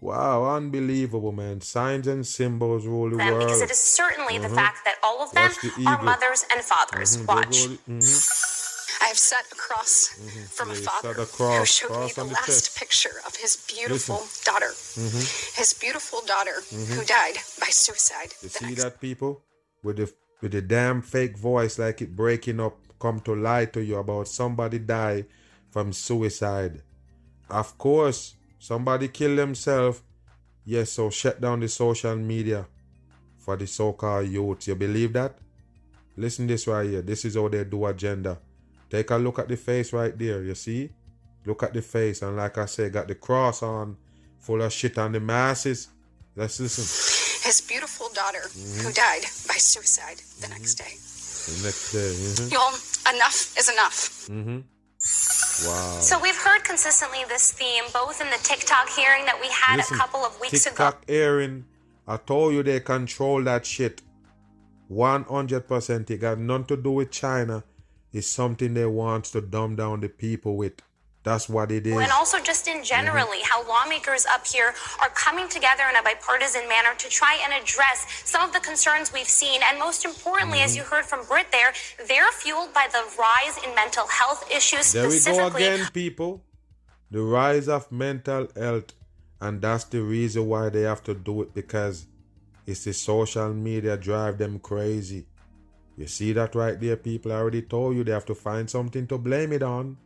Wow, 0.00 0.54
unbelievable, 0.56 1.32
man. 1.32 1.60
Signs 1.60 2.06
and 2.06 2.24
symbols 2.26 2.86
rule 2.86 3.10
the 3.10 3.16
world. 3.16 3.40
because 3.40 3.60
it 3.62 3.70
is 3.70 3.80
certainly 3.80 4.38
the 4.38 4.46
Mhm. 4.48 4.54
fact 4.54 4.84
that 4.84 4.96
all 5.02 5.20
of 5.22 5.32
them 5.32 5.50
the 5.60 5.86
are 5.86 6.00
mothers 6.02 6.44
and 6.52 6.62
fathers. 6.64 7.16
Mhm, 7.16 7.26
Watch. 7.26 7.56
mhm. 7.88 8.54
I 9.00 9.06
have 9.08 9.18
sat 9.18 9.44
across 9.52 10.08
from 10.54 10.70
a 10.70 10.74
father 10.74 11.10
across, 11.20 11.58
who 11.58 11.64
showed 11.88 12.00
me 12.00 12.12
the 12.12 12.24
the 12.24 12.30
last 12.32 12.46
chest. 12.46 12.76
picture 12.76 13.20
of 13.26 13.36
his 13.36 13.56
beautiful 13.56 14.20
Listen. 14.22 14.44
daughter. 14.44 14.70
Mhm. 14.96 15.54
His 15.56 15.72
beautiful 15.72 16.20
daughter 16.22 16.62
who 16.70 16.76
Mhm. 17.02 17.06
died 17.06 17.38
by 17.60 17.68
suicide. 17.70 18.34
You 18.42 18.48
see 18.50 18.74
that, 18.74 19.00
people? 19.00 19.42
With 19.82 19.96
the 19.96 20.12
with 20.40 20.52
the 20.52 20.62
damn 20.62 21.02
fake 21.02 21.36
voice, 21.36 21.78
like 21.80 22.00
it 22.00 22.14
breaking 22.14 22.60
up, 22.60 22.76
come 23.00 23.18
to 23.22 23.34
lie 23.34 23.64
to 23.66 23.80
you 23.82 23.96
about 23.96 24.28
somebody 24.28 24.78
die 24.78 25.24
from 25.72 25.92
suicide. 25.92 26.82
Of 27.50 27.76
course, 27.78 28.34
somebody 28.58 29.08
kill 29.08 29.36
themselves. 29.36 30.02
Yes, 30.64 30.90
so 30.92 31.10
shut 31.10 31.40
down 31.40 31.60
the 31.60 31.68
social 31.68 32.16
media 32.16 32.66
for 33.38 33.56
the 33.56 33.66
so-called 33.66 34.28
youth. 34.28 34.68
You 34.68 34.74
believe 34.74 35.12
that? 35.14 35.38
Listen 36.16 36.46
this 36.46 36.66
right 36.66 36.88
here. 36.88 37.02
This 37.02 37.24
is 37.24 37.36
how 37.36 37.48
they 37.48 37.64
do 37.64 37.86
agenda. 37.86 38.38
Take 38.90 39.10
a 39.10 39.16
look 39.16 39.38
at 39.38 39.48
the 39.48 39.56
face 39.56 39.92
right 39.92 40.16
there. 40.18 40.42
You 40.42 40.54
see? 40.54 40.90
Look 41.46 41.62
at 41.62 41.72
the 41.72 41.80
face, 41.80 42.20
and 42.22 42.36
like 42.36 42.58
I 42.58 42.66
say, 42.66 42.90
got 42.90 43.08
the 43.08 43.14
cross 43.14 43.62
on, 43.62 43.96
full 44.38 44.60
of 44.60 44.72
shit 44.72 44.98
on 44.98 45.12
the 45.12 45.20
masses. 45.20 45.88
Let's 46.36 46.60
listen. 46.60 46.84
his 47.44 47.60
beautiful 47.62 48.08
daughter 48.14 48.42
who 48.42 48.90
Mhm. 48.90 48.94
died 48.94 49.22
by 49.48 49.54
suicide 49.56 50.20
the 50.40 50.48
next 50.48 50.74
day. 50.74 50.92
The 50.92 51.62
next 51.64 51.92
day. 51.92 52.12
mhm. 52.14 52.52
Y'all, 52.52 52.74
enough 53.14 53.56
is 53.58 53.68
enough. 53.70 54.28
Wow. 55.66 55.98
So 56.00 56.20
we've 56.20 56.36
heard 56.36 56.62
consistently 56.64 57.24
this 57.28 57.52
theme 57.52 57.84
both 57.92 58.20
in 58.20 58.28
the 58.30 58.38
TikTok 58.42 58.88
hearing 58.90 59.24
that 59.24 59.40
we 59.40 59.48
had 59.48 59.76
Listen, 59.78 59.96
a 59.96 59.98
couple 59.98 60.20
of 60.20 60.38
weeks 60.40 60.66
ago. 60.66 60.70
TikTok 60.70 61.04
airing. 61.08 61.64
I 62.06 62.16
told 62.16 62.54
you 62.54 62.62
they 62.62 62.80
control 62.80 63.42
that 63.44 63.66
shit. 63.66 64.02
100%. 64.90 66.10
It 66.10 66.18
got 66.18 66.38
nothing 66.38 66.64
to 66.66 66.76
do 66.76 66.92
with 66.92 67.10
China. 67.10 67.64
It's 68.12 68.26
something 68.26 68.72
they 68.74 68.86
want 68.86 69.26
to 69.26 69.40
dumb 69.40 69.76
down 69.76 70.00
the 70.00 70.08
people 70.08 70.56
with. 70.56 70.80
That's 71.24 71.48
what 71.48 71.70
it 71.72 71.86
is. 71.86 71.96
And 71.98 72.12
also, 72.12 72.38
just 72.40 72.68
in 72.68 72.82
generally, 72.84 73.38
how 73.42 73.66
lawmakers 73.66 74.24
up 74.26 74.46
here 74.46 74.72
are 75.02 75.10
coming 75.10 75.48
together 75.48 75.82
in 75.90 75.96
a 75.96 76.02
bipartisan 76.02 76.68
manner 76.68 76.94
to 76.96 77.08
try 77.08 77.38
and 77.44 77.52
address 77.52 78.06
some 78.24 78.42
of 78.42 78.52
the 78.52 78.60
concerns 78.60 79.12
we've 79.12 79.28
seen. 79.28 79.60
And 79.68 79.78
most 79.78 80.04
importantly, 80.04 80.60
as 80.60 80.72
Mhm. 80.72 80.76
you 80.76 80.82
heard 80.84 81.04
from 81.04 81.26
Britt 81.26 81.50
there, 81.52 81.74
they're 82.06 82.32
fueled 82.32 82.72
by 82.72 82.86
the 82.90 83.02
rise 83.18 83.58
in 83.64 83.74
mental 83.74 84.06
health 84.06 84.48
issues. 84.50 84.92
There 84.92 85.08
we 85.08 85.20
go 85.20 85.46
again, 85.48 85.88
people. 85.92 86.44
The 87.10 87.20
rise 87.20 87.68
of 87.68 87.90
mental 87.90 88.48
health. 88.56 88.94
And 89.40 89.60
that's 89.60 89.84
the 89.84 90.02
reason 90.02 90.46
why 90.46 90.68
they 90.68 90.82
have 90.82 91.02
to 91.04 91.14
do 91.14 91.42
it 91.42 91.54
because 91.54 92.06
it's 92.66 92.84
the 92.84 92.92
social 92.92 93.52
media 93.54 93.96
drive 93.96 94.38
them 94.38 94.58
crazy. 94.58 95.26
You 95.96 96.06
see 96.06 96.32
that 96.32 96.54
right 96.54 96.78
there, 96.80 96.96
people? 96.96 97.32
I 97.32 97.36
already 97.36 97.62
told 97.62 97.96
you 97.96 98.04
they 98.04 98.12
have 98.12 98.26
to 98.26 98.34
find 98.34 98.68
something 98.70 99.06
to 99.08 99.18
blame 99.18 99.52
it 99.52 99.62
on. 99.62 99.96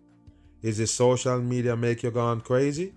Is 0.63 0.79
the 0.79 0.87
social 0.87 1.41
media 1.41 1.77
make 1.77 2.05
you 2.05 2.13
gone 2.13 2.41
crazy? 2.41 2.93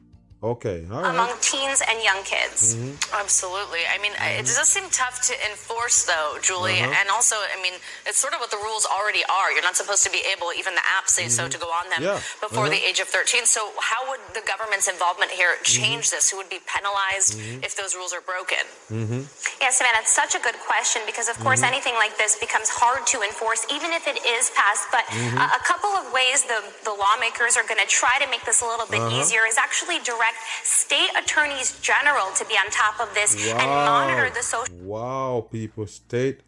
Okay, 0.46 0.86
all 0.94 1.02
right. 1.02 1.10
among 1.10 1.32
teens 1.42 1.82
and 1.90 1.98
young 2.06 2.22
kids. 2.24 2.76
Mhm. 2.78 2.94
Absolutely. 3.18 3.82
I 3.90 3.98
mean, 3.98 4.14
it 4.40 4.46
does 4.46 4.70
seem 4.70 4.86
tough 4.94 5.18
to 5.30 5.34
enforce, 5.50 6.04
though, 6.06 6.38
Julie. 6.42 6.82
Uh-huh. 6.86 6.94
And 7.02 7.10
also, 7.10 7.36
I 7.56 7.58
mean, 7.66 7.74
it's 8.06 8.20
sort 8.22 8.34
of 8.36 8.40
what 8.44 8.52
the 8.52 8.62
rules 8.62 8.86
already 8.86 9.24
are. 9.26 9.48
You're 9.52 9.66
not 9.66 9.76
supposed 9.76 10.04
to 10.06 10.12
be 10.14 10.22
able, 10.34 10.54
even 10.54 10.76
the 10.78 10.86
apps 10.98 11.12
say 11.18 11.28
so, 11.30 11.44
Mhm. 11.48 11.52
to 11.56 11.58
go 11.58 11.70
on 11.80 11.90
them 11.90 12.02
Yeah. 12.04 12.20
before 12.46 12.70
the 12.70 12.78
Uh-huh. 12.78 12.90
age 12.94 13.00
of 13.02 13.10
13. 13.10 13.46
So, 13.50 13.74
how 13.82 14.02
would 14.10 14.22
the 14.38 14.42
government's 14.52 14.88
involvement 14.88 15.32
here 15.32 15.54
Mm-hmm. 15.58 15.82
change 15.82 16.06
this? 16.14 16.30
Who 16.30 16.38
would 16.38 16.50
be 16.50 16.60
penalized 16.76 17.34
Mhm. 17.40 17.66
if 17.66 17.74
those 17.76 17.96
rules 17.96 18.14
are 18.14 18.22
broken? 18.22 18.64
Mm-hmm. 18.94 19.22
Yeah, 19.62 19.72
Savannah, 19.72 20.02
it's 20.06 20.14
such 20.14 20.36
a 20.36 20.40
good 20.48 20.60
question 20.70 21.02
because, 21.10 21.28
of 21.28 21.38
course, 21.42 21.62
anything 21.64 21.96
like 21.96 22.18
this 22.22 22.36
becomes 22.36 22.70
hard 22.70 23.08
to 23.14 23.24
enforce, 23.24 23.66
even 23.70 23.92
if 23.94 24.06
it 24.08 24.24
is 24.26 24.50
passed. 24.52 24.86
But 24.92 25.06
uh, 25.10 25.58
a 25.60 25.64
couple 25.66 25.90
of 25.98 26.12
ways 26.14 26.44
the, 26.44 26.62
the 26.84 26.94
lawmakers 26.94 27.58
are 27.58 27.64
going 27.64 27.80
to 27.82 27.90
try 28.02 28.20
to 28.20 28.28
make 28.28 28.44
this 28.46 28.62
a 28.62 28.68
little 28.68 28.86
bit 28.86 29.02
Uh-huh. 29.02 29.18
easier 29.20 29.44
is 29.46 29.58
actually 29.58 29.98
direct 30.00 30.35
state 30.64 31.10
attorneys 31.18 31.80
general 31.82 32.28
to 32.36 32.46
be 32.46 32.56
on 32.56 32.70
top 32.72 33.00
of 33.00 33.14
this 33.14 33.36
and 33.50 33.58
monitor 33.68 34.30
the 34.34 34.42
social. 34.42 34.76
Wow, 34.78 35.48
people, 35.52 35.88
state 35.88 36.42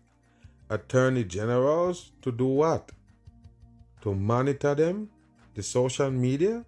attorney 0.69 1.23
generals 1.23 2.11
to 2.21 2.31
do 2.31 2.45
what? 2.45 2.91
To 4.01 4.13
monitor 4.13 4.75
them? 4.75 5.09
The 5.55 5.63
social 5.63 6.11
media? 6.11 6.65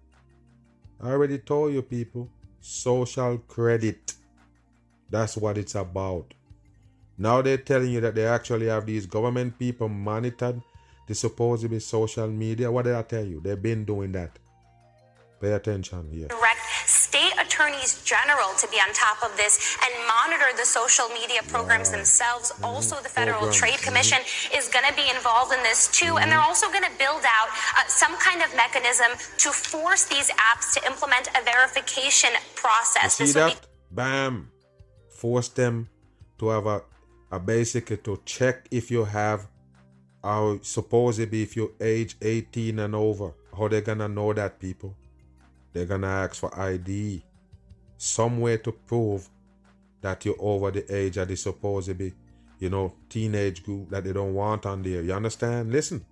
I 1.02 1.10
already 1.10 1.38
told 1.38 1.72
you, 1.72 1.82
people, 1.82 2.28
social 2.60 3.38
credit. 3.38 4.14
That's 5.08 5.36
what 5.36 5.58
it's 5.58 5.74
about. 5.74 6.34
Now 7.18 7.42
they're 7.42 7.58
telling 7.58 7.90
you 7.90 8.00
that 8.00 8.14
they 8.14 8.26
actually 8.26 8.68
have 8.68 8.86
these 8.86 9.06
government 9.06 9.58
people 9.58 9.88
monitored 9.88 10.60
the 11.06 11.14
supposedly 11.14 11.80
social 11.80 12.28
media. 12.28 12.70
What 12.70 12.84
did 12.84 12.94
I 12.94 13.02
tell 13.02 13.24
you? 13.24 13.40
They've 13.40 13.60
been 13.60 13.84
doing 13.84 14.12
that. 14.12 14.38
Pay 15.40 15.52
attention 15.52 16.08
here. 16.12 16.28
direct 16.28 16.60
state 17.10 17.34
attorneys 17.42 17.98
general 18.04 18.54
to 18.54 18.68
be 18.70 18.78
on 18.78 18.86
top 18.94 19.18
of 19.26 19.36
this 19.36 19.58
and 19.82 19.90
monitor 20.06 20.54
the 20.56 20.64
social 20.64 21.08
media 21.08 21.42
programs 21.48 21.90
themselves. 21.90 22.52
Also, 22.62 22.94
the 23.02 23.08
Federal 23.08 23.50
Trade 23.50 23.74
mm-hmm. 23.74 23.88
Commission 23.88 24.18
is 24.54 24.68
going 24.68 24.86
to 24.86 24.94
be 24.94 25.10
involved 25.10 25.52
in 25.52 25.60
this 25.64 25.90
too, 25.90 26.18
and 26.18 26.30
they're 26.30 26.38
mm-hmm. 26.38 26.54
also 26.54 26.70
going 26.70 26.86
to 26.86 26.96
build 27.02 27.24
out 27.26 27.48
uh, 27.50 27.82
some 27.88 28.14
kind 28.22 28.42
of 28.46 28.54
mechanism 28.54 29.10
to 29.42 29.50
force 29.50 30.04
these 30.04 30.30
apps 30.50 30.72
to 30.74 30.78
implement 30.86 31.26
a 31.34 31.42
verification 31.42 32.30
You 32.30 32.54
process. 32.54 33.18
see 33.18 33.24
This 33.24 33.34
would 33.34 33.46
be 33.48 33.54
that? 33.54 33.66
Bam. 33.90 34.52
Force 35.10 35.48
them 35.48 35.88
to 36.38 36.48
have 36.54 36.66
a, 36.66 36.82
a 37.32 37.40
basically 37.40 37.98
uh, 37.98 38.04
to 38.06 38.22
check 38.24 38.68
if 38.70 38.88
you 38.90 39.04
have 39.04 39.48
or 40.22 40.60
supposedly 40.62 41.42
if 41.42 41.56
you're 41.56 41.72
age 41.80 42.16
18 42.22 42.78
and 42.78 42.94
over. 42.94 43.34
How 43.56 43.66
they 43.66 43.80
gonna 43.80 44.08
know 44.08 44.32
that 44.32 44.60
people? 44.60 44.94
They're 45.72 45.86
gonna 45.86 46.06
ask 46.06 46.36
for 46.36 46.58
ID. 46.58 47.24
Some 47.96 48.40
way 48.40 48.56
to 48.58 48.72
prove 48.72 49.28
that 50.00 50.24
you're 50.24 50.36
over 50.38 50.70
the 50.70 50.94
age 50.94 51.16
of 51.18 51.28
the 51.28 51.36
supposedly, 51.36 52.14
you 52.58 52.70
know, 52.70 52.94
teenage 53.08 53.62
group 53.62 53.90
that 53.90 54.04
they 54.04 54.12
don't 54.12 54.34
want 54.34 54.66
on 54.66 54.82
there. 54.82 55.02
You 55.02 55.12
understand? 55.12 55.70
Listen. 55.70 56.04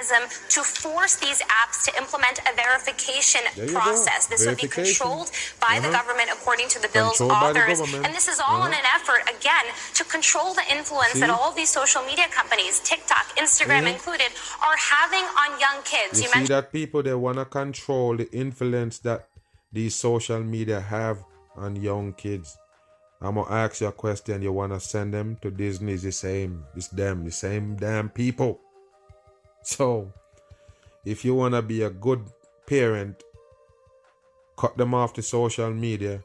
To 0.00 0.62
force 0.62 1.16
these 1.16 1.40
apps 1.48 1.84
to 1.84 1.96
implement 1.96 2.38
a 2.40 2.54
verification 2.54 3.40
go. 3.56 3.72
process. 3.72 4.26
This 4.26 4.44
would 4.46 4.58
be 4.58 4.68
controlled 4.68 5.30
by 5.60 5.80
the 5.80 5.88
Uh-huh. 5.88 5.98
government 6.02 6.28
according 6.32 6.68
to 6.68 6.78
the 6.78 6.88
bill's 6.88 7.16
Controlled 7.16 7.40
by 7.40 7.52
the 7.52 7.60
authors. 7.62 7.80
And 8.04 8.14
this 8.14 8.28
is 8.28 8.38
all 8.40 8.66
in 8.66 8.72
Uh-huh. 8.72 8.80
an 8.80 8.86
effort, 9.00 9.22
again, 9.36 9.64
to 9.94 10.04
control 10.04 10.52
the 10.54 10.64
influence 10.70 11.14
that 11.20 11.30
all 11.30 11.48
of 11.48 11.56
these 11.56 11.70
social 11.70 12.02
media 12.02 12.28
companies, 12.28 12.78
TikTok, 12.80 13.26
Instagram 13.36 13.84
Mhm. 13.84 13.94
included, 13.94 14.30
are 14.62 14.76
having 14.76 15.24
on 15.24 15.58
young 15.58 15.82
kids. 15.82 16.20
You 16.20 16.24
You 16.24 16.28
see 16.28 16.38
mentioned 16.38 16.48
that 16.48 16.72
people 16.72 17.02
they 17.02 17.14
wanna 17.14 17.44
control 17.46 18.16
the 18.16 18.28
influence 18.32 18.98
that 18.98 19.28
these 19.72 19.94
social 19.96 20.40
media 20.40 20.80
have 20.80 21.24
on 21.56 21.76
young 21.76 22.12
kids. 22.12 22.58
I'm 23.22 23.36
gonna 23.36 23.50
ask 23.50 23.80
you 23.80 23.86
a 23.86 23.92
question. 23.92 24.42
You 24.42 24.52
wanna 24.52 24.78
send 24.78 25.14
them 25.14 25.36
to 25.40 25.50
Disney? 25.50 25.94
It's 25.94 26.02
the 26.02 26.12
same. 26.12 26.64
It's 26.76 26.88
them, 26.88 27.24
the 27.24 27.32
same 27.32 27.76
damn 27.76 28.10
people. 28.10 28.60
So, 29.66 30.12
if 31.04 31.24
you 31.24 31.34
wanna 31.34 31.60
be 31.60 31.82
a 31.82 31.90
good 31.90 32.22
parent, 32.68 33.24
cut 34.56 34.76
them 34.76 34.94
off 34.94 35.14
the 35.14 35.22
social 35.22 35.72
media 35.72 36.22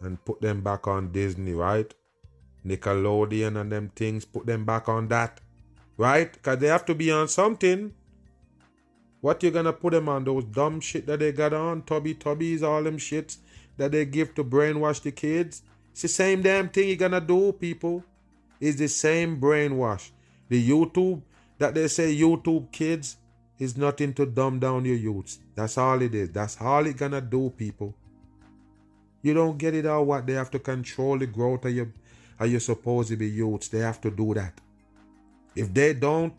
and 0.00 0.22
put 0.24 0.40
them 0.40 0.60
back 0.60 0.88
on 0.88 1.12
Disney, 1.12 1.52
right? 1.52 1.94
Nickelodeon 2.66 3.60
and 3.60 3.70
them 3.70 3.92
things, 3.94 4.24
put 4.24 4.44
them 4.44 4.64
back 4.64 4.88
on 4.88 5.06
that, 5.06 5.40
right? 5.96 6.42
Cause 6.42 6.58
they 6.58 6.66
have 6.66 6.84
to 6.86 6.96
be 6.96 7.12
on 7.12 7.28
something. 7.28 7.94
What 9.20 9.40
you 9.44 9.52
gonna 9.52 9.72
put 9.72 9.92
them 9.92 10.08
on? 10.08 10.24
Those 10.24 10.44
dumb 10.46 10.80
shit 10.80 11.06
that 11.06 11.20
they 11.20 11.30
got 11.30 11.52
on, 11.52 11.82
tubby 11.82 12.16
tubbies, 12.16 12.64
all 12.64 12.82
them 12.82 12.98
shits 12.98 13.36
that 13.76 13.92
they 13.92 14.04
give 14.04 14.34
to 14.34 14.42
brainwash 14.42 15.00
the 15.00 15.12
kids. 15.12 15.62
It's 15.92 16.02
the 16.02 16.08
same 16.08 16.42
damn 16.42 16.68
thing 16.68 16.88
you 16.88 16.96
gonna 16.96 17.20
do, 17.20 17.52
people. 17.52 18.02
It's 18.58 18.78
the 18.78 18.88
same 18.88 19.40
brainwash. 19.40 20.10
The 20.48 20.68
YouTube 20.68 21.22
that 21.60 21.74
they 21.74 21.86
say 21.88 22.16
YouTube 22.16 22.72
kids 22.72 23.18
is 23.58 23.76
nothing 23.76 24.14
to 24.14 24.24
dumb 24.24 24.58
down 24.58 24.86
your 24.86 24.96
youths. 24.96 25.38
That's 25.54 25.76
all 25.76 26.00
it 26.00 26.14
is. 26.14 26.30
That's 26.30 26.58
all 26.60 26.86
it 26.86 26.96
gonna 26.96 27.20
do, 27.20 27.50
people. 27.50 27.94
You 29.22 29.34
don't 29.34 29.58
get 29.58 29.74
it 29.74 29.84
out 29.84 30.06
what 30.06 30.26
they 30.26 30.32
have 30.32 30.50
to 30.52 30.58
control 30.58 31.18
the 31.18 31.26
growth 31.26 31.66
of 31.66 31.72
your 31.72 31.92
of 32.38 32.50
your 32.50 32.60
supposed 32.60 33.10
to 33.10 33.16
be 33.16 33.28
youths. 33.28 33.68
They 33.68 33.80
have 33.80 34.00
to 34.00 34.10
do 34.10 34.32
that. 34.32 34.58
If 35.54 35.74
they 35.74 35.92
don't, 35.92 36.32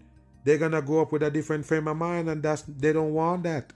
they're 0.43 0.57
gonna 0.57 0.81
grow 0.81 1.03
up 1.03 1.11
with 1.11 1.21
a 1.21 1.29
different 1.29 1.67
frame 1.67 1.87
of 1.87 1.97
mind, 1.97 2.27
and 2.27 2.41
that's 2.41 2.63
they 2.63 2.91
don't 2.91 3.13
want 3.13 3.43
that. 3.43 3.71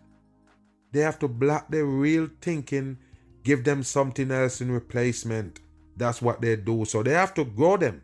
They 0.91 1.01
have 1.01 1.19
to 1.19 1.27
block 1.27 1.69
their 1.69 1.85
real 1.85 2.27
thinking, 2.41 2.97
give 3.43 3.63
them 3.63 3.83
something 3.83 4.31
else 4.31 4.61
in 4.61 4.71
replacement. 4.71 5.59
That's 5.95 6.23
what 6.23 6.41
they 6.41 6.55
do. 6.55 6.85
So 6.85 7.03
they 7.03 7.11
have 7.11 7.35
to 7.35 7.45
grow 7.45 7.77
them. 7.77 8.01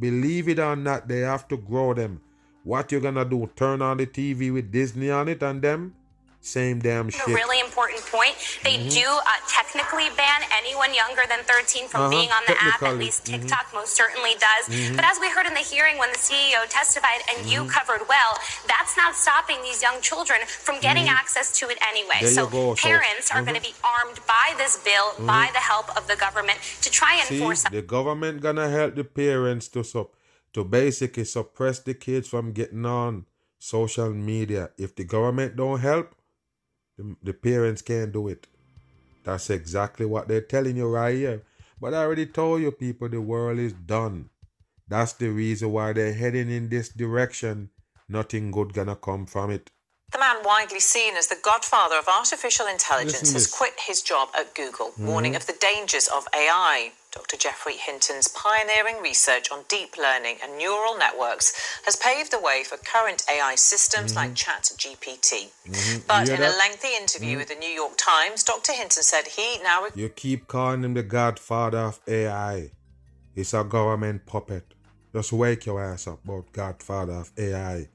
Believe 0.00 0.48
it 0.48 0.58
or 0.58 0.74
not, 0.74 1.06
they 1.06 1.20
have 1.20 1.46
to 1.48 1.56
grow 1.56 1.94
them. 1.94 2.20
What 2.68 2.92
you 2.92 3.00
gonna 3.00 3.24
do? 3.24 3.48
Turn 3.56 3.80
on 3.80 3.96
the 3.96 4.06
TV 4.06 4.52
with 4.52 4.70
Disney 4.70 5.08
on 5.10 5.26
it 5.32 5.42
and 5.42 5.62
them? 5.62 5.94
Same 6.40 6.78
damn 6.78 7.08
shit. 7.10 7.26
a 7.26 7.34
really 7.34 7.58
important 7.60 8.00
point. 8.14 8.36
They 8.62 8.76
Mhm. 8.78 8.92
do 9.00 9.06
uh, 9.08 9.40
technically 9.58 10.08
ban 10.20 10.40
anyone 10.60 10.92
younger 10.94 11.24
than 11.32 11.40
13 11.44 11.88
from 11.88 12.02
Uh-huh, 12.02 12.10
being 12.16 12.30
on 12.30 12.42
the 12.46 12.56
app. 12.62 12.80
At 12.82 12.96
least 12.96 13.24
Mhm. 13.24 13.30
TikTok 13.32 13.66
most 13.74 13.92
certainly 13.96 14.34
does. 14.48 14.64
Mhm. 14.68 14.96
But 14.96 15.04
as 15.04 15.16
we 15.18 15.28
heard 15.34 15.46
in 15.46 15.54
the 15.54 15.66
hearing 15.72 15.96
when 15.98 16.12
the 16.12 16.18
CEO 16.28 16.60
testified, 16.68 17.20
and 17.30 17.38
you 17.50 17.60
Mhm. 17.64 17.70
covered 17.70 18.06
well, 18.06 18.32
that's 18.72 18.96
not 18.96 19.16
stopping 19.16 19.58
these 19.62 19.80
young 19.82 20.00
children 20.00 20.40
from 20.46 20.78
getting 20.86 21.06
Mhm. 21.06 21.18
access 21.20 21.50
to 21.58 21.68
it 21.72 21.78
anyway. 21.90 22.18
There 22.20 22.30
so 22.38 22.46
go. 22.46 22.74
So- 22.76 22.86
parents 22.88 23.30
are 23.32 23.42
going 23.42 23.56
to 23.62 23.66
be 23.70 23.74
armed 23.82 24.20
by 24.26 24.54
this 24.58 24.76
bill, 24.76 25.08
by 25.34 25.50
the 25.56 25.60
help 25.72 25.88
of 25.96 26.06
the 26.06 26.16
government, 26.16 26.58
to 26.82 26.88
try 26.90 27.14
and 27.14 27.26
See, 27.28 27.36
enforce 27.38 27.62
the 27.64 27.82
government 27.82 28.42
gonna 28.42 28.68
help 28.70 28.94
the 28.94 29.04
parents 29.04 29.66
to 29.74 29.82
sup- 29.82 30.12
to 30.54 30.64
basically 30.64 31.24
suppress 31.24 31.78
the 31.80 31.94
kids 31.94 32.28
from 32.28 32.52
getting 32.52 32.84
on 32.86 33.26
social 33.58 34.10
media. 34.12 34.70
If 34.78 34.94
the 34.96 35.04
government 35.04 35.56
don't 35.56 35.80
help, 35.80 36.14
the, 36.96 37.16
the 37.22 37.32
parents 37.32 37.82
can't 37.82 38.12
do 38.12 38.28
it. 38.28 38.46
That's 39.24 39.50
exactly 39.50 40.06
what 40.06 40.28
they're 40.28 40.40
telling 40.40 40.76
you 40.76 40.88
right 40.88 41.14
here. 41.14 41.42
But 41.80 41.94
I 41.94 41.98
already 41.98 42.26
told 42.26 42.62
you 42.62 42.72
people 42.72 43.08
the 43.08 43.20
world 43.20 43.58
is 43.58 43.72
done. 43.72 44.30
That's 44.88 45.12
the 45.12 45.28
reason 45.28 45.70
why 45.70 45.92
they're 45.92 46.14
heading 46.14 46.50
in 46.50 46.68
this 46.70 46.88
direction. 46.88 47.70
Nothing 48.08 48.50
good 48.50 48.72
gonna 48.72 48.96
come 48.96 49.26
from 49.26 49.50
it. 49.50 49.70
The 50.10 50.18
man 50.18 50.38
widely 50.42 50.80
seen 50.80 51.14
as 51.16 51.26
the 51.26 51.36
godfather 51.44 51.96
of 51.98 52.08
artificial 52.08 52.66
intelligence 52.66 53.20
Listen 53.20 53.34
has 53.34 53.44
this. 53.44 53.54
quit 53.54 53.74
his 53.86 54.00
job 54.00 54.30
at 54.34 54.54
Google, 54.54 54.94
warning 54.98 55.34
Mhm. 55.34 55.36
of 55.36 55.46
the 55.46 55.52
dangers 55.60 56.08
of 56.08 56.26
AI. 56.34 56.92
Dr. 57.10 57.38
Geoffrey 57.38 57.76
Hinton's 57.76 58.28
pioneering 58.28 59.00
research 59.02 59.50
on 59.50 59.64
deep 59.68 59.96
learning 59.96 60.36
and 60.42 60.58
neural 60.58 60.96
networks 60.98 61.54
has 61.86 61.96
paved 61.96 62.30
the 62.30 62.38
way 62.38 62.62
for 62.62 62.76
current 62.76 63.24
AI 63.30 63.54
systems 63.54 64.14
like 64.14 64.34
ChatGPT. 64.34 65.48
Mhm. 65.66 66.06
But 66.06 66.28
in 66.28 66.36
hear 66.36 66.50
a 66.50 66.56
lengthy 66.56 66.94
interview 66.94 67.36
Mhm. 67.36 67.38
with 67.38 67.48
the 67.48 67.54
New 67.54 67.70
York 67.70 67.96
Times, 67.96 68.42
Dr. 68.42 68.72
Hinton 68.72 69.02
said 69.02 69.26
he 69.28 69.58
now 69.62 69.86
You 69.94 70.10
keep 70.10 70.48
calling 70.48 70.84
him 70.84 70.92
the 70.94 71.02
godfather 71.02 71.78
of 71.78 72.00
AI. 72.06 72.72
He's 73.34 73.54
a 73.54 73.64
government 73.64 74.26
puppet. 74.26 74.74
Just 75.14 75.32
wake 75.32 75.64
your 75.64 75.82
ass 75.82 76.06
up 76.06 76.22
about 76.24 76.52
godfather 76.52 77.14
of 77.14 77.32
AI. 77.38 77.88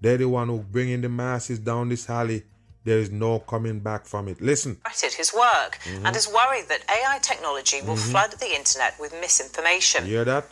They're 0.00 0.16
the 0.16 0.28
one 0.28 0.48
who 0.48 0.58
bringing 0.60 1.02
the 1.02 1.10
masses 1.10 1.58
down 1.58 1.90
this 1.90 2.08
alley. 2.08 2.44
There 2.86 3.00
is 3.00 3.10
no 3.10 3.40
coming 3.40 3.80
back 3.80 4.06
from 4.06 4.28
it. 4.28 4.40
Listen. 4.40 4.80
his 5.22 5.34
work 5.34 5.78
Mhm. 5.84 6.04
and 6.06 6.14
is 6.16 6.28
worried 6.28 6.66
that 6.68 6.82
AI 6.88 7.18
technology 7.18 7.80
will 7.82 7.96
Mhm. 7.96 8.10
flood 8.12 8.32
the 8.38 8.54
internet 8.60 8.92
with 9.00 9.12
misinformation. 9.20 10.06
You 10.06 10.12
hear 10.18 10.24
that? 10.24 10.44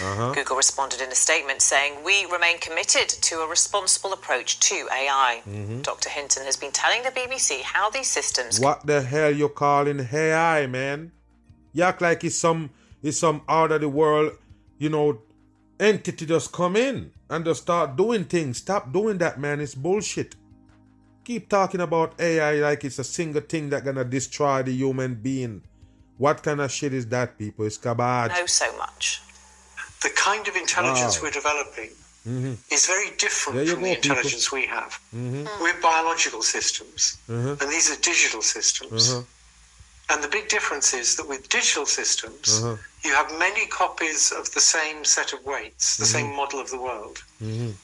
Uh-huh. 0.00 0.32
Google 0.32 0.56
responded 0.56 1.00
in 1.02 1.10
a 1.12 1.14
statement 1.14 1.60
saying, 1.60 2.02
We 2.02 2.24
remain 2.24 2.58
committed 2.58 3.08
to 3.28 3.34
a 3.42 3.46
responsible 3.46 4.12
approach 4.14 4.60
to 4.70 4.76
AI. 4.90 5.42
Mhm. 5.46 5.82
Dr. 5.82 6.08
Hinton 6.08 6.44
has 6.46 6.56
been 6.56 6.72
telling 6.72 7.02
the 7.02 7.10
BBC 7.10 7.60
how 7.74 7.90
these 7.90 8.10
systems 8.18 8.58
What 8.58 8.86
the 8.86 9.02
hell 9.02 9.30
you 9.40 9.48
calling 9.50 10.00
AI, 10.10 10.66
man? 10.66 11.12
You 11.74 11.82
act 11.84 12.00
like 12.00 12.24
it's 12.24 12.38
some 12.38 12.70
it's 13.02 13.18
some 13.18 13.42
out 13.46 13.70
of 13.72 13.80
the 13.82 13.90
world, 13.90 14.30
you 14.78 14.88
know, 14.88 15.18
entity 15.78 16.24
just 16.24 16.50
come 16.52 16.76
in 16.76 17.12
and 17.28 17.44
just 17.44 17.60
start 17.62 17.96
doing 17.96 18.24
things. 18.24 18.56
Stop 18.58 18.90
doing 18.98 19.18
that, 19.18 19.38
man. 19.38 19.60
It's 19.60 19.74
bullshit. 19.74 20.34
Keep 21.24 21.48
talking 21.48 21.80
about 21.80 22.20
AI 22.20 22.54
like 22.54 22.84
it's 22.84 22.98
a 22.98 23.04
single 23.04 23.40
thing 23.42 23.70
that 23.70 23.84
gonna 23.84 24.04
destroy 24.04 24.62
the 24.62 24.72
human 24.72 25.14
being. 25.14 25.62
What 26.18 26.42
kind 26.42 26.60
of 26.60 26.70
shit 26.70 26.92
is 26.94 27.06
that, 27.08 27.38
people? 27.38 27.64
It's 27.66 27.76
garbage. 27.78 28.36
Know 28.36 28.46
so 28.46 28.76
much. 28.76 29.20
The 30.02 30.10
kind 30.10 30.46
of 30.46 30.54
intelligence 30.54 31.16
Wow. 31.16 31.22
we're 31.24 31.30
developing 31.42 31.90
Mhm. 32.28 32.56
is 32.70 32.86
very 32.86 33.10
different 33.24 33.42
from 33.42 33.54
go, 33.54 33.64
the 33.64 33.76
people. 33.76 34.10
intelligence 34.10 34.52
we 34.52 34.66
have. 34.66 34.98
Mhm. 35.14 35.48
We're 35.60 35.80
biological 35.80 36.42
systems, 36.42 37.16
Uh-huh. 37.28 37.56
and 37.60 37.70
these 37.74 37.90
are 37.90 37.96
digital 37.96 38.42
systems. 38.42 39.10
Uh-huh. 39.10 39.22
And 40.10 40.22
the 40.22 40.28
big 40.28 40.48
difference 40.48 40.92
is 40.92 41.16
that 41.16 41.26
with 41.26 41.48
digital 41.48 41.86
systems, 41.86 42.46
Uh-huh. 42.60 42.76
you 43.04 43.12
have 43.14 43.32
many 43.38 43.64
copies 43.66 44.30
of 44.32 44.52
the 44.52 44.60
same 44.60 45.04
set 45.04 45.32
of 45.32 45.40
weights, 45.44 45.96
the 45.96 46.04
Mhm. 46.04 46.12
same 46.16 46.30
model 46.36 46.60
of 46.60 46.68
the 46.70 46.78
world. 46.78 47.22
Mhm. 47.42 47.74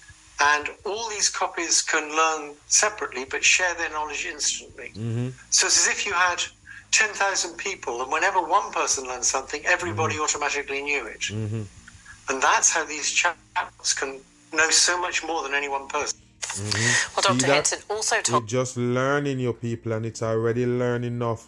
And 0.40 0.70
all 0.84 1.08
these 1.10 1.28
copies 1.28 1.82
can 1.82 2.04
learn 2.16 2.54
separately 2.66 3.24
but 3.24 3.44
share 3.44 3.74
their 3.74 3.90
knowledge 3.90 4.24
instantly. 4.24 4.90
Mhm. 4.96 5.32
So 5.50 5.66
it's 5.66 5.86
as 5.86 5.88
if 5.88 6.06
you 6.06 6.12
had 6.14 6.42
10,000 6.92 7.56
people, 7.56 8.02
and 8.02 8.10
whenever 8.10 8.40
one 8.40 8.72
person 8.72 9.06
learned 9.06 9.24
something, 9.24 9.64
everybody 9.66 10.18
automatically 10.18 10.82
knew 10.82 11.04
it. 11.06 11.20
Mhm. 11.20 11.66
And 12.28 12.42
that's 12.42 12.70
how 12.70 12.84
these 12.84 13.12
chatbots 13.12 13.94
can 13.94 14.20
know 14.52 14.70
so 14.70 14.98
much 14.98 15.22
more 15.22 15.42
than 15.42 15.54
any 15.54 15.68
one 15.68 15.86
person. 15.88 16.18
Mhm. 16.42 17.14
Well, 17.14 17.22
Dr. 17.22 17.46
that? 17.46 17.68
Hinton 17.68 17.82
also 17.88 18.20
told 18.22 18.44
It's 18.44 18.52
just 18.52 18.76
learning 18.76 19.38
your 19.38 19.52
people, 19.52 19.92
and 19.92 20.04
it's 20.06 20.22
already 20.22 20.66
learned 20.66 21.04
enough 21.04 21.46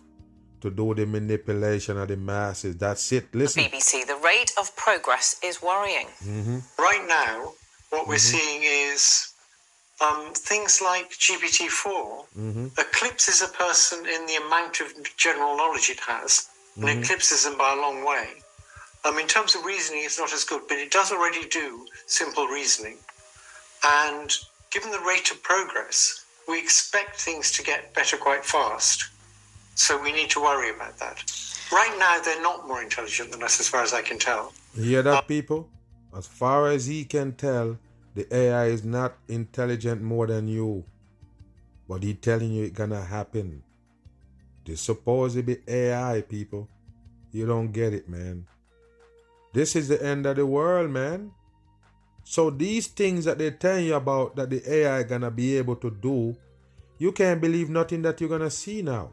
to 0.61 0.70
do 0.70 0.95
the 0.95 1.07
manipulation 1.07 1.99
of 1.99 2.07
the 2.09 2.16
masses. 2.16 2.76
That's 2.76 3.11
it. 3.11 3.32
the 3.32 3.38
Listen. 3.38 3.64
BBC 3.64 4.05
the 4.05 4.16
rate 4.16 4.53
of 4.57 4.76
progress 4.76 5.36
is 5.43 5.61
worrying. 5.61 6.07
Mm-hmm. 6.24 6.59
Right 6.78 7.05
now, 7.09 7.55
what 7.93 8.09
we're 8.09 8.16
Mhm. 8.16 8.32
seeing 8.34 8.62
is 8.64 9.28
um, 10.01 10.32
things 10.34 10.80
like 10.80 11.11
GPT-4 11.12 12.26
Mm-hmm. 12.36 12.66
eclipses 12.76 13.40
a 13.40 13.47
person 13.49 14.05
in 14.07 14.26
the 14.26 14.34
amount 14.36 14.80
of 14.80 14.88
general 15.16 15.57
knowledge 15.57 15.90
it 15.90 16.01
has, 16.01 16.49
and 16.76 16.84
Mhm. 16.86 17.03
eclipses 17.05 17.45
them 17.45 17.57
by 17.57 17.70
a 17.72 17.76
long 17.76 18.03
way. 18.03 18.43
Um, 19.05 19.18
in 19.18 19.28
terms 19.28 19.55
of 19.55 19.64
reasoning, 19.64 20.03
it's 20.05 20.18
not 20.18 20.32
as 20.32 20.43
good, 20.45 20.62
but 20.68 20.78
it 20.78 20.90
does 20.90 21.12
already 21.12 21.45
do 21.47 21.86
simple 22.07 22.47
reasoning. 22.49 22.99
And 23.84 24.28
given 24.70 24.90
the 24.90 25.01
rate 25.01 25.30
of 25.30 25.43
progress, 25.43 26.24
we 26.49 26.59
expect 26.59 27.20
things 27.20 27.53
to 27.53 27.62
get 27.62 27.95
better 27.95 28.16
quite 28.16 28.45
fast. 28.45 29.05
So 29.76 29.97
we 29.99 30.11
need 30.12 30.30
to 30.30 30.40
worry 30.40 30.70
about 30.70 30.99
that. 30.99 31.22
Right 31.70 31.97
now, 31.99 32.18
they're 32.20 32.43
not 32.43 32.66
more 32.66 32.82
intelligent 32.82 33.30
than 33.32 33.43
us, 33.43 33.61
as 33.61 33.68
far 33.68 33.82
as 33.82 33.93
I 33.93 34.03
can 34.03 34.18
tell. 34.18 34.53
You 34.74 34.84
hear 34.84 35.03
that, 35.03 35.28
people? 35.28 35.68
As 36.16 36.26
far 36.26 36.66
as 36.68 36.86
he 36.86 37.05
can 37.05 37.32
tell, 37.34 37.78
the 38.14 38.26
AI 38.34 38.66
is 38.66 38.84
not 38.84 39.16
intelligent 39.28 40.02
more 40.02 40.26
than 40.26 40.48
you. 40.48 40.84
But 41.88 42.02
he 42.02 42.14
telling 42.14 42.52
you 42.52 42.64
it 42.64 42.74
gonna 42.74 43.02
happen. 43.02 43.62
This 44.64 44.80
supposed 44.80 45.36
to 45.36 45.42
be 45.42 45.58
AI, 45.66 46.22
people. 46.22 46.68
You 47.32 47.46
don't 47.46 47.72
get 47.72 47.92
it, 47.92 48.08
man. 48.08 48.46
This 49.52 49.74
is 49.74 49.88
the 49.88 50.02
end 50.02 50.26
of 50.26 50.36
the 50.36 50.46
world, 50.46 50.90
man. 50.90 51.32
So 52.24 52.50
these 52.50 52.86
things 52.86 53.24
that 53.24 53.38
they 53.38 53.50
tell 53.50 53.80
you 53.80 53.94
about 53.94 54.36
that 54.36 54.50
the 54.50 54.62
AI 54.70 55.02
gonna 55.02 55.30
be 55.30 55.56
able 55.56 55.76
to 55.76 55.90
do, 55.90 56.36
you 56.98 57.12
can't 57.12 57.40
believe 57.40 57.68
nothing 57.68 58.02
that 58.02 58.20
you're 58.20 58.30
gonna 58.30 58.50
see 58.50 58.82
now. 58.82 59.12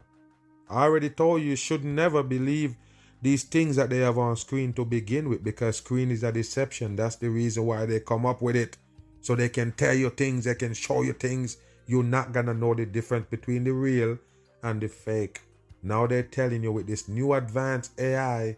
I 0.68 0.84
already 0.84 1.10
told 1.10 1.42
you 1.42 1.50
you 1.50 1.56
should 1.56 1.84
never 1.84 2.22
believe 2.22 2.76
these 3.20 3.42
things 3.42 3.76
that 3.76 3.90
they 3.90 3.98
have 3.98 4.16
on 4.16 4.36
screen 4.36 4.72
to 4.74 4.84
begin 4.84 5.28
with 5.28 5.42
because 5.42 5.78
screen 5.78 6.10
is 6.10 6.22
a 6.22 6.32
deception. 6.32 6.96
That's 6.96 7.16
the 7.16 7.28
reason 7.28 7.66
why 7.66 7.84
they 7.86 8.00
come 8.00 8.24
up 8.24 8.40
with 8.40 8.56
it. 8.56 8.78
So 9.20 9.34
they 9.34 9.48
can 9.48 9.72
tell 9.72 9.94
you 9.94 10.10
things, 10.10 10.44
they 10.44 10.54
can 10.54 10.74
show 10.74 11.02
you 11.02 11.12
things. 11.12 11.58
You're 11.86 12.04
not 12.04 12.32
gonna 12.32 12.54
know 12.54 12.74
the 12.74 12.86
difference 12.86 13.26
between 13.30 13.64
the 13.64 13.72
real 13.72 14.18
and 14.62 14.80
the 14.80 14.88
fake. 14.88 15.40
Now 15.82 16.06
they're 16.06 16.22
telling 16.22 16.62
you 16.62 16.72
with 16.72 16.86
this 16.86 17.08
new 17.08 17.32
advanced 17.34 17.98
AI, 17.98 18.56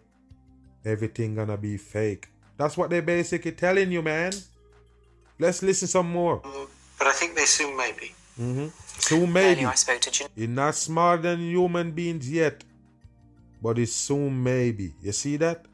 everything 0.85 1.35
gonna 1.35 1.57
be 1.57 1.77
fake. 1.77 2.29
That's 2.57 2.77
what 2.77 2.91
they're 2.91 3.03
basically 3.03 3.53
telling 3.53 3.91
you, 3.91 4.03
man. 4.03 4.33
Let's 5.39 5.63
listen 5.63 5.89
some 5.89 6.11
more. 6.11 6.41
But 6.99 7.07
I 7.07 7.13
think 7.13 7.35
they 7.35 7.45
soon 7.45 7.77
may 7.77 7.93
be. 7.99 8.13
Mm-hmm. 8.41 8.69
Soon 8.99 9.33
maybe. 9.33 9.65
I 9.65 9.75
spoke 9.75 10.01
to 10.03 10.11
Jan- 10.11 10.29
He's 10.35 10.49
not 10.49 10.75
smarter 10.75 11.23
than 11.23 11.41
human 11.41 11.93
beings 11.93 12.31
yet, 12.31 12.65
but 13.63 13.79
it's 13.79 13.93
soon 13.93 14.43
maybe. 14.43 14.95
You 15.03 15.13
see 15.13 15.37
that? 15.39 15.67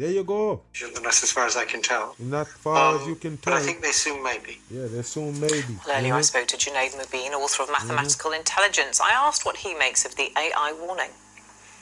There 0.00 0.10
you 0.10 0.24
go. 0.24 0.62
Than 0.94 1.04
us, 1.04 1.22
as 1.22 1.30
far 1.30 1.44
as 1.44 1.56
I 1.62 1.66
can 1.66 1.82
tell. 1.82 2.14
Not 2.18 2.48
far 2.48 2.94
as 2.96 3.02
Um, 3.02 3.08
you 3.10 3.16
can 3.16 3.36
tell. 3.36 3.52
But 3.52 3.60
I 3.62 3.66
think 3.66 3.82
they 3.82 3.92
soon 3.92 4.22
may 4.22 4.38
be. 4.38 4.54
Yeah, 4.70 4.86
they 4.88 5.02
soon 5.02 5.38
maybe. 5.38 5.74
Well, 5.86 5.94
earlier 5.98 6.14
I 6.14 6.20
Mhm. 6.20 6.24
spoke 6.32 6.48
to 6.48 6.56
Junaid 6.56 6.92
Mubeen, 7.00 7.32
author 7.34 7.64
of 7.64 7.70
Mathematical 7.70 8.32
Intelligence. 8.32 8.98
I 8.98 9.10
asked 9.10 9.44
what 9.44 9.58
he 9.58 9.74
makes 9.74 10.06
of 10.06 10.16
the 10.16 10.32
AI 10.38 10.72
warning. 10.72 11.10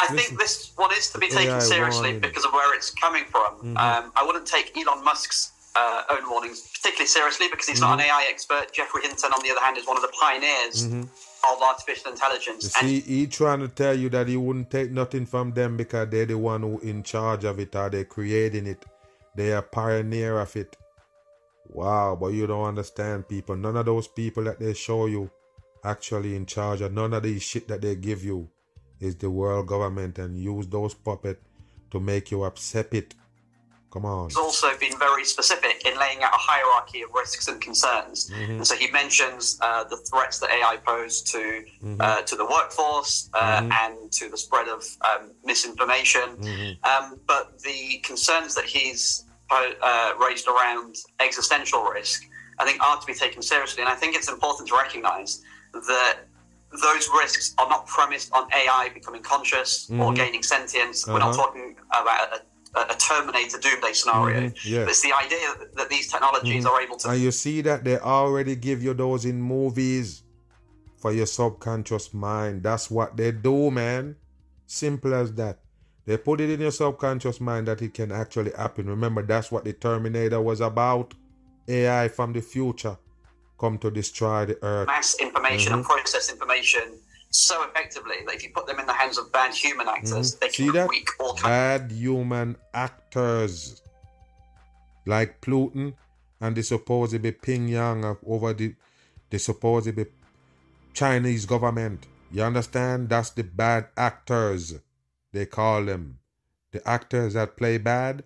I 0.01 0.09
think 0.17 0.37
this 0.37 0.71
one 0.75 0.93
is 0.99 1.11
to 1.11 1.19
be 1.19 1.29
taken 1.29 1.55
AI 1.61 1.69
seriously 1.75 2.11
warning. 2.15 2.21
because 2.21 2.45
of 2.45 2.53
where 2.53 2.75
it's 2.75 2.91
coming 2.91 3.25
from. 3.35 3.51
Mm-hmm. 3.55 3.77
Um, 3.77 4.13
I 4.17 4.23
wouldn't 4.27 4.47
take 4.47 4.77
Elon 4.77 5.05
Musk's 5.05 5.53
uh, 5.77 6.03
own 6.11 6.29
warnings 6.29 6.59
particularly 6.75 7.07
seriously 7.07 7.47
because 7.53 7.69
he's 7.69 7.81
not 7.81 7.93
an 7.93 7.99
Mm-hmm. 8.01 8.19
AI 8.19 8.25
expert. 8.35 8.73
Geoffrey 8.73 9.03
Hinton, 9.03 9.33
on 9.33 9.41
the 9.45 9.51
other 9.53 9.61
hand, 9.61 9.79
is 9.79 9.87
one 9.87 9.97
of 9.97 10.03
the 10.03 10.09
pioneers 10.21 10.83
Mhm. 10.89 11.09
Of 11.51 11.63
artificial 11.63 12.13
intelligence. 12.13 12.65
You 12.83 12.89
see, 12.89 13.01
he 13.01 13.27
trying 13.27 13.61
to 13.61 13.69
tell 13.69 13.95
you 13.95 14.09
that 14.11 14.29
he 14.29 14.37
wouldn't 14.37 14.71
take 14.71 14.91
nothing 14.91 15.27
from 15.27 15.53
them 15.53 15.77
because 15.77 16.09
they're 16.09 16.27
the 16.27 16.39
one 16.39 16.63
who 16.63 16.79
in 16.81 17.03
charge 17.03 17.45
of 17.45 17.59
it 17.59 17.75
or 17.77 17.91
they're 17.91 18.05
creating 18.05 18.67
it. 18.67 18.85
They 19.35 19.53
are 19.53 19.63
pioneer 19.63 20.41
of 20.41 20.55
it. 20.57 20.77
Wow, 21.69 22.17
but 22.21 22.29
you 22.29 22.47
don't 22.47 22.65
understand 22.65 23.29
people. 23.29 23.57
None 23.57 23.77
of 23.77 23.87
those 23.87 24.09
people 24.09 24.45
that 24.45 24.59
they 24.59 24.75
show 24.75 25.07
you 25.07 25.31
actually 25.85 26.35
in 26.35 26.47
charge 26.47 26.81
of 26.81 26.93
none 26.93 27.13
of 27.15 27.23
these 27.23 27.43
shit 27.43 27.69
that 27.69 27.83
they 27.83 27.95
give 27.95 28.25
you 28.25 28.49
is 29.01 29.17
the 29.17 29.31
world 29.31 29.67
government 29.67 30.19
and 30.19 30.37
use 30.43 30.67
those 30.67 30.95
puppet 30.95 31.41
to 31.91 32.01
make 32.01 32.31
you 32.31 32.45
accept 32.45 32.95
it. 32.95 33.15
Come 33.91 34.05
on. 34.05 34.29
He's 34.29 34.37
also 34.37 34.77
been 34.79 34.99
very 34.99 35.25
specific 35.25 35.87
in 35.87 35.99
laying 35.99 36.23
out 36.23 36.33
a 36.35 36.37
hierarchy 36.39 37.01
of 37.03 37.11
risks 37.15 37.49
and 37.49 37.59
concerns. 37.61 38.29
Mhm. 38.31 38.49
And 38.59 38.67
so 38.67 38.75
he 38.77 38.91
mentions 38.91 39.59
uh, 39.63 39.85
the 39.85 39.97
threats 39.97 40.39
that 40.41 40.51
AI 40.51 40.77
pose 40.85 41.23
to 41.33 41.65
Mhm. 41.83 41.97
uh, 42.01 42.23
to 42.23 42.37
the 42.37 42.45
workforce 42.45 43.31
uh, 43.33 43.61
Mhm. 43.61 43.73
and 43.73 44.13
to 44.13 44.29
the 44.29 44.37
spread 44.37 44.69
of 44.69 44.85
um, 45.01 45.33
misinformation. 45.43 46.37
Mhm. 46.37 46.85
Um, 46.85 47.21
but 47.27 47.59
the 47.61 47.99
concerns 48.05 48.55
that 48.57 48.65
he's 48.67 49.25
uh, 49.51 50.13
raised 50.19 50.47
around 50.47 50.95
existential 51.21 51.83
risk, 51.85 52.23
I 52.59 52.67
think, 52.67 52.83
are 52.83 53.01
to 53.01 53.07
be 53.07 53.15
taken 53.15 53.41
seriously. 53.41 53.81
And 53.83 53.91
I 53.91 53.95
think 53.95 54.15
it's 54.15 54.29
important 54.29 54.69
to 54.69 54.77
recognise 54.77 55.41
that 55.73 56.17
those 56.83 57.09
risks 57.09 57.55
are 57.57 57.67
not 57.71 57.87
premised 57.87 58.31
on 58.35 58.47
AI 58.53 58.91
becoming 58.91 59.23
conscious 59.23 59.89
or 59.89 60.13
Mhm. 60.13 60.17
gaining 60.17 60.43
sentience. 60.43 61.07
We're 61.07 61.19
not 61.21 61.31
Uh-huh. 61.31 61.45
talking 61.47 61.77
about 61.91 62.31
a, 62.35 62.43
a, 62.75 62.95
Terminator 62.95 63.59
doomsday 63.59 63.93
scenario. 63.93 64.41
Mhm, 64.41 64.55
yes. 64.65 64.85
But 64.85 64.91
it's 64.91 65.03
the 65.03 65.13
idea 65.13 65.39
that, 65.59 65.75
that 65.77 65.89
these 65.89 66.11
technologies 66.11 66.65
Mhm. 66.65 66.71
are 66.71 66.81
able 66.81 66.97
to 66.99 67.09
And 67.11 67.21
you 67.21 67.31
see 67.33 67.61
that 67.63 67.85
they 67.85 67.99
already 67.99 68.57
give 68.57 68.83
you 68.83 68.95
those 68.95 69.25
in 69.25 69.41
movies 69.41 70.23
for 70.97 71.13
your 71.13 71.27
subconscious 71.27 72.13
mind. 72.13 72.63
That's 72.63 72.91
what 72.91 73.17
they 73.17 73.31
do, 73.33 73.71
man. 73.71 74.17
Simple 74.67 75.15
as 75.15 75.33
that. 75.35 75.61
They 76.07 76.17
put 76.17 76.41
it 76.41 76.51
in 76.51 76.61
your 76.61 76.71
subconscious 76.71 77.41
mind 77.41 77.69
that 77.69 77.83
it 77.83 77.95
can 77.95 78.11
actually 78.13 78.53
happen. 78.53 78.87
Remember, 78.89 79.23
that's 79.23 79.51
what 79.53 79.65
the 79.65 79.73
Terminator 79.73 80.41
was 80.41 80.61
about. 80.61 81.15
AI 81.69 82.09
from 82.09 82.33
the 82.33 82.41
future 82.41 82.97
come 83.61 83.77
to 83.79 83.91
destroy 83.91 84.47
the 84.47 84.59
earth. 84.65 84.87
mass 84.87 85.17
information 85.21 85.73
and 85.75 85.85
Mhm. 85.85 85.89
process 85.89 86.31
information 86.31 87.01
so 87.31 87.63
effectively 87.65 88.17
that 88.27 88.35
if 88.37 88.43
you 88.43 88.51
put 88.51 88.67
them 88.67 88.79
in 88.81 88.87
the 88.87 88.93
hands 88.93 89.19
of 89.19 89.31
bad 89.33 89.53
human 89.55 89.87
actors, 89.89 90.35
Mhm. 90.37 90.39
they 90.41 90.49
See 90.51 90.65
can 90.65 90.73
that? 90.75 90.89
wreak 90.91 91.09
all 91.21 91.35
kinds 91.35 91.43
Bad 91.43 91.93
human 91.93 92.57
actors 92.75 93.83
like 95.07 95.41
Pluton 95.41 95.95
and 96.41 96.57
the 96.57 96.63
supposed 96.63 97.21
be 97.23 97.33
Pyongyang 97.33 98.05
of- 98.05 98.19
over 98.27 98.53
the 98.53 98.75
the 99.31 99.39
supposed 99.39 99.95
be 99.95 100.07
Chinese 100.95 101.45
government. 101.47 102.07
You 102.31 102.43
understand? 102.43 103.09
That's 103.11 103.31
the 103.31 103.43
bad 103.45 103.89
actors. 103.97 104.75
They 105.33 105.45
call 105.47 105.85
them. 105.85 106.19
The 106.73 106.87
actors 106.89 107.35
that 107.35 107.57
play 107.57 107.77
bad, 107.79 108.25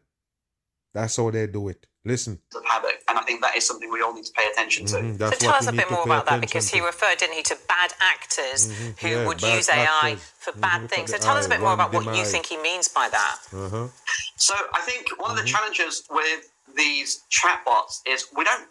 that's 0.92 1.16
how 1.16 1.30
they 1.30 1.46
do 1.48 1.68
it. 1.68 1.86
Listen. 2.04 2.40
of 2.54 2.64
havoc. 2.64 2.91
And 3.12 3.18
I 3.20 3.24
think 3.28 3.42
that 3.42 3.54
is 3.58 3.66
something 3.66 3.90
we 3.92 4.00
all 4.00 4.14
need 4.14 4.24
to 4.24 4.32
pay 4.32 4.46
attention 4.50 4.86
to. 4.86 4.96
Mhm, 4.96 5.18
so 5.20 5.36
tell 5.36 5.52
us 5.60 5.66
a 5.68 5.72
bit 5.72 5.90
more 5.90 6.04
about 6.04 6.24
that 6.24 6.38
attention 6.38 6.48
because 6.48 6.68
he 6.70 6.80
referred, 6.80 7.18
didn't 7.18 7.36
he, 7.36 7.42
to 7.52 7.56
bad 7.68 7.92
actors 8.00 8.60
Mhm, 8.72 9.00
who 9.00 9.08
yeah, 9.08 9.26
would 9.26 9.42
use 9.42 9.68
AI 9.68 9.84
actors. 9.84 10.32
for 10.38 10.52
Mhm, 10.52 10.60
bad 10.62 10.80
for 10.80 10.88
things. 10.88 11.10
So 11.10 11.18
the 11.18 11.24
tell 11.24 11.36
us 11.36 11.44
a 11.44 11.50
bit 11.50 11.60
more 11.60 11.74
about 11.74 11.92
what 11.92 12.06
you 12.16 12.24
think 12.24 12.46
he 12.46 12.56
means 12.56 12.88
by 12.88 13.10
that. 13.10 13.36
Uh-huh. 13.52 13.88
So 14.36 14.54
I 14.72 14.80
think 14.88 15.02
one 15.20 15.30
of 15.30 15.36
the 15.36 15.42
Mm-hmm. 15.42 15.54
challenges 15.54 16.04
with 16.18 16.40
these 16.74 17.08
chatbots 17.36 17.94
is 18.06 18.18
we 18.34 18.44
don't 18.44 18.66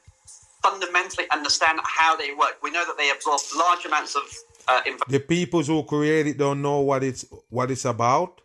fundamentally 0.64 1.28
understand 1.38 1.80
how 1.84 2.16
they 2.16 2.32
work. 2.34 2.56
We 2.64 2.72
know 2.72 2.86
that 2.90 2.98
they 2.98 3.10
absorb 3.12 3.42
large 3.56 3.86
amounts 3.86 4.16
of 4.16 4.24
uh, 4.68 4.82
information. 4.88 5.12
The 5.12 5.20
people 5.20 5.62
who 5.64 5.84
create 5.84 6.26
it 6.32 6.38
don't 6.40 6.62
know 6.68 6.80
what 6.80 7.04
it's 7.04 7.24
what 7.50 7.70
it's 7.70 7.86
about. 7.86 8.42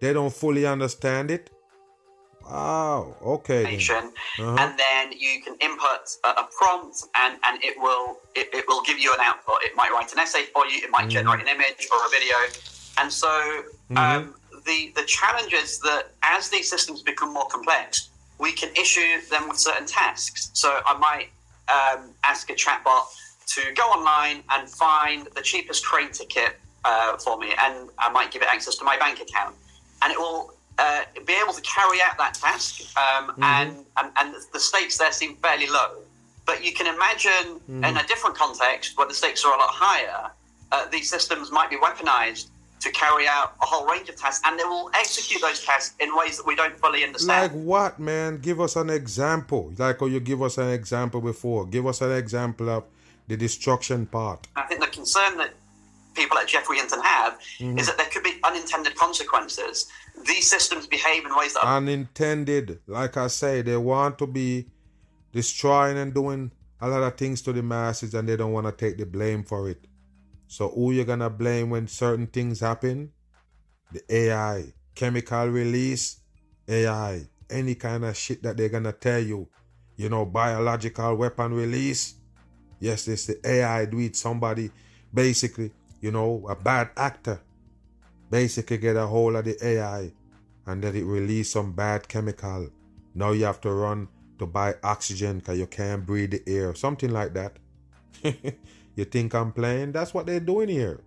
They 0.00 0.12
don't 0.12 0.34
fully 0.44 0.66
understand 0.66 1.30
it. 1.36 1.50
Oh, 2.54 3.14
okay. 3.22 3.64
Uh-huh. 4.38 4.56
and 4.58 4.78
then 4.78 5.18
you 5.18 5.40
can 5.42 5.54
input 5.60 6.04
a, 6.24 6.28
a 6.28 6.48
prompt, 6.58 7.04
and, 7.14 7.38
and 7.44 7.62
it 7.64 7.74
will 7.78 8.18
it, 8.34 8.48
it 8.52 8.66
will 8.68 8.82
give 8.82 8.98
you 8.98 9.12
an 9.14 9.20
output. 9.20 9.62
It 9.62 9.74
might 9.74 9.90
write 9.90 10.12
an 10.12 10.18
essay 10.18 10.44
for 10.52 10.66
you. 10.66 10.78
It 10.84 10.90
might 10.90 11.08
generate 11.08 11.40
an 11.40 11.48
image 11.48 11.88
or 11.90 11.98
a 12.04 12.10
video, 12.10 12.36
and 12.98 13.10
so 13.10 13.62
um, 13.96 14.34
the 14.66 14.92
the 14.94 15.04
challenge 15.04 15.54
is 15.54 15.78
that 15.80 16.12
as 16.22 16.50
these 16.50 16.68
systems 16.68 17.02
become 17.02 17.32
more 17.32 17.46
complex, 17.46 18.10
we 18.38 18.52
can 18.52 18.68
issue 18.76 19.20
them 19.30 19.48
with 19.48 19.58
certain 19.58 19.86
tasks. 19.86 20.50
So 20.52 20.80
I 20.84 20.98
might 20.98 21.28
um, 21.72 22.10
ask 22.24 22.50
a 22.50 22.54
chatbot 22.54 23.04
to 23.54 23.62
go 23.74 23.84
online 23.84 24.42
and 24.50 24.68
find 24.68 25.26
the 25.34 25.42
cheapest 25.42 25.82
train 25.84 26.10
ticket 26.12 26.58
uh, 26.84 27.16
for 27.16 27.38
me, 27.38 27.54
and 27.58 27.88
I 27.98 28.10
might 28.10 28.30
give 28.30 28.42
it 28.42 28.48
access 28.50 28.76
to 28.76 28.84
my 28.84 28.98
bank 28.98 29.20
account, 29.20 29.56
and 30.02 30.12
it 30.12 30.18
will 30.18 30.51
uh, 30.78 31.02
be 31.26 31.34
able 31.42 31.52
to 31.52 31.60
carry 31.62 32.00
out 32.00 32.16
that 32.18 32.34
task. 32.34 32.80
Um, 32.96 33.34
and, 33.42 33.84
and 33.98 34.10
and 34.18 34.34
the 34.52 34.60
stakes 34.60 34.98
there 34.98 35.12
seem 35.12 35.36
fairly 35.36 35.66
low, 35.66 35.96
but 36.46 36.64
you 36.64 36.72
can 36.72 36.86
imagine 36.86 37.60
Mhm. 37.70 37.88
in 37.88 37.96
a 37.96 38.06
different 38.06 38.36
context 38.36 38.96
where 38.96 39.06
the 39.06 39.14
stakes 39.14 39.44
are 39.44 39.54
a 39.54 39.58
lot 39.58 39.70
higher, 39.70 40.30
uh, 40.72 40.86
these 40.86 41.08
systems 41.10 41.50
might 41.50 41.70
be 41.70 41.76
weaponized 41.76 42.46
to 42.80 42.90
carry 42.90 43.28
out 43.28 43.54
a 43.62 43.66
whole 43.66 43.86
range 43.86 44.08
of 44.08 44.16
tasks, 44.16 44.42
and 44.44 44.58
they 44.58 44.64
will 44.64 44.90
execute 44.94 45.40
those 45.40 45.64
tasks 45.64 45.94
in 46.00 46.16
ways 46.16 46.36
that 46.38 46.46
we 46.46 46.56
don't 46.56 46.76
fully 46.80 47.04
understand. 47.04 47.52
Like 47.52 47.52
what, 47.52 48.00
man? 48.00 48.38
Give 48.38 48.60
us 48.60 48.74
an 48.74 48.90
example. 48.90 49.72
Like 49.78 50.00
how 50.00 50.06
you 50.06 50.18
give 50.18 50.42
us 50.42 50.58
an 50.58 50.68
example 50.68 51.20
before. 51.20 51.64
Give 51.66 51.86
us 51.86 52.00
an 52.00 52.10
example 52.10 52.68
of 52.70 52.82
the 53.28 53.36
destruction 53.36 54.06
part. 54.06 54.48
I 54.56 54.62
think 54.62 54.80
the 54.80 54.88
concern 54.88 55.36
that 55.38 55.52
people 56.14 56.38
at 56.38 56.48
Geoffrey 56.48 56.78
Hinton 56.78 57.00
have 57.00 57.38
Mhm. 57.60 57.78
is 57.78 57.86
that 57.86 57.96
there 57.96 58.06
could 58.06 58.22
be 58.22 58.38
unintended 58.44 58.94
consequences. 58.96 59.86
These 60.26 60.48
systems 60.48 60.86
behave 60.86 61.24
in 61.24 61.34
ways 61.36 61.54
that 61.54 61.64
are 61.64 61.76
Unintended. 61.76 62.80
Like 62.86 63.16
I 63.16 63.28
say, 63.28 63.62
they 63.62 63.76
want 63.76 64.18
to 64.18 64.26
be 64.26 64.68
destroying 65.32 65.98
and 65.98 66.12
doing 66.14 66.52
a 66.80 66.88
lot 66.88 67.02
of 67.02 67.16
things 67.16 67.42
to 67.42 67.52
the 67.52 67.62
masses 67.62 68.14
and 68.14 68.28
they 68.28 68.36
don't 68.36 68.52
want 68.52 68.66
to 68.66 68.72
take 68.72 68.98
the 68.98 69.06
blame 69.06 69.44
for 69.44 69.68
it. 69.68 69.86
So 70.46 70.68
who 70.68 70.92
you 70.92 71.04
gonna 71.04 71.30
blame 71.30 71.70
when 71.70 71.88
certain 71.88 72.26
things 72.26 72.60
happen? 72.60 73.12
The 73.92 74.02
AI. 74.10 74.74
Chemical 74.94 75.46
release, 75.48 76.18
AI. 76.68 77.26
Any 77.48 77.74
kind 77.74 78.04
of 78.04 78.16
shit 78.16 78.42
that 78.42 78.56
they're 78.56 78.68
gonna 78.68 78.92
tell 78.92 79.20
you. 79.20 79.48
You 79.96 80.08
know, 80.08 80.24
biological 80.26 81.14
weapon 81.16 81.54
release. 81.54 82.14
Yes, 82.80 83.08
it's 83.08 83.26
the 83.26 83.40
AI 83.48 83.84
do 83.86 84.00
it. 84.00 84.16
Somebody 84.16 84.70
basically, 85.14 85.72
you 86.02 86.10
know, 86.10 86.44
a 86.50 86.54
bad 86.54 86.90
actor 86.98 87.40
basically 88.32 88.78
get 88.78 88.96
a 88.96 89.06
hold 89.06 89.36
of 89.36 89.44
the 89.44 89.56
AI 89.64 90.10
and 90.66 90.82
then 90.82 90.96
it 90.96 91.04
release 91.04 91.50
some 91.50 91.72
bad 91.72 92.08
chemical. 92.08 92.70
Now 93.14 93.32
you 93.32 93.44
have 93.44 93.60
to 93.60 93.70
run 93.70 94.08
to 94.38 94.46
buy 94.46 94.74
oxygen 94.82 95.38
because 95.38 95.58
you 95.58 95.66
can't 95.66 96.04
breathe 96.04 96.30
the 96.30 96.42
air. 96.46 96.74
Something 96.74 97.10
like 97.10 97.34
that. 97.34 97.58
you 98.96 99.04
think 99.04 99.34
I'm 99.34 99.52
playing? 99.52 99.92
That's 99.92 100.14
what 100.14 100.26
they're 100.26 100.40
doing 100.40 100.70
here. 100.70 101.00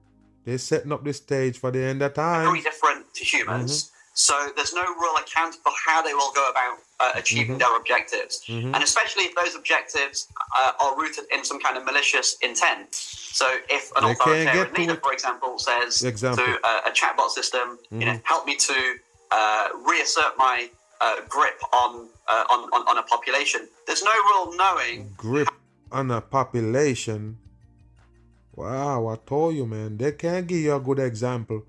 They're 0.45 0.59
setting 0.59 0.91
up 0.91 1.03
the 1.03 1.13
stage 1.13 1.57
for 1.57 1.71
the 1.71 1.81
end 1.83 2.03
of 2.03 2.13
time. 2.13 2.45
very 2.45 2.61
different 2.61 3.11
to 3.15 3.25
humans. 3.25 3.85
Mm-hmm. 3.85 3.94
So 4.15 4.33
there's 4.55 4.73
no 4.73 4.85
real 5.03 5.17
account 5.19 5.55
for 5.61 5.73
how 5.85 6.01
they 6.01 6.13
will 6.13 6.31
go 6.31 6.49
about 6.49 6.79
uh, 7.01 7.11
achieving 7.15 7.55
Mhm. 7.55 7.59
their 7.59 7.75
objectives, 7.75 8.33
Mhm. 8.47 8.73
and 8.73 8.81
especially 8.81 9.25
if 9.25 9.35
those 9.35 9.53
objectives 9.55 10.27
uh, 10.57 10.71
are 10.79 10.95
rooted 10.95 11.25
in 11.35 11.43
some 11.43 11.59
kind 11.59 11.75
of 11.77 11.83
malicious 11.83 12.37
intent. 12.41 12.95
So 12.95 13.45
if 13.69 13.91
an 13.97 14.05
authoritarian 14.05 14.73
leader, 14.73 14.95
for 15.03 15.11
example, 15.11 15.59
says 15.59 16.01
Example. 16.03 16.45
to 16.45 16.49
uh, 16.63 16.81
a 16.89 16.91
chatbot 16.91 17.31
system, 17.31 17.77
you 17.91 18.05
know, 18.05 18.13
Mhm. 18.13 18.21
help 18.23 18.45
me 18.45 18.55
to 18.55 18.77
uh, 19.31 19.67
reassert 19.91 20.37
my 20.37 20.69
uh, 21.01 21.19
grip 21.27 21.59
on, 21.73 22.07
uh, 22.29 22.45
on 22.49 22.59
on 22.71 22.87
on 22.87 22.97
a 22.97 23.03
population, 23.03 23.67
there's 23.85 24.01
no 24.11 24.13
real 24.29 24.53
knowing 24.55 25.13
Grip 25.17 25.49
on 25.91 26.09
a 26.09 26.21
population. 26.21 27.37
Wow, 28.55 29.07
I 29.09 29.17
told 29.17 29.55
you, 29.55 29.65
man. 29.65 29.97
They 29.97 30.13
can't 30.13 30.47
give 30.47 30.59
you 30.59 30.73
a 30.75 30.79
good 30.79 30.99
example 30.99 31.65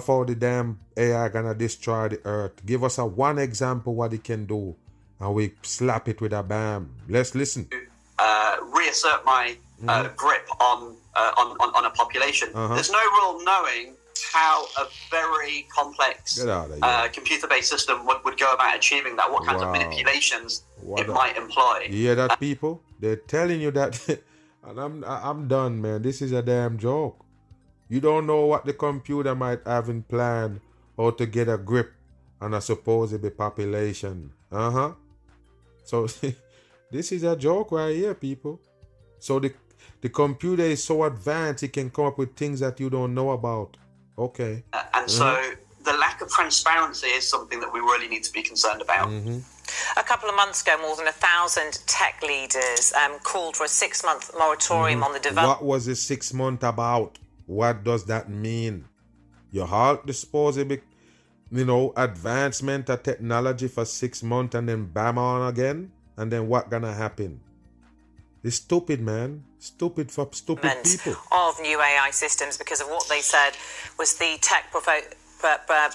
how 0.00 0.24
the 0.24 0.34
damn 0.34 0.78
AI 0.96 1.28
gonna 1.28 1.54
destroy 1.54 2.08
the 2.08 2.20
earth. 2.24 2.64
Give 2.66 2.82
us 2.84 2.98
a 2.98 3.04
one 3.06 3.38
example 3.38 3.94
what 3.94 4.12
it 4.12 4.24
can 4.24 4.46
do, 4.46 4.74
and 5.20 5.34
we 5.34 5.54
slap 5.62 6.08
it 6.08 6.20
with 6.20 6.32
a 6.32 6.42
bam. 6.42 6.90
Let's 7.08 7.34
listen. 7.34 7.68
uh, 8.18 8.56
reassert 8.72 9.24
my 9.24 9.56
uh, 9.88 10.04
Mhm. 10.04 10.16
grip 10.16 10.46
on, 10.60 10.96
uh, 11.16 11.32
on 11.36 11.56
on 11.60 11.74
on 11.74 11.84
a 11.84 11.90
population. 11.90 12.48
Uh-huh. 12.54 12.74
There's 12.74 12.90
no 12.90 12.98
real 12.98 13.44
knowing 13.44 13.94
how 14.32 14.64
a 14.78 14.86
very 15.10 15.66
complex 15.74 16.38
Get 16.38 16.48
out 16.48 16.70
of 16.70 16.76
here. 16.76 16.84
uh, 16.84 17.08
computer-based 17.12 17.68
system 17.68 18.06
would, 18.06 18.18
would 18.24 18.38
go 18.38 18.52
about 18.54 18.76
achieving 18.76 19.16
that. 19.16 19.30
What 19.30 19.44
kinds 19.44 19.62
of 19.62 19.70
manipulations 19.70 20.62
What 20.80 21.00
it 21.00 21.08
a- 21.08 21.12
might 21.12 21.36
employ. 21.36 21.86
You 21.90 21.96
hear 22.06 22.14
that, 22.14 22.38
people? 22.40 22.82
They're 23.00 23.16
telling 23.16 23.60
you 23.60 23.70
that, 23.72 23.98
and 24.66 24.78
I'm 24.80 25.04
I'm 25.04 25.48
done, 25.48 25.82
man. 25.82 26.02
This 26.02 26.22
is 26.22 26.30
a 26.32 26.40
damn 26.42 26.78
joke. 26.78 27.23
You 27.88 28.00
don't 28.00 28.26
know 28.26 28.46
what 28.46 28.64
the 28.64 28.72
computer 28.72 29.34
might 29.34 29.66
have 29.66 29.88
in 29.88 30.02
plan 30.02 30.60
or 30.96 31.12
to 31.12 31.26
get 31.26 31.48
a 31.48 31.58
grip 31.58 31.92
on 32.40 32.54
a 32.54 32.60
supposed 32.60 33.36
population. 33.36 34.32
Uh 34.50 34.70
huh. 34.70 34.92
So 35.84 36.06
this 36.90 37.12
is 37.12 37.22
a 37.22 37.36
joke 37.36 37.72
right 37.72 37.94
here, 37.94 38.14
people. 38.14 38.60
So 39.18 39.38
the 39.38 39.52
the 40.00 40.08
computer 40.08 40.62
is 40.62 40.84
so 40.84 41.04
advanced 41.04 41.62
it 41.62 41.72
can 41.72 41.90
come 41.90 42.06
up 42.06 42.18
with 42.18 42.36
things 42.36 42.60
that 42.60 42.78
you 42.80 42.90
don't 42.90 43.14
know 43.14 43.30
about. 43.30 43.76
Okay. 44.18 44.62
Uh, 44.72 44.82
and 44.94 45.10
so 45.10 45.38
the 45.84 45.92
lack 45.94 46.20
of 46.20 46.28
transparency 46.30 47.08
is 47.08 47.28
something 47.28 47.60
that 47.60 47.72
we 47.72 47.80
really 47.80 48.08
need 48.08 48.22
to 48.24 48.32
be 48.32 48.42
concerned 48.42 48.82
about. 48.82 49.08
Mm-hmm. 49.08 49.38
A 49.98 50.02
couple 50.02 50.28
of 50.28 50.36
months 50.36 50.62
ago, 50.62 50.76
more 50.80 50.96
than 50.96 51.06
a 51.06 51.12
thousand 51.12 51.80
tech 51.86 52.22
leaders 52.22 52.92
um, 52.92 53.18
called 53.20 53.56
for 53.56 53.64
a 53.64 53.68
six 53.68 54.04
month 54.04 54.30
moratorium 54.38 55.02
on 55.02 55.12
the 55.12 55.20
development. 55.20 55.62
What 55.62 55.64
was 55.64 55.86
the 55.86 55.96
six 55.96 56.32
month 56.32 56.62
about? 56.62 57.18
What 57.46 57.84
does 57.84 58.06
that 58.06 58.28
mean? 58.28 58.86
You 59.50 59.64
halt 59.66 60.06
disposable, 60.06 60.78
you 61.50 61.64
know, 61.64 61.92
advancement 61.96 62.88
of 62.88 63.02
technology 63.02 63.68
for 63.68 63.84
six 63.84 64.22
months 64.22 64.54
and 64.54 64.68
then 64.68 64.86
bam 64.86 65.18
on 65.18 65.48
again? 65.48 65.92
And 66.16 66.30
then 66.32 66.48
what 66.48 66.70
gonna 66.70 66.92
happen? 66.94 67.40
It's 68.42 68.56
stupid, 68.56 69.00
man. 69.00 69.44
Stupid 69.58 70.10
for 70.12 70.28
stupid 70.32 70.72
people. 70.84 71.16
of 71.32 71.60
new 71.60 71.80
AI 71.80 72.10
systems 72.12 72.58
because 72.58 72.80
of 72.80 72.88
what 72.88 73.08
they 73.08 73.20
said 73.20 73.52
was 73.98 74.14
the 74.14 74.36
tech 74.40 74.70
provo- 74.70 75.08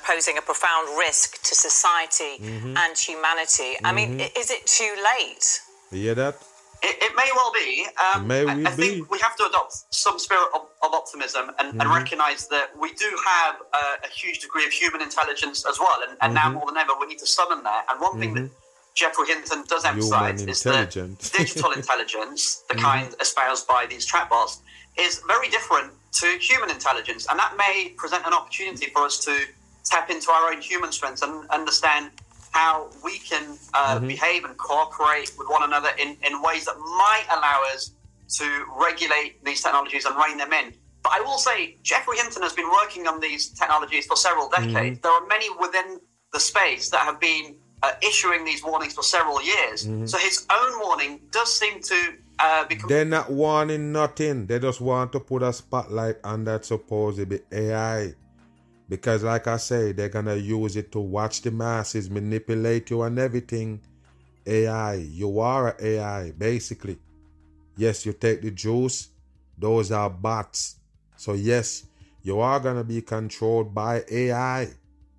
posing 0.05 0.37
a 0.37 0.41
profound 0.41 0.97
risk 0.97 1.41
to 1.43 1.55
society 1.55 2.37
Mhm. 2.39 2.77
and 2.77 2.97
humanity. 2.97 3.77
I 3.83 3.91
mean, 3.91 4.17
Mhm. 4.19 4.21
i- 4.21 4.31
is 4.39 4.49
it 4.51 4.65
too 4.65 4.93
late? 5.03 5.61
You 5.91 6.01
hear 6.01 6.15
that? 6.15 6.35
It, 6.81 6.95
it 7.01 7.15
may 7.15 7.29
well 7.35 7.51
be. 7.53 7.85
Um, 8.15 8.27
may 8.27 8.39
I, 8.47 8.51
I 8.51 8.55
well 8.55 8.71
think 8.73 8.93
be. 8.95 9.01
we 9.11 9.19
have 9.19 9.35
to 9.37 9.45
adopt 9.45 9.73
some 9.93 10.17
spirit 10.19 10.47
of, 10.55 10.61
of 10.83 10.93
optimism 10.93 11.51
and, 11.59 11.69
and 11.79 11.81
Mhm. 11.81 11.93
recognize 11.95 12.47
that 12.47 12.75
we 12.77 12.93
do 12.93 13.09
have 13.25 13.55
a, 13.73 14.05
a 14.05 14.09
huge 14.09 14.39
degree 14.39 14.65
of 14.65 14.71
human 14.71 15.01
intelligence 15.01 15.65
as 15.65 15.79
well. 15.79 15.97
And, 16.07 16.17
and 16.21 16.33
now 16.33 16.49
Mhm. 16.49 16.53
more 16.53 16.65
than 16.67 16.77
ever, 16.77 16.93
we 16.99 17.07
need 17.07 17.19
to 17.19 17.27
summon 17.27 17.63
that. 17.63 17.85
And 17.89 17.99
one 17.99 18.19
thing 18.19 18.33
that 18.35 18.49
Geoffrey 18.95 19.27
Hinton 19.27 19.63
does 19.67 19.85
emphasize 19.85 20.41
is 20.43 20.63
that 20.63 20.91
digital 20.91 21.71
intelligence, 21.79 22.63
the 22.69 22.75
Mhm. 22.75 22.81
kind 22.81 23.15
espoused 23.19 23.67
by 23.67 23.85
these 23.85 24.09
chatbots, 24.09 24.57
is 24.97 25.21
very 25.27 25.49
different 25.49 25.93
to 26.21 26.27
human 26.39 26.69
intelligence. 26.69 27.25
And 27.29 27.37
that 27.39 27.55
may 27.57 27.89
present 27.97 28.25
an 28.25 28.33
opportunity 28.33 28.87
for 28.93 29.03
us 29.05 29.19
to 29.25 29.33
tap 29.85 30.09
into 30.09 30.31
our 30.31 30.51
own 30.51 30.59
human 30.61 30.91
strengths 30.91 31.21
and 31.21 31.49
understand 31.49 32.11
how 32.51 32.89
we 33.03 33.19
can 33.19 33.57
uh, 33.73 33.99
Mhm. 33.99 34.07
behave 34.07 34.43
and 34.45 34.57
cooperate 34.57 35.31
with 35.37 35.47
one 35.47 35.63
another 35.63 35.89
in, 35.97 36.17
in 36.23 36.41
ways 36.41 36.65
that 36.65 36.77
might 36.79 37.25
allow 37.29 37.61
us 37.73 37.91
to 38.37 38.65
regulate 38.77 39.43
these 39.45 39.61
technologies 39.61 40.05
and 40.05 40.15
rein 40.17 40.37
them 40.37 40.51
in. 40.53 40.73
But 41.03 41.13
I 41.13 41.21
will 41.21 41.37
say, 41.37 41.77
Geoffrey 41.83 42.17
Hinton 42.17 42.41
has 42.43 42.53
been 42.53 42.69
working 42.69 43.07
on 43.07 43.19
these 43.19 43.49
technologies 43.49 44.05
for 44.05 44.15
several 44.17 44.49
decades. 44.49 44.99
There 45.01 45.11
are 45.11 45.25
many 45.27 45.49
within 45.59 45.99
the 46.33 46.39
space 46.39 46.89
that 46.89 47.01
have 47.01 47.19
been 47.19 47.55
uh, 47.81 47.91
issuing 48.01 48.43
these 48.43 48.61
warnings 48.61 48.93
for 48.93 49.03
several 49.03 49.41
years. 49.41 49.87
Mhm. 49.87 50.07
So 50.09 50.17
his 50.17 50.45
own 50.51 50.79
warning 50.81 51.21
does 51.31 51.57
seem 51.57 51.81
to 51.81 52.13
uh, 52.39 52.65
become. 52.65 52.87
They're 52.89 53.05
not 53.05 53.29
warning 53.31 53.91
nothing. 53.91 54.47
They 54.47 54.59
just 54.59 54.79
want 54.81 55.11
to 55.13 55.19
put 55.19 55.43
a 55.43 55.51
spotlight 55.53 56.17
on 56.23 56.43
that 56.45 56.65
supposed 56.65 57.31
AI. 57.51 58.13
Because, 58.89 59.23
like 59.23 59.47
I 59.47 59.57
say, 59.57 59.91
they're 59.91 60.09
gonna 60.09 60.35
use 60.35 60.75
it 60.75 60.91
to 60.93 60.99
watch 60.99 61.43
the 61.43 61.51
masses, 61.51 62.09
manipulate 62.09 62.89
you, 62.89 63.03
and 63.03 63.19
everything. 63.19 63.81
AI, 64.47 64.95
you 64.95 65.39
are 65.39 65.69
a 65.69 65.85
AI, 65.85 66.31
basically. 66.31 66.97
Yes, 67.77 68.05
you 68.05 68.13
take 68.13 68.41
the 68.41 68.49
juice, 68.49 69.09
those 69.57 69.91
are 69.91 70.09
bots. 70.09 70.77
So, 71.15 71.33
yes, 71.33 71.85
you 72.23 72.39
are 72.39 72.59
gonna 72.59 72.83
be 72.83 73.01
controlled 73.01 73.75
by 73.75 74.03
AI. 74.09 74.69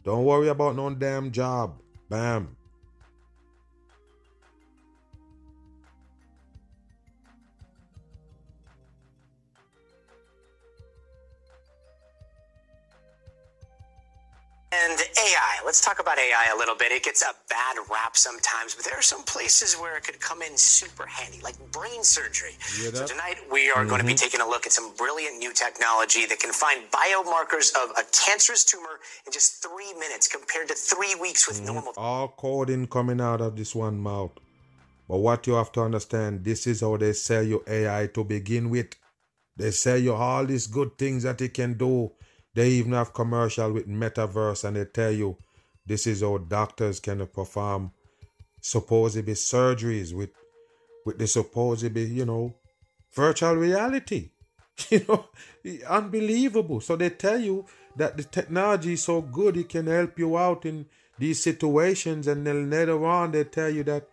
Don't 0.03 0.25
worry 0.25 0.49
about 0.49 0.75
no 0.75 0.91
damn 0.91 1.31
job. 1.31 1.81
Bam. 2.09 2.57
AI. 14.73 15.61
Let's 15.65 15.85
talk 15.85 16.01
about 16.01 16.19
AI 16.19 16.53
a 16.55 16.57
little 16.57 16.75
bit. 16.75 16.93
It 16.93 17.03
gets 17.03 17.23
a 17.23 17.35
bad 17.49 17.77
rap 17.91 18.17
sometimes, 18.17 18.75
but 18.75 18.85
there 18.85 18.99
are 18.99 19.03
some 19.03 19.23
places 19.25 19.75
where 19.75 19.97
it 19.97 20.05
could 20.05 20.21
come 20.21 20.43
in 20.43 20.57
super 20.57 21.07
handy, 21.07 21.41
like 21.43 21.57
brain 21.73 22.03
surgery. 22.03 22.55
So 22.61 23.07
tonight 23.07 23.37
we 23.51 23.71
are 23.71 23.85
going 23.85 24.01
to 24.01 24.07
be 24.07 24.13
mm-hmm. 24.13 24.25
taking 24.25 24.41
a 24.41 24.47
look 24.47 24.67
at 24.67 24.73
some 24.73 24.95
brilliant 24.97 25.39
new 25.39 25.53
technology 25.53 26.27
that 26.27 26.39
can 26.39 26.53
find 26.53 26.83
biomarkers 26.91 27.73
of 27.75 27.91
a 27.99 28.03
cancerous 28.13 28.65
tumor 28.65 29.01
in 29.27 29.33
just 29.33 29.63
three 29.63 29.93
minutes 29.99 30.29
compared 30.29 30.69
to 30.69 30.75
three 30.75 31.15
weeks 31.21 31.47
with 31.47 31.59
mm-hmm. 31.59 31.75
normal. 31.75 31.93
All 31.97 32.29
coding 32.29 32.87
coming 32.87 33.21
out 33.21 33.41
of 33.41 33.57
this 33.57 33.75
one 33.75 33.99
mouth. 33.99 34.33
But 35.09 35.19
what 35.19 35.47
you 35.47 35.55
have 35.55 35.73
to 35.73 35.83
understand, 35.83 36.45
this 36.45 36.67
is 36.67 36.83
how 36.83 36.97
they 36.97 37.13
sell 37.13 37.43
you 37.43 37.65
AI 37.67 38.09
to 38.15 38.25
begin 38.25 38.71
with. 38.71 38.95
They 39.57 39.73
sell 39.73 39.99
you 39.99 40.15
all 40.15 40.47
these 40.47 40.69
good 40.69 40.97
things 40.97 41.25
that 41.25 41.41
it 41.41 41.55
can 41.55 41.75
do. 41.75 42.13
They 42.55 42.70
even 42.70 42.93
have 42.93 43.12
commercial 43.12 43.72
with 43.72 43.89
metaverse 43.89 44.64
and 44.64 44.77
they 44.77 44.85
tell 44.85 45.12
you 45.12 45.36
this 45.86 46.06
is 46.06 46.22
how 46.22 46.39
doctors 46.39 47.01
can 47.01 47.27
perform 47.27 47.93
supposedly 48.60 49.35
surgeries 49.35 50.12
with 50.12 50.31
with 51.05 51.18
the 51.18 51.27
supposedly, 51.27 52.05
you 52.05 52.27
know, 52.27 52.55
virtual 53.12 53.55
reality. 53.55 54.31
You 54.89 55.05
know, 55.06 55.27
unbelievable. 55.86 56.81
So 56.81 56.97
they 56.97 57.10
tell 57.10 57.39
you 57.39 57.66
that 57.97 58.16
the 58.16 58.24
technology 58.24 58.94
is 58.94 59.02
so 59.02 59.20
good 59.20 59.59
it 59.59 59.68
can 59.68 59.86
help 59.89 60.18
you 60.18 60.39
out 60.39 60.64
in 60.64 60.86
these 61.18 61.43
situations, 61.43 62.27
and 62.27 62.47
then 62.47 62.70
later 62.70 63.05
on 63.05 63.32
they 63.32 63.44
tell 63.44 63.68
you 63.68 63.85
that 63.85 64.09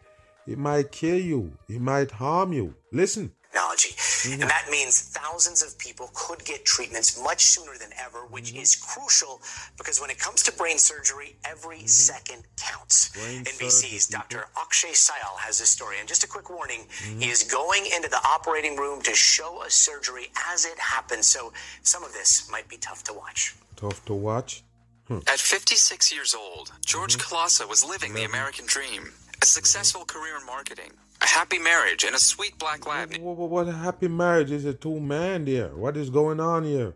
it 0.45 0.57
might 0.57 0.91
kill 0.91 1.19
you, 1.19 1.53
it 1.69 1.79
might 1.79 2.11
harm 2.11 2.51
you. 2.51 2.73
Listen. 2.91 3.31
Technology. 3.57 3.89
Mm-hmm. 3.89 4.41
And 4.41 4.51
that 4.51 4.67
means 4.69 5.01
thousands 5.01 5.63
of 5.63 5.77
people 5.79 6.11
could 6.13 6.45
get 6.45 6.63
treatments 6.63 7.19
much 7.21 7.43
sooner 7.43 7.71
than 7.79 7.89
ever, 7.99 8.19
which 8.29 8.51
mm-hmm. 8.51 8.61
is 8.61 8.75
crucial 8.75 9.41
because 9.77 9.99
when 9.99 10.11
it 10.11 10.19
comes 10.19 10.43
to 10.43 10.51
brain 10.51 10.77
surgery, 10.77 11.35
every 11.43 11.77
mm-hmm. 11.77 11.87
second 11.87 12.43
counts. 12.61 13.09
Brain 13.09 13.45
NBC's 13.45 14.05
Dr. 14.05 14.45
Akshay 14.59 14.93
Syal 14.93 15.39
has 15.39 15.57
this 15.57 15.71
story. 15.71 15.95
And 15.99 16.07
just 16.07 16.23
a 16.23 16.27
quick 16.27 16.51
warning 16.51 16.85
he 17.17 17.29
is 17.29 17.41
going 17.43 17.85
into 17.95 18.09
the 18.09 18.21
operating 18.27 18.75
room 18.75 19.01
to 19.01 19.15
show 19.15 19.63
a 19.63 19.71
surgery 19.71 20.27
as 20.51 20.65
it 20.65 20.77
happens. 20.77 21.27
So 21.27 21.51
some 21.81 22.03
of 22.03 22.13
this 22.13 22.49
might 22.51 22.67
be 22.69 22.77
tough 22.77 23.03
to 23.05 23.13
watch. 23.13 23.55
Tough 23.75 24.05
to 24.05 24.13
watch. 24.13 24.63
Hmm. 25.07 25.19
At 25.25 25.39
56 25.39 26.13
years 26.13 26.35
old, 26.35 26.73
George 26.85 27.17
Colassa 27.17 27.67
was 27.67 27.83
living 27.83 28.13
the 28.13 28.25
American 28.25 28.65
dream. 28.67 29.13
A 29.41 29.45
successful 29.45 30.03
career 30.03 30.35
in 30.39 30.45
marketing, 30.45 30.91
a 31.21 31.25
happy 31.25 31.59
marriage, 31.59 32.03
and 32.03 32.15
a 32.15 32.19
sweet 32.19 32.57
black 32.59 32.85
lab 32.87 33.11
What, 33.17 33.37
what, 33.37 33.49
what 33.49 33.67
a 33.67 33.71
happy 33.73 34.07
marriage 34.07 34.51
is 34.51 34.65
a 34.65 34.73
two 34.73 34.99
man 34.99 35.45
there. 35.45 35.69
What 35.75 35.97
is 35.97 36.09
going 36.09 36.39
on 36.39 36.63
here? 36.63 36.93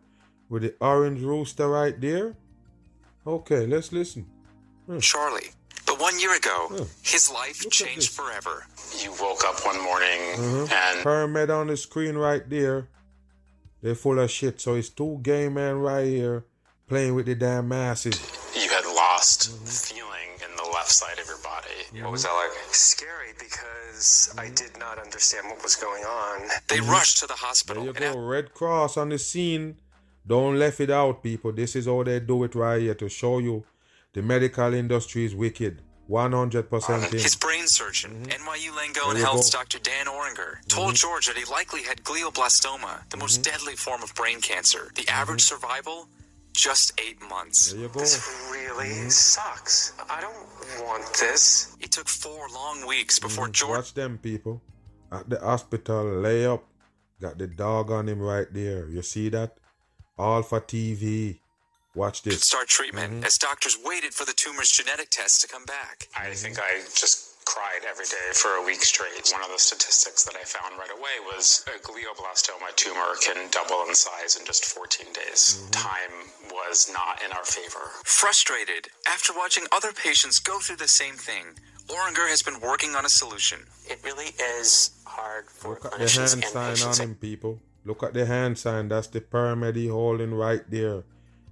With 0.50 0.64
the 0.64 0.76
orange 0.82 1.22
rooster 1.22 1.68
right 1.70 2.00
there? 2.00 2.36
Okay, 3.26 3.66
let's 3.66 3.92
listen. 3.92 4.26
Charlie. 5.00 5.52
But 5.86 6.00
one 6.00 6.20
year 6.20 6.36
ago, 6.36 6.88
his 7.04 7.32
life 7.32 7.70
changed 7.70 8.12
forever. 8.12 8.66
You 9.02 9.12
woke 9.22 9.44
up 9.46 9.66
one 9.66 9.82
morning 9.82 10.20
Uh-huh. 10.38 10.68
and 10.72 11.04
Pyramid 11.04 11.50
on 11.50 11.68
the 11.68 11.78
screen 11.78 12.16
right 12.18 12.48
there. 12.50 12.88
They're 13.82 13.96
full 13.96 14.20
of 14.20 14.30
shit. 14.30 14.60
So 14.62 14.76
it's 14.76 14.90
two 14.90 15.20
gay 15.22 15.50
men 15.50 15.76
right 15.78 16.06
here 16.06 16.46
playing 16.88 17.16
with 17.16 17.26
the 17.28 17.36
damn 17.36 17.68
masses. 17.70 18.20
you 18.56 18.70
had 18.70 18.86
lost 18.86 19.50
Mm-hmm. 19.52 19.66
feeling 19.66 20.12
in 20.12 20.31
the 20.31 20.31
left 20.82 20.92
side 20.92 21.20
of 21.20 21.28
your 21.28 21.38
body. 21.38 22.02
What 22.02 22.12
was 22.12 22.24
that 22.24 22.34
like? 22.34 22.74
Scary 22.74 23.34
because 23.38 24.34
I 24.38 24.50
did 24.50 24.78
not 24.80 24.98
understand 24.98 25.48
what 25.48 25.62
was 25.62 25.76
going 25.76 26.04
on. 26.04 26.50
They 26.68 26.78
mm-hmm. 26.78 26.90
rushed 26.90 27.20
to 27.20 27.28
the 27.28 27.34
hospital. 27.34 27.84
There 27.94 28.08
you 28.08 28.14
go. 28.14 28.20
Red 28.20 28.54
Cross 28.54 28.98
on 28.98 29.10
the 29.10 29.20
scene. 29.20 29.78
Don't 30.26 30.58
left 30.58 30.80
it 30.80 30.90
out, 30.90 31.22
people. 31.24 31.52
This 31.52 31.76
is 31.76 31.86
how 31.86 32.04
they 32.04 32.20
do 32.20 32.44
it 32.44 32.56
right 32.56 32.82
here 32.82 32.96
to 32.96 33.10
show 33.10 33.40
you 33.40 33.64
the 34.14 34.22
medical 34.22 34.74
industry 34.74 35.26
is 35.26 35.36
wicked. 35.36 35.80
Uh, 35.80 36.28
100% 36.28 37.14
in. 37.14 37.20
His 37.20 37.38
brain 37.38 37.68
surgeon, 37.68 38.12
mm-hmm. 38.12 38.50
NYU 38.50 38.72
Langone 38.72 39.14
There 39.14 39.24
Health's 39.24 39.50
go. 39.50 39.60
Dr. 39.60 39.80
Dan 39.80 40.08
Orringer, 40.08 40.36
mm-hmm. 40.36 40.68
told 40.68 40.96
George 40.96 41.28
that 41.28 41.38
he 41.38 41.46
likely 41.46 41.84
had 41.84 42.04
glioblastoma, 42.04 43.10
the 43.10 43.18
most 43.18 43.38
deadly 43.38 43.76
form 43.76 44.04
of 44.04 44.14
brain 44.14 44.42
cancer. 44.42 44.92
The 44.96 45.08
average 45.08 45.42
survival? 45.42 46.10
Just 46.54 47.00
eight 47.00 47.22
months. 47.30 47.72
There 47.72 47.84
you 47.84 47.88
go. 47.88 48.00
This 48.02 48.51
really 48.72 48.90
mm-hmm. 48.90 49.10
sucks. 49.10 49.94
I 50.10 50.22
don't 50.22 50.86
want 50.86 51.04
this. 51.20 51.76
It 51.80 51.92
took 51.92 52.08
four 52.08 52.48
long 52.54 52.88
weeks 52.88 53.20
before 53.20 53.48
mm, 53.48 53.54
George 53.54 53.78
Watch 53.78 53.94
them, 53.94 54.18
people. 54.18 54.62
At 55.12 55.30
the 55.30 55.40
hospital, 55.40 56.06
lay 56.06 56.46
up. 56.46 56.64
Got 57.20 57.38
the 57.38 57.48
dog 57.48 57.92
on 57.92 58.08
him 58.08 58.20
right 58.20 58.48
there. 58.52 58.88
You 58.88 59.02
see 59.02 59.30
that? 59.30 59.58
All 60.18 60.42
for 60.42 60.62
TV. 60.62 61.40
Watch 61.94 62.24
could 62.24 62.34
this. 62.34 62.48
start 62.48 62.68
treatment 62.68 63.14
mm-hmm. 63.14 63.26
as 63.26 63.38
doctors 63.38 63.78
waited 63.84 64.14
for 64.14 64.26
the 64.26 64.34
tumor's 64.34 64.72
genetic 64.72 65.10
tests 65.10 65.42
to 65.42 65.48
come 65.48 65.66
back. 65.66 66.08
I 66.18 66.30
think 66.34 66.58
I 66.58 66.82
just 66.96 67.31
cried 67.46 67.84
every 67.88 68.06
day 68.06 68.30
for 68.34 68.50
a 68.62 68.66
week 68.66 68.84
straight. 68.84 69.30
One 69.32 69.42
of 69.44 69.50
the 69.50 69.60
statistics 69.60 70.24
that 70.26 70.36
I 70.36 70.44
found 70.44 70.78
right 70.78 70.92
away 70.92 71.20
was 71.26 71.66
a 71.68 71.80
glioblastoma 71.80 72.76
tumor 72.76 73.16
can 73.22 73.50
double 73.52 73.84
in 73.88 73.96
size 73.96 74.36
in 74.40 74.46
just 74.46 74.66
14 74.66 75.08
days. 75.14 75.58
Mm-hmm. 75.60 75.72
Time 75.72 76.14
was 76.52 76.90
not 76.94 77.22
in 77.26 77.32
our 77.32 77.44
favor. 77.46 77.92
Frustrated 78.04 78.88
after 79.08 79.34
watching 79.36 79.66
other 79.72 79.92
patients 79.92 80.40
go 80.40 80.60
through 80.60 80.78
the 80.78 80.88
same 80.88 81.16
thing, 81.16 81.46
Orringer 81.88 82.30
has 82.30 82.42
been 82.42 82.60
working 82.62 82.96
on 82.96 83.06
a 83.06 83.10
solution. 83.10 83.60
It 83.88 84.00
really 84.04 84.32
is 84.62 84.92
hard 85.06 85.46
for 85.50 85.70
Look 85.72 85.86
at 85.86 85.92
the 85.92 85.98
hand 85.98 86.34
and 86.34 86.44
sign 86.44 86.76
patients. 86.76 87.00
on 87.00 87.10
him, 87.10 87.16
people. 87.16 87.60
Look 87.84 88.04
at 88.04 88.14
the 88.14 88.26
hand 88.26 88.58
sign. 88.58 88.88
That's 88.88 89.08
the 89.08 89.22
pyramid 89.22 89.76
holding 89.90 90.34
right 90.34 90.62
there. 90.70 91.04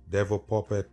Devil 0.10 0.40
puppet 0.40 0.90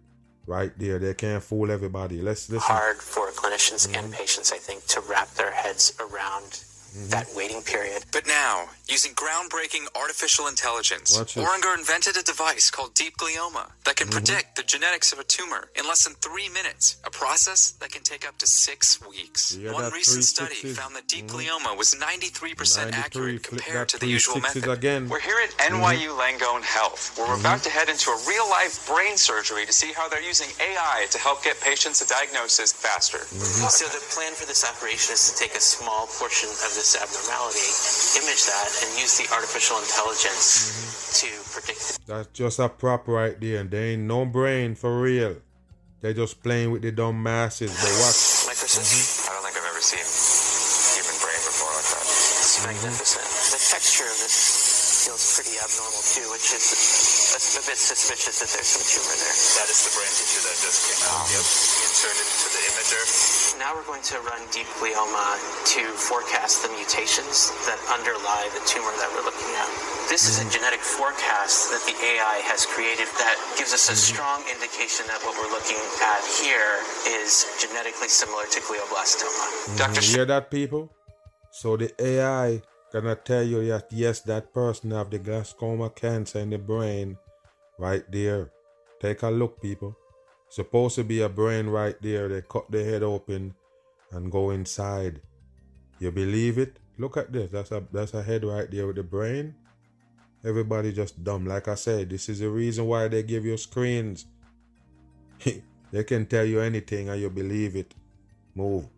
right 0.46 0.72
there. 0.78 0.98
They 0.98 1.14
can't 1.14 1.42
fool 1.42 1.70
everybody. 1.70 2.20
Let's 2.22 2.48
listen. 2.50 2.60
hard 2.74 2.98
for 2.98 3.30
clinicians 3.30 3.86
Mm-hmm. 3.88 4.04
and 4.04 4.12
patients, 4.14 4.52
I 4.52 4.58
think, 4.58 4.86
to 4.86 5.00
wrap 5.00 5.34
their 5.34 5.52
heads 5.52 5.92
around. 6.00 6.62
That 6.96 7.26
waiting 7.34 7.60
period. 7.62 8.04
But 8.10 8.26
now, 8.26 8.70
using 8.88 9.12
groundbreaking 9.12 9.84
artificial 9.94 10.46
intelligence, 10.46 11.14
Watch. 11.16 11.34
Orringer 11.34 11.76
invented 11.76 12.16
a 12.16 12.22
device 12.22 12.70
called 12.70 12.94
DeepGlioma 12.94 13.70
that 13.84 13.96
can 13.96 14.08
Mhm. 14.08 14.12
predict 14.12 14.56
the 14.56 14.62
genetics 14.62 15.12
of 15.12 15.18
a 15.18 15.24
tumor 15.24 15.68
in 15.74 15.86
less 15.86 16.04
than 16.04 16.14
three 16.16 16.48
minutes, 16.48 16.96
a 17.04 17.10
process 17.10 17.74
that 17.80 17.92
can 17.92 18.02
take 18.02 18.26
up 18.26 18.38
to 18.38 18.46
six 18.46 18.98
weeks. 19.02 19.52
You 19.52 19.72
One 19.72 19.90
recent 19.92 20.24
study 20.24 20.54
sixes. 20.54 20.78
found 20.78 20.96
that 20.96 21.06
deep 21.06 21.26
Mhm. 21.26 21.32
glioma 21.36 21.76
was 21.76 21.94
93% 21.94 22.90
93, 22.90 23.32
accurate 23.34 23.42
compared 23.44 23.88
to 23.90 23.98
the 23.98 24.06
usual 24.06 24.36
sixes 24.36 24.54
method. 24.62 24.70
again. 24.72 25.08
We're 25.10 25.20
here 25.20 25.38
at 25.40 25.52
NYU 25.60 26.12
Langone 26.16 26.64
Health, 26.64 27.10
where 27.16 27.26
we're 27.28 27.34
about 27.38 27.62
to 27.64 27.70
head 27.70 27.90
into 27.90 28.10
a 28.10 28.16
real 28.24 28.48
life 28.48 28.86
brain 28.86 29.18
surgery 29.18 29.66
to 29.66 29.72
see 29.72 29.92
how 29.92 30.08
they're 30.08 30.22
using 30.22 30.50
AI 30.60 31.06
to 31.10 31.18
help 31.18 31.44
get 31.44 31.60
patients 31.60 32.00
a 32.00 32.06
diagnosis 32.06 32.72
faster. 32.72 33.26
So 33.28 33.86
the 33.88 34.00
plan 34.14 34.34
for 34.34 34.46
this 34.46 34.64
operation 34.64 35.12
is 35.12 35.30
to 35.30 35.36
take 35.36 35.54
a 35.54 35.60
small 35.60 36.06
portion 36.06 36.48
of 36.48 36.74
this 36.74 36.85
abnormality, 36.94 37.66
image 38.22 38.46
that, 38.46 38.70
and 38.86 38.90
use 39.00 39.18
the 39.18 39.26
artificial 39.34 39.78
intelligence 39.82 40.46
Mm-hmm. 41.16 41.26
to 41.26 41.28
predict 41.50 42.06
That's 42.06 42.28
just 42.36 42.60
a 42.60 42.68
prop 42.68 43.08
right 43.08 43.34
there. 43.40 43.60
And 43.64 43.70
there 43.70 43.96
ain't 43.96 44.02
no 44.06 44.24
brain 44.26 44.74
for 44.76 45.00
real. 45.00 45.40
They're 46.04 46.12
just 46.14 46.42
playing 46.44 46.70
with 46.70 46.82
the 46.82 46.92
dumb 46.92 47.18
masses. 47.22 47.72
But 47.72 47.90
watch. 47.98 48.20
microchip. 48.46 48.84
I 49.26 49.32
don't 49.32 49.42
think 49.48 49.56
I've 49.56 49.66
ever 49.72 49.80
seen 49.82 50.04
human 50.94 51.16
brain 51.18 51.40
before 51.40 51.72
like 51.72 51.88
that. 51.88 52.04
It's 52.04 52.60
magnificent. 52.62 53.24
The 53.26 53.58
texture 53.72 54.04
of 54.06 54.18
this 54.20 54.36
feels 55.08 55.24
pretty 55.34 55.56
abnormal 55.58 56.02
too, 56.04 56.26
which 56.36 56.52
is 56.52 56.66
a, 57.34 57.40
a 57.58 57.64
bit 57.64 57.78
suspicious 57.80 58.36
that 58.44 58.50
there's 58.52 58.70
some 58.76 58.84
tumor 58.84 59.16
there. 59.16 59.34
That 59.56 59.68
is 59.72 59.80
the 59.88 59.92
brain 59.96 60.12
tissue 60.12 60.42
that 60.46 60.56
just 60.60 60.78
came 60.86 61.02
out. 61.10 61.26
Yep. 61.32 61.46
Inserted 61.88 62.26
into 62.28 62.48
the 62.52 62.62
imager. 62.70 63.02
Now 63.58 63.72
we're 63.72 63.88
going 63.88 64.04
to 64.12 64.20
run 64.20 64.42
DeepGlioma 64.52 65.28
to 65.72 65.82
forecast 65.96 66.60
the 66.60 66.68
mutations 66.76 67.56
that 67.64 67.80
underlie 67.88 68.52
the 68.52 68.60
tumor 68.68 68.92
that 69.00 69.08
we're 69.16 69.24
looking 69.24 69.48
at. 69.56 69.68
This 70.12 70.28
is 70.28 70.36
a 70.36 70.44
mm-hmm. 70.44 70.60
genetic 70.60 70.84
forecast 70.84 71.72
that 71.72 71.80
the 71.88 71.96
AI 71.96 72.44
has 72.44 72.68
created 72.68 73.08
that 73.16 73.40
gives 73.56 73.72
us 73.72 73.88
a 73.88 73.96
mm-hmm. 73.96 74.12
strong 74.12 74.38
indication 74.52 75.08
that 75.08 75.24
what 75.24 75.40
we're 75.40 75.48
looking 75.48 75.80
at 76.04 76.22
here 76.36 76.84
is 77.08 77.48
genetically 77.56 78.12
similar 78.12 78.44
to 78.44 78.60
glioblastoma. 78.60 79.48
Mm-hmm. 79.72 80.04
You 80.04 80.16
hear 80.20 80.26
that, 80.28 80.50
people? 80.50 80.92
So 81.50 81.80
the 81.80 81.88
AI 81.96 82.60
gonna 82.92 83.16
tell 83.16 83.42
you 83.42 83.64
that 83.72 83.88
yes, 83.88 84.20
that 84.28 84.52
person 84.52 84.92
have 84.92 85.08
the 85.08 85.18
glioblastoma 85.18 85.96
cancer 85.96 86.40
in 86.40 86.50
the 86.50 86.58
brain, 86.58 87.16
right 87.78 88.04
there. 88.12 88.52
Take 89.00 89.22
a 89.22 89.30
look, 89.30 89.62
people. 89.62 89.96
Supposed 90.56 90.94
to 90.94 91.04
be 91.04 91.20
a 91.20 91.28
brain 91.28 91.66
right 91.66 92.00
there. 92.00 92.28
They 92.28 92.40
cut 92.40 92.70
the 92.70 92.82
head 92.82 93.02
open 93.02 93.54
and 94.10 94.32
go 94.32 94.48
inside. 94.48 95.20
You 95.98 96.10
believe 96.10 96.56
it? 96.56 96.78
Look 96.96 97.18
at 97.18 97.30
this. 97.30 97.50
That's 97.50 97.72
a 97.72 97.84
that's 97.92 98.14
a 98.14 98.22
head 98.22 98.42
right 98.42 98.70
there 98.70 98.86
with 98.86 98.96
the 98.96 99.02
brain. 99.02 99.54
Everybody 100.42 100.94
just 100.94 101.22
dumb. 101.22 101.44
Like 101.44 101.68
I 101.68 101.74
said, 101.74 102.08
this 102.08 102.30
is 102.30 102.38
the 102.38 102.48
reason 102.48 102.86
why 102.86 103.06
they 103.08 103.22
give 103.22 103.44
you 103.44 103.58
screens. 103.58 104.24
they 105.92 106.04
can 106.04 106.24
tell 106.24 106.46
you 106.46 106.60
anything 106.62 107.10
and 107.10 107.20
you 107.20 107.28
believe 107.28 107.76
it. 107.76 107.92
Move. 108.54 108.88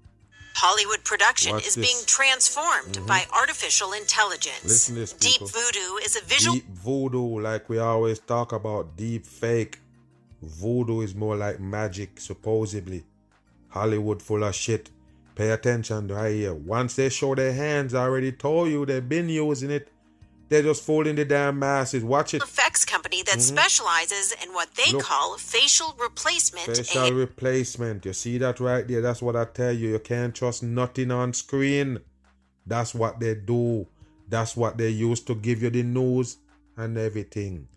Hollywood 0.55 1.03
production 1.03 1.55
Watch 1.55 1.67
is 1.67 1.75
this. 1.75 1.85
being 1.87 2.05
transformed 2.07 2.95
Mhm. 2.99 3.07
by 3.09 3.27
artificial 3.33 3.93
intelligence. 3.95 4.63
Listen 4.63 4.95
to 4.95 5.01
this, 5.01 5.13
Deep 5.13 5.41
voodoo 5.41 5.97
is 6.07 6.15
a 6.15 6.23
visual 6.25 6.55
Deep 6.55 6.69
voodoo, 6.71 7.41
like 7.41 7.69
we 7.69 7.79
always 7.79 8.21
talk 8.21 8.53
about, 8.53 8.97
deep 8.97 9.27
fake. 9.27 9.81
Voodoo 10.43 11.01
is 11.01 11.15
more 11.15 11.37
like 11.37 11.61
magic, 11.61 12.21
supposedly. 12.21 13.05
Hollywood 13.69 14.23
full 14.23 14.45
of 14.45 14.55
shit. 14.55 14.91
Pay 15.35 15.51
attention 15.51 16.09
right 16.09 16.35
here. 16.35 16.55
Once 16.55 16.97
they 16.97 17.09
show 17.09 17.35
their 17.35 17.53
hands, 17.53 17.95
I 17.95 18.03
already 18.03 18.33
told 18.33 18.69
you 18.69 18.85
they've 18.87 19.09
been 19.09 19.29
using 19.29 19.71
it. 19.71 19.89
They're 20.49 20.63
just 20.63 20.83
fooling 20.83 21.17
the 21.17 21.25
damn 21.27 21.59
masses. 21.59 22.03
Watch 22.03 22.33
it. 22.35 22.43
effects 22.43 22.85
company 22.87 23.23
that 23.25 23.37
Mhm. 23.37 23.43
specializes 23.43 24.33
in 24.43 24.53
what 24.55 24.71
they 24.75 24.93
Look. 24.93 25.03
call 25.03 25.37
facial 25.37 25.95
replacement. 26.01 26.75
Facial 26.75 27.13
replacement. 27.13 28.07
You 28.07 28.15
see 28.15 28.39
that 28.39 28.59
right 28.59 28.87
there? 28.89 29.03
That's 29.03 29.21
what 29.21 29.37
I 29.37 29.45
tell 29.45 29.73
you. 29.73 29.91
You 29.91 29.99
can't 29.99 30.35
trust 30.35 30.63
nothing 30.63 31.11
on 31.11 31.35
screen. 31.35 31.99
That's 32.67 32.95
what 32.95 33.21
they 33.21 33.35
do. 33.35 33.87
That's 34.29 34.57
what 34.57 34.79
they 34.79 34.89
use 34.89 35.21
to 35.21 35.35
give 35.35 35.63
you 35.63 35.71
the 35.71 35.83
news 35.83 36.39
and 36.77 36.97
everything. 36.97 37.69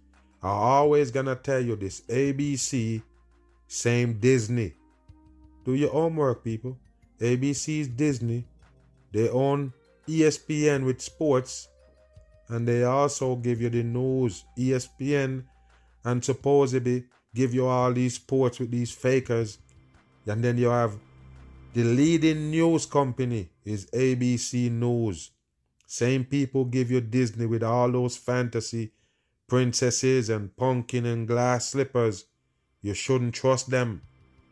I 0.43 0.49
always 0.49 1.11
gonna 1.11 1.35
tell 1.35 1.59
you 1.59 1.75
this. 1.75 2.01
ABC, 2.09 3.01
same 3.67 4.19
Disney. 4.19 4.73
Do 5.65 5.75
your 5.75 5.91
homework, 5.91 6.43
people. 6.43 6.77
ABC 7.19 7.81
is 7.81 7.87
Disney. 7.87 8.45
They 9.11 9.29
own 9.29 9.73
ESPN 10.07 10.83
with 10.83 11.01
sports, 11.01 11.67
and 12.47 12.67
they 12.67 12.83
also 12.83 13.35
give 13.35 13.61
you 13.61 13.69
the 13.69 13.83
news. 13.83 14.43
ESPN 14.57 15.43
and 16.03 16.25
supposedly 16.25 17.05
give 17.35 17.53
you 17.53 17.67
all 17.67 17.93
these 17.93 18.15
sports 18.15 18.59
with 18.59 18.71
these 18.71 18.91
fakers. 18.91 19.59
And 20.25 20.43
then 20.43 20.57
you 20.57 20.69
have 20.69 20.97
the 21.73 21.83
leading 21.83 22.51
news 22.51 22.85
company 22.85 23.49
is 23.63 23.85
ABC 23.87 24.71
News. 24.71 25.31
Same 25.85 26.25
people 26.25 26.65
give 26.65 26.89
you 26.89 27.01
Disney 27.01 27.45
with 27.45 27.63
all 27.63 27.91
those 27.91 28.17
fantasy 28.17 28.91
princesses 29.55 30.29
and 30.29 30.55
pumpkin 30.55 31.05
and 31.05 31.27
glass 31.27 31.71
slippers. 31.71 32.23
You 32.81 32.93
shouldn't 32.93 33.35
trust 33.35 33.69
them. 33.69 34.01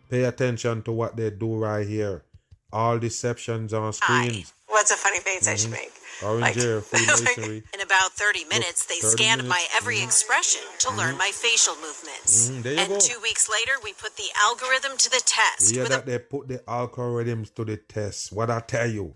Pay 0.09 0.26
attention 0.26 0.84
to 0.84 0.91
what 0.91 1.15
they 1.15 1.30
do 1.30 1.55
right 1.55 1.88
here. 1.88 2.26
All 2.73 2.99
deceptions 2.99 3.73
on 3.73 3.93
screens. 3.93 4.51
What's 4.67 4.91
a 4.91 4.97
funny 4.97 5.21
face 5.21 5.47
I 5.47 5.55
should 5.55 5.69
Mhm. 5.69 5.80
make? 5.84 5.93
Orange 6.21 6.41
Like- 6.41 6.55
hair, 6.57 6.81
Freemasonry. 6.89 7.63
In 7.73 7.80
about 7.80 8.11
30 8.17 8.43
minutes, 8.43 8.85
they 8.88 8.99
30 8.99 9.11
scanned 9.15 9.41
my 9.47 9.55
minutes. 9.55 9.73
every 9.77 9.99
Mhm. 9.99 10.03
expression 10.07 10.61
to 10.80 10.91
learn 10.91 11.15
Mhm. 11.15 11.19
my 11.26 11.31
facial 11.31 11.76
movements. 11.77 12.49
Mhm, 12.49 12.65
you 12.65 12.71
and 12.81 12.89
go. 12.89 12.99
two 12.99 13.19
weeks 13.21 13.47
later, 13.47 13.76
we 13.81 13.93
put 13.93 14.17
the 14.17 14.30
algorithm 14.35 14.97
to 14.97 15.09
the 15.09 15.21
test. 15.26 15.71
Yeah, 15.71 15.85
that 15.85 16.07
they 16.07 16.19
put 16.19 16.49
the 16.49 16.59
algorithms 16.67 17.53
to 17.55 17.63
the 17.63 17.77
test. 17.77 18.34
What 18.34 18.49
I 18.51 18.59
tell 18.59 18.89
you, 18.91 19.15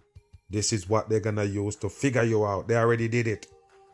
this 0.50 0.72
is 0.72 0.88
what 0.88 1.10
they're 1.10 1.20
gonna 1.20 1.44
use 1.44 1.76
to 1.84 1.90
figure 1.90 2.24
you 2.24 2.46
out. 2.46 2.70
They 2.70 2.78
already 2.78 3.10
did 3.10 3.28
it. 3.28 3.48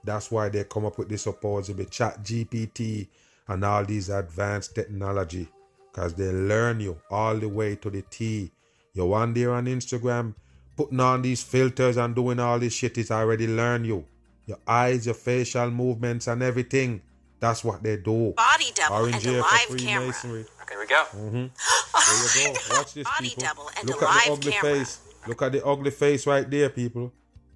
That's 0.10 0.32
why 0.32 0.50
they 0.50 0.64
come 0.64 0.86
up 0.86 0.98
with 0.98 1.08
this 1.08 1.22
supposedly 1.22 1.86
chat 1.86 2.24
GPT 2.24 3.08
and 3.48 3.64
all 3.64 3.86
these 3.86 4.10
advanced 4.10 4.74
technology. 4.74 5.48
Cause 5.94 6.16
they 6.16 6.32
learn 6.32 6.80
you 6.80 6.98
all 7.12 7.36
the 7.36 7.48
way 7.48 7.76
to 7.76 7.90
the 7.92 8.02
T. 8.02 8.52
You're 8.94 9.14
on 9.14 9.36
there 9.36 9.54
on 9.54 9.68
Instagram, 9.68 10.34
putting 10.76 11.00
on 11.00 11.22
these 11.22 11.44
filters 11.44 11.98
and 11.98 12.16
doing 12.16 12.40
all 12.40 12.58
this 12.58 12.74
shit, 12.74 12.98
it's 12.98 13.12
already 13.12 13.46
learn 13.48 13.86
you. 13.86 14.04
Your 14.48 14.58
eyes, 14.68 15.06
your 15.06 15.14
facial 15.14 15.70
movements 15.70 16.28
and 16.28 16.42
everything. 16.42 17.02
That's 17.40 17.64
what 17.64 17.84
they 17.84 17.98
do. 17.98 18.34
Body 18.36 18.72
double 18.74 18.96
Orange 18.96 19.28
and 19.28 19.36
a 19.36 19.40
live 19.42 19.78
camera. 19.78 20.12
Freemasonry. 20.12 20.46
There 20.70 20.80
we 20.80 20.88
go. 20.88 21.04
Mm-hmm. 21.14 21.46
There 22.36 22.48
you 22.50 22.54
go. 22.56 22.76
Watch 22.78 22.94
this, 22.96 23.04
Body 23.04 23.30
people. 23.30 23.44
double 23.44 23.70
and 23.78 23.88
look 23.88 24.02
a 24.02 24.10
at 24.10 24.26
the 24.26 24.32
ugly 24.32 24.52
camera. 24.54 24.76
face. 24.78 25.00
Look 25.28 25.42
at 25.44 25.52
the 25.52 25.66
ugly 25.66 25.92
face 25.92 26.26
right 26.26 26.50
there, 26.50 26.70
people. 26.70 27.12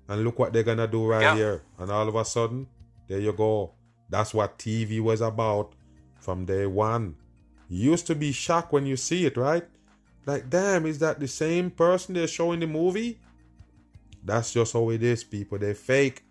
And 0.08 0.24
look 0.24 0.38
what 0.40 0.54
they're 0.54 0.64
gonna 0.64 0.88
do 0.88 1.06
right 1.08 1.22
Yeah. 1.22 1.36
here. 1.36 1.64
And 1.80 1.92
all 1.92 2.08
of 2.08 2.16
a 2.16 2.26
sudden, 2.26 2.68
there 3.08 3.20
you 3.20 3.32
go. 3.34 3.72
That's 4.10 4.34
what 4.34 4.58
TV 4.60 5.00
was 5.00 5.22
about 5.22 5.74
from 6.20 6.46
day 6.46 6.66
one. 6.66 7.16
You 7.70 7.92
used 7.92 8.06
to 8.08 8.16
be 8.16 8.32
shocked 8.32 8.72
when 8.74 8.86
you 8.86 8.98
see 8.98 9.26
it, 9.26 9.38
right? 9.38 9.66
Like, 10.26 10.50
damn, 10.50 10.86
is 10.86 11.00
that 11.00 11.20
the 11.20 11.28
same 11.28 11.72
person 11.72 12.14
they're 12.16 12.28
showing 12.28 12.60
the 12.60 12.68
movie? 12.68 13.20
That's 14.24 14.54
just 14.54 14.74
how 14.74 14.90
it 14.90 15.04
is, 15.04 15.24
people. 15.24 15.58
They 15.58 15.74
fake 15.74 16.24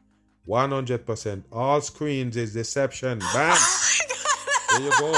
100%. 0.46 1.44
All 1.52 1.80
screens 1.80 2.36
is 2.36 2.52
deception. 2.54 3.18
Bam! 3.34 3.56
there 4.70 4.80
you 4.82 4.90
go. 4.98 5.12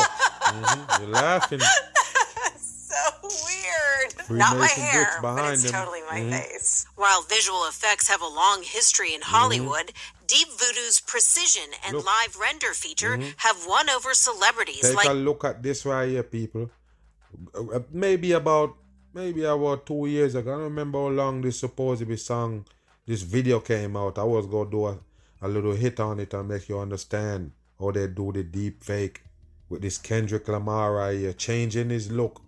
Mhm. 0.45 1.01
You're 1.01 1.09
laughing. 1.11 1.61
Not 4.31 4.57
my 4.59 4.67
hair, 4.69 5.19
but 5.23 5.53
it's 5.53 5.63
them. 5.63 5.73
totally 5.73 6.03
my 6.11 6.21
Mhm. 6.21 6.31
face. 6.31 6.87
While 6.97 7.23
visual 7.23 7.65
effects 7.67 8.09
have 8.09 8.21
a 8.23 8.27
long 8.29 8.63
history 8.63 9.15
in 9.15 9.23
Hollywood, 9.23 9.93
Deep 10.27 10.49
Voodoo's 10.59 11.01
precision 11.01 11.69
and 11.85 11.97
Look. 11.97 12.07
live 12.07 12.37
render 12.37 12.73
feature 12.73 13.17
Mhm. 13.19 13.35
have 13.39 13.67
won 13.67 13.91
over 13.91 14.15
celebrities 14.15 14.81
Take 14.83 14.95
like 14.97 15.09
a 15.09 15.13
look 15.13 15.45
at 15.45 15.63
this 15.63 15.85
right 15.85 16.09
here, 16.09 16.23
people. 16.23 16.71
Uh, 17.55 17.81
Maybe 17.91 18.33
about 18.33 18.77
maybe 19.13 19.45
about 19.45 19.87
two 19.87 20.07
years 20.07 20.35
ago. 20.35 20.51
I 20.51 20.55
don't 20.55 20.65
remember 20.65 20.99
how 20.99 21.09
long 21.09 21.41
this 21.41 21.61
supposed 21.61 22.01
to 22.01 22.07
be 22.07 22.17
song, 22.17 22.65
this 23.07 23.23
video 23.23 23.61
came 23.61 23.97
out. 23.97 24.19
I 24.19 24.25
was 24.25 24.47
gonna 24.47 24.71
do 24.71 24.87
a, 24.87 24.99
a 25.43 25.49
little 25.49 25.73
hit 25.73 26.01
on 26.01 26.19
it 26.21 26.33
and 26.35 26.49
make 26.49 26.69
you 26.69 26.79
understand 26.81 27.53
how 27.79 27.91
they 27.93 28.07
do 28.09 28.33
the 28.33 28.43
deep 28.43 28.83
fake 28.83 29.23
with 29.69 29.83
this 29.83 29.99
Kendrick 29.99 30.49
Lamar 30.49 30.95
right 30.95 31.17
here, 31.19 31.33
changing 31.33 31.91
his 31.91 32.11
look. 32.11 32.41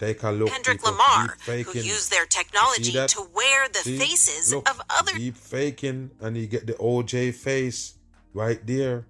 Take 0.00 0.22
a 0.22 0.30
look. 0.30 0.48
Kendrick. 0.48 0.82
Lamar, 0.82 1.36
who 1.44 1.78
used 1.78 2.10
their 2.10 2.24
technology 2.24 2.92
to 2.92 3.26
wear 3.34 3.68
the 3.68 3.80
See? 3.80 3.98
faces 3.98 4.54
Look, 4.54 4.68
of 4.70 4.80
other 4.88 5.12
deep 5.12 5.36
faking, 5.36 6.10
and 6.22 6.38
you 6.38 6.46
get 6.46 6.66
the 6.66 6.72
OJ 6.72 7.34
face 7.34 7.96
right 8.32 8.66
there, 8.66 9.04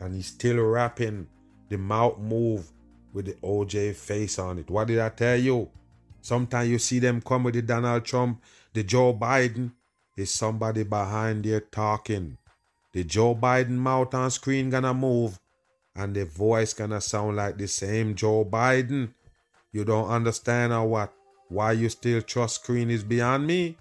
and 0.00 0.16
he's 0.16 0.26
still 0.26 0.58
rapping. 0.58 1.28
The 1.68 1.78
mouth 1.78 2.18
move 2.18 2.68
with 3.12 3.26
the 3.26 3.34
OJ 3.34 3.94
face 3.94 4.40
on 4.40 4.58
it. 4.58 4.68
What 4.68 4.88
did 4.88 4.98
I 4.98 5.10
tell 5.10 5.38
you? 5.38 5.70
Sometimes 6.20 6.68
you 6.68 6.80
see 6.80 6.98
them 6.98 7.20
come 7.20 7.44
with 7.44 7.54
the 7.54 7.62
Donald 7.62 8.04
Trump, 8.04 8.42
the 8.72 8.82
Joe 8.82 9.14
Biden. 9.14 9.70
Is 10.16 10.34
somebody 10.34 10.82
behind 10.82 11.44
there 11.44 11.60
talking? 11.60 12.38
The 12.92 13.04
Joe 13.04 13.36
Biden 13.36 13.76
mouth 13.76 14.12
on 14.14 14.32
screen 14.32 14.68
gonna 14.68 14.92
move, 14.92 15.38
and 15.94 16.12
the 16.16 16.24
voice 16.24 16.74
gonna 16.74 17.00
sound 17.00 17.36
like 17.36 17.56
the 17.56 17.68
same 17.68 18.16
Joe 18.16 18.44
Biden. 18.44 19.14
You 19.72 19.84
don't 19.84 20.08
understand 20.08 20.72
or 20.72 20.86
what? 20.86 21.12
Why 21.48 21.72
you 21.72 21.88
still 21.88 22.22
trust 22.22 22.56
screen 22.62 22.90
is 22.90 23.04
beyond 23.04 23.46
me? 23.46 23.76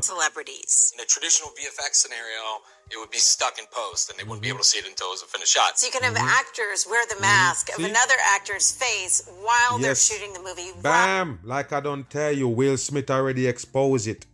celebrities. 0.00 0.92
In 0.96 1.02
a 1.02 1.06
traditional 1.06 1.50
VFX 1.50 1.96
scenario, 1.96 2.62
it 2.90 2.96
would 2.98 3.10
be 3.10 3.18
stuck 3.18 3.58
in 3.58 3.66
post 3.70 4.08
and 4.10 4.18
they 4.18 4.24
wouldn't 4.24 4.42
be 4.42 4.48
able 4.48 4.60
to 4.60 4.64
see 4.64 4.78
it 4.78 4.86
until 4.86 5.08
it 5.08 5.10
was 5.10 5.22
a 5.22 5.26
finished 5.26 5.52
shot. 5.52 5.78
So 5.78 5.86
you 5.86 5.92
can 5.92 6.02
have 6.02 6.14
Mm-hmm. 6.14 6.28
actors 6.28 6.86
wear 6.88 7.04
the 7.14 7.20
mask 7.20 7.68
of 7.76 7.84
another 7.84 8.14
actor's 8.24 8.72
face 8.72 9.28
while 9.42 9.78
they're 9.78 9.94
shooting 9.94 10.32
the 10.32 10.40
movie. 10.40 10.70
Bam! 10.80 11.40
Like 11.44 11.72
I 11.72 11.80
don't 11.80 12.08
tell 12.08 12.32
you, 12.32 12.48
Will 12.48 12.76
Smith 12.78 13.10
already 13.10 13.46
exposed 13.46 14.06
it. 14.08 14.24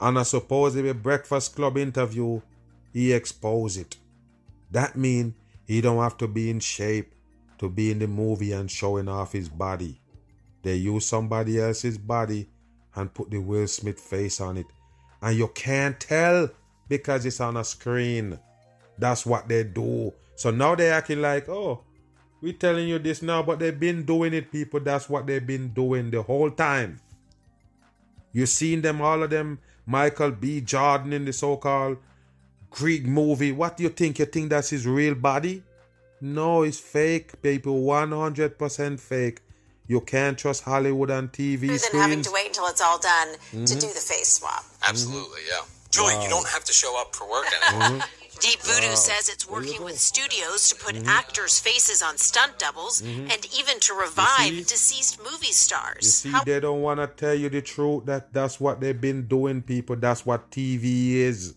And 0.00 0.18
I 0.18 0.22
suppose 0.22 0.74
On 0.74 0.80
a 0.82 0.84
supposedly 0.84 0.92
Breakfast 0.92 1.54
Club 1.56 1.76
interview, 1.78 2.40
he 2.92 3.12
exposed 3.12 3.78
it. 3.78 3.96
That 4.70 4.96
mean 4.96 5.34
he 5.66 5.80
don't 5.80 6.02
have 6.02 6.16
to 6.18 6.28
be 6.28 6.50
in 6.50 6.60
shape 6.60 7.12
to 7.58 7.68
be 7.68 7.90
in 7.90 7.98
the 7.98 8.06
movie 8.06 8.52
and 8.52 8.70
showing 8.70 9.08
off 9.08 9.32
his 9.32 9.48
body. 9.48 10.00
They 10.62 10.74
use 10.74 11.06
somebody 11.06 11.60
else's 11.60 11.98
body 11.98 12.48
and 12.94 13.12
put 13.12 13.30
the 13.30 13.38
Will 13.38 13.66
Smith 13.66 14.00
face 14.00 14.40
on 14.40 14.56
it. 14.56 14.66
And 15.22 15.36
you 15.36 15.48
can't 15.48 15.98
tell 15.98 16.50
because 16.88 17.24
it's 17.24 17.40
on 17.40 17.56
a 17.56 17.64
screen. 17.64 18.38
That's 18.98 19.24
what 19.26 19.48
they 19.48 19.64
do. 19.64 20.12
So 20.34 20.50
now 20.50 20.74
they 20.74 20.90
acting 20.90 21.22
like, 21.22 21.48
oh, 21.48 21.84
we're 22.40 22.52
telling 22.52 22.88
you 22.88 22.98
this 22.98 23.22
now, 23.22 23.42
but 23.42 23.58
they've 23.58 23.78
been 23.78 24.04
doing 24.04 24.34
it, 24.34 24.52
people. 24.52 24.80
That's 24.80 25.08
what 25.08 25.26
they've 25.26 25.46
been 25.46 25.68
doing 25.68 26.10
the 26.10 26.22
whole 26.22 26.50
time. 26.50 27.00
You 28.32 28.44
seen 28.46 28.82
them, 28.82 29.00
all 29.00 29.22
of 29.22 29.30
them, 29.30 29.58
Michael 29.86 30.30
B. 30.30 30.60
Jordan 30.60 31.12
in 31.12 31.24
the 31.24 31.32
so-called 31.32 31.96
Greek 32.70 33.06
movie. 33.06 33.52
What 33.52 33.76
do 33.76 33.84
you 33.84 33.88
think? 33.88 34.18
You 34.18 34.26
think 34.26 34.50
that's 34.50 34.70
his 34.70 34.86
real 34.86 35.14
body? 35.14 35.62
No, 36.20 36.62
it's 36.62 36.78
fake, 36.80 37.42
people. 37.42 37.82
100% 37.82 38.98
fake. 39.00 39.40
You 39.86 40.00
can't 40.00 40.36
trust 40.36 40.64
Hollywood 40.64 41.10
and 41.10 41.30
TV 41.32 41.68
Rather 41.68 41.82
than 41.92 42.00
having 42.00 42.22
to 42.22 42.30
wait 42.32 42.48
until 42.48 42.66
it's 42.66 42.80
all 42.80 42.98
done 42.98 43.34
to 43.52 43.56
Mhm. 43.56 43.80
do 43.80 43.86
the 43.92 44.00
face 44.00 44.32
swap. 44.32 44.64
Absolutely, 44.82 45.42
yeah. 45.48 45.60
Julie, 45.90 46.14
Wow. 46.14 46.22
you 46.24 46.28
don't 46.28 46.48
have 46.48 46.64
to 46.64 46.72
show 46.72 47.00
up 47.00 47.14
for 47.14 47.28
work 47.30 47.46
anymore. 47.68 48.04
Deep 48.40 48.60
Voodoo 48.62 48.88
Wow. 48.88 48.94
says 48.96 49.28
it's 49.28 49.48
working 49.48 49.82
with 49.84 49.98
studios 49.98 50.68
to 50.68 50.74
put 50.74 50.94
Mhm. 50.96 51.06
actors' 51.06 51.58
faces 51.60 52.02
on 52.02 52.18
stunt 52.18 52.58
doubles 52.58 53.00
Mhm. 53.00 53.30
and 53.32 53.46
even 53.54 53.78
to 53.80 53.94
revive 53.94 54.52
see? 54.52 54.62
deceased 54.64 55.18
movie 55.22 55.52
stars. 55.52 56.04
You 56.04 56.10
stars. 56.10 56.14
see, 56.14 56.30
How- 56.30 56.44
they 56.44 56.60
don't 56.60 56.82
want 56.82 56.98
to 57.00 57.06
tell 57.06 57.34
you 57.34 57.48
the 57.48 57.62
truth. 57.62 58.04
That 58.06 58.32
that's 58.32 58.58
what 58.60 58.80
they've 58.80 59.00
been 59.00 59.26
doing, 59.28 59.62
people. 59.62 59.96
That's 59.96 60.26
what 60.26 60.50
TV 60.50 61.20
is. 61.22 61.54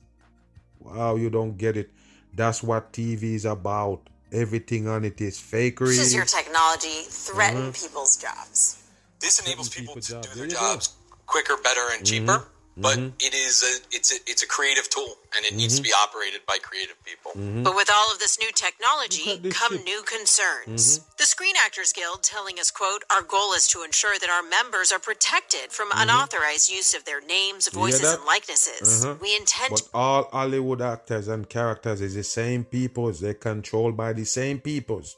Wow, 0.80 1.16
you 1.16 1.30
don't 1.30 1.58
get 1.58 1.76
it. 1.76 1.90
That's 2.34 2.62
what 2.64 2.94
TV 2.94 3.34
is 3.36 3.44
about. 3.46 4.08
Everything 4.32 4.88
on 4.88 5.04
it 5.06 5.20
is 5.22 5.38
fakery. 5.40 5.96
Does 5.98 6.14
your 6.14 6.26
technology 6.26 7.04
threaten 7.10 7.72
Mhm. 7.72 7.82
people's 7.82 8.16
jobs? 8.16 8.76
This 9.20 9.40
enables 9.40 9.70
people 9.70 9.96
to 9.96 10.02
job. 10.02 10.24
do 10.24 10.30
their 10.36 10.48
jobs 10.48 10.90
quicker, 11.26 11.58
better, 11.58 11.90
and 11.92 12.06
cheaper. 12.06 12.46
But 12.82 12.98
Mhm. 12.98 13.14
it 13.20 13.34
is 13.34 13.62
a 13.64 13.74
it's 13.96 14.12
a 14.12 14.18
it's 14.32 14.44
a 14.44 14.48
creative 14.48 14.90
tool, 14.90 15.18
and 15.36 15.46
it 15.46 15.54
needs 15.54 15.76
to 15.76 15.82
Mhm. 15.82 15.90
be 15.90 15.94
operated 15.94 16.42
by 16.46 16.58
creative 16.60 16.96
people. 17.04 17.32
But 17.66 17.76
with 17.76 17.90
all 17.92 18.12
of 18.12 18.20
this 18.20 18.40
new 18.40 18.52
technology 18.52 19.26
Look 19.26 19.36
at 19.38 19.44
this 19.44 19.58
come 19.58 19.74
shit. 19.78 19.86
new 19.86 20.02
concerns. 20.04 21.00
Mhm. 21.00 21.18
The 21.18 21.26
Screen 21.26 21.56
Actors 21.66 21.92
Guild 21.94 22.24
telling 22.24 22.60
us, 22.60 22.72
quote, 22.72 23.04
our 23.10 23.22
goal 23.22 23.54
is 23.54 23.68
to 23.70 23.84
ensure 23.84 24.18
that 24.20 24.30
our 24.30 24.44
members 24.44 24.92
are 24.92 25.00
protected 25.00 25.72
from 25.74 25.90
Mhm. 25.90 26.04
unauthorized 26.04 26.70
use 26.70 26.94
of 26.94 27.04
their 27.06 27.22
names, 27.22 27.68
voices, 27.68 28.14
and 28.14 28.24
likenesses. 28.26 29.04
Uh-huh. 29.04 29.16
We 29.22 29.36
intend 29.36 29.72
But 29.72 29.90
all 29.94 30.30
Hollywood 30.32 30.82
actors 30.82 31.28
and 31.28 31.50
characters 31.50 32.00
is 32.02 32.14
the 32.16 32.24
same 32.24 32.64
peoples. 32.64 33.20
They're 33.20 33.34
controlled 33.52 33.98
by 33.98 34.14
the 34.14 34.26
same 34.26 34.60
peoples. 34.62 35.18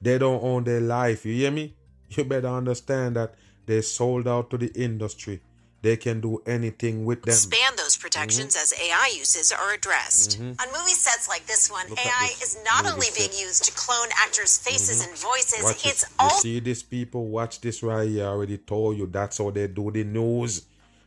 They 0.00 0.16
don't 0.18 0.42
own 0.44 0.64
their 0.64 0.80
life. 0.80 1.24
You 1.26 1.34
hear 1.34 1.50
me? 1.50 1.74
You 2.10 2.24
better 2.24 2.48
understand 2.48 3.16
that 3.16 3.34
they 3.66 3.82
sold 3.82 4.26
out 4.28 4.48
to 4.50 4.56
the 4.56 4.70
industry. 4.74 5.42
They 5.88 5.96
can 5.96 6.20
do 6.20 6.42
anything 6.44 7.06
with 7.06 7.22
them. 7.22 7.32
expand 7.32 7.78
those 7.78 7.96
protections 7.96 8.54
as 8.62 8.74
AI 8.86 9.08
uses 9.16 9.50
are 9.50 9.72
addressed. 9.72 10.32
Mhm. 10.38 10.60
On 10.60 10.66
movie 10.78 10.92
sets 11.06 11.26
like 11.32 11.46
this 11.46 11.70
one, 11.70 11.88
Look 11.88 11.98
AI 11.98 12.26
this 12.38 12.42
is 12.56 12.58
not 12.70 12.84
only 12.92 13.06
set. 13.06 13.16
being 13.16 13.34
used 13.48 13.64
to 13.64 13.72
clone 13.72 14.10
actors' 14.24 14.58
faces 14.58 14.98
Mhm. 15.00 15.08
and 15.08 15.18
voices, 15.18 15.62
Watch 15.62 15.86
it's 15.86 16.02
it. 16.02 16.08
also 16.18 16.34
You 16.36 16.42
see 16.42 16.60
these 16.60 16.82
people, 16.82 17.22
watch 17.28 17.62
this 17.62 17.82
right 17.82 18.06
here. 18.06 18.24
I 18.26 18.28
already 18.28 18.58
told 18.58 18.98
you 18.98 19.06
that's 19.06 19.38
how 19.38 19.48
they 19.50 19.66
do 19.66 19.90
the 19.90 20.04
news. 20.04 20.62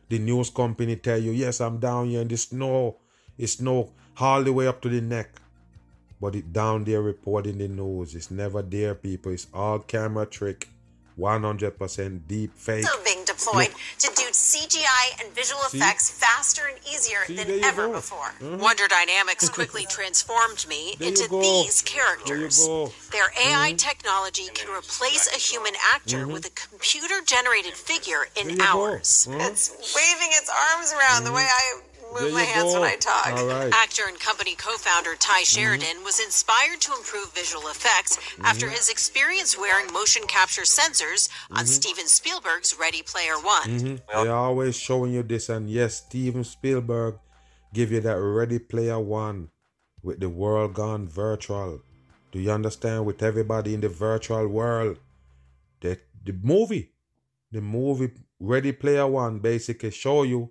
The 0.08 0.18
news 0.18 0.50
company 0.50 0.96
tell 0.96 1.18
you, 1.26 1.30
yes, 1.30 1.60
I'm 1.60 1.78
down 1.78 2.08
here 2.10 2.22
in 2.22 2.28
the 2.28 2.36
snow. 2.36 2.96
It's 3.38 3.52
snow 3.58 3.92
all 4.18 4.42
the 4.42 4.52
way 4.52 4.66
up 4.66 4.80
to 4.82 4.88
the 4.88 5.00
neck. 5.00 5.40
But 6.20 6.34
it 6.34 6.52
down 6.52 6.82
there 6.84 7.02
reporting 7.02 7.58
the 7.58 7.68
news. 7.68 8.16
It's 8.16 8.30
never 8.32 8.62
there, 8.62 8.96
people. 8.96 9.30
It's 9.30 9.46
all 9.54 9.78
camera 9.78 10.26
trick. 10.26 10.68
100% 11.16 12.26
deep 12.26 12.56
fake. 12.56 12.86
also 12.86 13.01
being 13.44 13.68
deployed 13.68 13.68
Look. 13.68 13.98
to 13.98 14.22
do 14.22 14.28
CGI 14.32 15.20
and 15.24 15.32
visual 15.34 15.62
See? 15.62 15.78
effects 15.78 16.10
faster 16.10 16.62
and 16.66 16.78
easier 16.86 17.24
See, 17.26 17.36
than 17.36 17.64
ever 17.64 17.86
go. 17.88 17.92
before. 17.94 18.34
Mhm. 18.40 18.58
Wonder 18.58 18.88
Dynamics 18.88 19.48
quickly 19.58 19.86
transformed 19.86 20.66
me 20.68 20.96
There 20.98 21.08
into 21.08 21.28
these 21.28 21.82
characters. 21.82 22.66
Their 23.10 23.32
AI 23.40 23.72
Mhm. 23.72 23.78
technology 23.78 24.48
can 24.54 24.70
replace 24.70 25.26
a 25.32 25.38
human 25.38 25.74
actor 25.92 26.26
Mhm. 26.26 26.32
with 26.32 26.46
a 26.46 26.50
computer 26.50 27.20
generated 27.22 27.76
figure 27.76 28.28
in 28.36 28.60
hours. 28.60 29.26
Mhm. 29.28 29.40
It's 29.50 29.70
waving 29.94 30.32
its 30.32 30.48
arms 30.48 30.92
around 30.92 31.24
the 31.24 31.32
way 31.32 31.46
I 31.48 31.80
move 32.12 32.22
There 32.22 32.32
my 32.32 32.42
hands 32.42 32.72
go. 32.72 32.80
when 32.80 32.90
I 32.90 32.96
talk. 32.96 33.26
All 33.32 33.46
right. 33.46 33.72
Actor 33.72 34.02
and 34.08 34.18
company 34.20 34.54
co 34.54 34.76
founder 34.76 35.14
Tye 35.16 35.42
Sheridan 35.44 36.04
was 36.04 36.20
inspired 36.20 36.80
to 36.82 36.92
improve 36.96 37.32
visual 37.32 37.68
effects 37.68 38.18
after 38.42 38.66
Mhm. 38.68 38.72
his 38.76 38.88
experience 38.88 39.56
wearing 39.58 39.92
motion 39.92 40.22
capture 40.26 40.62
sensors 40.62 41.28
on 41.50 41.64
Mhm. 41.64 41.68
Steven 41.68 42.06
Spielberg's 42.08 42.74
Ready 42.78 43.02
Player 43.02 43.38
One. 43.38 43.68
Mhm. 43.78 44.00
They're 44.24 44.34
always 44.34 44.76
showing 44.76 45.12
you 45.12 45.22
this, 45.22 45.48
and 45.48 45.70
yes, 45.70 45.96
Steven 45.98 46.44
Spielberg 46.44 47.18
give 47.74 47.90
you 47.92 48.00
that 48.00 48.18
Ready 48.20 48.58
Player 48.58 48.98
One 49.00 49.50
with 50.02 50.20
the 50.20 50.28
world 50.28 50.74
gone 50.74 51.08
virtual. 51.08 51.80
Do 52.32 52.38
you 52.40 52.50
understand? 52.50 53.04
With 53.06 53.22
everybody 53.22 53.74
in 53.74 53.80
the 53.80 53.88
virtual 53.88 54.46
world, 54.48 54.98
the 55.80 55.98
the 56.24 56.32
movie, 56.32 56.92
the 57.50 57.60
movie 57.60 58.10
Ready 58.40 58.72
Player 58.72 59.06
One 59.06 59.38
basically 59.40 59.90
show 59.90 60.22
you 60.22 60.50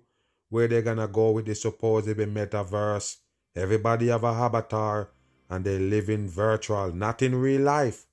where 0.52 0.68
they're 0.68 0.82
gonna 0.90 1.08
go 1.08 1.30
with 1.30 1.46
the 1.46 1.54
supposed 1.54 2.06
metaverse. 2.08 3.16
Everybody 3.56 4.08
have 4.08 4.22
a 4.24 4.34
avatar, 4.46 5.08
and 5.48 5.64
they 5.64 5.78
live 5.78 6.10
in 6.10 6.28
virtual, 6.28 6.92
not 6.92 7.22
in 7.22 7.34
real 7.34 7.62
life. 7.62 8.04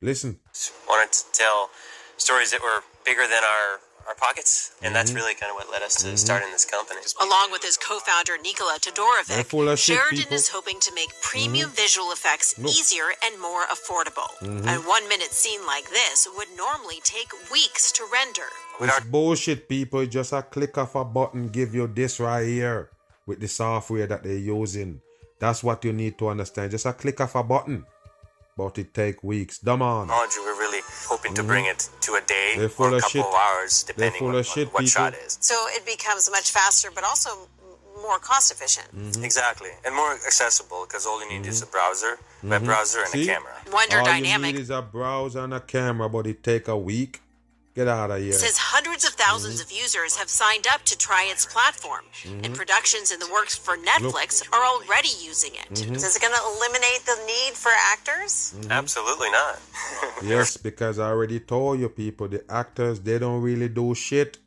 Listen. 0.00 0.40
wanted 0.88 1.12
to 1.12 1.24
tell 1.32 1.68
stories 2.16 2.50
that 2.52 2.62
were 2.62 2.80
bigger 3.04 3.26
than 3.28 3.42
our, 3.44 3.68
our 4.08 4.14
pockets, 4.14 4.70
and 4.82 4.94
that's 4.96 5.10
Mhm. 5.10 5.16
really 5.16 5.34
kind 5.34 5.50
of 5.50 5.56
what 5.56 5.68
led 5.70 5.82
us 5.82 5.96
to 6.02 6.06
Mhm. 6.08 6.18
starting 6.18 6.50
this 6.50 6.64
company. 6.64 7.00
Along 7.20 7.50
with 7.50 7.62
his 7.62 7.76
co-founder 7.76 8.38
Nikola 8.38 8.78
They're 8.82 8.92
Todorovic, 8.92 9.46
full 9.46 9.68
of 9.68 9.78
shit, 9.78 9.96
Sheridan 9.96 10.18
people. 10.24 10.36
is 10.36 10.48
hoping 10.48 10.80
to 10.80 10.92
make 10.94 11.10
premium 11.20 11.70
Mhm. 11.70 11.74
visual 11.84 12.10
effects 12.12 12.54
Look. 12.56 12.72
easier 12.72 13.14
and 13.22 13.38
more 13.40 13.66
affordable. 13.66 14.30
Mhm. 14.40 14.64
A 14.76 14.80
one-minute 14.88 15.32
scene 15.34 15.64
like 15.66 15.90
this 15.90 16.26
would 16.36 16.50
normally 16.56 17.00
take 17.02 17.30
weeks 17.50 17.92
to 17.92 18.04
render. 18.06 18.48
It's 18.80 19.00
bullshit, 19.06 19.68
people. 19.68 20.00
It's 20.00 20.12
just 20.12 20.32
a 20.32 20.42
click 20.42 20.76
of 20.78 20.94
a 20.94 21.04
button 21.04 21.48
give 21.48 21.74
you 21.74 21.86
this 21.86 22.20
right 22.20 22.44
here 22.46 22.90
with 23.26 23.40
the 23.40 23.48
software 23.48 24.06
that 24.06 24.22
they're 24.22 24.36
using. 24.36 25.00
That's 25.38 25.62
what 25.64 25.84
you 25.84 25.92
need 25.92 26.18
to 26.18 26.28
understand. 26.28 26.70
Just 26.70 26.86
a 26.86 26.92
click 26.92 27.20
of 27.20 27.34
a 27.34 27.42
button. 27.42 27.84
But 28.56 28.78
it 28.78 28.94
take 28.94 29.22
weeks. 29.22 29.58
Come 29.62 29.82
on. 29.82 30.06
Technology, 30.06 30.36
we're 30.40 30.58
really 30.58 30.80
hoping 31.06 31.34
to 31.34 31.42
bring 31.42 31.66
it 31.66 31.90
to 32.02 32.12
a 32.14 32.22
day 32.22 32.54
They're 32.56 32.66
or 32.66 32.68
full 32.70 32.86
a 32.94 32.96
of 32.96 33.02
couple 33.02 33.20
shit. 33.20 33.26
of 33.26 33.34
hours, 33.34 33.82
They're 33.84 33.94
depending 33.94 34.18
full 34.20 34.28
on, 34.28 34.34
of 34.36 34.38
on 34.48 34.54
shit, 34.54 34.68
what 34.72 34.88
shot 34.88 35.14
is. 35.14 35.36
So 35.42 35.54
it 35.70 35.84
becomes 35.84 36.30
much 36.30 36.50
faster, 36.50 36.88
but 36.94 37.04
also 37.04 37.28
more 38.00 38.18
cost 38.18 38.50
efficient. 38.50 38.88
Mm-hmm. 38.96 39.24
Exactly, 39.24 39.68
and 39.84 39.94
more 39.94 40.12
accessible 40.12 40.86
because 40.88 41.04
all 41.06 41.22
you 41.22 41.28
need 41.38 41.46
is 41.46 41.60
a 41.62 41.66
browser, 41.66 42.18
web 42.42 42.62
Mhm. 42.62 42.64
browser, 42.66 43.00
and 43.00 43.08
See? 43.10 43.24
a 43.24 43.34
camera. 43.34 43.54
Wonder 43.72 43.98
All 43.98 44.04
Dynamic 44.06 44.52
you 44.52 44.56
need 44.56 44.62
is 44.62 44.70
a 44.70 44.80
browser 44.80 45.40
and 45.40 45.52
a 45.52 45.60
camera, 45.60 46.08
but 46.08 46.26
it 46.26 46.42
take 46.42 46.68
a 46.68 46.76
week. 46.78 47.20
Get 47.76 47.88
out 47.88 48.10
of 48.10 48.22
here. 48.22 48.32
says 48.32 48.56
hundreds 48.56 49.04
of 49.04 49.14
1000s 49.16 49.60
of 49.60 49.70
users 49.70 50.16
have 50.16 50.30
signed 50.30 50.66
up 50.66 50.82
to 50.86 50.96
try 50.96 51.28
its 51.30 51.44
platform, 51.44 52.04
and 52.24 52.46
Mhm. 52.46 52.54
productions 52.54 53.10
in 53.12 53.20
the 53.20 53.28
works 53.30 53.54
for 53.54 53.76
Netflix 53.76 54.42
are 54.50 54.64
already 54.64 55.10
using 55.22 55.54
it. 55.54 55.70
Mhm. 55.74 55.94
Is 55.94 56.16
it 56.16 56.22
going 56.22 56.32
to 56.32 56.42
eliminate 56.56 57.04
the 57.04 57.18
need 57.26 57.52
for 57.54 57.70
actors? 57.92 58.54
Absolutely 58.70 59.30
not. 59.30 59.60
Yes, 60.22 60.56
because 60.56 60.98
I 60.98 61.08
already 61.10 61.38
told 61.38 61.78
you 61.78 61.90
people, 61.90 62.28
the 62.28 62.42
actors, 62.50 63.00
they 63.00 63.18
don't 63.18 63.42
really 63.42 63.68
do 63.68 63.94
shit. 63.94 64.38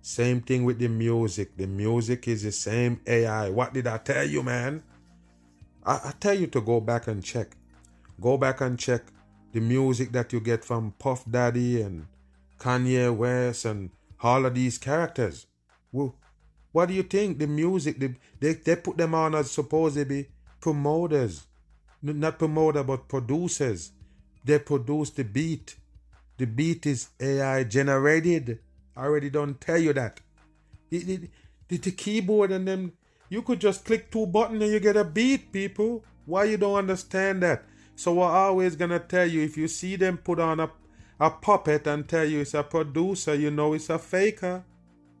Same 0.00 0.40
thing 0.40 0.64
with 0.64 0.78
the 0.78 0.86
music. 0.86 1.56
The 1.56 1.66
music 1.66 2.28
is 2.28 2.44
the 2.44 2.52
same 2.52 3.00
AI. 3.04 3.50
What 3.50 3.74
did 3.74 3.88
I 3.88 3.98
tell 3.98 4.24
you, 4.24 4.44
man? 4.44 4.84
I, 5.84 5.94
I 5.94 6.12
tell 6.20 6.34
you 6.38 6.46
to 6.48 6.60
go 6.60 6.80
back 6.80 7.08
and 7.08 7.24
check. 7.24 7.56
Go 8.20 8.36
back 8.38 8.60
and 8.60 8.78
check 8.78 9.02
the 9.52 9.60
music 9.60 10.12
that 10.12 10.32
you 10.32 10.38
get 10.38 10.64
from 10.64 10.92
Puff 11.00 11.24
Daddy 11.28 11.82
and 11.82 12.06
Kanye 12.58 13.14
West 13.14 13.64
and 13.64 13.90
all 14.22 14.46
of 14.46 14.54
these 14.54 14.78
characters. 14.78 15.46
What 15.90 16.88
do 16.88 16.94
you 16.94 17.02
think? 17.02 17.38
The 17.38 17.46
music, 17.46 17.98
the, 17.98 18.14
they, 18.40 18.54
they 18.54 18.76
put 18.76 18.96
them 18.96 19.14
on 19.14 19.34
as 19.34 19.50
supposed 19.50 19.96
to 19.96 20.04
be 20.04 20.28
promoters. 20.60 21.46
Not 22.02 22.38
promoter, 22.38 22.82
but 22.82 23.08
producers. 23.08 23.92
They 24.44 24.58
produce 24.58 25.10
the 25.10 25.24
beat. 25.24 25.76
The 26.36 26.46
beat 26.46 26.86
is 26.86 27.08
AI 27.18 27.64
generated. 27.64 28.58
I 28.96 29.04
already 29.04 29.30
don't 29.30 29.60
tell 29.60 29.78
you 29.78 29.92
that. 29.94 30.20
The, 30.90 31.28
the, 31.68 31.90
keyboard 31.92 32.52
and 32.52 32.68
them, 32.68 32.92
you 33.28 33.42
could 33.42 33.60
just 33.60 33.84
click 33.84 34.10
two 34.10 34.26
buttons 34.26 34.62
and 34.62 34.72
you 34.72 34.78
get 34.78 34.96
a 34.96 35.04
beat, 35.04 35.52
people. 35.52 36.04
Why 36.26 36.44
you 36.44 36.58
don't 36.58 36.76
understand 36.76 37.42
that? 37.42 37.64
So 37.96 38.22
I'm 38.22 38.30
always 38.30 38.76
gonna 38.76 39.00
tell 39.00 39.26
you 39.26 39.42
if 39.42 39.56
you 39.56 39.66
see 39.66 39.96
them 39.96 40.18
put 40.18 40.38
on 40.38 40.60
a, 40.60 40.70
a 41.18 41.30
puppet 41.30 41.86
and 41.86 42.08
tell 42.08 42.24
you 42.24 42.40
it's 42.40 42.54
a 42.54 42.62
producer, 42.62 43.34
you 43.34 43.50
know 43.50 43.72
it's 43.74 43.90
a 43.90 43.98
faker. 43.98 44.64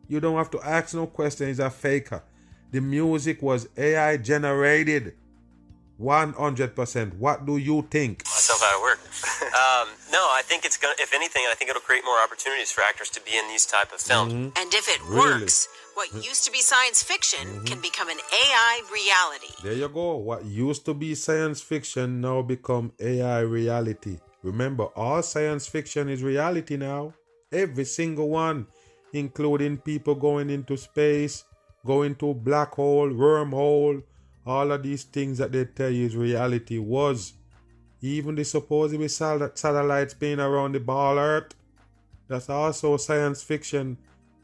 You 0.08 0.20
don't 0.20 0.36
have 0.36 0.50
to 0.52 0.60
ask 0.62 0.94
no 0.94 1.06
question, 1.06 1.48
it's 1.48 1.58
a 1.58 1.70
faker. 1.70 2.22
The 2.70 2.80
music 2.80 3.42
was 3.42 3.68
AI 3.76 4.16
generated. 4.18 5.14
100%. 6.00 7.14
What 7.14 7.46
do 7.46 7.56
you 7.56 7.86
think? 7.90 8.22
myself 8.26 8.62
out 8.62 8.76
of 8.76 8.82
work. 8.82 8.98
um, 9.42 9.88
no, 10.12 10.20
I 10.30 10.42
think 10.44 10.64
it's 10.66 10.76
gonna. 10.76 10.94
If 10.98 11.14
anything, 11.14 11.44
I 11.50 11.54
think 11.54 11.70
it'll 11.70 11.80
create 11.80 12.04
more 12.04 12.22
opportunities 12.22 12.70
for 12.70 12.82
actors 12.82 13.08
to 13.10 13.20
be 13.22 13.36
in 13.36 13.48
these 13.48 13.64
type 13.64 13.92
of 13.92 14.00
films. 14.00 14.32
Mhm. 14.32 14.52
And 14.58 14.74
if 14.74 14.88
it 14.88 15.00
Really? 15.04 15.40
works, 15.40 15.68
what 15.94 16.12
used 16.22 16.44
to 16.44 16.50
be 16.52 16.60
science 16.60 17.02
fiction 17.02 17.64
can 17.64 17.80
become 17.80 18.10
an 18.10 18.18
AI 18.30 18.82
reality. 18.92 19.54
There 19.62 19.72
you 19.72 19.88
go. 19.88 20.16
What 20.16 20.44
used 20.44 20.84
to 20.84 20.92
be 20.92 21.14
science 21.14 21.62
fiction 21.62 22.20
now 22.20 22.42
become 22.42 22.92
AI 23.00 23.40
reality. 23.40 24.18
Remember, 24.46 24.84
all 24.94 25.22
science 25.22 25.66
fiction 25.66 26.08
is 26.08 26.22
reality 26.22 26.76
now. 26.76 27.12
Every 27.50 27.84
single 27.84 28.28
one, 28.28 28.68
including 29.12 29.78
people 29.78 30.14
going 30.14 30.50
into 30.50 30.76
space, 30.76 31.42
going 31.84 32.14
to 32.16 32.32
black 32.32 32.74
hole, 32.74 33.08
wormhole, 33.10 34.04
all 34.46 34.70
of 34.70 34.84
these 34.84 35.02
things 35.02 35.38
that 35.38 35.50
they 35.50 35.64
tell 35.64 35.90
you 35.90 36.06
is 36.06 36.14
reality 36.14 36.78
was. 36.78 37.32
Even 38.00 38.36
the 38.36 38.44
supposedly 38.44 39.08
sal- 39.08 39.50
satellites 39.54 40.14
being 40.14 40.38
around 40.38 40.76
the 40.76 40.80
ball 40.80 41.18
Earth, 41.18 41.52
that's 42.28 42.48
also 42.48 42.96
science 42.98 43.42
fiction 43.42 43.98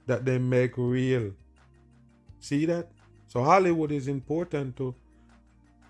that 0.07 0.25
they 0.25 0.39
make 0.39 0.77
real. 0.77 1.31
See 2.41 2.67
that? 2.67 2.91
So 3.29 3.45
Hollywood 3.45 3.93
is 3.93 4.09
important 4.09 4.77
to 4.79 4.97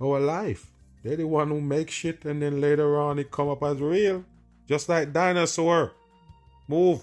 our 0.02 0.20
life. 0.20 0.71
They're 1.02 1.16
the 1.16 1.26
one 1.26 1.48
who 1.48 1.60
make 1.60 1.90
shit 1.90 2.24
and 2.24 2.40
then 2.40 2.60
later 2.60 2.98
on 3.00 3.18
it 3.18 3.30
come 3.30 3.48
up 3.48 3.62
as 3.62 3.78
real. 3.80 4.24
Just 4.68 4.88
like 4.88 5.12
dinosaur. 5.12 5.92
Move. 6.68 7.02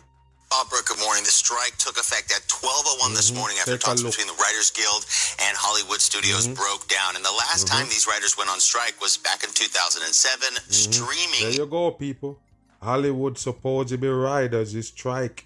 Opera, 0.51 0.79
good 0.87 0.99
morning. 0.99 1.23
The 1.25 1.29
strike 1.31 1.77
took 1.77 1.97
effect 1.99 2.31
at 2.31 2.47
12.01 2.47 3.13
this 3.13 3.29
Mhm. 3.29 3.35
morning 3.35 3.57
after 3.59 3.73
Take 3.77 3.81
talks 3.81 4.01
between 4.01 4.25
the 4.27 4.33
Writers 4.33 4.71
Guild 4.71 5.05
and 5.41 5.55
Hollywood 5.55 6.01
Studios 6.01 6.47
Mhm. 6.47 6.55
broke 6.55 6.87
down. 6.87 7.15
And 7.15 7.23
the 7.23 7.31
last 7.31 7.67
Mhm. 7.67 7.69
time 7.71 7.89
these 7.89 8.07
writers 8.07 8.35
went 8.37 8.49
on 8.49 8.59
strike 8.59 8.99
was 8.99 9.17
back 9.17 9.43
in 9.43 9.51
2007, 9.53 10.53
Mhm. 10.55 10.73
streaming 10.73 11.41
There 11.41 11.51
you 11.51 11.65
go, 11.67 11.91
people. 11.91 12.39
Hollywood 12.81 13.37
supposed 13.37 13.89
to 13.89 13.97
be 13.97 14.07
riders 14.07 14.73
is 14.73 14.87
strike. 14.87 15.45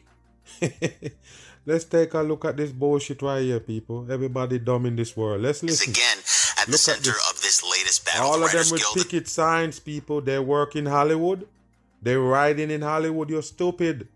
Let's 1.66 1.86
take 1.86 2.14
a 2.14 2.20
look 2.22 2.44
at 2.46 2.58
this 2.58 2.72
bullshit 2.72 3.22
right 3.22 3.42
here, 3.42 3.60
people. 3.60 4.06
Everybody 4.12 4.60
dumb 4.60 4.86
in 4.86 4.96
this 4.98 5.16
world. 5.16 5.42
Let's 5.42 5.64
listen. 5.64 5.92
Again, 5.92 6.18
at 6.58 6.66
the 6.66 6.72
Look 6.74 6.76
at 6.76 6.80
center 6.80 7.12
this. 7.14 7.30
of 7.30 7.42
this 7.42 7.64
latest 7.94 8.06
battle, 8.06 8.28
All 8.28 8.40
the 8.40 8.46
of 8.46 8.52
them 8.52 8.72
with 8.72 8.82
Guild 8.82 8.96
picket 8.96 9.28
signs, 9.28 9.80
people. 9.80 10.22
They 10.22 10.40
work 10.40 10.76
in 10.76 10.86
Hollywood. 10.86 11.48
They're 12.02 12.20
riding 12.20 12.72
in 12.72 12.82
Hollywood. 12.82 13.30
You're 13.30 13.42
stupid. 13.42 14.08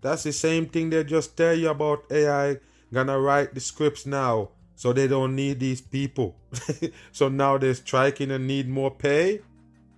That's 0.00 0.22
the 0.22 0.32
same 0.32 0.66
thing 0.66 0.90
they 0.90 1.04
just 1.04 1.36
tell 1.36 1.54
you 1.54 1.68
about 1.68 2.04
AI 2.10 2.58
gonna 2.92 3.18
write 3.18 3.54
the 3.54 3.60
scripts 3.60 4.06
now, 4.06 4.48
so 4.74 4.92
they 4.92 5.06
don't 5.06 5.36
need 5.36 5.60
these 5.60 5.80
people. 5.80 6.34
so 7.12 7.28
now 7.28 7.58
they're 7.58 7.74
striking 7.74 8.30
and 8.30 8.46
need 8.46 8.68
more 8.68 8.90
pay. 8.90 9.42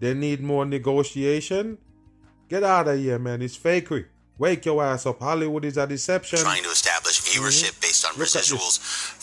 They 0.00 0.14
need 0.14 0.42
more 0.42 0.66
negotiation. 0.66 1.78
Get 2.48 2.64
out 2.64 2.88
of 2.88 2.98
here, 2.98 3.18
man. 3.18 3.40
It's 3.40 3.56
fakery. 3.56 4.06
Wake 4.36 4.66
your 4.66 4.82
ass 4.82 5.06
up. 5.06 5.20
Hollywood 5.20 5.64
is 5.64 5.76
a 5.76 5.86
deception. 5.86 6.40
trying 6.40 6.64
to 6.64 6.74
viewership 7.32 7.80
based 7.80 8.04
on 8.04 8.12
Mm-hmm. 8.12 8.20
Look 8.20 8.36
at. 8.36 8.44
Mm-hmm. 8.44 8.56
residuals 8.56 8.76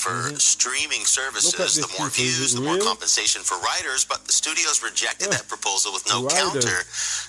for 0.03 0.39
streaming 0.39 1.05
services. 1.05 1.77
At 1.77 1.85
The 1.85 1.93
more. 1.99 2.09
Views, 2.09 2.53
the 2.55 2.61
more 2.61 2.75
real? 2.75 2.83
compensation 2.85 3.41
for 3.43 3.57
writers, 3.61 4.05
but 4.05 4.25
the 4.25 4.33
studios 4.33 4.81
rejected 4.83 5.29
that 5.31 5.47
proposal 5.47 5.93
with 5.93 6.05
no 6.09 6.27
counter. 6.27 6.81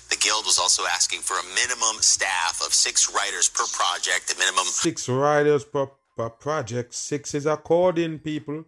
The 0.09 0.17
guild 0.17 0.45
was 0.47 0.59
also 0.59 0.83
asking 0.87 1.21
for 1.21 1.35
a 1.39 1.45
minimum 1.55 1.97
staff 2.01 2.61
of 2.65 2.73
six 2.73 3.13
writers 3.15 3.49
per 3.49 3.65
project, 3.81 4.33
a 4.35 4.39
minimum 4.39 4.65
six 4.65 5.09
writers 5.09 5.65
per, 5.65 5.87
per 6.17 6.31
project. 6.31 6.95
Six 6.95 7.35
is 7.35 7.47
according, 7.47 8.21
people. 8.21 8.65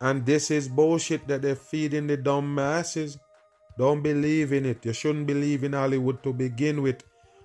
And 0.00 0.26
this 0.26 0.50
is 0.50 0.68
bullshit 0.68 1.28
that 1.28 1.42
they're 1.42 1.54
feeding 1.56 2.08
the 2.08 2.16
dumb 2.16 2.54
masses. 2.54 3.16
Don't 3.78 4.02
believe 4.02 4.52
in 4.52 4.66
it. 4.66 4.84
You 4.84 4.92
shouldn't 4.92 5.26
believe 5.26 5.64
in 5.64 5.72
Hollywood 5.72 6.22
to 6.24 6.32
begin 6.32 6.82
with. 6.82 7.02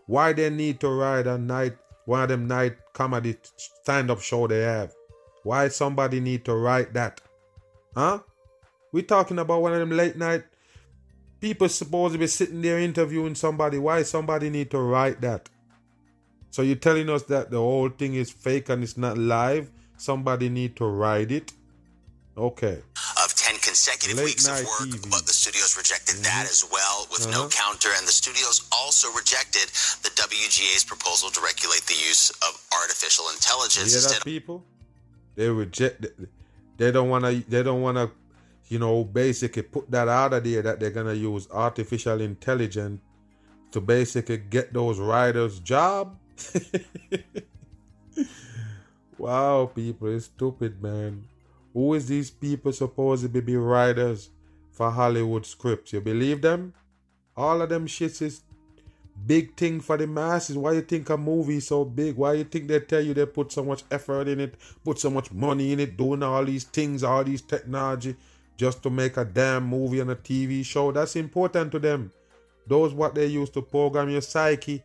Why 0.08 0.34
they 0.34 0.50
need 0.50 0.80
to 0.82 0.90
ride 0.90 1.28
a 1.28 1.38
night, 1.38 1.78
one 2.10 2.24
of 2.24 2.30
them 2.30 2.48
night 2.48 2.76
comedy 2.94 3.36
stand-up 3.56 4.22
show 4.22 4.48
they 4.48 4.62
have? 4.62 4.94
Why 5.44 5.68
somebody 5.70 6.20
need 6.20 6.44
to 6.46 6.56
write 6.56 6.94
that? 6.94 7.22
Huh? 7.96 8.20
we 8.92 9.04
talking 9.04 9.40
about 9.40 9.62
one 9.62 9.74
of 9.74 9.80
them 9.80 9.92
late 9.92 10.18
night 10.18 10.44
people 11.40 11.70
supposed 11.70 12.14
to 12.14 12.20
be 12.20 12.28
sitting 12.28 12.62
there 12.62 12.80
interviewing 12.80 13.36
somebody. 13.36 13.78
Why 13.78 14.04
somebody 14.04 14.50
need 14.50 14.72
to 14.72 14.80
write 14.80 15.22
that? 15.22 15.50
So 16.52 16.62
you're 16.64 16.76
telling 16.76 17.10
us 17.10 17.24
that 17.24 17.52
the 17.52 17.58
whole 17.58 17.90
thing 17.90 18.16
is 18.16 18.32
fake 18.32 18.70
and 18.70 18.84
it's 18.84 18.98
not 18.98 19.18
live? 19.18 19.70
Somebody 19.98 20.50
need 20.50 20.76
to 20.78 20.86
write 20.86 21.32
it? 21.32 21.54
Okay. 22.38 22.82
of 23.24 23.29
10 23.50 23.60
consecutive 23.62 24.18
Late 24.18 24.26
weeks 24.26 24.48
of 24.48 24.60
work, 24.62 24.90
TV. 24.90 25.10
but 25.10 25.26
the 25.26 25.34
studios 25.34 25.76
rejected 25.76 26.18
that 26.24 26.46
as 26.46 26.64
well 26.72 27.08
with 27.12 27.26
no 27.32 27.46
Uh-huh. 27.46 27.50
counter. 27.50 27.90
And 27.98 28.08
the 28.08 28.12
studios 28.12 28.62
also 28.72 29.12
rejected 29.14 29.70
the 30.04 30.12
WGA's 30.16 30.84
proposal 30.84 31.32
to 31.32 31.42
regulate 31.42 31.82
the 31.88 31.96
use 31.96 32.30
of 32.46 32.62
artificial 32.80 33.26
intelligence 33.34 33.94
instead 33.96 34.18
that, 34.22 34.24
people? 34.24 34.64
They 35.36 35.50
reject. 35.50 36.06
They 36.78 36.92
don't 36.92 37.10
wanna. 37.10 37.44
They 37.48 37.64
don't 37.64 37.82
wanna. 37.82 38.12
You 38.68 38.78
know, 38.78 39.04
basically 39.04 39.64
put 39.64 39.90
that 39.90 40.08
out 40.08 40.32
of 40.34 40.44
there 40.44 40.62
that 40.62 40.80
they're 40.80 40.92
gonna 40.92 41.16
use 41.16 41.48
artificial 41.50 42.22
intelligence 42.22 43.02
to 43.72 43.82
basically 43.82 44.38
get 44.38 44.74
those 44.74 45.00
writers 45.00 45.60
job. 45.60 46.20
wow, 49.18 49.72
people, 49.74 50.08
it's 50.16 50.26
stupid, 50.26 50.84
man. 50.84 51.26
Who 51.74 51.94
is 51.94 52.08
these 52.08 52.30
people 52.32 52.72
supposed 52.72 53.32
to 53.32 53.42
be, 53.42 53.56
writers 53.56 54.30
for 54.72 54.90
Hollywood 54.90 55.46
scripts? 55.46 55.94
You 55.94 56.02
believe 56.02 56.42
them? 56.42 56.74
All 57.38 57.62
of 57.62 57.70
them 57.70 57.88
shits 57.88 58.22
is 58.22 58.42
big 59.26 59.56
thing 59.56 59.80
for 59.80 59.98
the 59.98 60.08
masses. 60.08 60.58
Why 60.58 60.74
you 60.74 60.82
think 60.82 61.10
a 61.10 61.18
movie 61.18 61.58
is 61.58 61.68
so 61.68 61.86
big? 61.86 62.16
Why 62.16 62.34
you 62.34 62.44
think 62.44 62.68
they 62.68 62.80
tell 62.80 63.02
you 63.02 63.14
they 63.14 63.26
put 63.26 63.52
so 63.52 63.64
much 63.64 63.84
effort 63.92 64.28
in 64.28 64.40
it, 64.40 64.56
put 64.84 65.00
so 65.00 65.10
much 65.10 65.32
money 65.32 65.72
in 65.72 65.80
it, 65.80 65.96
doing 65.96 66.24
all 66.24 66.44
these 66.44 66.64
things, 66.64 67.04
all 67.04 67.24
these 67.24 67.42
technology, 67.42 68.16
just 68.58 68.82
to 68.84 68.90
make 68.90 69.18
a 69.18 69.26
damn 69.26 69.66
movie 69.66 70.00
and 70.00 70.12
a 70.12 70.16
TV 70.16 70.66
show? 70.66 70.92
That's 70.92 71.16
important 71.16 71.72
to 71.74 71.80
them. 71.80 72.12
Those 72.68 72.94
what 72.94 73.16
they 73.16 73.28
use 73.28 73.50
to 73.52 73.62
program 73.62 74.10
your 74.10 74.22
psyche 74.22 74.84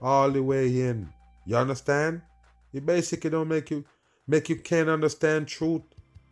all 0.00 0.30
the 0.30 0.42
way 0.42 0.66
in. 0.66 1.08
You 1.44 1.56
understand? 1.56 2.22
It 2.72 2.84
basically 2.84 3.30
don't 3.30 3.48
make 3.48 3.70
you 3.70 3.84
make 4.26 4.48
you 4.48 4.56
can't 4.56 4.88
understand 4.88 5.46
truth 5.46 5.82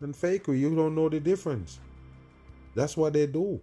and 0.05 0.15
fakery. 0.15 0.61
You 0.61 0.75
don't 0.75 0.95
know 0.95 1.09
the 1.09 1.21
difference. 1.21 1.79
That's 2.75 2.97
what 2.97 3.13
they 3.15 3.27
do. 3.27 3.61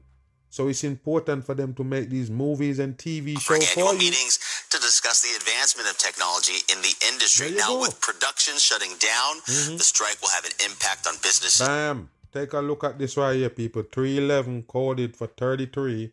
So 0.50 0.68
it's 0.68 0.84
important 0.84 1.46
for 1.46 1.54
them 1.56 1.74
to 1.76 1.84
make 1.84 2.10
these 2.10 2.30
movies 2.30 2.80
and 2.80 2.98
TV 2.98 3.40
shows 3.40 3.70
for 3.70 3.94
you. 3.94 4.00
meetings 4.00 4.38
to 4.70 4.78
discuss 4.80 5.22
the 5.22 5.34
advancement 5.38 5.90
of 5.90 5.98
technology 5.98 6.60
in 6.74 6.82
the 6.82 6.94
industry. 7.10 7.52
Now, 7.52 7.68
go. 7.76 7.82
with 7.82 8.02
production 8.02 8.58
shutting 8.58 8.92
down, 9.00 9.40
Mhm. 9.42 9.78
the 9.78 9.84
strike 9.84 10.22
will 10.22 10.30
have 10.30 10.44
an 10.44 10.52
impact 10.66 11.08
on 11.08 11.16
businesses. 11.24 11.66
Bam. 11.66 12.10
Take 12.34 12.52
a 12.54 12.60
look 12.60 12.84
at 12.84 12.98
this 13.00 13.16
right 13.16 13.36
here, 13.36 13.50
people. 13.50 13.84
311 13.84 14.64
coded 14.64 15.16
for 15.16 15.28
33 15.28 16.12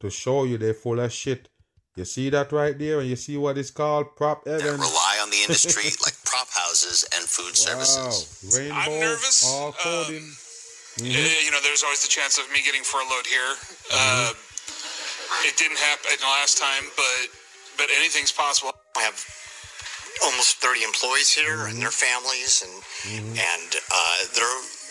to 0.00 0.10
show 0.10 0.42
you 0.44 0.58
they're 0.58 0.74
full 0.74 0.98
of 0.98 1.12
shit. 1.12 1.48
You 1.96 2.04
see 2.04 2.28
that 2.30 2.52
right 2.52 2.76
there? 2.78 3.00
And 3.00 3.08
you 3.08 3.16
see 3.16 3.36
what 3.36 3.56
it's 3.56 3.70
called? 3.70 4.16
Prop 4.16 4.44
that 4.44 4.60
Evans. 4.62 4.80
rely 4.80 5.18
on 5.22 5.30
the 5.30 5.40
industry 5.42 5.84
like 6.04 6.14
prop 6.24 6.48
houses 6.50 7.04
and 7.38 7.46
food 7.46 7.56
services. 7.56 8.26
Wow. 8.44 8.58
Rainbow. 8.58 9.00
nervous. 9.00 9.44
All 9.46 9.72
coding. 9.72 10.22
Uh, 10.24 11.02
Mhm. 11.04 11.44
you 11.44 11.50
know, 11.50 11.60
there's 11.60 11.82
always 11.82 12.00
the 12.02 12.08
chance 12.08 12.38
of 12.38 12.50
me 12.50 12.62
getting 12.62 12.82
furloughed 12.82 13.26
here. 13.26 13.52
Mm-hmm. 13.92 14.32
Uh, 14.32 14.32
it 15.44 15.56
didn't 15.58 15.78
happen 15.78 16.16
last 16.22 16.56
time, 16.58 16.90
but 16.96 17.28
but 17.76 17.90
anything's 17.90 18.32
possible. 18.32 18.72
I 18.96 19.02
have 19.02 19.20
almost 20.24 20.56
30 20.64 20.82
employees 20.84 21.30
here 21.30 21.66
and 21.66 21.76
their 21.82 21.90
families, 21.90 22.62
and 22.64 22.74
and 23.36 23.76
uh, 23.92 24.18
their 24.34 24.48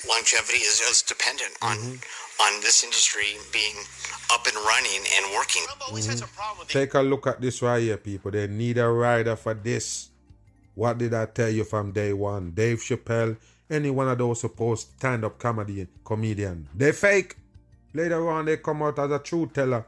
longevity 0.08 0.60
is, 0.62 0.80
is 0.82 1.02
dependent 1.02 1.58
on 1.64 2.00
on 2.40 2.62
this 2.62 2.84
industry 2.84 3.38
being 3.52 3.76
up 4.32 4.46
and 4.46 4.56
running 4.58 5.02
and 5.18 5.34
working. 5.34 5.66
Mhm. 5.90 6.68
Take 6.68 6.94
a 6.94 7.02
look 7.02 7.26
at 7.26 7.42
this 7.42 7.62
right 7.64 7.82
here, 7.82 7.98
people. 7.98 8.30
They 8.30 8.46
need 8.46 8.78
a 8.78 8.88
rider 8.88 9.36
for 9.36 9.56
this. 9.56 10.10
What 10.76 10.98
did 10.98 11.14
I 11.14 11.26
tell 11.26 11.50
you 11.50 11.64
from 11.64 11.92
day 11.92 12.14
one? 12.14 12.52
Dave 12.52 12.80
Chappelle, 12.80 13.38
any 13.70 13.90
one 13.90 14.10
of 14.10 14.18
those 14.18 14.42
supposed 14.42 14.90
stand-up 14.98 15.40
comedy 15.40 15.88
comedian. 16.04 16.68
They 16.76 16.92
fake. 16.92 17.38
Later 17.94 18.30
on, 18.30 18.46
they 18.46 18.58
come 18.58 18.84
out 18.84 19.00
as 19.00 19.10
a 19.10 19.20
truth 19.20 19.54
teller. 19.54 19.86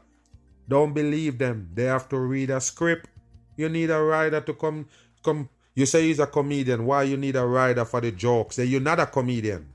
Don't 0.66 0.94
believe 0.94 1.38
them. 1.38 1.70
They 1.74 1.84
have 1.84 2.08
to 2.08 2.18
read 2.18 2.50
a 2.50 2.60
script. 2.60 3.08
You 3.56 3.68
need 3.68 3.90
a 3.90 4.00
writer 4.02 4.40
to 4.40 4.54
come 4.54 4.86
come. 5.22 5.48
You 5.74 5.86
say 5.86 6.08
he's 6.08 6.18
a 6.18 6.26
comedian. 6.26 6.86
Why 6.86 7.04
you 7.04 7.16
need 7.16 7.36
a 7.36 7.46
writer 7.46 7.84
for 7.84 8.00
the 8.00 8.10
jokes? 8.10 8.56
Say 8.56 8.64
you're 8.64 8.80
not 8.80 8.98
a 8.98 9.06
comedian. 9.06 9.68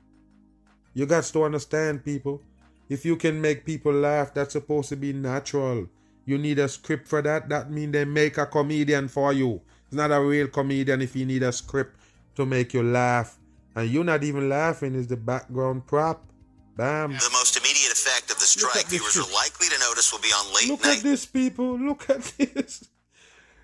You 0.94 1.06
got 1.06 1.24
to 1.24 1.44
understand, 1.44 2.04
people. 2.04 2.42
If 2.90 3.06
you 3.06 3.16
can 3.16 3.40
make 3.40 3.66
people 3.66 3.94
laugh, 3.94 4.34
that's 4.34 4.54
supposed 4.54 4.90
to 4.90 4.96
be 4.96 5.14
natural. 5.14 5.88
You 6.26 6.38
need 6.38 6.60
a 6.60 6.68
script 6.68 7.08
for 7.08 7.22
that. 7.22 7.50
That 7.50 7.72
means 7.72 7.94
they 7.94 8.06
make 8.06 8.38
a 8.38 8.46
comedian 8.46 9.08
for 9.08 9.34
you. 9.34 9.62
It's 9.94 9.98
not 10.00 10.10
a 10.10 10.20
real 10.20 10.48
comedian 10.48 11.04
if 11.04 11.16
you 11.16 11.24
need 11.24 11.44
a 11.44 11.52
script 11.52 11.96
to 12.34 12.48
make 12.48 12.74
you 12.74 12.82
laugh. 12.82 13.38
And 13.76 13.88
you're 13.88 14.04
not 14.04 14.24
even 14.24 14.50
laughing, 14.50 14.96
is 14.96 15.06
the 15.06 15.18
background 15.18 15.86
prop. 15.86 16.26
Bam. 16.76 17.12
The 17.12 17.30
most 17.32 17.56
immediate 17.56 17.92
effect 17.92 18.32
of 18.32 18.40
the 18.40 18.46
strike 18.46 18.88
viewers 18.88 19.14
shit. 19.14 19.22
are 19.22 19.32
likely 19.32 19.68
to 19.68 19.78
notice 19.78 20.12
will 20.12 20.20
be 20.20 20.30
on 20.30 20.52
late 20.56 20.68
Look 20.68 20.84
night 20.84 20.98
at 20.98 21.04
this, 21.04 21.28
people. 21.28 21.78
Look 21.78 22.10
at 22.10 22.24
this. 22.40 22.90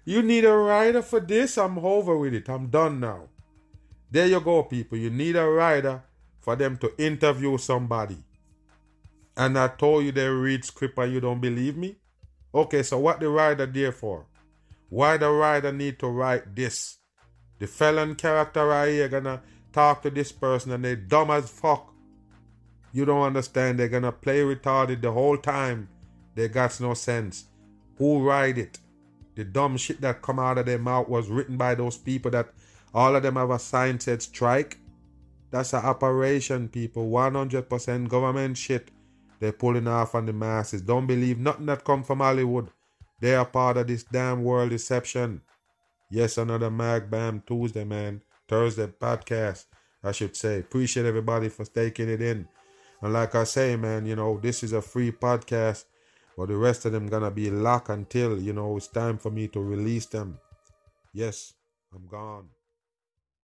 You 0.05 0.21
need 0.21 0.45
a 0.45 0.55
writer 0.55 1.01
for 1.01 1.19
this? 1.19 1.57
I'm 1.57 1.79
over 1.79 2.15
with 2.15 2.35
it. 2.35 2.47
I'm 2.47 2.67
done 2.67 2.99
now. 2.99 3.29
There 4.11 4.27
you 4.27 4.39
go, 4.39 4.61
people. 4.61 4.99
You 4.99 5.09
need 5.09 5.35
a 5.35 5.49
writer 5.49 6.03
for 6.41 6.55
them 6.55 6.77
to 6.77 6.93
interview 7.03 7.57
somebody. 7.57 8.19
And 9.35 9.57
I 9.57 9.69
told 9.69 10.05
you 10.05 10.11
they 10.11 10.27
read 10.27 10.63
script 10.63 10.99
and 10.99 11.11
you 11.11 11.21
don't 11.21 11.41
believe 11.41 11.75
me? 11.75 11.95
Okay, 12.53 12.83
so 12.83 12.99
what 12.99 13.19
the 13.19 13.29
writer 13.29 13.65
there 13.65 13.91
for? 13.91 14.27
Why 14.89 15.17
the 15.17 15.29
writer 15.29 15.71
need 15.71 15.99
to 15.99 16.07
write 16.07 16.55
this? 16.55 16.97
The 17.59 17.67
felon 17.67 18.15
character 18.15 18.65
right 18.65 18.89
here 18.89 19.09
gonna 19.09 19.41
talk 19.71 20.01
to 20.01 20.09
this 20.09 20.31
person 20.31 20.71
and 20.71 20.83
they 20.83 20.95
dumb 20.95 21.29
as 21.31 21.49
fuck. 21.49 21.93
You 22.91 23.05
don't 23.05 23.21
understand. 23.21 23.79
They're 23.79 23.87
gonna 23.87 24.11
play 24.11 24.39
retarded 24.39 25.01
the 25.01 25.11
whole 25.11 25.37
time. 25.37 25.89
They 26.35 26.47
got 26.47 26.79
no 26.79 26.93
sense. 26.95 27.45
Who 27.97 28.27
write 28.27 28.57
it? 28.57 28.79
The 29.35 29.43
dumb 29.43 29.77
shit 29.77 30.01
that 30.01 30.21
come 30.21 30.39
out 30.39 30.57
of 30.57 30.65
their 30.65 30.79
mouth 30.79 31.07
was 31.07 31.29
written 31.29 31.57
by 31.57 31.75
those 31.75 31.97
people 31.97 32.31
that 32.31 32.49
all 32.93 33.15
of 33.15 33.23
them 33.23 33.35
have 33.35 33.51
a 33.51 33.59
sign 33.59 33.99
said 33.99 34.21
strike. 34.21 34.79
That's 35.51 35.73
an 35.73 35.85
operation, 35.85 36.69
people. 36.69 37.09
100% 37.09 38.07
government 38.07 38.57
shit. 38.57 38.89
They're 39.39 39.51
pulling 39.51 39.87
off 39.87 40.15
on 40.15 40.25
the 40.25 40.33
masses. 40.33 40.81
Don't 40.81 41.07
believe 41.07 41.39
nothing 41.39 41.67
that 41.67 41.83
come 41.83 42.03
from 42.03 42.19
Hollywood. 42.19 42.69
They 43.19 43.35
are 43.35 43.45
part 43.45 43.77
of 43.77 43.87
this 43.87 44.03
damn 44.03 44.43
world 44.43 44.69
deception. 44.69 45.41
Yes, 46.09 46.37
another 46.37 46.71
Mag 46.71 47.09
Bam 47.09 47.43
Tuesday, 47.45 47.83
man. 47.83 48.21
Thursday 48.47 48.87
podcast, 48.87 49.65
I 50.03 50.11
should 50.11 50.35
say. 50.35 50.59
Appreciate 50.59 51.05
everybody 51.05 51.49
for 51.49 51.65
taking 51.65 52.09
it 52.09 52.21
in. 52.21 52.47
And 53.01 53.13
like 53.13 53.35
I 53.35 53.43
say, 53.43 53.75
man, 53.75 54.05
you 54.05 54.15
know, 54.15 54.39
this 54.39 54.63
is 54.63 54.73
a 54.73 54.81
free 54.81 55.11
podcast. 55.11 55.85
But 56.37 56.47
the 56.47 56.55
rest 56.55 56.85
of 56.85 56.93
them 56.93 57.07
gonna 57.07 57.31
be 57.31 57.51
locked 57.51 57.89
until, 57.89 58.39
you 58.39 58.53
know, 58.53 58.77
it's 58.77 58.87
time 58.87 59.17
for 59.17 59.29
me 59.29 59.47
to 59.49 59.59
release 59.59 60.05
them. 60.05 60.39
Yes. 61.13 61.53
I'm 61.93 62.07
gone. 62.07 62.49